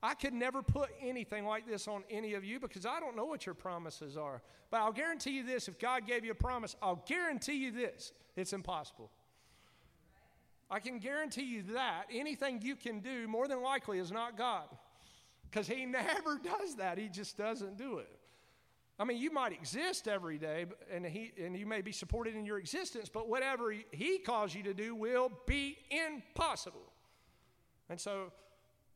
I 0.02 0.14
could 0.14 0.34
never 0.34 0.62
put 0.62 0.90
anything 1.02 1.46
like 1.46 1.68
this 1.68 1.88
on 1.88 2.04
any 2.10 2.36
of 2.36 2.46
you 2.46 2.60
because 2.60 2.86
I 2.86 3.00
don't 3.00 3.16
know 3.16 3.26
what 3.26 3.46
your 3.46 3.56
promises 3.56 4.16
are. 4.16 4.42
But 4.72 4.82
I'll 4.82 4.94
guarantee 4.94 5.32
you 5.32 5.44
this 5.44 5.68
if 5.68 5.78
God 5.78 6.08
gave 6.08 6.24
you 6.24 6.32
a 6.32 6.36
promise, 6.36 6.76
I'll 6.82 7.04
guarantee 7.08 7.56
you 7.56 7.72
this 7.72 8.14
it's 8.36 8.54
impossible. 8.54 9.12
I 10.70 10.80
can 10.80 11.00
guarantee 11.00 11.44
you 11.44 11.64
that 11.74 12.06
anything 12.12 12.62
you 12.62 12.76
can 12.76 13.00
do, 13.00 13.28
more 13.28 13.48
than 13.48 13.62
likely, 13.62 14.00
is 14.00 14.12
not 14.12 14.38
God. 14.38 14.68
Because 15.50 15.68
He 15.68 15.86
never 15.86 16.40
does 16.44 16.76
that, 16.76 16.98
He 16.98 17.10
just 17.10 17.38
doesn't 17.38 17.78
do 17.78 18.00
it. 18.00 18.10
I 18.98 19.04
mean, 19.04 19.18
you 19.18 19.30
might 19.30 19.52
exist 19.52 20.08
every 20.08 20.38
day, 20.38 20.66
and 20.90 21.06
he 21.06 21.34
and 21.44 21.58
you 21.58 21.66
may 21.66 21.82
be 21.82 21.92
supported 21.92 22.34
in 22.34 22.46
your 22.46 22.58
existence, 22.58 23.10
but 23.10 23.28
whatever 23.28 23.74
he, 23.92 24.20
calls 24.20 24.56
you 24.56 24.64
to 24.64 24.74
do 24.74 24.96
will 24.96 25.30
be 25.46 25.78
impossible. 25.92 26.94
And 27.90 28.00
so, 28.00 28.32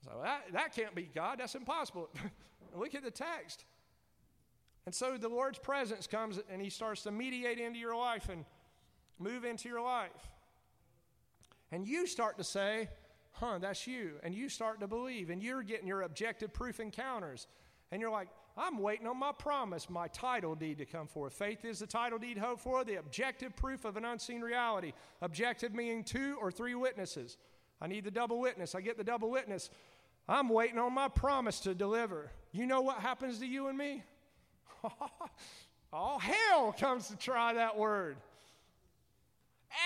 so 0.05 0.11
that, 0.23 0.45
that 0.53 0.73
can't 0.73 0.95
be 0.95 1.09
God. 1.13 1.39
That's 1.39 1.55
impossible. 1.55 2.09
Look 2.75 2.95
at 2.95 3.03
the 3.03 3.11
text. 3.11 3.65
And 4.85 4.95
so 4.95 5.17
the 5.17 5.27
Lord's 5.27 5.59
presence 5.59 6.07
comes 6.07 6.39
and 6.49 6.61
he 6.61 6.69
starts 6.69 7.03
to 7.03 7.11
mediate 7.11 7.59
into 7.59 7.77
your 7.77 7.95
life 7.95 8.29
and 8.29 8.45
move 9.19 9.43
into 9.43 9.67
your 9.67 9.81
life. 9.81 10.29
And 11.71 11.85
you 11.85 12.07
start 12.07 12.37
to 12.37 12.43
say, 12.43 12.89
huh, 13.39 13.59
that's 13.59 13.87
you. 13.87 14.13
And 14.23 14.33
you 14.33 14.49
start 14.49 14.79
to 14.81 14.87
believe, 14.87 15.29
and 15.29 15.41
you're 15.41 15.63
getting 15.63 15.87
your 15.87 16.01
objective 16.01 16.53
proof 16.53 16.79
encounters. 16.79 17.47
And 17.91 18.01
you're 18.01 18.11
like, 18.11 18.29
I'm 18.57 18.79
waiting 18.79 19.07
on 19.07 19.17
my 19.17 19.31
promise, 19.31 19.89
my 19.89 20.07
title 20.09 20.53
deed 20.53 20.79
to 20.79 20.85
come 20.85 21.07
forth. 21.07 21.33
Faith 21.33 21.63
is 21.63 21.79
the 21.79 21.87
title 21.87 22.19
deed 22.19 22.37
hope 22.37 22.59
for, 22.59 22.83
the 22.83 22.95
objective 22.95 23.55
proof 23.55 23.85
of 23.85 23.95
an 23.95 24.05
unseen 24.05 24.41
reality. 24.41 24.91
Objective 25.21 25.73
meaning 25.73 26.03
two 26.03 26.37
or 26.41 26.51
three 26.51 26.75
witnesses. 26.75 27.37
I 27.81 27.87
need 27.87 28.03
the 28.03 28.11
double 28.11 28.39
witness. 28.39 28.75
I 28.75 28.81
get 28.81 28.97
the 28.97 29.03
double 29.03 29.31
witness. 29.31 29.69
I'm 30.27 30.49
waiting 30.49 30.77
on 30.77 30.93
my 30.93 31.07
promise 31.07 31.61
to 31.61 31.73
deliver. 31.73 32.31
You 32.51 32.65
know 32.65 32.81
what 32.81 32.97
happens 32.99 33.39
to 33.39 33.45
you 33.45 33.67
and 33.67 33.77
me? 33.77 34.03
All 35.93 36.19
hell 36.19 36.75
comes 36.77 37.07
to 37.07 37.15
try 37.15 37.53
that 37.53 37.77
word. 37.77 38.17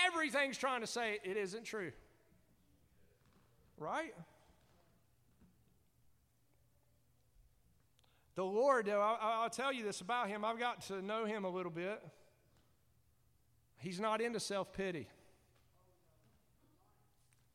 Everything's 0.06 0.58
trying 0.58 0.80
to 0.80 0.86
say 0.86 1.20
it 1.22 1.36
isn't 1.36 1.64
true. 1.64 1.92
Right? 3.78 4.14
The 8.34 8.44
Lord, 8.44 8.88
I'll, 8.88 9.50
tell 9.50 9.72
you 9.72 9.84
this 9.84 10.00
about 10.00 10.28
him. 10.28 10.44
I've 10.44 10.58
got 10.58 10.82
to 10.88 11.00
know 11.00 11.24
him 11.24 11.44
a 11.44 11.48
little 11.48 11.70
bit. 11.70 12.02
He's 13.78 14.00
not 14.00 14.20
into 14.20 14.40
self 14.40 14.72
pity. 14.72 15.08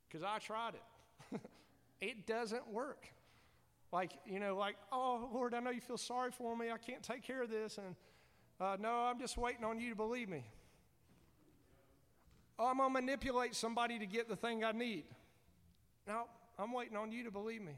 Because 0.07 0.23
I 0.23 0.39
tried 0.39 0.75
it. 0.75 1.41
it 2.01 2.25
doesn't 2.25 2.67
work. 2.71 3.07
Like, 3.91 4.13
you 4.25 4.39
know, 4.39 4.55
like, 4.55 4.75
oh, 4.91 5.29
Lord, 5.33 5.53
I 5.53 5.59
know 5.59 5.71
you 5.71 5.81
feel 5.81 5.97
sorry 5.97 6.31
for 6.31 6.55
me. 6.55 6.71
I 6.71 6.77
can't 6.77 7.03
take 7.03 7.23
care 7.23 7.41
of 7.41 7.49
this. 7.49 7.77
And 7.77 7.95
uh, 8.61 8.77
no, 8.79 8.89
I'm 9.03 9.19
just 9.19 9.37
waiting 9.37 9.65
on 9.65 9.79
you 9.79 9.89
to 9.89 9.95
believe 9.95 10.29
me. 10.29 10.45
Oh, 12.57 12.67
I'm 12.67 12.77
going 12.77 12.89
to 12.89 12.93
manipulate 12.93 13.55
somebody 13.55 13.99
to 13.99 14.05
get 14.05 14.29
the 14.29 14.35
thing 14.35 14.63
I 14.63 14.71
need. 14.71 15.05
No, 16.09 16.23
I'm 16.57 16.73
waiting 16.73 16.97
on 16.97 17.11
you 17.11 17.23
to 17.23 17.31
believe 17.31 17.61
me. 17.61 17.77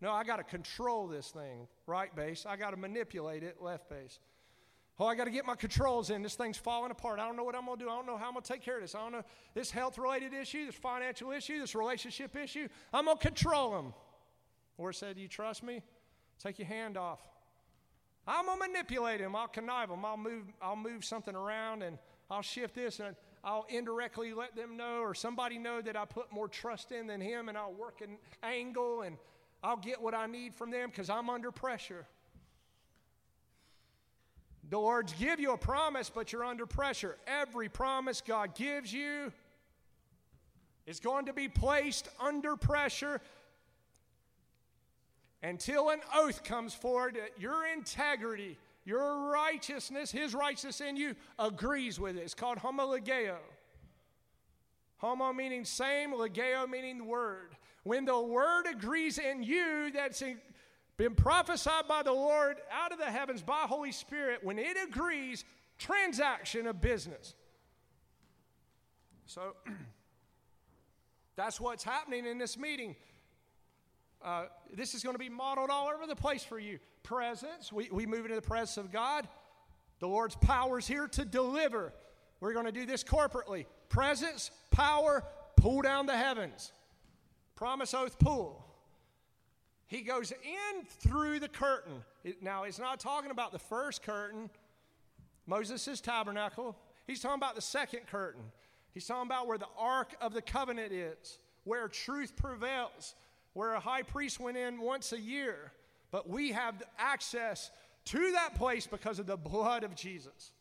No, 0.00 0.12
I 0.12 0.22
got 0.22 0.36
to 0.36 0.44
control 0.44 1.08
this 1.08 1.28
thing, 1.30 1.66
right 1.86 2.14
base. 2.14 2.46
I 2.48 2.56
got 2.56 2.70
to 2.70 2.76
manipulate 2.76 3.42
it, 3.42 3.60
left 3.60 3.90
base. 3.90 4.20
Oh, 5.00 5.06
I 5.06 5.16
got 5.16 5.24
to 5.24 5.32
get 5.32 5.44
my 5.44 5.56
controls 5.56 6.10
in. 6.10 6.22
This 6.22 6.36
thing's 6.36 6.56
falling 6.56 6.92
apart. 6.92 7.18
I 7.18 7.26
don't 7.26 7.36
know 7.36 7.42
what 7.42 7.56
I'm 7.56 7.66
going 7.66 7.78
to 7.78 7.84
do. 7.84 7.90
I 7.90 7.96
don't 7.96 8.06
know 8.06 8.16
how 8.16 8.28
I'm 8.28 8.34
going 8.34 8.44
to 8.44 8.52
take 8.52 8.62
care 8.62 8.76
of 8.76 8.82
this. 8.82 8.94
I 8.94 9.00
don't 9.00 9.10
know 9.10 9.24
this 9.52 9.72
health 9.72 9.98
related 9.98 10.32
issue, 10.32 10.66
this 10.66 10.76
financial 10.76 11.32
issue, 11.32 11.58
this 11.58 11.74
relationship 11.74 12.36
issue. 12.36 12.68
I'm 12.92 13.06
going 13.06 13.18
to 13.18 13.26
control 13.26 13.72
them. 13.72 13.92
Or 14.78 14.92
said, 14.92 15.18
You 15.18 15.26
trust 15.26 15.64
me? 15.64 15.82
Take 16.40 16.60
your 16.60 16.68
hand 16.68 16.96
off. 16.96 17.18
I'm 18.26 18.46
going 18.46 18.60
to 18.60 18.68
manipulate 18.68 19.20
him. 19.20 19.34
I'll 19.34 19.48
connive 19.48 19.90
him. 19.90 20.04
I'll 20.04 20.16
move, 20.16 20.44
I'll 20.62 20.76
move 20.76 21.04
something 21.04 21.34
around 21.34 21.82
and 21.82 21.98
I'll 22.30 22.42
shift 22.42 22.76
this 22.76 23.00
and 23.00 23.16
I'll 23.44 23.66
indirectly 23.68 24.32
let 24.32 24.56
them 24.56 24.76
know 24.76 25.00
or 25.00 25.14
somebody 25.14 25.58
know 25.58 25.82
that 25.82 25.96
I 25.96 26.06
put 26.06 26.32
more 26.32 26.48
trust 26.48 26.92
in 26.92 27.06
than 27.06 27.20
him 27.20 27.48
and 27.48 27.58
I'll 27.58 27.74
work 27.74 28.00
an 28.00 28.16
angle 28.42 29.02
and 29.02 29.18
I'll 29.62 29.76
get 29.76 30.00
what 30.00 30.14
I 30.14 30.26
need 30.26 30.54
from 30.54 30.70
them 30.70 30.88
because 30.88 31.10
I'm 31.10 31.28
under 31.28 31.52
pressure. 31.52 32.06
The 34.70 34.78
Lord's 34.78 35.12
give 35.12 35.40
you 35.40 35.52
a 35.52 35.58
promise, 35.58 36.10
but 36.10 36.32
you're 36.32 36.44
under 36.44 36.64
pressure. 36.64 37.18
Every 37.26 37.68
promise 37.68 38.22
God 38.22 38.54
gives 38.54 38.92
you 38.92 39.30
is 40.86 41.00
going 41.00 41.26
to 41.26 41.34
be 41.34 41.48
placed 41.48 42.08
under 42.18 42.56
pressure 42.56 43.20
until 45.42 45.90
an 45.90 46.00
oath 46.14 46.42
comes 46.44 46.72
forward 46.72 47.16
that 47.16 47.40
your 47.40 47.66
integrity, 47.66 48.56
your 48.84 49.30
righteousness, 49.30 50.10
His 50.10 50.34
righteousness 50.34 50.80
in 50.80 50.96
you 50.96 51.14
agrees 51.38 51.98
with 51.98 52.16
it. 52.16 52.20
It's 52.20 52.34
called 52.34 52.58
homologeo. 52.58 53.36
Homo 54.98 55.32
meaning 55.32 55.64
same, 55.64 56.12
legeo 56.12 56.68
meaning 56.68 57.06
word. 57.06 57.56
When 57.82 58.04
the 58.04 58.18
word 58.18 58.64
agrees 58.70 59.18
in 59.18 59.42
you 59.42 59.90
that's 59.92 60.22
in, 60.22 60.38
been 60.96 61.14
prophesied 61.14 61.88
by 61.88 62.02
the 62.02 62.12
Lord 62.12 62.56
out 62.72 62.92
of 62.92 62.98
the 62.98 63.04
heavens 63.04 63.42
by 63.42 63.66
Holy 63.66 63.92
Spirit, 63.92 64.42
when 64.42 64.58
it 64.58 64.76
agrees, 64.88 65.44
transaction 65.78 66.66
of 66.66 66.80
business. 66.80 67.34
So 69.26 69.54
that's 71.36 71.60
what's 71.60 71.84
happening 71.84 72.26
in 72.26 72.38
this 72.38 72.56
meeting. 72.56 72.96
Uh, 74.24 74.46
this 74.72 74.94
is 74.94 75.02
going 75.02 75.14
to 75.14 75.18
be 75.18 75.28
modeled 75.28 75.70
all 75.70 75.88
over 75.88 76.06
the 76.06 76.16
place 76.16 76.44
for 76.44 76.58
you. 76.58 76.78
Presence, 77.04 77.72
we, 77.72 77.88
we 77.92 78.06
move 78.06 78.24
into 78.24 78.34
the 78.34 78.42
presence 78.42 78.78
of 78.78 78.90
God. 78.90 79.28
The 80.00 80.08
Lord's 80.08 80.34
power 80.36 80.78
is 80.78 80.86
here 80.86 81.06
to 81.06 81.24
deliver. 81.24 81.92
We're 82.40 82.54
going 82.54 82.66
to 82.66 82.72
do 82.72 82.86
this 82.86 83.04
corporately. 83.04 83.66
Presence, 83.88 84.50
power, 84.70 85.22
pull 85.56 85.82
down 85.82 86.06
the 86.06 86.16
heavens. 86.16 86.72
Promise, 87.54 87.94
oath, 87.94 88.18
pull. 88.18 88.64
He 89.86 90.00
goes 90.00 90.32
in 90.32 90.84
through 90.98 91.40
the 91.40 91.48
curtain. 91.48 92.02
Now, 92.40 92.64
he's 92.64 92.78
not 92.78 92.98
talking 93.00 93.30
about 93.30 93.52
the 93.52 93.58
first 93.58 94.02
curtain, 94.02 94.48
Moses' 95.46 96.00
tabernacle. 96.00 96.74
He's 97.06 97.20
talking 97.20 97.38
about 97.38 97.54
the 97.54 97.62
second 97.62 98.06
curtain. 98.06 98.42
He's 98.92 99.06
talking 99.06 99.28
about 99.28 99.46
where 99.46 99.58
the 99.58 99.68
Ark 99.78 100.14
of 100.22 100.32
the 100.32 100.42
Covenant 100.42 100.90
is, 100.90 101.38
where 101.64 101.86
truth 101.86 102.34
prevails, 102.34 103.14
where 103.52 103.74
a 103.74 103.80
high 103.80 104.02
priest 104.02 104.40
went 104.40 104.56
in 104.56 104.80
once 104.80 105.12
a 105.12 105.20
year. 105.20 105.70
But 106.14 106.30
we 106.30 106.52
have 106.52 106.80
access 106.96 107.72
to 108.04 108.30
that 108.34 108.54
place 108.54 108.86
because 108.86 109.18
of 109.18 109.26
the 109.26 109.36
blood 109.36 109.82
of 109.82 109.96
Jesus. 109.96 110.52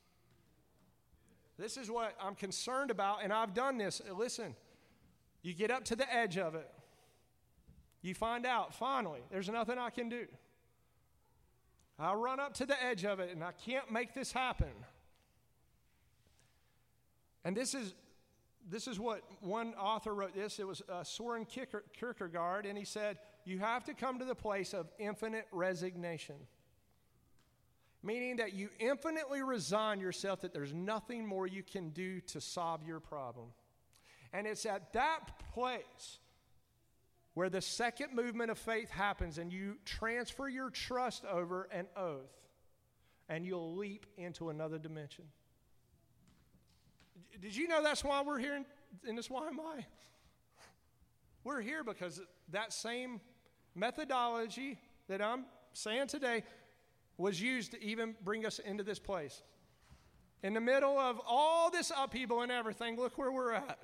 This 1.59 1.77
is 1.77 1.91
what 1.91 2.15
I'm 2.19 2.33
concerned 2.33 2.89
about, 2.89 3.19
and 3.23 3.31
I've 3.31 3.53
done 3.53 3.77
this. 3.77 4.01
Listen, 4.17 4.55
you 5.43 5.53
get 5.53 5.69
up 5.69 5.85
to 5.85 5.95
the 5.95 6.11
edge 6.11 6.39
of 6.39 6.55
it. 6.55 6.67
You 8.01 8.15
find 8.15 8.47
out, 8.47 8.73
finally, 8.73 9.19
there's 9.29 9.47
nothing 9.47 9.77
I 9.77 9.91
can 9.91 10.09
do. 10.09 10.25
I 11.99 12.15
run 12.15 12.39
up 12.39 12.55
to 12.55 12.65
the 12.65 12.83
edge 12.83 13.05
of 13.05 13.19
it 13.19 13.29
and 13.31 13.43
I 13.43 13.51
can't 13.51 13.91
make 13.91 14.15
this 14.15 14.31
happen. 14.31 14.73
And 17.45 17.55
this 17.55 17.75
is, 17.75 17.93
this 18.67 18.87
is 18.87 18.99
what 18.99 19.21
one 19.39 19.75
author 19.75 20.15
wrote 20.15 20.33
this. 20.33 20.57
It 20.57 20.65
was 20.65 20.81
uh, 20.91 21.03
Soren 21.03 21.45
Kierkegaard, 21.45 22.65
and 22.65 22.75
he 22.75 22.85
said, 22.85 23.19
You 23.45 23.59
have 23.59 23.83
to 23.85 23.93
come 23.93 24.19
to 24.19 24.25
the 24.25 24.35
place 24.35 24.73
of 24.73 24.87
infinite 24.97 25.47
resignation. 25.51 26.35
Meaning 28.01 28.37
that 28.37 28.53
you 28.53 28.69
infinitely 28.79 29.41
resign 29.43 29.99
yourself 29.99 30.41
that 30.41 30.53
there's 30.53 30.73
nothing 30.73 31.25
more 31.25 31.47
you 31.47 31.63
can 31.63 31.89
do 31.89 32.19
to 32.21 32.41
solve 32.41 32.83
your 32.85 32.99
problem. 32.99 33.47
And 34.33 34.45
it's 34.47 34.65
at 34.65 34.93
that 34.93 35.39
place 35.53 36.19
where 37.33 37.49
the 37.49 37.61
second 37.61 38.13
movement 38.13 38.51
of 38.51 38.57
faith 38.57 38.89
happens 38.89 39.37
and 39.37 39.51
you 39.51 39.77
transfer 39.85 40.47
your 40.47 40.69
trust 40.69 41.23
over 41.25 41.67
an 41.71 41.87
oath 41.95 42.31
and 43.29 43.45
you'll 43.45 43.75
leap 43.75 44.05
into 44.17 44.49
another 44.49 44.77
dimension. 44.77 45.25
Did 47.41 47.55
you 47.55 47.67
know 47.67 47.81
that's 47.81 48.03
why 48.03 48.21
we're 48.21 48.39
here 48.39 48.55
in, 48.55 48.65
in 49.07 49.15
this 49.15 49.29
Why 49.29 49.47
Am 49.47 49.59
I? 49.59 49.85
We're 51.43 51.61
here 51.61 51.83
because 51.83 52.21
that 52.51 52.71
same 52.71 53.19
methodology 53.75 54.77
that 55.07 55.21
I'm 55.21 55.45
saying 55.73 56.07
today 56.07 56.43
was 57.17 57.41
used 57.41 57.71
to 57.71 57.83
even 57.83 58.15
bring 58.23 58.45
us 58.45 58.59
into 58.59 58.83
this 58.83 58.99
place. 58.99 59.41
In 60.41 60.53
the 60.53 60.61
middle 60.61 60.97
of 60.97 61.21
all 61.25 61.71
this 61.71 61.91
upheaval 61.95 62.41
and 62.41 62.51
everything, 62.51 62.97
look 62.97 63.17
where 63.17 63.31
we're 63.31 63.53
at. 63.53 63.79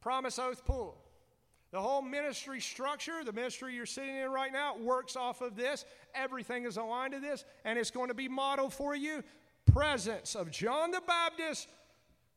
Promise, 0.00 0.38
oath, 0.38 0.64
Pool. 0.64 0.96
The 1.72 1.80
whole 1.80 2.02
ministry 2.02 2.60
structure, 2.60 3.22
the 3.24 3.32
ministry 3.32 3.74
you're 3.74 3.86
sitting 3.86 4.16
in 4.16 4.30
right 4.30 4.52
now, 4.52 4.76
works 4.76 5.14
off 5.14 5.40
of 5.40 5.54
this. 5.54 5.84
Everything 6.14 6.64
is 6.64 6.78
aligned 6.78 7.12
to 7.12 7.20
this, 7.20 7.44
and 7.64 7.78
it's 7.78 7.92
going 7.92 8.08
to 8.08 8.14
be 8.14 8.28
modeled 8.28 8.74
for 8.74 8.96
you. 8.96 9.22
presence 9.66 10.34
of 10.34 10.50
John 10.50 10.90
the 10.90 11.02
Baptist, 11.06 11.68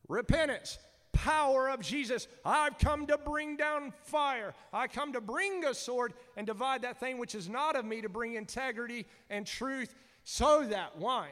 repentance, 0.08 0.78
power 1.14 1.68
of 1.70 1.80
Jesus. 1.80 2.28
I've 2.44 2.78
come 2.78 3.06
to 3.06 3.16
bring 3.16 3.56
down 3.56 3.92
fire. 4.02 4.54
I 4.72 4.86
come 4.86 5.12
to 5.14 5.20
bring 5.20 5.64
a 5.64 5.72
sword 5.72 6.12
and 6.36 6.46
divide 6.46 6.82
that 6.82 7.00
thing 7.00 7.18
which 7.18 7.34
is 7.34 7.48
not 7.48 7.76
of 7.76 7.84
me 7.84 8.02
to 8.02 8.08
bring 8.08 8.34
integrity 8.34 9.06
and 9.30 9.46
truth 9.46 9.94
so 10.24 10.64
that, 10.64 10.98
why? 10.98 11.28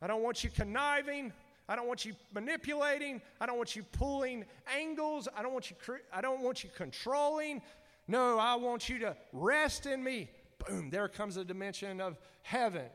I 0.00 0.06
don't 0.06 0.22
want 0.22 0.44
you 0.44 0.50
conniving. 0.50 1.32
I 1.68 1.76
don't 1.76 1.86
want 1.86 2.04
you 2.04 2.14
manipulating. 2.34 3.22
I 3.40 3.46
don't 3.46 3.56
want 3.56 3.76
you 3.76 3.84
pulling 3.84 4.44
angles. 4.76 5.28
I 5.36 5.42
don't 5.42 5.52
want 5.52 5.70
you, 5.70 5.76
I 6.12 6.20
don't 6.20 6.40
want 6.40 6.64
you 6.64 6.70
controlling. 6.76 7.62
No, 8.08 8.38
I 8.38 8.56
want 8.56 8.88
you 8.88 8.98
to 9.00 9.16
rest 9.32 9.86
in 9.86 10.02
me. 10.02 10.30
Boom, 10.66 10.90
there 10.90 11.08
comes 11.08 11.36
a 11.36 11.44
dimension 11.44 12.00
of 12.00 12.18
heaven. 12.42 12.86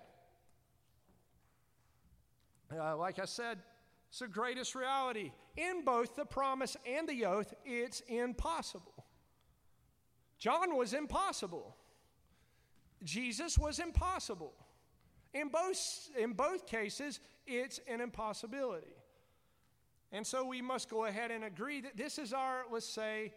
Uh, 2.77 2.97
like 2.97 3.19
I 3.19 3.25
said, 3.25 3.59
it's 4.09 4.19
the 4.19 4.27
greatest 4.27 4.75
reality. 4.75 5.31
In 5.57 5.83
both 5.85 6.15
the 6.15 6.25
promise 6.25 6.75
and 6.85 7.07
the 7.07 7.25
oath, 7.25 7.53
it's 7.63 8.01
impossible. 8.07 9.05
John 10.37 10.75
was 10.75 10.93
impossible. 10.93 11.75
Jesus 13.03 13.57
was 13.57 13.79
impossible. 13.79 14.53
In 15.33 15.49
both, 15.49 16.09
in 16.17 16.33
both 16.33 16.65
cases, 16.65 17.19
it's 17.45 17.79
an 17.87 18.01
impossibility. 18.01 18.95
And 20.11 20.25
so 20.25 20.45
we 20.45 20.61
must 20.61 20.89
go 20.89 21.05
ahead 21.05 21.31
and 21.31 21.43
agree 21.43 21.81
that 21.81 21.97
this 21.97 22.17
is 22.19 22.33
our, 22.33 22.63
let's 22.71 22.85
say, 22.85 23.33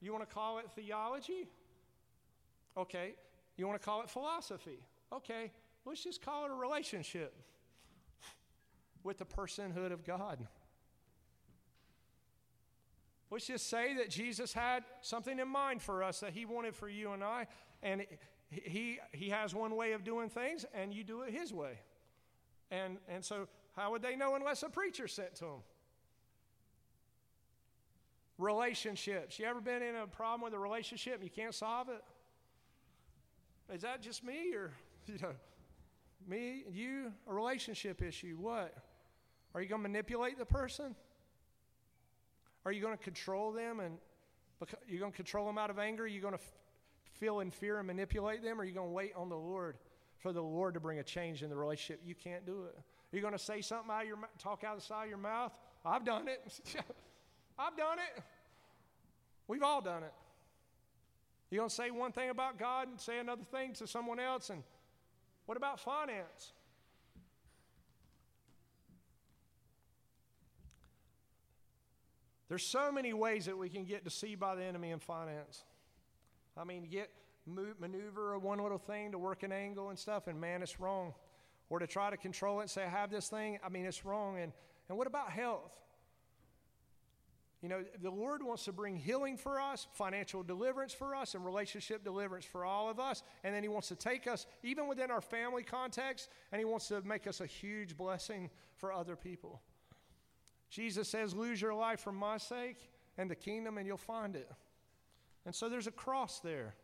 you 0.00 0.12
want 0.12 0.28
to 0.28 0.34
call 0.34 0.58
it 0.58 0.70
theology? 0.74 1.48
Okay. 2.76 3.14
You 3.56 3.66
want 3.66 3.80
to 3.80 3.84
call 3.84 4.02
it 4.02 4.10
philosophy? 4.10 4.80
Okay. 5.12 5.52
Let's 5.84 6.02
just 6.02 6.20
call 6.20 6.44
it 6.44 6.50
a 6.50 6.54
relationship 6.54 7.34
with 9.02 9.18
the 9.18 9.24
personhood 9.24 9.92
of 9.92 10.04
God. 10.04 10.46
Let's 13.30 13.46
just 13.46 13.68
say 13.68 13.94
that 13.96 14.08
Jesus 14.08 14.52
had 14.52 14.84
something 15.00 15.38
in 15.38 15.48
mind 15.48 15.82
for 15.82 16.02
us 16.02 16.20
that 16.20 16.32
he 16.32 16.44
wanted 16.44 16.76
for 16.76 16.88
you 16.88 17.12
and 17.12 17.24
I, 17.24 17.46
and 17.82 18.06
he, 18.50 19.00
he 19.12 19.30
has 19.30 19.54
one 19.54 19.74
way 19.74 19.92
of 19.92 20.04
doing 20.04 20.28
things, 20.28 20.64
and 20.72 20.94
you 20.94 21.02
do 21.02 21.22
it 21.22 21.32
his 21.32 21.52
way. 21.52 21.78
And, 22.70 22.98
and 23.08 23.24
so, 23.24 23.48
how 23.74 23.90
would 23.90 24.02
they 24.02 24.16
know 24.16 24.34
unless 24.34 24.62
a 24.62 24.68
preacher 24.68 25.08
sent 25.08 25.34
to 25.36 25.44
them? 25.44 25.62
Relationships. 28.38 29.38
You 29.38 29.46
ever 29.46 29.60
been 29.60 29.82
in 29.82 29.96
a 29.96 30.06
problem 30.06 30.42
with 30.42 30.54
a 30.54 30.58
relationship 30.58 31.14
and 31.14 31.24
you 31.24 31.30
can't 31.30 31.54
solve 31.54 31.88
it? 31.88 32.02
Is 33.74 33.82
that 33.82 34.02
just 34.02 34.22
me 34.22 34.54
or, 34.54 34.72
you 35.06 35.18
know, 35.20 35.32
me, 36.26 36.64
you, 36.70 37.12
a 37.26 37.34
relationship 37.34 38.02
issue? 38.02 38.36
What? 38.38 38.74
Are 39.54 39.62
you 39.62 39.68
going 39.68 39.82
to 39.82 39.88
manipulate 39.88 40.38
the 40.38 40.44
person? 40.44 40.94
Are 42.66 42.72
you 42.72 42.82
going 42.82 42.98
to 42.98 43.02
control 43.02 43.52
them 43.52 43.78
and 43.78 43.96
you're 44.88 44.98
going 44.98 45.12
to 45.12 45.16
control 45.16 45.46
them 45.46 45.56
out 45.56 45.70
of 45.70 45.78
anger? 45.78 46.02
Are 46.02 46.08
you 46.08 46.20
going 46.20 46.34
to 46.34 46.40
feel 47.12 47.38
in 47.38 47.52
fear 47.52 47.78
and 47.78 47.86
manipulate 47.86 48.42
them? 48.42 48.58
Or 48.58 48.62
are 48.62 48.64
you 48.64 48.74
going 48.74 48.88
to 48.88 48.92
wait 48.92 49.12
on 49.16 49.28
the 49.28 49.36
Lord 49.36 49.76
for 50.18 50.32
the 50.32 50.42
Lord 50.42 50.74
to 50.74 50.80
bring 50.80 50.98
a 50.98 51.04
change 51.04 51.44
in 51.44 51.48
the 51.48 51.54
relationship? 51.54 52.00
You 52.04 52.16
can't 52.16 52.44
do 52.44 52.64
it. 52.64 52.76
Are 52.76 53.16
you 53.16 53.20
going 53.20 53.34
to 53.34 53.38
say 53.38 53.60
something 53.60 53.88
out 53.88 54.02
of 54.02 54.08
your 54.08 54.18
talk 54.40 54.64
out 54.64 54.74
of 54.74 54.80
the 54.80 54.84
side 54.84 55.04
of 55.04 55.08
your 55.08 55.18
mouth? 55.18 55.52
I've 55.84 56.04
done 56.04 56.26
it. 56.26 56.60
I've 57.58 57.76
done 57.76 57.98
it. 58.00 58.22
We've 59.46 59.62
all 59.62 59.80
done 59.80 60.02
it. 60.02 60.12
You're 61.50 61.60
going 61.60 61.70
to 61.70 61.74
say 61.74 61.92
one 61.92 62.10
thing 62.10 62.30
about 62.30 62.58
God 62.58 62.88
and 62.88 63.00
say 63.00 63.20
another 63.20 63.44
thing 63.44 63.74
to 63.74 63.86
someone 63.86 64.18
else. 64.18 64.50
And 64.50 64.64
what 65.44 65.56
about 65.56 65.78
finance? 65.78 66.52
There's 72.48 72.64
so 72.64 72.92
many 72.92 73.12
ways 73.12 73.46
that 73.46 73.58
we 73.58 73.68
can 73.68 73.84
get 73.84 74.04
deceived 74.04 74.40
by 74.40 74.54
the 74.54 74.62
enemy 74.62 74.90
in 74.90 74.98
finance. 74.98 75.64
I 76.56 76.64
mean, 76.64 76.86
get 76.90 77.10
maneuver 77.46 78.38
one 78.38 78.58
little 78.58 78.78
thing 78.78 79.12
to 79.12 79.18
work 79.18 79.42
an 79.42 79.52
angle 79.52 79.90
and 79.90 79.98
stuff, 79.98 80.26
and 80.26 80.40
man, 80.40 80.62
it's 80.62 80.80
wrong. 80.80 81.14
Or 81.68 81.78
to 81.78 81.86
try 81.86 82.10
to 82.10 82.16
control 82.16 82.60
it 82.60 82.62
and 82.62 82.70
say, 82.70 82.84
I 82.84 82.88
have 82.88 83.10
this 83.10 83.28
thing, 83.28 83.58
I 83.64 83.68
mean, 83.68 83.86
it's 83.86 84.04
wrong. 84.04 84.38
And, 84.38 84.52
and 84.88 84.96
what 84.96 85.06
about 85.06 85.30
health? 85.30 85.72
You 87.62 87.68
know, 87.68 87.84
the 88.00 88.10
Lord 88.10 88.42
wants 88.44 88.64
to 88.66 88.72
bring 88.72 88.96
healing 88.96 89.36
for 89.36 89.60
us, 89.60 89.88
financial 89.94 90.42
deliverance 90.42 90.92
for 90.92 91.16
us, 91.16 91.34
and 91.34 91.44
relationship 91.44 92.04
deliverance 92.04 92.44
for 92.44 92.64
all 92.64 92.88
of 92.88 93.00
us. 93.00 93.22
And 93.42 93.54
then 93.54 93.62
He 93.62 93.68
wants 93.68 93.88
to 93.88 93.96
take 93.96 94.28
us, 94.28 94.46
even 94.62 94.86
within 94.86 95.10
our 95.10 95.20
family 95.20 95.64
context, 95.64 96.28
and 96.52 96.60
He 96.60 96.64
wants 96.64 96.86
to 96.88 97.00
make 97.02 97.26
us 97.26 97.40
a 97.40 97.46
huge 97.46 97.96
blessing 97.96 98.50
for 98.76 98.92
other 98.92 99.16
people. 99.16 99.62
Jesus 100.70 101.08
says, 101.08 101.34
Lose 101.34 101.60
your 101.60 101.74
life 101.74 102.00
for 102.00 102.12
my 102.12 102.38
sake 102.38 102.90
and 103.18 103.30
the 103.30 103.34
kingdom, 103.34 103.78
and 103.78 103.86
you'll 103.86 103.96
find 103.96 104.36
it. 104.36 104.50
And 105.44 105.54
so 105.54 105.68
there's 105.68 105.86
a 105.86 105.92
cross 105.92 106.40
there. 106.40 106.74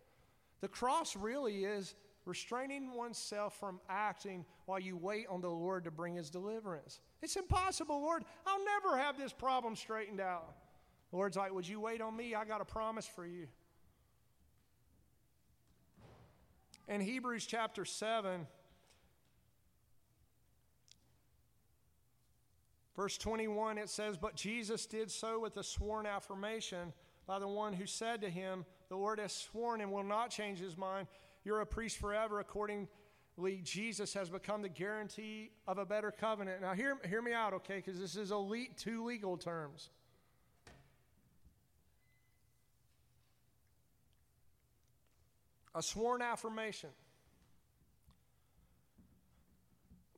The 0.61 0.69
cross 0.69 1.17
really 1.17 1.65
is 1.65 1.95
restraining 2.25 2.95
oneself 2.95 3.59
from 3.59 3.81
acting 3.89 4.45
while 4.67 4.79
you 4.79 4.97
wait 4.97 5.27
on 5.29 5.41
the 5.41 5.51
Lord 5.51 5.85
to 5.85 5.91
bring 5.91 6.15
his 6.15 6.31
deliverance. 6.31 7.01
It's 7.21 7.35
impossible, 7.37 8.01
Lord. 8.01 8.25
I'll 8.47 8.65
never 8.65 8.97
have 8.97 9.19
this 9.19 9.33
problem 9.33 9.75
straightened 9.75 10.21
out. 10.21 10.55
The 11.11 11.17
Lord's 11.17 11.37
like, 11.37 11.53
Would 11.53 11.69
you 11.69 11.81
wait 11.81 12.01
on 12.01 12.17
me? 12.17 12.35
I 12.35 12.45
got 12.45 12.61
a 12.61 12.65
promise 12.65 13.07
for 13.07 13.27
you. 13.27 13.49
In 16.89 17.01
Hebrews 17.01 17.47
chapter 17.47 17.85
7, 17.85 18.47
Verse 22.97 23.17
21, 23.17 23.79
it 23.79 23.89
says, 23.89 24.17
But 24.19 24.37
Jesus 24.37 24.85
did 24.87 25.11
so 25.11 25.41
with 25.41 25.57
a 25.57 25.65
sworn 25.65 26.05
affirmation 26.07 26.93
by 27.27 27.39
the 27.39 27.49
one 27.49 27.73
who 27.73 27.87
said 27.87 28.21
to 28.21 28.29
him, 28.29 28.67
The 28.89 28.97
Lord 28.97 29.19
has 29.19 29.33
sworn 29.33 29.81
and 29.81 29.91
will 29.91 30.03
not 30.03 30.31
change 30.31 30.59
his 30.59 30.77
mind. 30.77 31.07
You're 31.45 31.61
a 31.61 31.67
priest 31.67 31.97
forever. 31.97 32.41
Accordingly, 32.41 32.89
Jesus 33.63 34.13
has 34.13 34.29
become 34.29 34.61
the 34.61 34.69
guarantee 34.69 35.53
of 35.67 35.79
a 35.79 35.87
better 35.87 36.11
covenant. 36.11 36.61
Now, 36.61 36.75
hear, 36.75 36.99
hear 37.09 37.23
me 37.23 37.33
out, 37.33 37.55
okay, 37.55 37.77
because 37.77 37.99
this 37.99 38.15
is 38.15 38.31
elite, 38.31 38.77
two 38.77 39.05
legal 39.05 39.39
terms. 39.39 39.89
A 45.75 45.83
sworn 45.83 46.21
affirmation. 46.21 46.91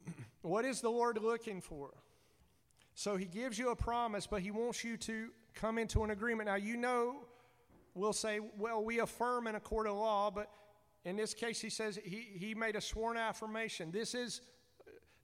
what 0.43 0.65
is 0.65 0.81
the 0.81 0.91
Lord 0.91 1.23
looking 1.23 1.61
for? 1.61 1.93
So 2.95 3.17
he 3.17 3.27
gives 3.27 3.59
you 3.59 3.71
a 3.71 3.77
promise, 3.77 4.27
but 4.27 4.41
he 4.41 4.51
wants 4.51 4.85
you 4.85 4.97
to 4.99 5.29
come 5.55 5.79
into 5.79 6.05
an 6.05 6.11
agreement. 6.11 6.49
Now, 6.49 6.55
you 6.55 6.77
know, 6.77 7.17
we'll 7.95 8.13
say, 8.13 8.41
well, 8.59 8.85
we 8.85 9.01
affirm 9.01 9.47
in 9.47 9.57
a 9.57 9.61
court 9.61 9.87
of 9.87 9.97
law, 9.97 10.31
but 10.31 10.49
in 11.05 11.17
this 11.17 11.35
case, 11.35 11.61
he 11.61 11.71
says 11.71 11.99
he, 12.05 12.29
he 12.35 12.55
made 12.55 12.77
a 12.77 12.81
sworn 12.81 13.17
affirmation. 13.17 13.91
This 13.91 14.15
is, 14.15 14.41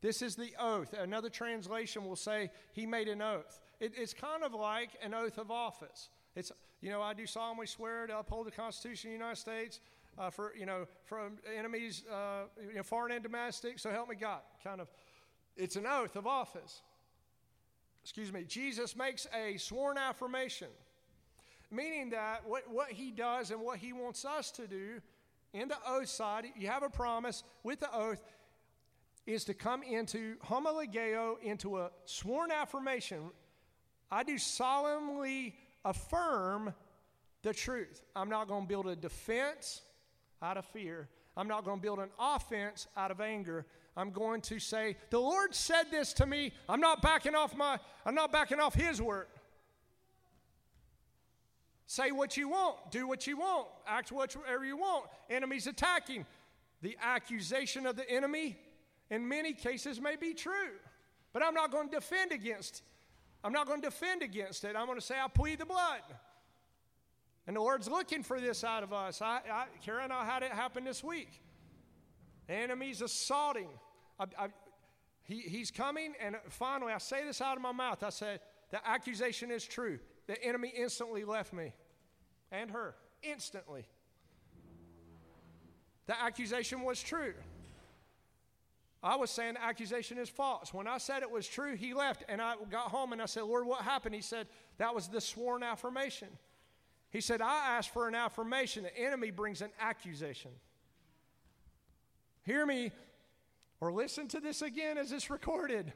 this 0.01 0.21
is 0.21 0.35
the 0.35 0.53
oath. 0.59 0.93
Another 0.95 1.31
translation 1.31 2.05
will 2.05 2.17
say 2.17 2.51
he 2.73 2.87
made 2.87 3.09
an 3.09 3.23
oath. 3.23 3.61
It, 3.79 3.93
it's 3.97 4.15
kind 4.15 4.43
of 4.43 4.53
like 4.53 4.91
an 5.03 5.15
oath 5.15 5.39
of 5.39 5.51
office. 5.51 6.11
It's, 6.35 6.51
you 6.81 6.91
know, 6.91 7.01
I 7.01 7.15
do 7.15 7.25
solemnly 7.25 7.67
swear 7.67 8.07
to 8.09 8.19
uphold 8.19 8.47
the 8.47 8.53
Constitution 8.53 9.11
of 9.11 9.13
the 9.13 9.19
United 9.19 9.41
States 9.41 9.81
uh, 10.19 10.29
for, 10.29 10.55
you 10.59 10.67
know, 10.67 10.87
from 11.05 11.39
enemies, 11.57 12.03
uh, 12.13 12.43
you 12.69 12.75
know, 12.75 12.83
foreign 12.83 13.13
and 13.13 13.23
domestic, 13.23 13.79
so 13.79 13.91
help 13.91 14.09
me 14.09 14.17
God. 14.17 14.41
Kind 14.63 14.81
of, 14.81 14.89
it's 15.57 15.77
an 15.77 15.87
oath 15.87 16.17
of 16.17 16.27
office 16.27 16.83
excuse 18.03 18.33
me, 18.33 18.45
Jesus 18.45 18.97
makes 18.97 19.27
a 19.35 19.57
sworn 19.57 19.99
affirmation, 19.99 20.69
meaning 21.71 22.11
that 22.11 22.47
what, 22.47 22.71
what 22.71 22.91
he 22.91 23.11
does 23.11 23.51
and 23.51 23.61
what 23.61 23.79
he 23.79 23.93
wants 23.93 24.25
us 24.25 24.51
to 24.53 24.67
do 24.67 25.01
in 25.53 25.69
the 25.69 25.77
oath 25.87 26.09
side, 26.09 26.47
you 26.57 26.69
have 26.69 26.83
a 26.83 26.91
promise 26.91 27.43
with 27.63 27.81
the 27.81 27.95
oath, 27.95 28.23
is 29.27 29.45
to 29.45 29.55
come 29.55 29.83
into 29.83 30.37
homologeo, 30.39 31.41
into 31.43 31.79
a 31.79 31.91
sworn 32.05 32.51
affirmation. 32.51 33.31
I 34.11 34.23
do 34.23 34.39
solemnly 34.39 35.55
affirm 35.85 36.75
the 37.43 37.53
truth. 37.53 38.03
I'm 38.17 38.29
not 38.29 38.49
going 38.49 38.63
to 38.63 38.69
build 38.69 38.87
a 38.87 38.97
defense 38.97 39.83
out 40.43 40.57
of 40.57 40.65
fear. 40.67 41.09
I'm 41.37 41.49
not 41.49 41.65
going 41.65 41.79
to 41.79 41.83
build 41.83 41.99
an 42.01 42.11
offense 42.19 42.87
out 42.97 43.11
of 43.11 43.21
anger. 43.21 43.67
I'm 43.97 44.11
going 44.11 44.41
to 44.43 44.59
say, 44.59 44.97
The 45.11 45.19
Lord 45.19 45.55
said 45.55 45.85
this 45.91 46.13
to 46.15 46.27
me. 46.27 46.53
I'm 46.69 46.81
not 46.81 47.03
backing 47.03 47.35
off 47.35 47.57
my, 47.57 47.79
I'm 48.07 48.15
not 48.15 48.33
backing 48.33 48.61
off 48.61 48.75
his 48.75 49.01
word. 49.01 49.27
Say 51.87 52.13
what 52.13 52.37
you 52.37 52.49
want, 52.49 52.93
do 52.93 53.09
what 53.09 53.27
you 53.27 53.37
want, 53.37 53.67
act 53.85 54.13
whatever 54.13 54.65
you 54.65 54.77
want. 54.77 55.07
Enemies 55.29 55.67
attacking. 55.67 56.25
The 56.83 56.97
accusation 57.03 57.85
of 57.85 57.97
the 57.97 58.09
enemy 58.09 58.57
in 59.11 59.29
many 59.29 59.53
cases 59.53 60.01
may 60.01 60.17
be 60.17 60.33
true. 60.33 60.79
But 61.33 61.45
I'm 61.45 61.53
not 61.53 61.71
going 61.71 61.89
to 61.89 61.97
defend 61.97 62.33
against. 62.33 62.83
I'm 63.43 63.53
not 63.53 63.67
going 63.67 63.83
to 63.83 63.89
defend 63.89 64.23
against 64.23 64.65
it. 64.65 64.77
I'm 64.77 64.87
going 64.87 64.99
to 64.99 65.05
say 65.05 65.17
I 65.19 65.29
plead 65.29 65.59
the 65.59 65.67
blood. 65.67 66.03
And 67.47 67.57
the 67.57 67.61
Lord's 67.61 67.89
looking 67.89 68.23
for 68.23 68.41
this 68.41 68.63
out 68.63 68.83
of 68.83 68.93
us. 68.93 69.21
I, 69.21 69.41
I, 69.53 69.65
Kara 69.85 70.05
and 70.05 70.13
I 70.13 70.25
had 70.25 70.43
it 70.43 70.53
happen 70.53 70.85
this 70.85 71.03
week. 71.03 71.41
Enemies 72.51 73.01
assaulting. 73.01 73.69
I, 74.19 74.25
I, 74.39 74.49
he, 75.23 75.41
he's 75.41 75.71
coming, 75.71 76.15
and 76.21 76.37
finally, 76.49 76.93
I 76.93 76.99
say 76.99 77.25
this 77.25 77.41
out 77.41 77.57
of 77.57 77.63
my 77.63 77.73
mouth. 77.73 78.03
I 78.03 78.11
said, 78.11 78.41
The 78.71 78.87
accusation 78.87 79.51
is 79.51 79.65
true. 79.65 79.99
The 80.27 80.43
enemy 80.45 80.73
instantly 80.77 81.25
left 81.25 81.53
me 81.53 81.73
and 82.51 82.71
her. 82.71 82.95
Instantly. 83.23 83.87
The 86.07 86.21
accusation 86.21 86.83
was 86.83 87.01
true. 87.03 87.35
I 89.03 89.17
was 89.17 89.31
saying 89.31 89.55
the 89.55 89.65
accusation 89.65 90.19
is 90.19 90.29
false. 90.29 90.75
When 90.75 90.87
I 90.87 90.99
said 90.99 91.23
it 91.23 91.31
was 91.31 91.47
true, 91.49 91.75
he 91.75 91.95
left. 91.95 92.25
And 92.29 92.43
I 92.43 92.55
got 92.71 92.91
home 92.91 93.13
and 93.13 93.23
I 93.23 93.27
said, 93.27 93.45
Lord, 93.45 93.67
what 93.67 93.83
happened? 93.83 94.15
He 94.15 94.21
said, 94.21 94.47
That 94.79 94.95
was 94.95 95.09
the 95.09 95.21
sworn 95.21 95.63
affirmation. 95.63 96.29
He 97.11 97.21
said, 97.21 97.41
I 97.41 97.77
asked 97.77 97.93
for 97.93 98.09
an 98.09 98.15
affirmation. 98.15 98.85
The 98.85 98.97
enemy 98.99 99.31
brings 99.31 99.63
an 99.63 99.71
accusation. 99.81 100.51
Hear 102.51 102.67
me 102.67 102.91
or 103.81 103.93
listen 103.93 104.27
to 104.27 104.41
this 104.41 104.61
again 104.61 104.99
as 104.99 105.13
it's 105.13 105.31
recorded. 105.31 105.93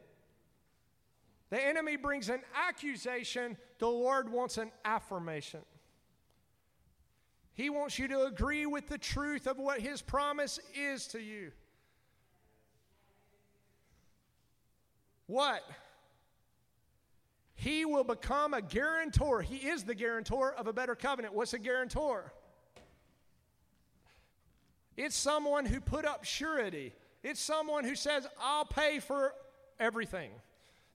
The 1.50 1.60
enemy 1.60 1.96
brings 1.96 2.28
an 2.28 2.42
accusation, 2.68 3.56
the 3.80 3.88
Lord 3.88 4.30
wants 4.30 4.56
an 4.56 4.70
affirmation. 4.84 5.62
He 7.54 7.70
wants 7.70 7.98
you 7.98 8.06
to 8.06 8.26
agree 8.26 8.66
with 8.66 8.86
the 8.86 8.98
truth 8.98 9.48
of 9.48 9.58
what 9.58 9.80
His 9.80 10.00
promise 10.00 10.60
is 10.80 11.08
to 11.08 11.20
you. 11.20 11.50
What? 15.26 15.68
He 17.56 17.84
will 17.84 18.04
become 18.04 18.54
a 18.54 18.62
guarantor. 18.62 19.42
He 19.42 19.56
is 19.56 19.82
the 19.82 19.96
guarantor 19.96 20.54
of 20.54 20.68
a 20.68 20.72
better 20.72 20.94
covenant. 20.94 21.34
What's 21.34 21.52
a 21.52 21.58
guarantor? 21.58 22.32
It's 24.96 25.16
someone 25.16 25.66
who 25.66 25.80
put 25.80 26.04
up 26.04 26.24
surety. 26.24 26.92
It's 27.22 27.40
someone 27.40 27.84
who 27.84 27.94
says, 27.94 28.26
I'll 28.40 28.64
pay 28.64 29.00
for 29.00 29.34
everything. 29.80 30.30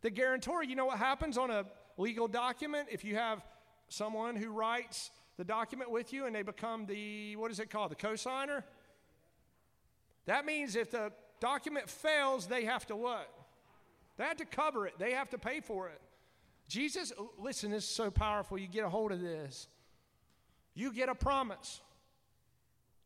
The 0.01 0.09
guarantor, 0.09 0.63
you 0.63 0.75
know 0.75 0.85
what 0.85 0.97
happens 0.97 1.37
on 1.37 1.51
a 1.51 1.65
legal 1.97 2.27
document 2.27 2.87
if 2.91 3.03
you 3.03 3.15
have 3.15 3.43
someone 3.89 4.35
who 4.35 4.51
writes 4.51 5.11
the 5.37 5.43
document 5.43 5.91
with 5.91 6.13
you 6.13 6.25
and 6.25 6.35
they 6.35 6.43
become 6.43 6.85
the, 6.85 7.35
what 7.35 7.51
is 7.51 7.59
it 7.59 7.69
called, 7.69 7.91
the 7.91 7.95
cosigner? 7.95 8.63
That 10.25 10.45
means 10.45 10.75
if 10.75 10.91
the 10.91 11.11
document 11.39 11.89
fails, 11.89 12.45
they 12.45 12.65
have 12.65 12.85
to 12.87 12.95
what? 12.95 13.29
They 14.17 14.25
have 14.25 14.37
to 14.37 14.45
cover 14.45 14.85
it, 14.85 14.93
they 14.99 15.13
have 15.13 15.29
to 15.29 15.37
pay 15.37 15.61
for 15.61 15.87
it. 15.87 15.99
Jesus, 16.67 17.11
listen, 17.39 17.71
this 17.71 17.83
is 17.83 17.89
so 17.89 18.11
powerful. 18.11 18.57
You 18.57 18.67
get 18.67 18.85
a 18.85 18.89
hold 18.89 19.11
of 19.11 19.21
this. 19.21 19.67
You 20.75 20.93
get 20.93 21.09
a 21.09 21.15
promise. 21.15 21.81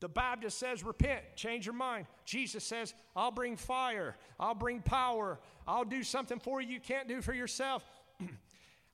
The 0.04 0.10
Baptist 0.10 0.58
says, 0.58 0.84
repent, 0.84 1.22
change 1.38 1.66
your 1.66 1.76
mind. 1.76 2.08
Jesus 2.26 2.66
says, 2.66 2.94
I'll 3.16 3.32
bring 3.32 3.56
fire, 3.56 4.18
I'll 4.38 4.54
bring 4.54 4.82
power, 4.82 5.40
I'll 5.66 5.86
do 5.86 6.04
something 6.04 6.40
for 6.40 6.60
you 6.60 6.74
you 6.74 6.82
can't 6.82 7.08
do 7.08 7.22
for 7.22 7.34
yourself. 7.34 7.86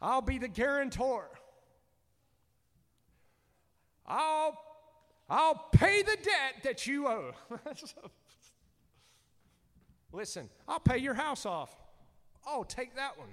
I'll 0.03 0.21
be 0.21 0.37
the 0.37 0.47
guarantor. 0.47 1.27
I'll, 4.05 4.55
I'll 5.27 5.55
pay 5.71 6.03
the 6.03 6.15
debt 6.15 6.61
that 6.61 6.85
you 6.85 7.07
owe. 7.07 7.31
Listen, 10.13 10.47
I'll 10.67 10.79
pay 10.79 10.99
your 10.99 11.15
house 11.15 11.47
off. 11.47 11.75
Oh, 12.45 12.63
take 12.63 12.95
that 12.97 13.17
one. 13.17 13.29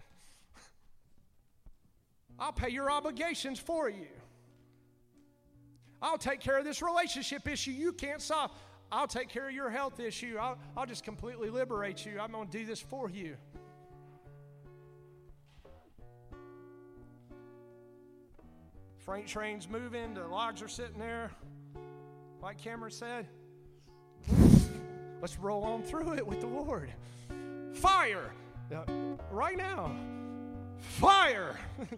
I'll 2.38 2.52
pay 2.52 2.70
your 2.70 2.90
obligations 2.90 3.58
for 3.58 3.90
you. 3.90 4.06
I'll 6.06 6.18
take 6.18 6.38
care 6.38 6.56
of 6.56 6.64
this 6.64 6.82
relationship 6.82 7.48
issue 7.48 7.72
you 7.72 7.92
can't 7.92 8.22
solve. 8.22 8.52
I'll 8.92 9.08
take 9.08 9.28
care 9.28 9.48
of 9.48 9.52
your 9.52 9.70
health 9.70 9.98
issue. 9.98 10.36
I'll, 10.40 10.56
I'll 10.76 10.86
just 10.86 11.02
completely 11.02 11.50
liberate 11.50 12.06
you. 12.06 12.20
I'm 12.20 12.30
going 12.30 12.46
to 12.46 12.58
do 12.58 12.64
this 12.64 12.78
for 12.78 13.10
you. 13.10 13.36
Freight 18.98 19.26
train's 19.26 19.68
moving, 19.68 20.14
the 20.14 20.28
logs 20.28 20.62
are 20.62 20.68
sitting 20.68 20.98
there. 20.98 21.32
Like 22.40 22.58
Cameron 22.58 22.92
said, 22.92 23.26
let's 25.20 25.36
roll 25.40 25.64
on 25.64 25.82
through 25.82 26.14
it 26.14 26.26
with 26.26 26.40
the 26.40 26.46
Lord. 26.46 26.92
Fire! 27.72 28.30
Uh, 28.72 28.84
right 29.32 29.56
now. 29.56 29.90
Fire! 30.78 31.58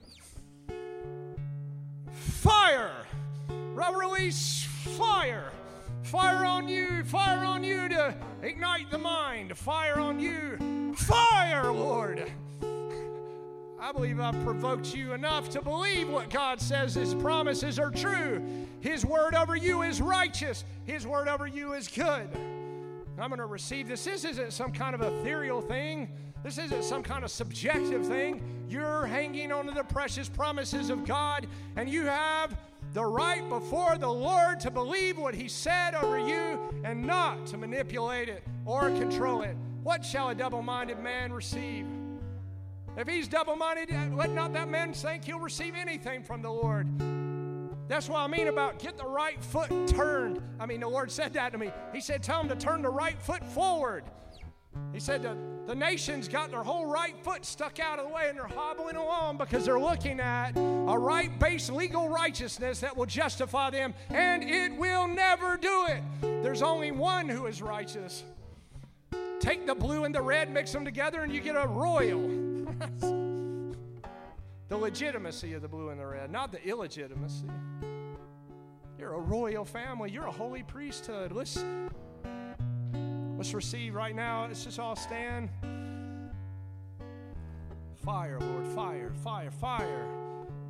fire! 2.10 3.05
Release 3.78 4.64
fire! 4.64 5.52
Fire 6.02 6.44
on 6.44 6.68
you, 6.68 7.05
fire 7.05 7.44
on 7.44 7.62
you 7.62 7.88
to 7.88 8.14
ignite 8.42 8.90
the 8.90 8.98
mind, 8.98 9.56
fire 9.56 10.00
on 10.00 10.18
you, 10.18 10.94
fire, 10.96 11.70
Lord! 11.70 12.30
I 13.80 13.92
believe 13.92 14.18
I've 14.18 14.42
provoked 14.42 14.92
you 14.92 15.12
enough 15.12 15.48
to 15.50 15.62
believe 15.62 16.09
what 16.09 16.30
God 16.30 16.60
says 16.60 16.94
His 16.94 17.14
promises 17.14 17.78
are 17.78 17.92
true. 17.92 18.42
His 18.80 19.06
word 19.06 19.34
over 19.34 19.55
you 19.55 19.82
is 19.82 20.02
righteous, 20.02 20.64
His 20.84 21.06
word 21.06 21.28
over 21.28 21.46
you 21.46 21.74
is 21.74 21.86
good. 21.86 22.28
I'm 23.18 23.28
going 23.28 23.38
to 23.38 23.46
receive 23.46 23.86
this. 23.86 24.05
This 24.05 24.24
isn't 24.24 24.52
some 24.52 24.72
kind 24.72 24.94
of 24.94 25.02
ethereal 25.02 25.60
thing. 25.60 26.09
This 26.42 26.59
isn't 26.59 26.84
some 26.84 27.02
kind 27.02 27.24
of 27.24 27.30
subjective 27.30 28.06
thing. 28.06 28.42
You're 28.68 29.06
hanging 29.06 29.52
on 29.52 29.66
to 29.66 29.72
the 29.72 29.84
precious 29.84 30.28
promises 30.28 30.90
of 30.90 31.05
God, 31.05 31.46
and 31.76 31.88
you 31.88 32.06
have 32.06 32.56
the 32.93 33.05
right 33.05 33.47
before 33.48 33.98
the 33.98 34.09
Lord 34.09 34.60
to 34.60 34.70
believe 34.70 35.19
what 35.19 35.35
He 35.35 35.48
said 35.48 35.94
over 35.94 36.19
you 36.19 36.59
and 36.85 37.05
not 37.05 37.47
to 37.47 37.56
manipulate 37.56 38.28
it 38.28 38.44
or 38.65 38.90
control 38.90 39.43
it. 39.43 39.56
What 39.82 40.05
shall 40.05 40.31
a 40.31 40.35
double 40.35 40.62
minded 40.62 40.98
man 40.98 41.32
receive? 41.32 41.86
If 42.97 43.06
he's 43.06 43.28
double 43.28 43.55
minded, 43.55 43.93
uh, 43.93 44.16
let 44.16 44.31
not 44.31 44.52
that 44.55 44.69
man 44.69 44.93
think 44.93 45.24
he'll 45.24 45.39
receive 45.39 45.74
anything 45.77 46.23
from 46.23 46.43
the 46.43 46.51
Lord. 46.51 46.89
That's 47.86 48.08
what 48.08 48.18
I 48.18 48.26
mean 48.26 48.49
about 48.49 48.81
get 48.81 48.99
the 48.99 49.07
right 49.07 49.42
foot 49.42 49.70
turned. 49.86 50.42
I 50.60 50.67
mean, 50.67 50.81
the 50.81 50.89
Lord 50.89 51.10
said 51.10 51.33
that 51.34 51.52
to 51.52 51.58
me. 51.58 51.70
He 51.92 52.00
said, 52.00 52.23
Tell 52.23 52.41
him 52.41 52.49
to 52.49 52.57
turn 52.57 52.83
the 52.83 52.91
right 52.91 53.20
foot 53.23 53.44
forward. 53.47 54.05
He 54.92 55.00
said 55.00 55.23
the, 55.23 55.36
the 55.66 55.74
nation's 55.74 56.28
got 56.28 56.50
their 56.50 56.62
whole 56.62 56.86
right 56.86 57.15
foot 57.23 57.44
stuck 57.44 57.78
out 57.78 57.98
of 57.98 58.07
the 58.07 58.12
way 58.12 58.28
and 58.28 58.39
they're 58.39 58.47
hobbling 58.47 58.97
along 58.97 59.36
because 59.36 59.65
they're 59.65 59.78
looking 59.78 60.18
at 60.18 60.57
a 60.57 60.98
right 60.98 61.39
based 61.39 61.70
legal 61.70 62.08
righteousness 62.08 62.81
that 62.81 62.97
will 62.97 63.07
justify 63.07 63.70
them, 63.70 63.94
and 64.10 64.42
it 64.42 64.74
will 64.76 65.07
never 65.07 65.57
do 65.57 65.86
it. 65.89 66.02
There's 66.42 66.62
only 66.62 66.90
one 66.90 67.28
who 67.28 67.47
is 67.47 67.60
righteous. 67.60 68.24
Take 69.40 69.66
the 69.66 69.74
blue 69.74 70.05
and 70.05 70.15
the 70.15 70.23
red, 70.23 70.50
mix 70.50 70.73
them 70.73 70.84
together, 70.84 71.23
and 71.23 71.32
you 71.32 71.40
get 71.40 71.55
a 71.55 71.66
royal. 71.66 72.20
the 74.68 74.76
legitimacy 74.76 75.55
of 75.55 75.62
the 75.62 75.68
blue 75.68 75.90
and 75.90 76.00
the 76.00 76.07
red, 76.07 76.31
not 76.31 76.50
the 76.50 76.62
illegitimacy. 76.66 77.47
You're 78.98 79.15
a 79.15 79.20
royal 79.20 79.65
family, 79.65 80.10
you're 80.10 80.26
a 80.26 80.32
holy 80.32 80.65
priesthood. 80.65 81.32
Let's 81.32 81.65
Let's 83.39 83.55
receive 83.55 83.94
right 83.94 84.17
now. 84.17 84.47
Let's 84.47 84.65
just 84.65 84.81
all 84.81 84.97
stand. 84.97 85.49
Fire, 88.05 88.41
Lord, 88.41 88.67
fire, 88.67 89.12
fire, 89.23 89.50
fire. 89.52 90.07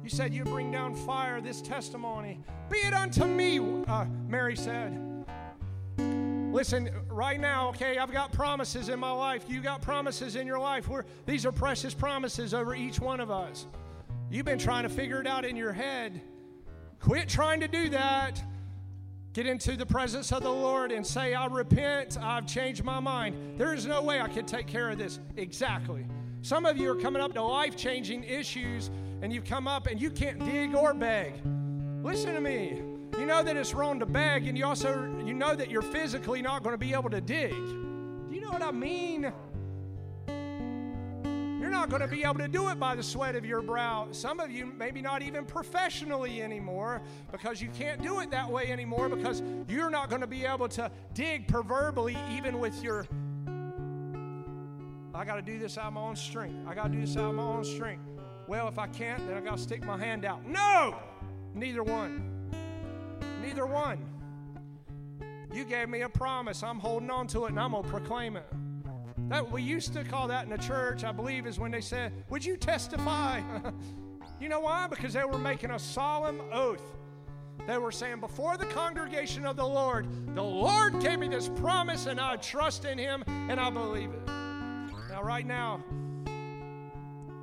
You 0.03 0.11
said 0.11 0.35
you'd 0.35 0.49
bring 0.49 0.71
down 0.71 0.95
fire, 0.95 1.41
this 1.41 1.63
testimony. 1.63 2.41
Be 2.71 2.77
it 2.79 2.93
unto 2.93 3.25
me, 3.25 3.59
uh, 3.87 4.05
Mary 4.27 4.55
said. 4.55 5.03
Listen, 5.97 6.91
right 7.09 7.41
now, 7.41 7.71
okay, 7.71 7.97
I've 7.97 8.13
got 8.13 8.33
promises 8.33 8.91
in 8.91 9.01
my 9.01 9.13
life. 9.13 9.45
You 9.49 9.63
got 9.63 9.81
promises 9.81 10.37
in 10.37 10.47
your 10.47 10.59
life. 10.59 10.89
We're, 10.89 11.05
these 11.25 11.47
are 11.47 11.53
precious 11.53 11.95
promises 11.95 12.53
over 12.53 12.75
each 12.75 13.01
one 13.01 13.21
of 13.21 13.31
us. 13.31 13.67
You've 14.31 14.47
been 14.47 14.59
trying 14.59 14.83
to 14.83 14.91
figure 14.91 15.23
it 15.23 15.27
out 15.27 15.47
in 15.47 15.57
your 15.57 15.73
head. 15.73 16.21
Quit 17.01 17.31
trying 17.31 17.61
to 17.61 17.69
do 17.69 17.89
that. 17.91 18.43
Get 19.39 19.47
into 19.47 19.77
the 19.77 19.87
presence 19.87 20.33
of 20.33 20.43
the 20.43 20.51
Lord 20.51 20.91
and 20.91 21.07
say, 21.07 21.33
I 21.33 21.47
repent, 21.47 22.19
I've 22.21 22.45
changed 22.45 22.83
my 22.83 22.99
mind. 22.99 23.37
There 23.57 23.73
is 23.73 23.87
no 23.87 24.03
way 24.03 24.21
I 24.21 24.27
can 24.27 24.45
take 24.45 24.67
care 24.67 24.91
of 24.91 24.99
this. 24.99 25.21
Exactly. 25.37 26.05
Some 26.43 26.67
of 26.67 26.77
you 26.77 26.91
are 26.91 26.97
coming 26.97 27.23
up 27.23 27.35
to 27.35 27.43
life 27.45 27.77
changing 27.77 28.25
issues 28.25 28.91
and 29.23 29.33
you've 29.33 29.45
come 29.45 29.69
up 29.69 29.87
and 29.87 30.01
you 30.01 30.11
can't 30.11 30.45
dig 30.45 30.75
or 30.75 30.93
beg. 30.93 31.35
Listen 32.03 32.35
to 32.35 32.41
me. 32.41 32.83
You 33.17 33.27
know 33.27 33.45
that 33.45 33.57
it's 33.57 33.75
wrong 33.75 34.01
to 34.01 34.07
beg, 34.07 34.49
and 34.49 34.59
you 34.59 34.67
also 34.67 35.05
you 35.25 35.35
know 35.35 35.55
that 35.55 35.71
you're 35.71 35.83
physically 35.83 36.43
not 36.43 36.65
going 36.65 36.75
to 36.75 36.77
be 36.77 36.93
able 36.93 37.11
to 37.11 37.21
dig. 37.21 37.53
Do 37.53 38.35
you 38.35 38.41
know 38.41 38.51
what 38.51 38.63
I 38.63 38.73
mean? 38.73 39.33
You're 41.69 41.77
not 41.77 41.91
going 41.91 42.01
to 42.01 42.09
be 42.09 42.25
able 42.25 42.39
to 42.39 42.49
do 42.49 42.71
it 42.71 42.81
by 42.81 42.95
the 42.95 43.03
sweat 43.03 43.37
of 43.37 43.45
your 43.45 43.61
brow. 43.61 44.09
Some 44.11 44.41
of 44.41 44.51
you, 44.51 44.73
maybe 44.79 45.03
not 45.03 45.21
even 45.21 45.45
professionally 45.45 46.41
anymore, 46.41 47.03
because 47.31 47.61
you 47.61 47.69
can't 47.77 48.01
do 48.03 48.21
it 48.21 48.31
that 48.31 48.51
way 48.51 48.73
anymore, 48.73 49.11
because 49.11 49.43
you're 49.69 49.91
not 49.91 50.09
going 50.09 50.23
to 50.23 50.27
be 50.27 50.47
able 50.47 50.67
to 50.71 50.91
dig 51.13 51.47
proverbially 51.47 52.17
even 52.33 52.59
with 52.59 52.83
your. 52.83 53.07
I 55.15 55.27
got 55.27 55.35
to 55.35 55.43
do 55.43 55.59
this 55.59 55.77
out 55.77 55.89
of 55.89 55.93
my 55.93 56.01
own 56.01 56.17
strength. 56.17 56.57
I 56.67 56.75
got 56.75 56.85
to 56.85 56.89
do 56.89 57.03
this 57.03 57.19
out 57.19 57.29
of 57.29 57.35
my 57.35 57.43
own 57.43 57.65
strength. 57.65 58.03
Well, 58.47 58.67
if 58.69 58.79
I 58.79 58.87
can't, 58.87 59.29
then 59.29 59.37
I 59.37 59.41
got 59.43 59.59
to 59.59 59.63
stick 59.63 59.85
my 59.85 59.99
hand 59.99 60.25
out. 60.25 60.47
No! 60.47 60.97
Neither 61.53 61.83
one. 61.83 62.51
Neither 63.43 63.67
one. 63.67 64.07
You 65.53 65.67
gave 65.67 65.91
me 65.91 66.01
a 66.01 66.09
promise. 66.09 66.63
I'm 66.63 66.79
holding 66.79 67.11
on 67.11 67.27
to 67.27 67.45
it 67.45 67.51
and 67.51 67.61
I'm 67.61 67.73
going 67.73 67.85
to 67.85 67.91
proclaim 67.91 68.39
it. 68.39 68.47
That 69.29 69.51
we 69.51 69.63
used 69.63 69.93
to 69.93 70.05
call 70.05 70.29
that 70.29 70.45
in 70.45 70.51
the 70.51 70.57
church, 70.57 71.05
I 71.05 71.13
believe, 71.13 71.47
is 71.47 71.59
when 71.59 71.71
they 71.71 71.83
said, 71.83 72.13
Would 72.31 72.45
you 72.45 72.57
testify? 72.57 73.43
you 74.41 74.49
know 74.49 74.61
why? 74.61 74.87
Because 74.87 75.13
they 75.13 75.25
were 75.25 75.39
making 75.39 75.71
a 75.71 75.79
solemn 75.79 76.41
oath. 76.51 76.83
They 77.67 77.77
were 77.77 77.93
saying, 77.93 78.21
Before 78.21 78.57
the 78.57 78.65
congregation 78.65 79.45
of 79.45 79.57
the 79.57 79.67
Lord, 79.67 80.07
the 80.35 80.43
Lord 80.43 81.01
gave 81.01 81.19
me 81.19 81.29
this 81.29 81.49
promise, 81.49 82.07
and 82.07 82.19
I 82.19 82.37
trust 82.37 82.87
in 82.87 82.97
Him 82.97 83.23
and 83.27 83.61
I 83.61 83.69
believe 83.69 84.11
it. 84.11 84.27
Now, 84.27 85.23
right 85.23 85.47
now, 85.47 85.85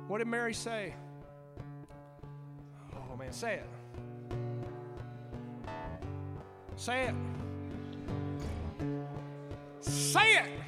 what 0.08 0.18
did 0.18 0.26
Mary 0.26 0.54
say? 0.54 0.94
Oh, 2.94 3.16
man, 3.16 3.32
say 3.32 3.54
it. 3.54 3.66
Say 6.74 7.04
it. 7.04 7.14
Say 9.80 10.38
it. 10.38 10.65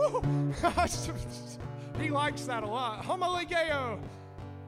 He 2.00 2.08
likes 2.08 2.42
that 2.46 2.62
a 2.62 2.66
lot. 2.66 3.02
Homolegeo. 3.02 4.00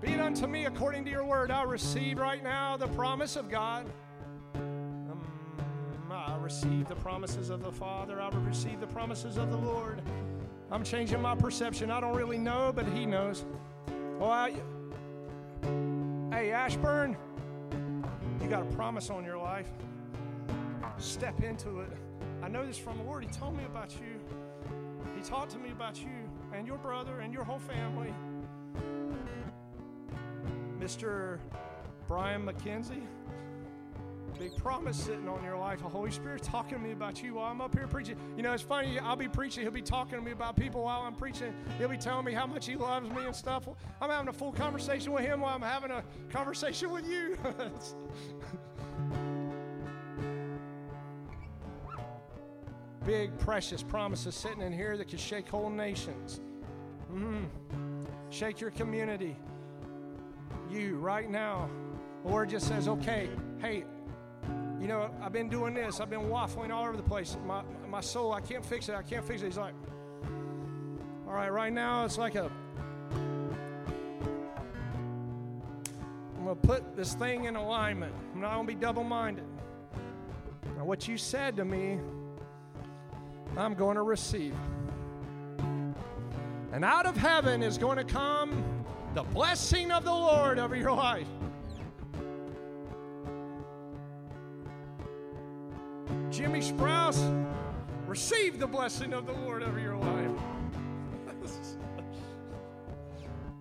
Be 0.02 0.12
it 0.12 0.20
unto 0.20 0.46
me 0.46 0.66
according 0.66 1.04
to 1.06 1.10
your 1.10 1.24
word. 1.24 1.50
I 1.50 1.62
receive 1.62 2.18
right 2.18 2.42
now 2.42 2.76
the 2.76 2.88
promise 2.88 3.36
of 3.36 3.48
God. 3.48 3.86
Um, 4.54 5.22
I 6.10 6.36
receive 6.36 6.88
the 6.88 6.96
promises 6.96 7.48
of 7.48 7.62
the 7.62 7.72
Father. 7.72 8.20
I 8.20 8.28
receive 8.30 8.80
the 8.80 8.86
promises 8.86 9.38
of 9.38 9.50
the 9.50 9.56
Lord. 9.56 10.02
I'm 10.70 10.84
changing 10.84 11.22
my 11.22 11.34
perception. 11.34 11.90
I 11.90 12.00
don't 12.00 12.16
really 12.16 12.38
know, 12.38 12.72
but 12.74 12.86
He 12.88 13.06
knows. 13.06 13.44
Well, 14.18 14.30
I, 14.30 14.52
hey, 16.32 16.50
Ashburn, 16.52 17.16
you 18.42 18.48
got 18.48 18.62
a 18.62 18.74
promise 18.74 19.08
on 19.08 19.24
your 19.24 19.38
life. 19.38 19.68
Step 20.98 21.42
into 21.42 21.80
it. 21.80 21.92
I 22.42 22.48
know 22.48 22.66
this 22.66 22.76
from 22.76 22.98
the 22.98 23.04
Lord. 23.04 23.24
He 23.24 23.30
told 23.30 23.56
me 23.56 23.64
about 23.64 23.92
you. 23.92 24.20
He 25.22 25.28
talked 25.28 25.52
to 25.52 25.58
me 25.58 25.70
about 25.70 26.00
you 26.00 26.10
and 26.52 26.66
your 26.66 26.78
brother 26.78 27.20
and 27.20 27.32
your 27.32 27.44
whole 27.44 27.60
family. 27.60 28.12
Mr. 30.80 31.38
Brian 32.08 32.44
McKenzie, 32.44 33.06
big 34.36 34.56
promise 34.56 34.96
sitting 34.96 35.28
on 35.28 35.44
your 35.44 35.56
life. 35.56 35.80
The 35.80 35.88
Holy 35.88 36.10
Spirit 36.10 36.42
talking 36.42 36.76
to 36.76 36.84
me 36.84 36.90
about 36.90 37.22
you 37.22 37.34
while 37.34 37.52
I'm 37.52 37.60
up 37.60 37.72
here 37.72 37.86
preaching. 37.86 38.16
You 38.36 38.42
know, 38.42 38.52
it's 38.52 38.64
funny. 38.64 38.98
I'll 38.98 39.14
be 39.14 39.28
preaching. 39.28 39.62
He'll 39.62 39.70
be 39.70 39.80
talking 39.80 40.18
to 40.18 40.24
me 40.24 40.32
about 40.32 40.56
people 40.56 40.82
while 40.82 41.02
I'm 41.02 41.14
preaching. 41.14 41.54
He'll 41.78 41.88
be 41.88 41.96
telling 41.96 42.24
me 42.24 42.32
how 42.32 42.48
much 42.48 42.66
he 42.66 42.74
loves 42.74 43.08
me 43.08 43.24
and 43.24 43.36
stuff. 43.36 43.68
I'm 44.00 44.10
having 44.10 44.28
a 44.28 44.32
full 44.32 44.50
conversation 44.50 45.12
with 45.12 45.24
him 45.24 45.40
while 45.40 45.54
I'm 45.54 45.62
having 45.62 45.92
a 45.92 46.02
conversation 46.30 46.90
with 46.90 47.06
you. 47.06 47.38
big, 53.04 53.36
precious 53.38 53.82
promises 53.82 54.34
sitting 54.34 54.62
in 54.62 54.72
here 54.72 54.96
that 54.96 55.08
can 55.08 55.18
shake 55.18 55.48
whole 55.48 55.70
nations. 55.70 56.40
Mm-hmm. 57.12 57.44
Shake 58.30 58.60
your 58.60 58.70
community. 58.70 59.36
You, 60.70 60.96
right 60.96 61.28
now, 61.28 61.68
the 62.22 62.30
Lord 62.30 62.50
just 62.50 62.68
says, 62.68 62.88
okay, 62.88 63.28
hey, 63.60 63.84
you 64.80 64.88
know, 64.88 65.10
I've 65.22 65.32
been 65.32 65.48
doing 65.48 65.74
this. 65.74 66.00
I've 66.00 66.10
been 66.10 66.28
waffling 66.28 66.70
all 66.70 66.84
over 66.84 66.96
the 66.96 67.02
place. 67.02 67.36
My, 67.46 67.62
my 67.88 68.00
soul, 68.00 68.32
I 68.32 68.40
can't 68.40 68.64
fix 68.64 68.88
it. 68.88 68.94
I 68.94 69.02
can't 69.02 69.24
fix 69.24 69.42
it. 69.42 69.46
He's 69.46 69.58
like, 69.58 69.74
all 71.26 71.34
right, 71.34 71.52
right 71.52 71.72
now, 71.72 72.04
it's 72.04 72.18
like 72.18 72.34
a. 72.34 72.50
I'm 76.36 76.44
going 76.44 76.56
to 76.60 76.66
put 76.66 76.96
this 76.96 77.14
thing 77.14 77.44
in 77.44 77.54
alignment. 77.54 78.14
I'm 78.34 78.40
not 78.40 78.54
going 78.54 78.66
to 78.66 78.74
be 78.74 78.80
double 78.80 79.04
minded. 79.04 79.44
Now, 80.76 80.84
what 80.84 81.06
you 81.06 81.16
said 81.16 81.56
to 81.56 81.64
me 81.64 82.00
I'm 83.56 83.74
going 83.74 83.96
to 83.96 84.02
receive. 84.02 84.54
And 86.72 86.84
out 86.84 87.06
of 87.06 87.16
heaven 87.16 87.62
is 87.62 87.76
going 87.76 87.98
to 87.98 88.04
come 88.04 88.64
the 89.14 89.22
blessing 89.22 89.90
of 89.90 90.04
the 90.04 90.12
Lord 90.12 90.58
over 90.58 90.74
your 90.74 90.92
life. 90.92 91.28
Jimmy 96.30 96.60
Sprouse, 96.60 97.20
receive 98.06 98.58
the 98.58 98.66
blessing 98.66 99.12
of 99.12 99.26
the 99.26 99.32
Lord 99.32 99.62
over 99.62 99.78
your 99.78 99.96
life. 99.96 100.30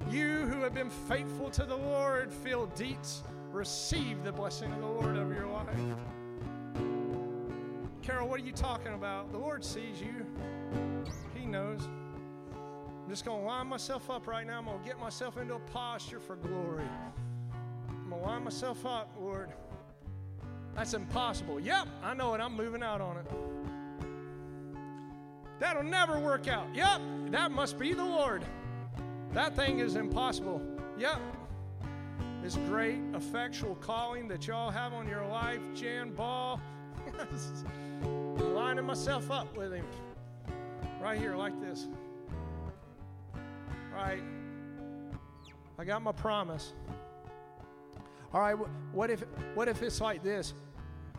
you 0.10 0.46
who 0.46 0.62
have 0.62 0.74
been 0.74 0.90
faithful 0.90 1.50
to 1.50 1.66
the 1.66 1.76
Lord, 1.76 2.32
Phil 2.32 2.68
Dietz, 2.78 3.24
receive 3.52 4.24
the 4.24 4.32
blessing 4.32 4.72
of 4.72 4.80
the 4.80 4.88
Lord 4.88 5.18
over 5.18 5.34
your 5.34 5.48
life. 5.48 5.68
Carol, 8.02 8.28
what 8.28 8.40
are 8.40 8.44
you 8.44 8.52
talking 8.52 8.94
about? 8.94 9.32
The 9.32 9.38
Lord 9.38 9.64
sees 9.64 10.02
you, 10.02 10.26
He 11.36 11.46
knows. 11.46 11.82
I'm 12.52 13.10
just 13.10 13.26
going 13.26 13.42
to 13.42 13.46
line 13.46 13.68
myself 13.68 14.10
up 14.10 14.26
right 14.26 14.46
now. 14.46 14.58
I'm 14.60 14.66
going 14.66 14.80
to 14.80 14.86
get 14.86 15.00
myself 15.00 15.38
into 15.38 15.56
a 15.56 15.60
posture 15.60 16.20
for 16.20 16.36
glory. 16.38 16.84
I'm 17.90 18.10
going 18.10 18.22
to 18.22 18.28
line 18.28 18.44
myself 18.44 18.86
up, 18.86 19.14
Lord. 19.20 19.50
That's 20.76 20.94
impossible. 20.94 21.60
Yep, 21.60 21.88
I 22.04 22.14
know 22.14 22.34
it. 22.34 22.42
I'm 22.42 22.56
moving 22.56 22.82
out 22.82 23.02
on 23.02 23.18
it. 23.18 23.26
That'll 25.60 25.84
never 25.84 26.18
work 26.18 26.48
out. 26.48 26.68
Yep, 26.74 27.02
that 27.30 27.52
must 27.52 27.78
be 27.78 27.94
the 27.94 28.06
Lord. 28.06 28.44
That 29.34 29.56
thing 29.56 29.80
is 29.80 29.96
impossible. 29.96 30.62
Yep. 30.98 31.20
This 32.42 32.56
great 32.68 33.00
effectual 33.14 33.76
calling 33.76 34.28
that 34.30 34.48
y'all 34.48 34.72
have 34.72 34.94
on 34.94 35.08
your 35.08 35.26
life, 35.28 35.62
Jan 35.76 36.14
Ball. 36.14 36.60
lining 38.02 38.86
myself 38.86 39.32
up 39.32 39.56
with 39.56 39.74
him 39.74 39.86
right 41.02 41.20
here, 41.20 41.36
like 41.36 41.60
this. 41.60 41.88
Right. 43.94 44.22
I 45.78 45.84
got 45.84 46.02
my 46.02 46.12
promise. 46.12 46.74
All 48.34 48.40
right, 48.40 48.56
what 48.94 49.10
if 49.10 49.24
what 49.56 49.68
if 49.68 49.82
it's 49.82 50.00
like 50.00 50.24
this? 50.24 50.54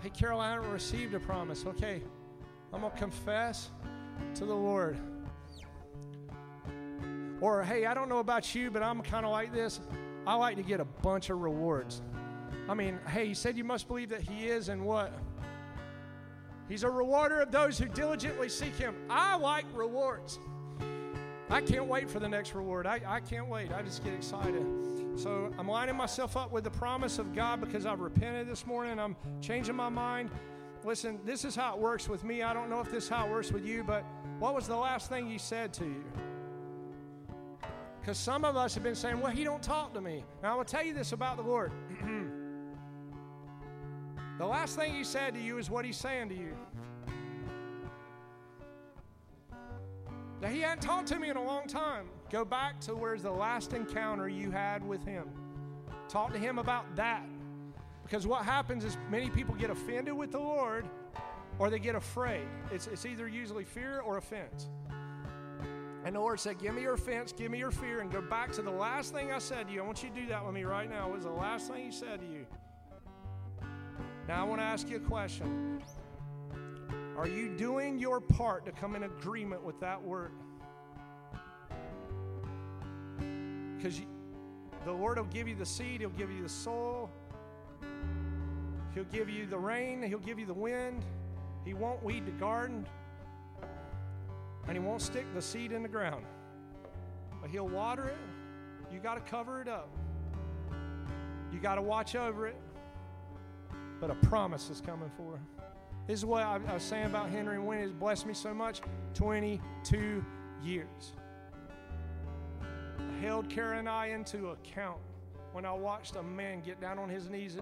Hey, 0.03 0.11
Carol, 0.11 0.41
I 0.41 0.53
haven't 0.53 0.71
received 0.71 1.15
a 1.15 1.21
promise. 1.21 1.67
Okay, 1.67 2.03
I'm 2.73 2.81
gonna 2.81 2.97
confess 2.97 3.71
to 4.37 4.47
the 4.47 4.55
Lord. 4.55 4.99
Or 7.41 7.63
hey, 7.65 7.87
I 7.87 7.93
don't 7.93 8.09
know 8.09 8.21
about 8.21 8.55
you, 8.55 8.71
but 8.71 8.83
I'm 8.83 9.03
kind 9.03 9.27
of 9.27 9.33
like 9.33 9.53
this. 9.53 9.81
I 10.27 10.35
like 10.37 10.57
to 10.57 10.63
get 10.63 10.81
a 10.81 10.85
bunch 10.85 11.29
of 11.29 11.41
rewards. 11.41 12.01
I 12.69 12.75
mean, 12.75 12.99
hey, 13.09 13.25
you 13.25 13.35
said 13.35 13.57
you 13.57 13.65
must 13.65 13.89
believe 13.89 14.09
that 14.11 14.23
he 14.23 14.47
is, 14.47 14.69
and 14.69 14.85
what? 14.85 15.13
He's 16.73 16.85
a 16.85 16.91
rewarder 16.91 17.43
of 17.43 17.53
those 17.53 17.77
who 17.77 17.87
diligently 17.87 18.49
seek 18.49 18.75
Him. 18.77 18.95
I 19.11 19.37
like 19.37 19.67
rewards. 19.75 20.39
I 21.51 21.61
can't 21.61 21.85
wait 21.85 22.09
for 22.09 22.19
the 22.19 22.29
next 22.31 22.55
reward. 22.55 22.87
I, 22.87 22.99
I 23.07 23.21
can't 23.21 23.47
wait. 23.47 23.71
I 23.73 23.83
just 23.83 24.03
get 24.03 24.15
excited. 24.15 24.65
So 25.17 25.53
I'm 25.59 25.69
lining 25.69 25.97
myself 25.97 26.35
up 26.35 26.51
with 26.51 26.65
the 26.65 26.71
promise 26.71 27.19
of 27.19 27.35
God 27.35 27.61
because 27.61 27.85
I've 27.85 28.01
repented 28.01 28.49
this 28.49 28.67
morning. 28.67 28.99
I'm 28.99 29.17
changing 29.43 29.77
my 29.77 29.91
mind. 29.91 30.31
Listen, 30.83 31.21
this 31.27 31.45
is 31.45 31.55
how 31.55 31.75
it 31.75 31.79
works 31.79 32.09
with 32.09 32.25
me. 32.25 32.43
I 32.43 32.55
don't 32.55 32.71
know 32.71 32.81
if 32.81 32.91
this 32.91 33.05
is 33.05 33.11
how 33.11 33.27
it 33.27 33.31
works 33.31 33.53
with 33.53 33.67
you, 33.67 33.85
but 33.85 34.03
what 34.39 34.55
was 34.55 34.67
the 34.67 34.75
last 34.75 35.11
thing 35.11 35.29
He 35.29 35.37
said 35.37 35.75
to 35.75 35.85
you? 35.85 36.03
Because 38.01 38.17
some 38.17 38.47
of 38.47 38.57
us 38.57 38.73
have 38.73 38.83
been 38.83 38.95
saying, 38.95 39.21
well, 39.21 39.31
He 39.31 39.45
don't 39.45 39.63
talk 39.63 39.93
to 39.93 40.01
me. 40.01 40.25
Now, 40.43 40.55
I 40.55 40.57
will 40.57 40.65
tell 40.65 40.83
you 40.83 40.95
this 40.95 41.13
about 41.13 41.37
the 41.37 41.43
Lord. 41.43 41.71
The 44.43 44.49
last 44.49 44.75
thing 44.75 44.93
he 44.93 45.05
said 45.05 45.35
to 45.35 45.41
you 45.41 45.59
is 45.59 45.71
what 45.71 45.85
he's 45.85 45.97
saying 45.97 46.31
to 46.31 46.35
you. 46.35 46.57
Now, 50.41 50.49
he 50.49 50.59
hadn't 50.59 50.83
talked 50.83 51.07
to 51.11 51.21
me 51.21 51.31
in 51.31 51.37
a 51.37 51.45
long 51.45 51.69
time. 51.69 52.09
Go 52.29 52.45
back 52.45 52.81
to 52.81 52.97
where's 52.97 53.23
the 53.23 53.31
last 53.31 53.73
encounter 53.73 54.29
you 54.29 54.51
had 54.51 54.85
with 54.85 55.05
him. 55.05 55.29
Talk 56.09 56.33
to 56.33 56.41
him 56.41 56.59
about 56.59 56.97
that. 56.97 57.25
Because 58.03 58.27
what 58.27 58.45
happens 58.45 58.85
is 58.85 58.99
many 59.09 59.31
people 59.31 59.55
get 59.55 59.71
offended 59.71 60.15
with 60.15 60.33
the 60.33 60.41
Lord 60.41 60.89
or 61.61 61.71
they 61.71 61.79
get 61.79 61.95
afraid. 61.95 62.49
It's, 62.73 62.89
it's 62.89 63.07
either 63.07 63.29
usually 63.29 63.65
fear 63.65 64.01
or 64.01 64.17
offense. 64.17 64.71
And 66.05 66.17
the 66.17 66.21
Lord 66.21 66.41
said, 66.41 66.59
Give 66.59 66.75
me 66.75 66.83
your 66.83 66.95
offense, 66.95 67.31
give 67.31 67.53
me 67.53 67.59
your 67.59 67.71
fear, 67.71 68.01
and 68.01 68.11
go 68.11 68.21
back 68.21 68.51
to 68.55 68.63
the 68.63 68.73
last 68.73 69.13
thing 69.13 69.31
I 69.31 69.39
said 69.39 69.69
to 69.69 69.73
you. 69.73 69.83
I 69.83 69.87
want 69.87 70.03
you 70.03 70.09
to 70.09 70.15
do 70.17 70.27
that 70.27 70.45
with 70.45 70.53
me 70.53 70.65
right 70.65 70.91
now. 70.91 71.07
What 71.07 71.15
was 71.15 71.25
the 71.27 71.31
last 71.31 71.71
thing 71.71 71.85
he 71.85 71.93
said 71.93 72.19
to 72.19 72.27
you? 72.27 72.45
Now, 74.29 74.41
I 74.41 74.45
want 74.45 74.61
to 74.61 74.65
ask 74.65 74.89
you 74.89 74.97
a 74.97 75.01
question. 75.01 75.83
Are 77.17 77.27
you 77.27 77.57
doing 77.57 77.99
your 77.99 78.21
part 78.21 78.65
to 78.67 78.73
come 78.73 78.95
in 78.95 79.03
agreement 79.03 79.65
with 79.65 79.81
that 79.81 80.01
word? 80.01 80.33
Because 83.77 84.01
the 84.85 84.93
Lord 84.93 85.19
will 85.19 85.25
give 85.25 85.49
you 85.49 85.57
the 85.57 85.67
seed, 85.67 86.01
He'll 86.01 86.11
give 86.11 86.31
you 86.31 86.43
the 86.43 86.49
soil, 86.49 87.11
He'll 88.95 89.05
give 89.05 89.29
you 89.29 89.45
the 89.47 89.59
rain, 89.59 90.03
He'll 90.03 90.19
give 90.21 90.39
you 90.39 90.47
the 90.47 90.55
wind. 90.55 91.05
He 91.65 91.75
won't 91.75 92.03
weed 92.03 92.25
the 92.25 92.33
garden, 92.33 92.87
and 94.69 94.73
He 94.73 94.79
won't 94.79 95.03
stick 95.03 95.27
the 95.35 95.43
seed 95.43 95.73
in 95.73 95.83
the 95.83 95.89
ground. 95.89 96.25
But 97.41 97.51
He'll 97.51 97.69
water 97.69 98.09
it. 98.09 98.17
You 98.93 99.01
got 99.01 99.15
to 99.15 99.31
cover 99.31 99.61
it 99.61 99.69
up, 99.69 99.89
you 101.53 101.59
got 101.59 101.75
to 101.75 101.83
watch 101.83 102.15
over 102.15 102.47
it 102.47 102.57
but 104.03 104.11
a 104.11 104.17
promise 104.17 104.69
is 104.69 104.81
coming 104.81 105.09
for 105.17 105.37
her. 105.37 105.65
This 106.09 106.19
is 106.19 106.25
what 106.25 106.43
I, 106.43 106.59
I 106.67 106.75
was 106.75 106.83
saying 106.83 107.07
about 107.07 107.31
Henry 107.31 107.55
and 107.55 107.65
Winnie. 107.65 107.85
It's 107.85 107.93
blessed 107.93 108.27
me 108.27 108.35
so 108.35 108.53
much. 108.53 108.81
22 109.15 110.25
years. 110.61 111.13
I 112.61 113.25
held 113.25 113.49
Kara 113.49 113.79
and 113.79 113.89
I 113.89 114.07
into 114.07 114.49
account 114.49 114.99
when 115.53 115.65
I 115.65 115.71
watched 115.71 116.17
a 116.17 116.23
man 116.23 116.63
get 116.63 116.81
down 116.81 116.99
on 116.99 117.09
his 117.09 117.31
knees 117.31 117.59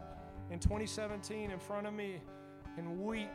in 0.50 0.58
2017 0.58 1.50
in 1.50 1.58
front 1.58 1.86
of 1.86 1.92
me 1.92 2.22
and 2.78 3.00
weep. 3.00 3.28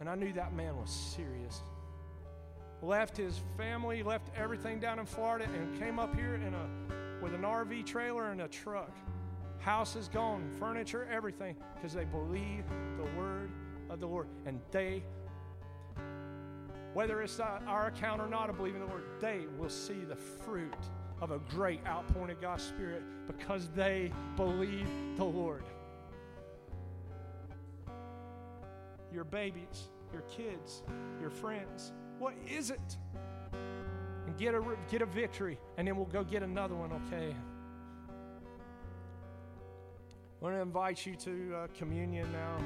And 0.00 0.08
I 0.08 0.16
knew 0.16 0.32
that 0.32 0.52
man 0.52 0.76
was 0.76 0.90
serious. 0.90 1.60
Left 2.82 3.16
his 3.16 3.40
family, 3.56 4.02
left 4.02 4.30
everything 4.36 4.80
down 4.80 4.98
in 4.98 5.06
Florida, 5.06 5.44
and 5.44 5.78
came 5.78 6.00
up 6.00 6.12
here 6.16 6.34
in 6.34 6.54
a, 6.54 7.22
with 7.22 7.34
an 7.34 7.42
RV 7.42 7.86
trailer 7.86 8.32
and 8.32 8.40
a 8.40 8.48
truck. 8.48 8.90
House 9.60 9.94
is 9.94 10.08
gone, 10.08 10.50
furniture, 10.58 11.06
everything, 11.12 11.54
because 11.74 11.92
they 11.92 12.04
believe 12.04 12.64
the 12.96 13.20
word 13.20 13.50
of 13.90 14.00
the 14.00 14.06
Lord. 14.06 14.26
And 14.46 14.58
they, 14.70 15.02
whether 16.94 17.20
it's 17.20 17.38
uh, 17.38 17.60
our 17.66 17.88
account 17.88 18.22
or 18.22 18.26
not 18.26 18.48
of 18.48 18.56
believing 18.56 18.80
the 18.80 18.86
word, 18.86 19.04
they 19.20 19.42
will 19.58 19.68
see 19.68 20.00
the 20.08 20.16
fruit 20.16 20.74
of 21.20 21.30
a 21.30 21.38
great 21.50 21.86
outpouring 21.86 22.30
of 22.30 22.40
God's 22.40 22.62
Spirit 22.62 23.02
because 23.26 23.68
they 23.74 24.10
believe 24.36 24.88
the 25.16 25.24
Lord. 25.24 25.64
Your 29.12 29.24
babies, 29.24 29.90
your 30.10 30.22
kids, 30.22 30.82
your 31.20 31.30
friends, 31.30 31.92
what 32.18 32.34
is 32.48 32.70
it? 32.70 32.96
And 34.26 34.38
get 34.38 34.54
a, 34.54 34.62
get 34.90 35.02
a 35.02 35.06
victory, 35.06 35.58
and 35.76 35.86
then 35.86 35.96
we'll 35.96 36.06
go 36.06 36.24
get 36.24 36.42
another 36.42 36.74
one, 36.74 36.92
okay? 37.06 37.34
I 40.40 40.44
want 40.44 40.56
to 40.56 40.62
invite 40.62 41.04
you 41.04 41.14
to 41.16 41.54
uh, 41.54 41.66
communion 41.76 42.32
now, 42.32 42.56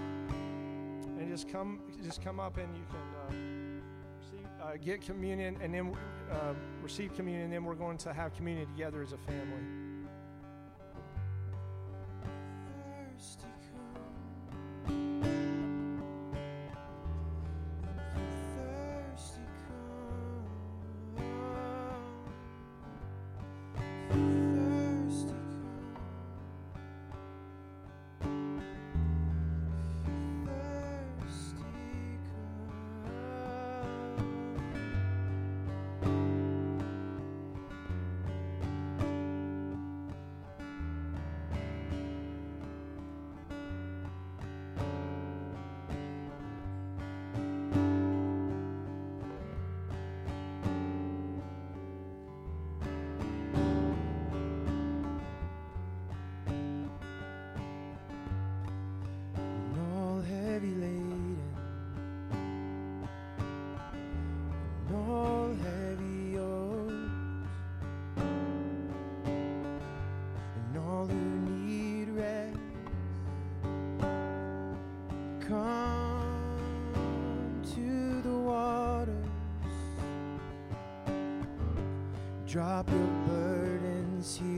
and 1.18 1.28
just 1.28 1.48
come, 1.48 1.80
just 2.04 2.22
come 2.22 2.38
up, 2.38 2.56
and 2.56 2.68
you 2.76 2.84
can 2.88 3.00
uh, 3.18 4.14
receive, 4.20 4.46
uh, 4.62 4.76
get 4.76 5.00
communion, 5.00 5.58
and 5.60 5.74
then 5.74 5.96
uh, 6.30 6.54
receive 6.80 7.12
communion. 7.16 7.46
And 7.46 7.52
then 7.52 7.64
we're 7.64 7.74
going 7.74 7.98
to 7.98 8.12
have 8.12 8.32
communion 8.32 8.68
together 8.68 9.02
as 9.02 9.10
a 9.10 9.18
family. 9.18 9.83
Drop 82.54 82.88
your 82.88 83.26
burdens 83.26 84.36
here 84.36 84.53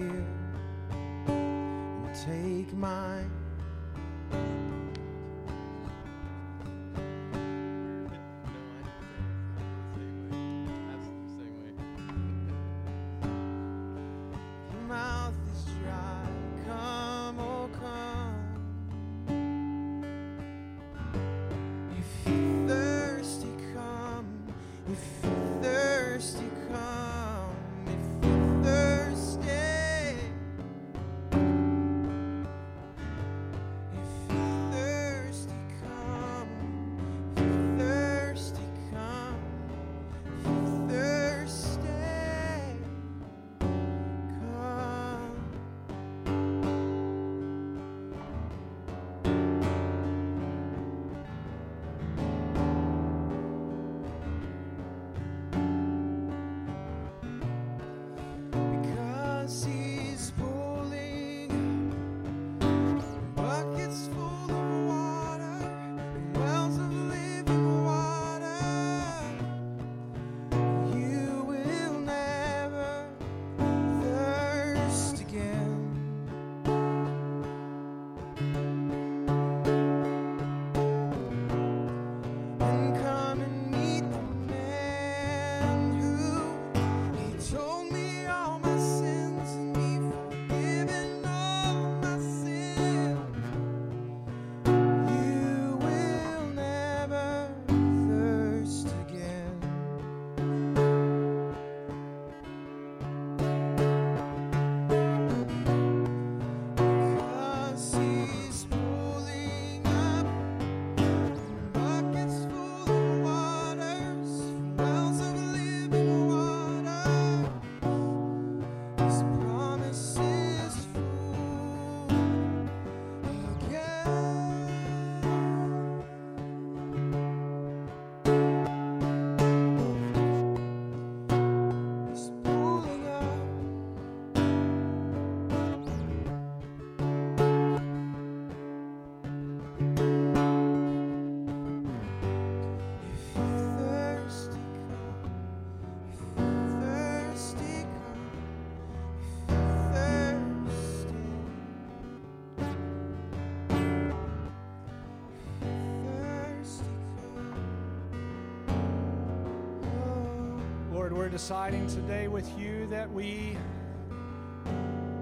deciding 161.37 161.87
today 161.87 162.29
with 162.29 162.51
you 162.59 162.87
that 162.87 163.13
we 163.13 163.59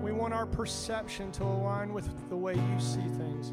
we 0.00 0.12
want 0.12 0.32
our 0.32 0.46
perception 0.46 1.32
to 1.32 1.42
align 1.42 1.92
with 1.92 2.08
the 2.28 2.36
way 2.36 2.54
you 2.54 2.78
see 2.78 3.00
things. 3.00 3.52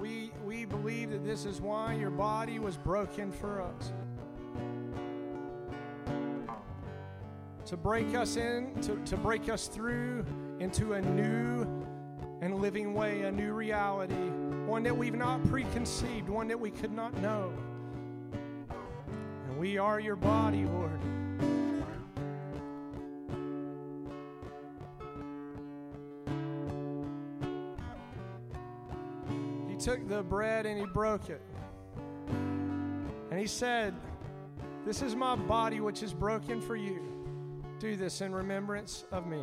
We 0.00 0.30
we 0.44 0.66
believe 0.66 1.10
that 1.10 1.24
this 1.24 1.46
is 1.46 1.60
why 1.60 1.94
your 1.94 2.10
body 2.10 2.60
was 2.60 2.76
broken 2.76 3.32
for 3.32 3.62
us. 3.62 3.92
To 7.66 7.76
break 7.76 8.14
us 8.14 8.36
in, 8.36 8.80
to, 8.82 8.94
to 9.06 9.16
break 9.16 9.48
us 9.48 9.66
through 9.66 10.24
into 10.60 10.92
a 10.92 11.00
new 11.00 11.66
and 12.40 12.60
living 12.60 12.94
way, 12.94 13.22
a 13.22 13.32
new 13.32 13.52
reality, 13.52 14.30
one 14.70 14.84
that 14.84 14.96
we've 14.96 15.16
not 15.16 15.44
preconceived, 15.48 16.28
one 16.28 16.46
that 16.46 16.58
we 16.58 16.70
could 16.70 16.92
not 16.92 17.12
know. 17.20 17.52
And 19.48 19.58
we 19.58 19.78
are 19.78 19.98
your 19.98 20.14
body, 20.14 20.64
Lord. 20.64 21.00
He 29.68 29.74
took 29.74 30.08
the 30.08 30.22
bread 30.22 30.66
and 30.66 30.78
he 30.78 30.86
broke 30.86 31.30
it. 31.30 31.42
And 32.28 33.40
he 33.40 33.48
said, 33.48 33.92
This 34.86 35.02
is 35.02 35.16
my 35.16 35.34
body 35.34 35.80
which 35.80 36.04
is 36.04 36.14
broken 36.14 36.60
for 36.60 36.76
you. 36.76 37.02
Do 37.80 37.96
this 37.96 38.20
in 38.20 38.32
remembrance 38.32 39.04
of 39.10 39.26
me. 39.26 39.42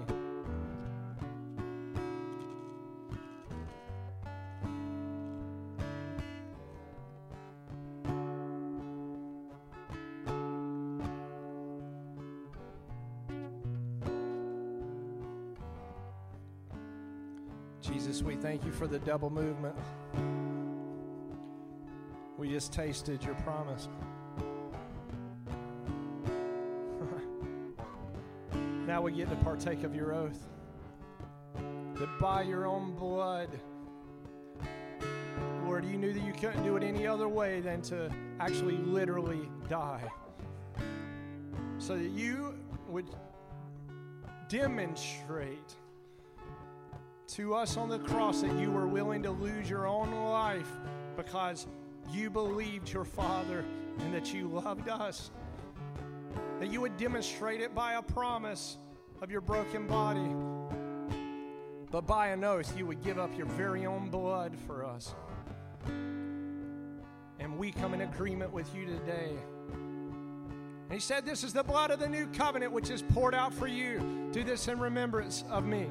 For 18.77 18.85
the 18.85 18.99
double 18.99 19.31
movement. 19.31 19.75
We 22.37 22.49
just 22.49 22.71
tasted 22.71 23.23
your 23.23 23.33
promise. 23.35 23.89
now 28.85 29.01
we 29.01 29.13
get 29.13 29.29
to 29.29 29.35
partake 29.37 29.83
of 29.83 29.95
your 29.95 30.13
oath. 30.13 30.47
That 31.95 32.19
by 32.19 32.43
your 32.43 32.67
own 32.67 32.93
blood, 32.93 33.49
Lord, 35.65 35.83
you 35.83 35.97
knew 35.97 36.13
that 36.13 36.23
you 36.23 36.33
couldn't 36.33 36.63
do 36.63 36.77
it 36.77 36.83
any 36.83 37.07
other 37.07 37.27
way 37.27 37.61
than 37.61 37.81
to 37.83 38.11
actually 38.39 38.77
literally 38.77 39.49
die. 39.67 40.03
So 41.79 41.97
that 41.97 42.11
you 42.11 42.53
would 42.87 43.09
demonstrate 44.49 45.75
to 47.37 47.53
us 47.53 47.77
on 47.77 47.87
the 47.87 47.99
cross 47.99 48.41
that 48.41 48.51
you 48.59 48.71
were 48.71 48.87
willing 48.87 49.21
to 49.21 49.29
lose 49.29 49.69
your 49.69 49.85
own 49.85 50.11
life 50.11 50.71
because 51.15 51.67
you 52.11 52.31
believed 52.31 52.91
your 52.91 53.05
Father 53.05 53.63
and 53.99 54.11
that 54.11 54.33
you 54.33 54.47
loved 54.47 54.89
us. 54.89 55.29
That 56.59 56.71
you 56.71 56.81
would 56.81 56.97
demonstrate 56.97 57.61
it 57.61 57.75
by 57.75 57.93
a 57.93 58.01
promise 58.01 58.79
of 59.21 59.29
your 59.29 59.41
broken 59.41 59.85
body, 59.85 60.33
but 61.91 62.07
by 62.07 62.29
an 62.29 62.43
oath, 62.43 62.75
you 62.75 62.87
would 62.87 63.03
give 63.03 63.19
up 63.19 63.37
your 63.37 63.45
very 63.45 63.85
own 63.85 64.09
blood 64.09 64.57
for 64.65 64.83
us. 64.83 65.13
And 65.85 67.55
we 67.59 67.71
come 67.71 67.93
in 67.93 68.01
agreement 68.01 68.51
with 68.51 68.73
you 68.73 68.87
today. 68.87 69.29
And 69.69 70.91
he 70.91 70.99
said, 70.99 71.23
This 71.23 71.43
is 71.43 71.53
the 71.53 71.63
blood 71.63 71.91
of 71.91 71.99
the 71.99 72.09
new 72.09 72.25
covenant 72.33 72.71
which 72.71 72.89
is 72.89 73.03
poured 73.03 73.35
out 73.35 73.53
for 73.53 73.67
you. 73.67 74.29
Do 74.31 74.43
this 74.43 74.67
in 74.67 74.79
remembrance 74.79 75.43
of 75.51 75.65
me. 75.65 75.87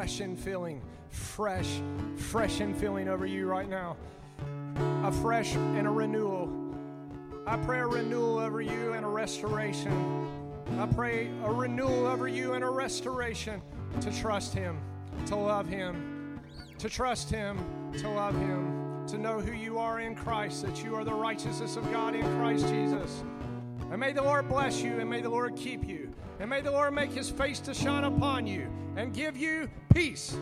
Fresh 0.00 0.20
and 0.20 0.38
filling, 0.38 0.80
fresh, 1.10 1.82
fresh 2.16 2.60
and 2.60 2.74
filling 2.74 3.06
over 3.06 3.26
you 3.26 3.46
right 3.46 3.68
now. 3.68 3.98
A 5.04 5.12
fresh 5.12 5.54
and 5.54 5.86
a 5.86 5.90
renewal. 5.90 6.50
I 7.46 7.58
pray 7.58 7.80
a 7.80 7.86
renewal 7.86 8.38
over 8.38 8.62
you 8.62 8.94
and 8.94 9.04
a 9.04 9.08
restoration. 9.08 10.26
I 10.78 10.86
pray 10.86 11.30
a 11.44 11.52
renewal 11.52 12.06
over 12.06 12.28
you 12.28 12.54
and 12.54 12.64
a 12.64 12.70
restoration 12.70 13.60
to 14.00 14.10
trust 14.10 14.54
Him, 14.54 14.80
to 15.26 15.36
love 15.36 15.68
Him, 15.68 16.40
to 16.78 16.88
trust 16.88 17.28
Him, 17.28 17.62
to 17.98 18.08
love 18.08 18.34
Him, 18.36 19.06
to 19.08 19.18
know 19.18 19.38
who 19.38 19.52
you 19.52 19.76
are 19.76 20.00
in 20.00 20.14
Christ, 20.14 20.64
that 20.64 20.82
you 20.82 20.94
are 20.94 21.04
the 21.04 21.12
righteousness 21.12 21.76
of 21.76 21.84
God 21.92 22.14
in 22.14 22.24
Christ 22.38 22.66
Jesus. 22.68 23.22
And 23.90 24.00
may 24.00 24.14
the 24.14 24.22
Lord 24.22 24.48
bless 24.48 24.80
you, 24.80 24.98
and 24.98 25.10
may 25.10 25.20
the 25.20 25.28
Lord 25.28 25.56
keep 25.56 25.86
you, 25.86 26.10
and 26.40 26.48
may 26.48 26.62
the 26.62 26.70
Lord 26.70 26.94
make 26.94 27.12
his 27.12 27.28
face 27.30 27.60
to 27.60 27.74
shine 27.74 28.04
upon 28.04 28.46
you 28.46 28.66
and 28.96 29.12
give 29.12 29.36
you 29.36 29.68
peace. 29.92 30.34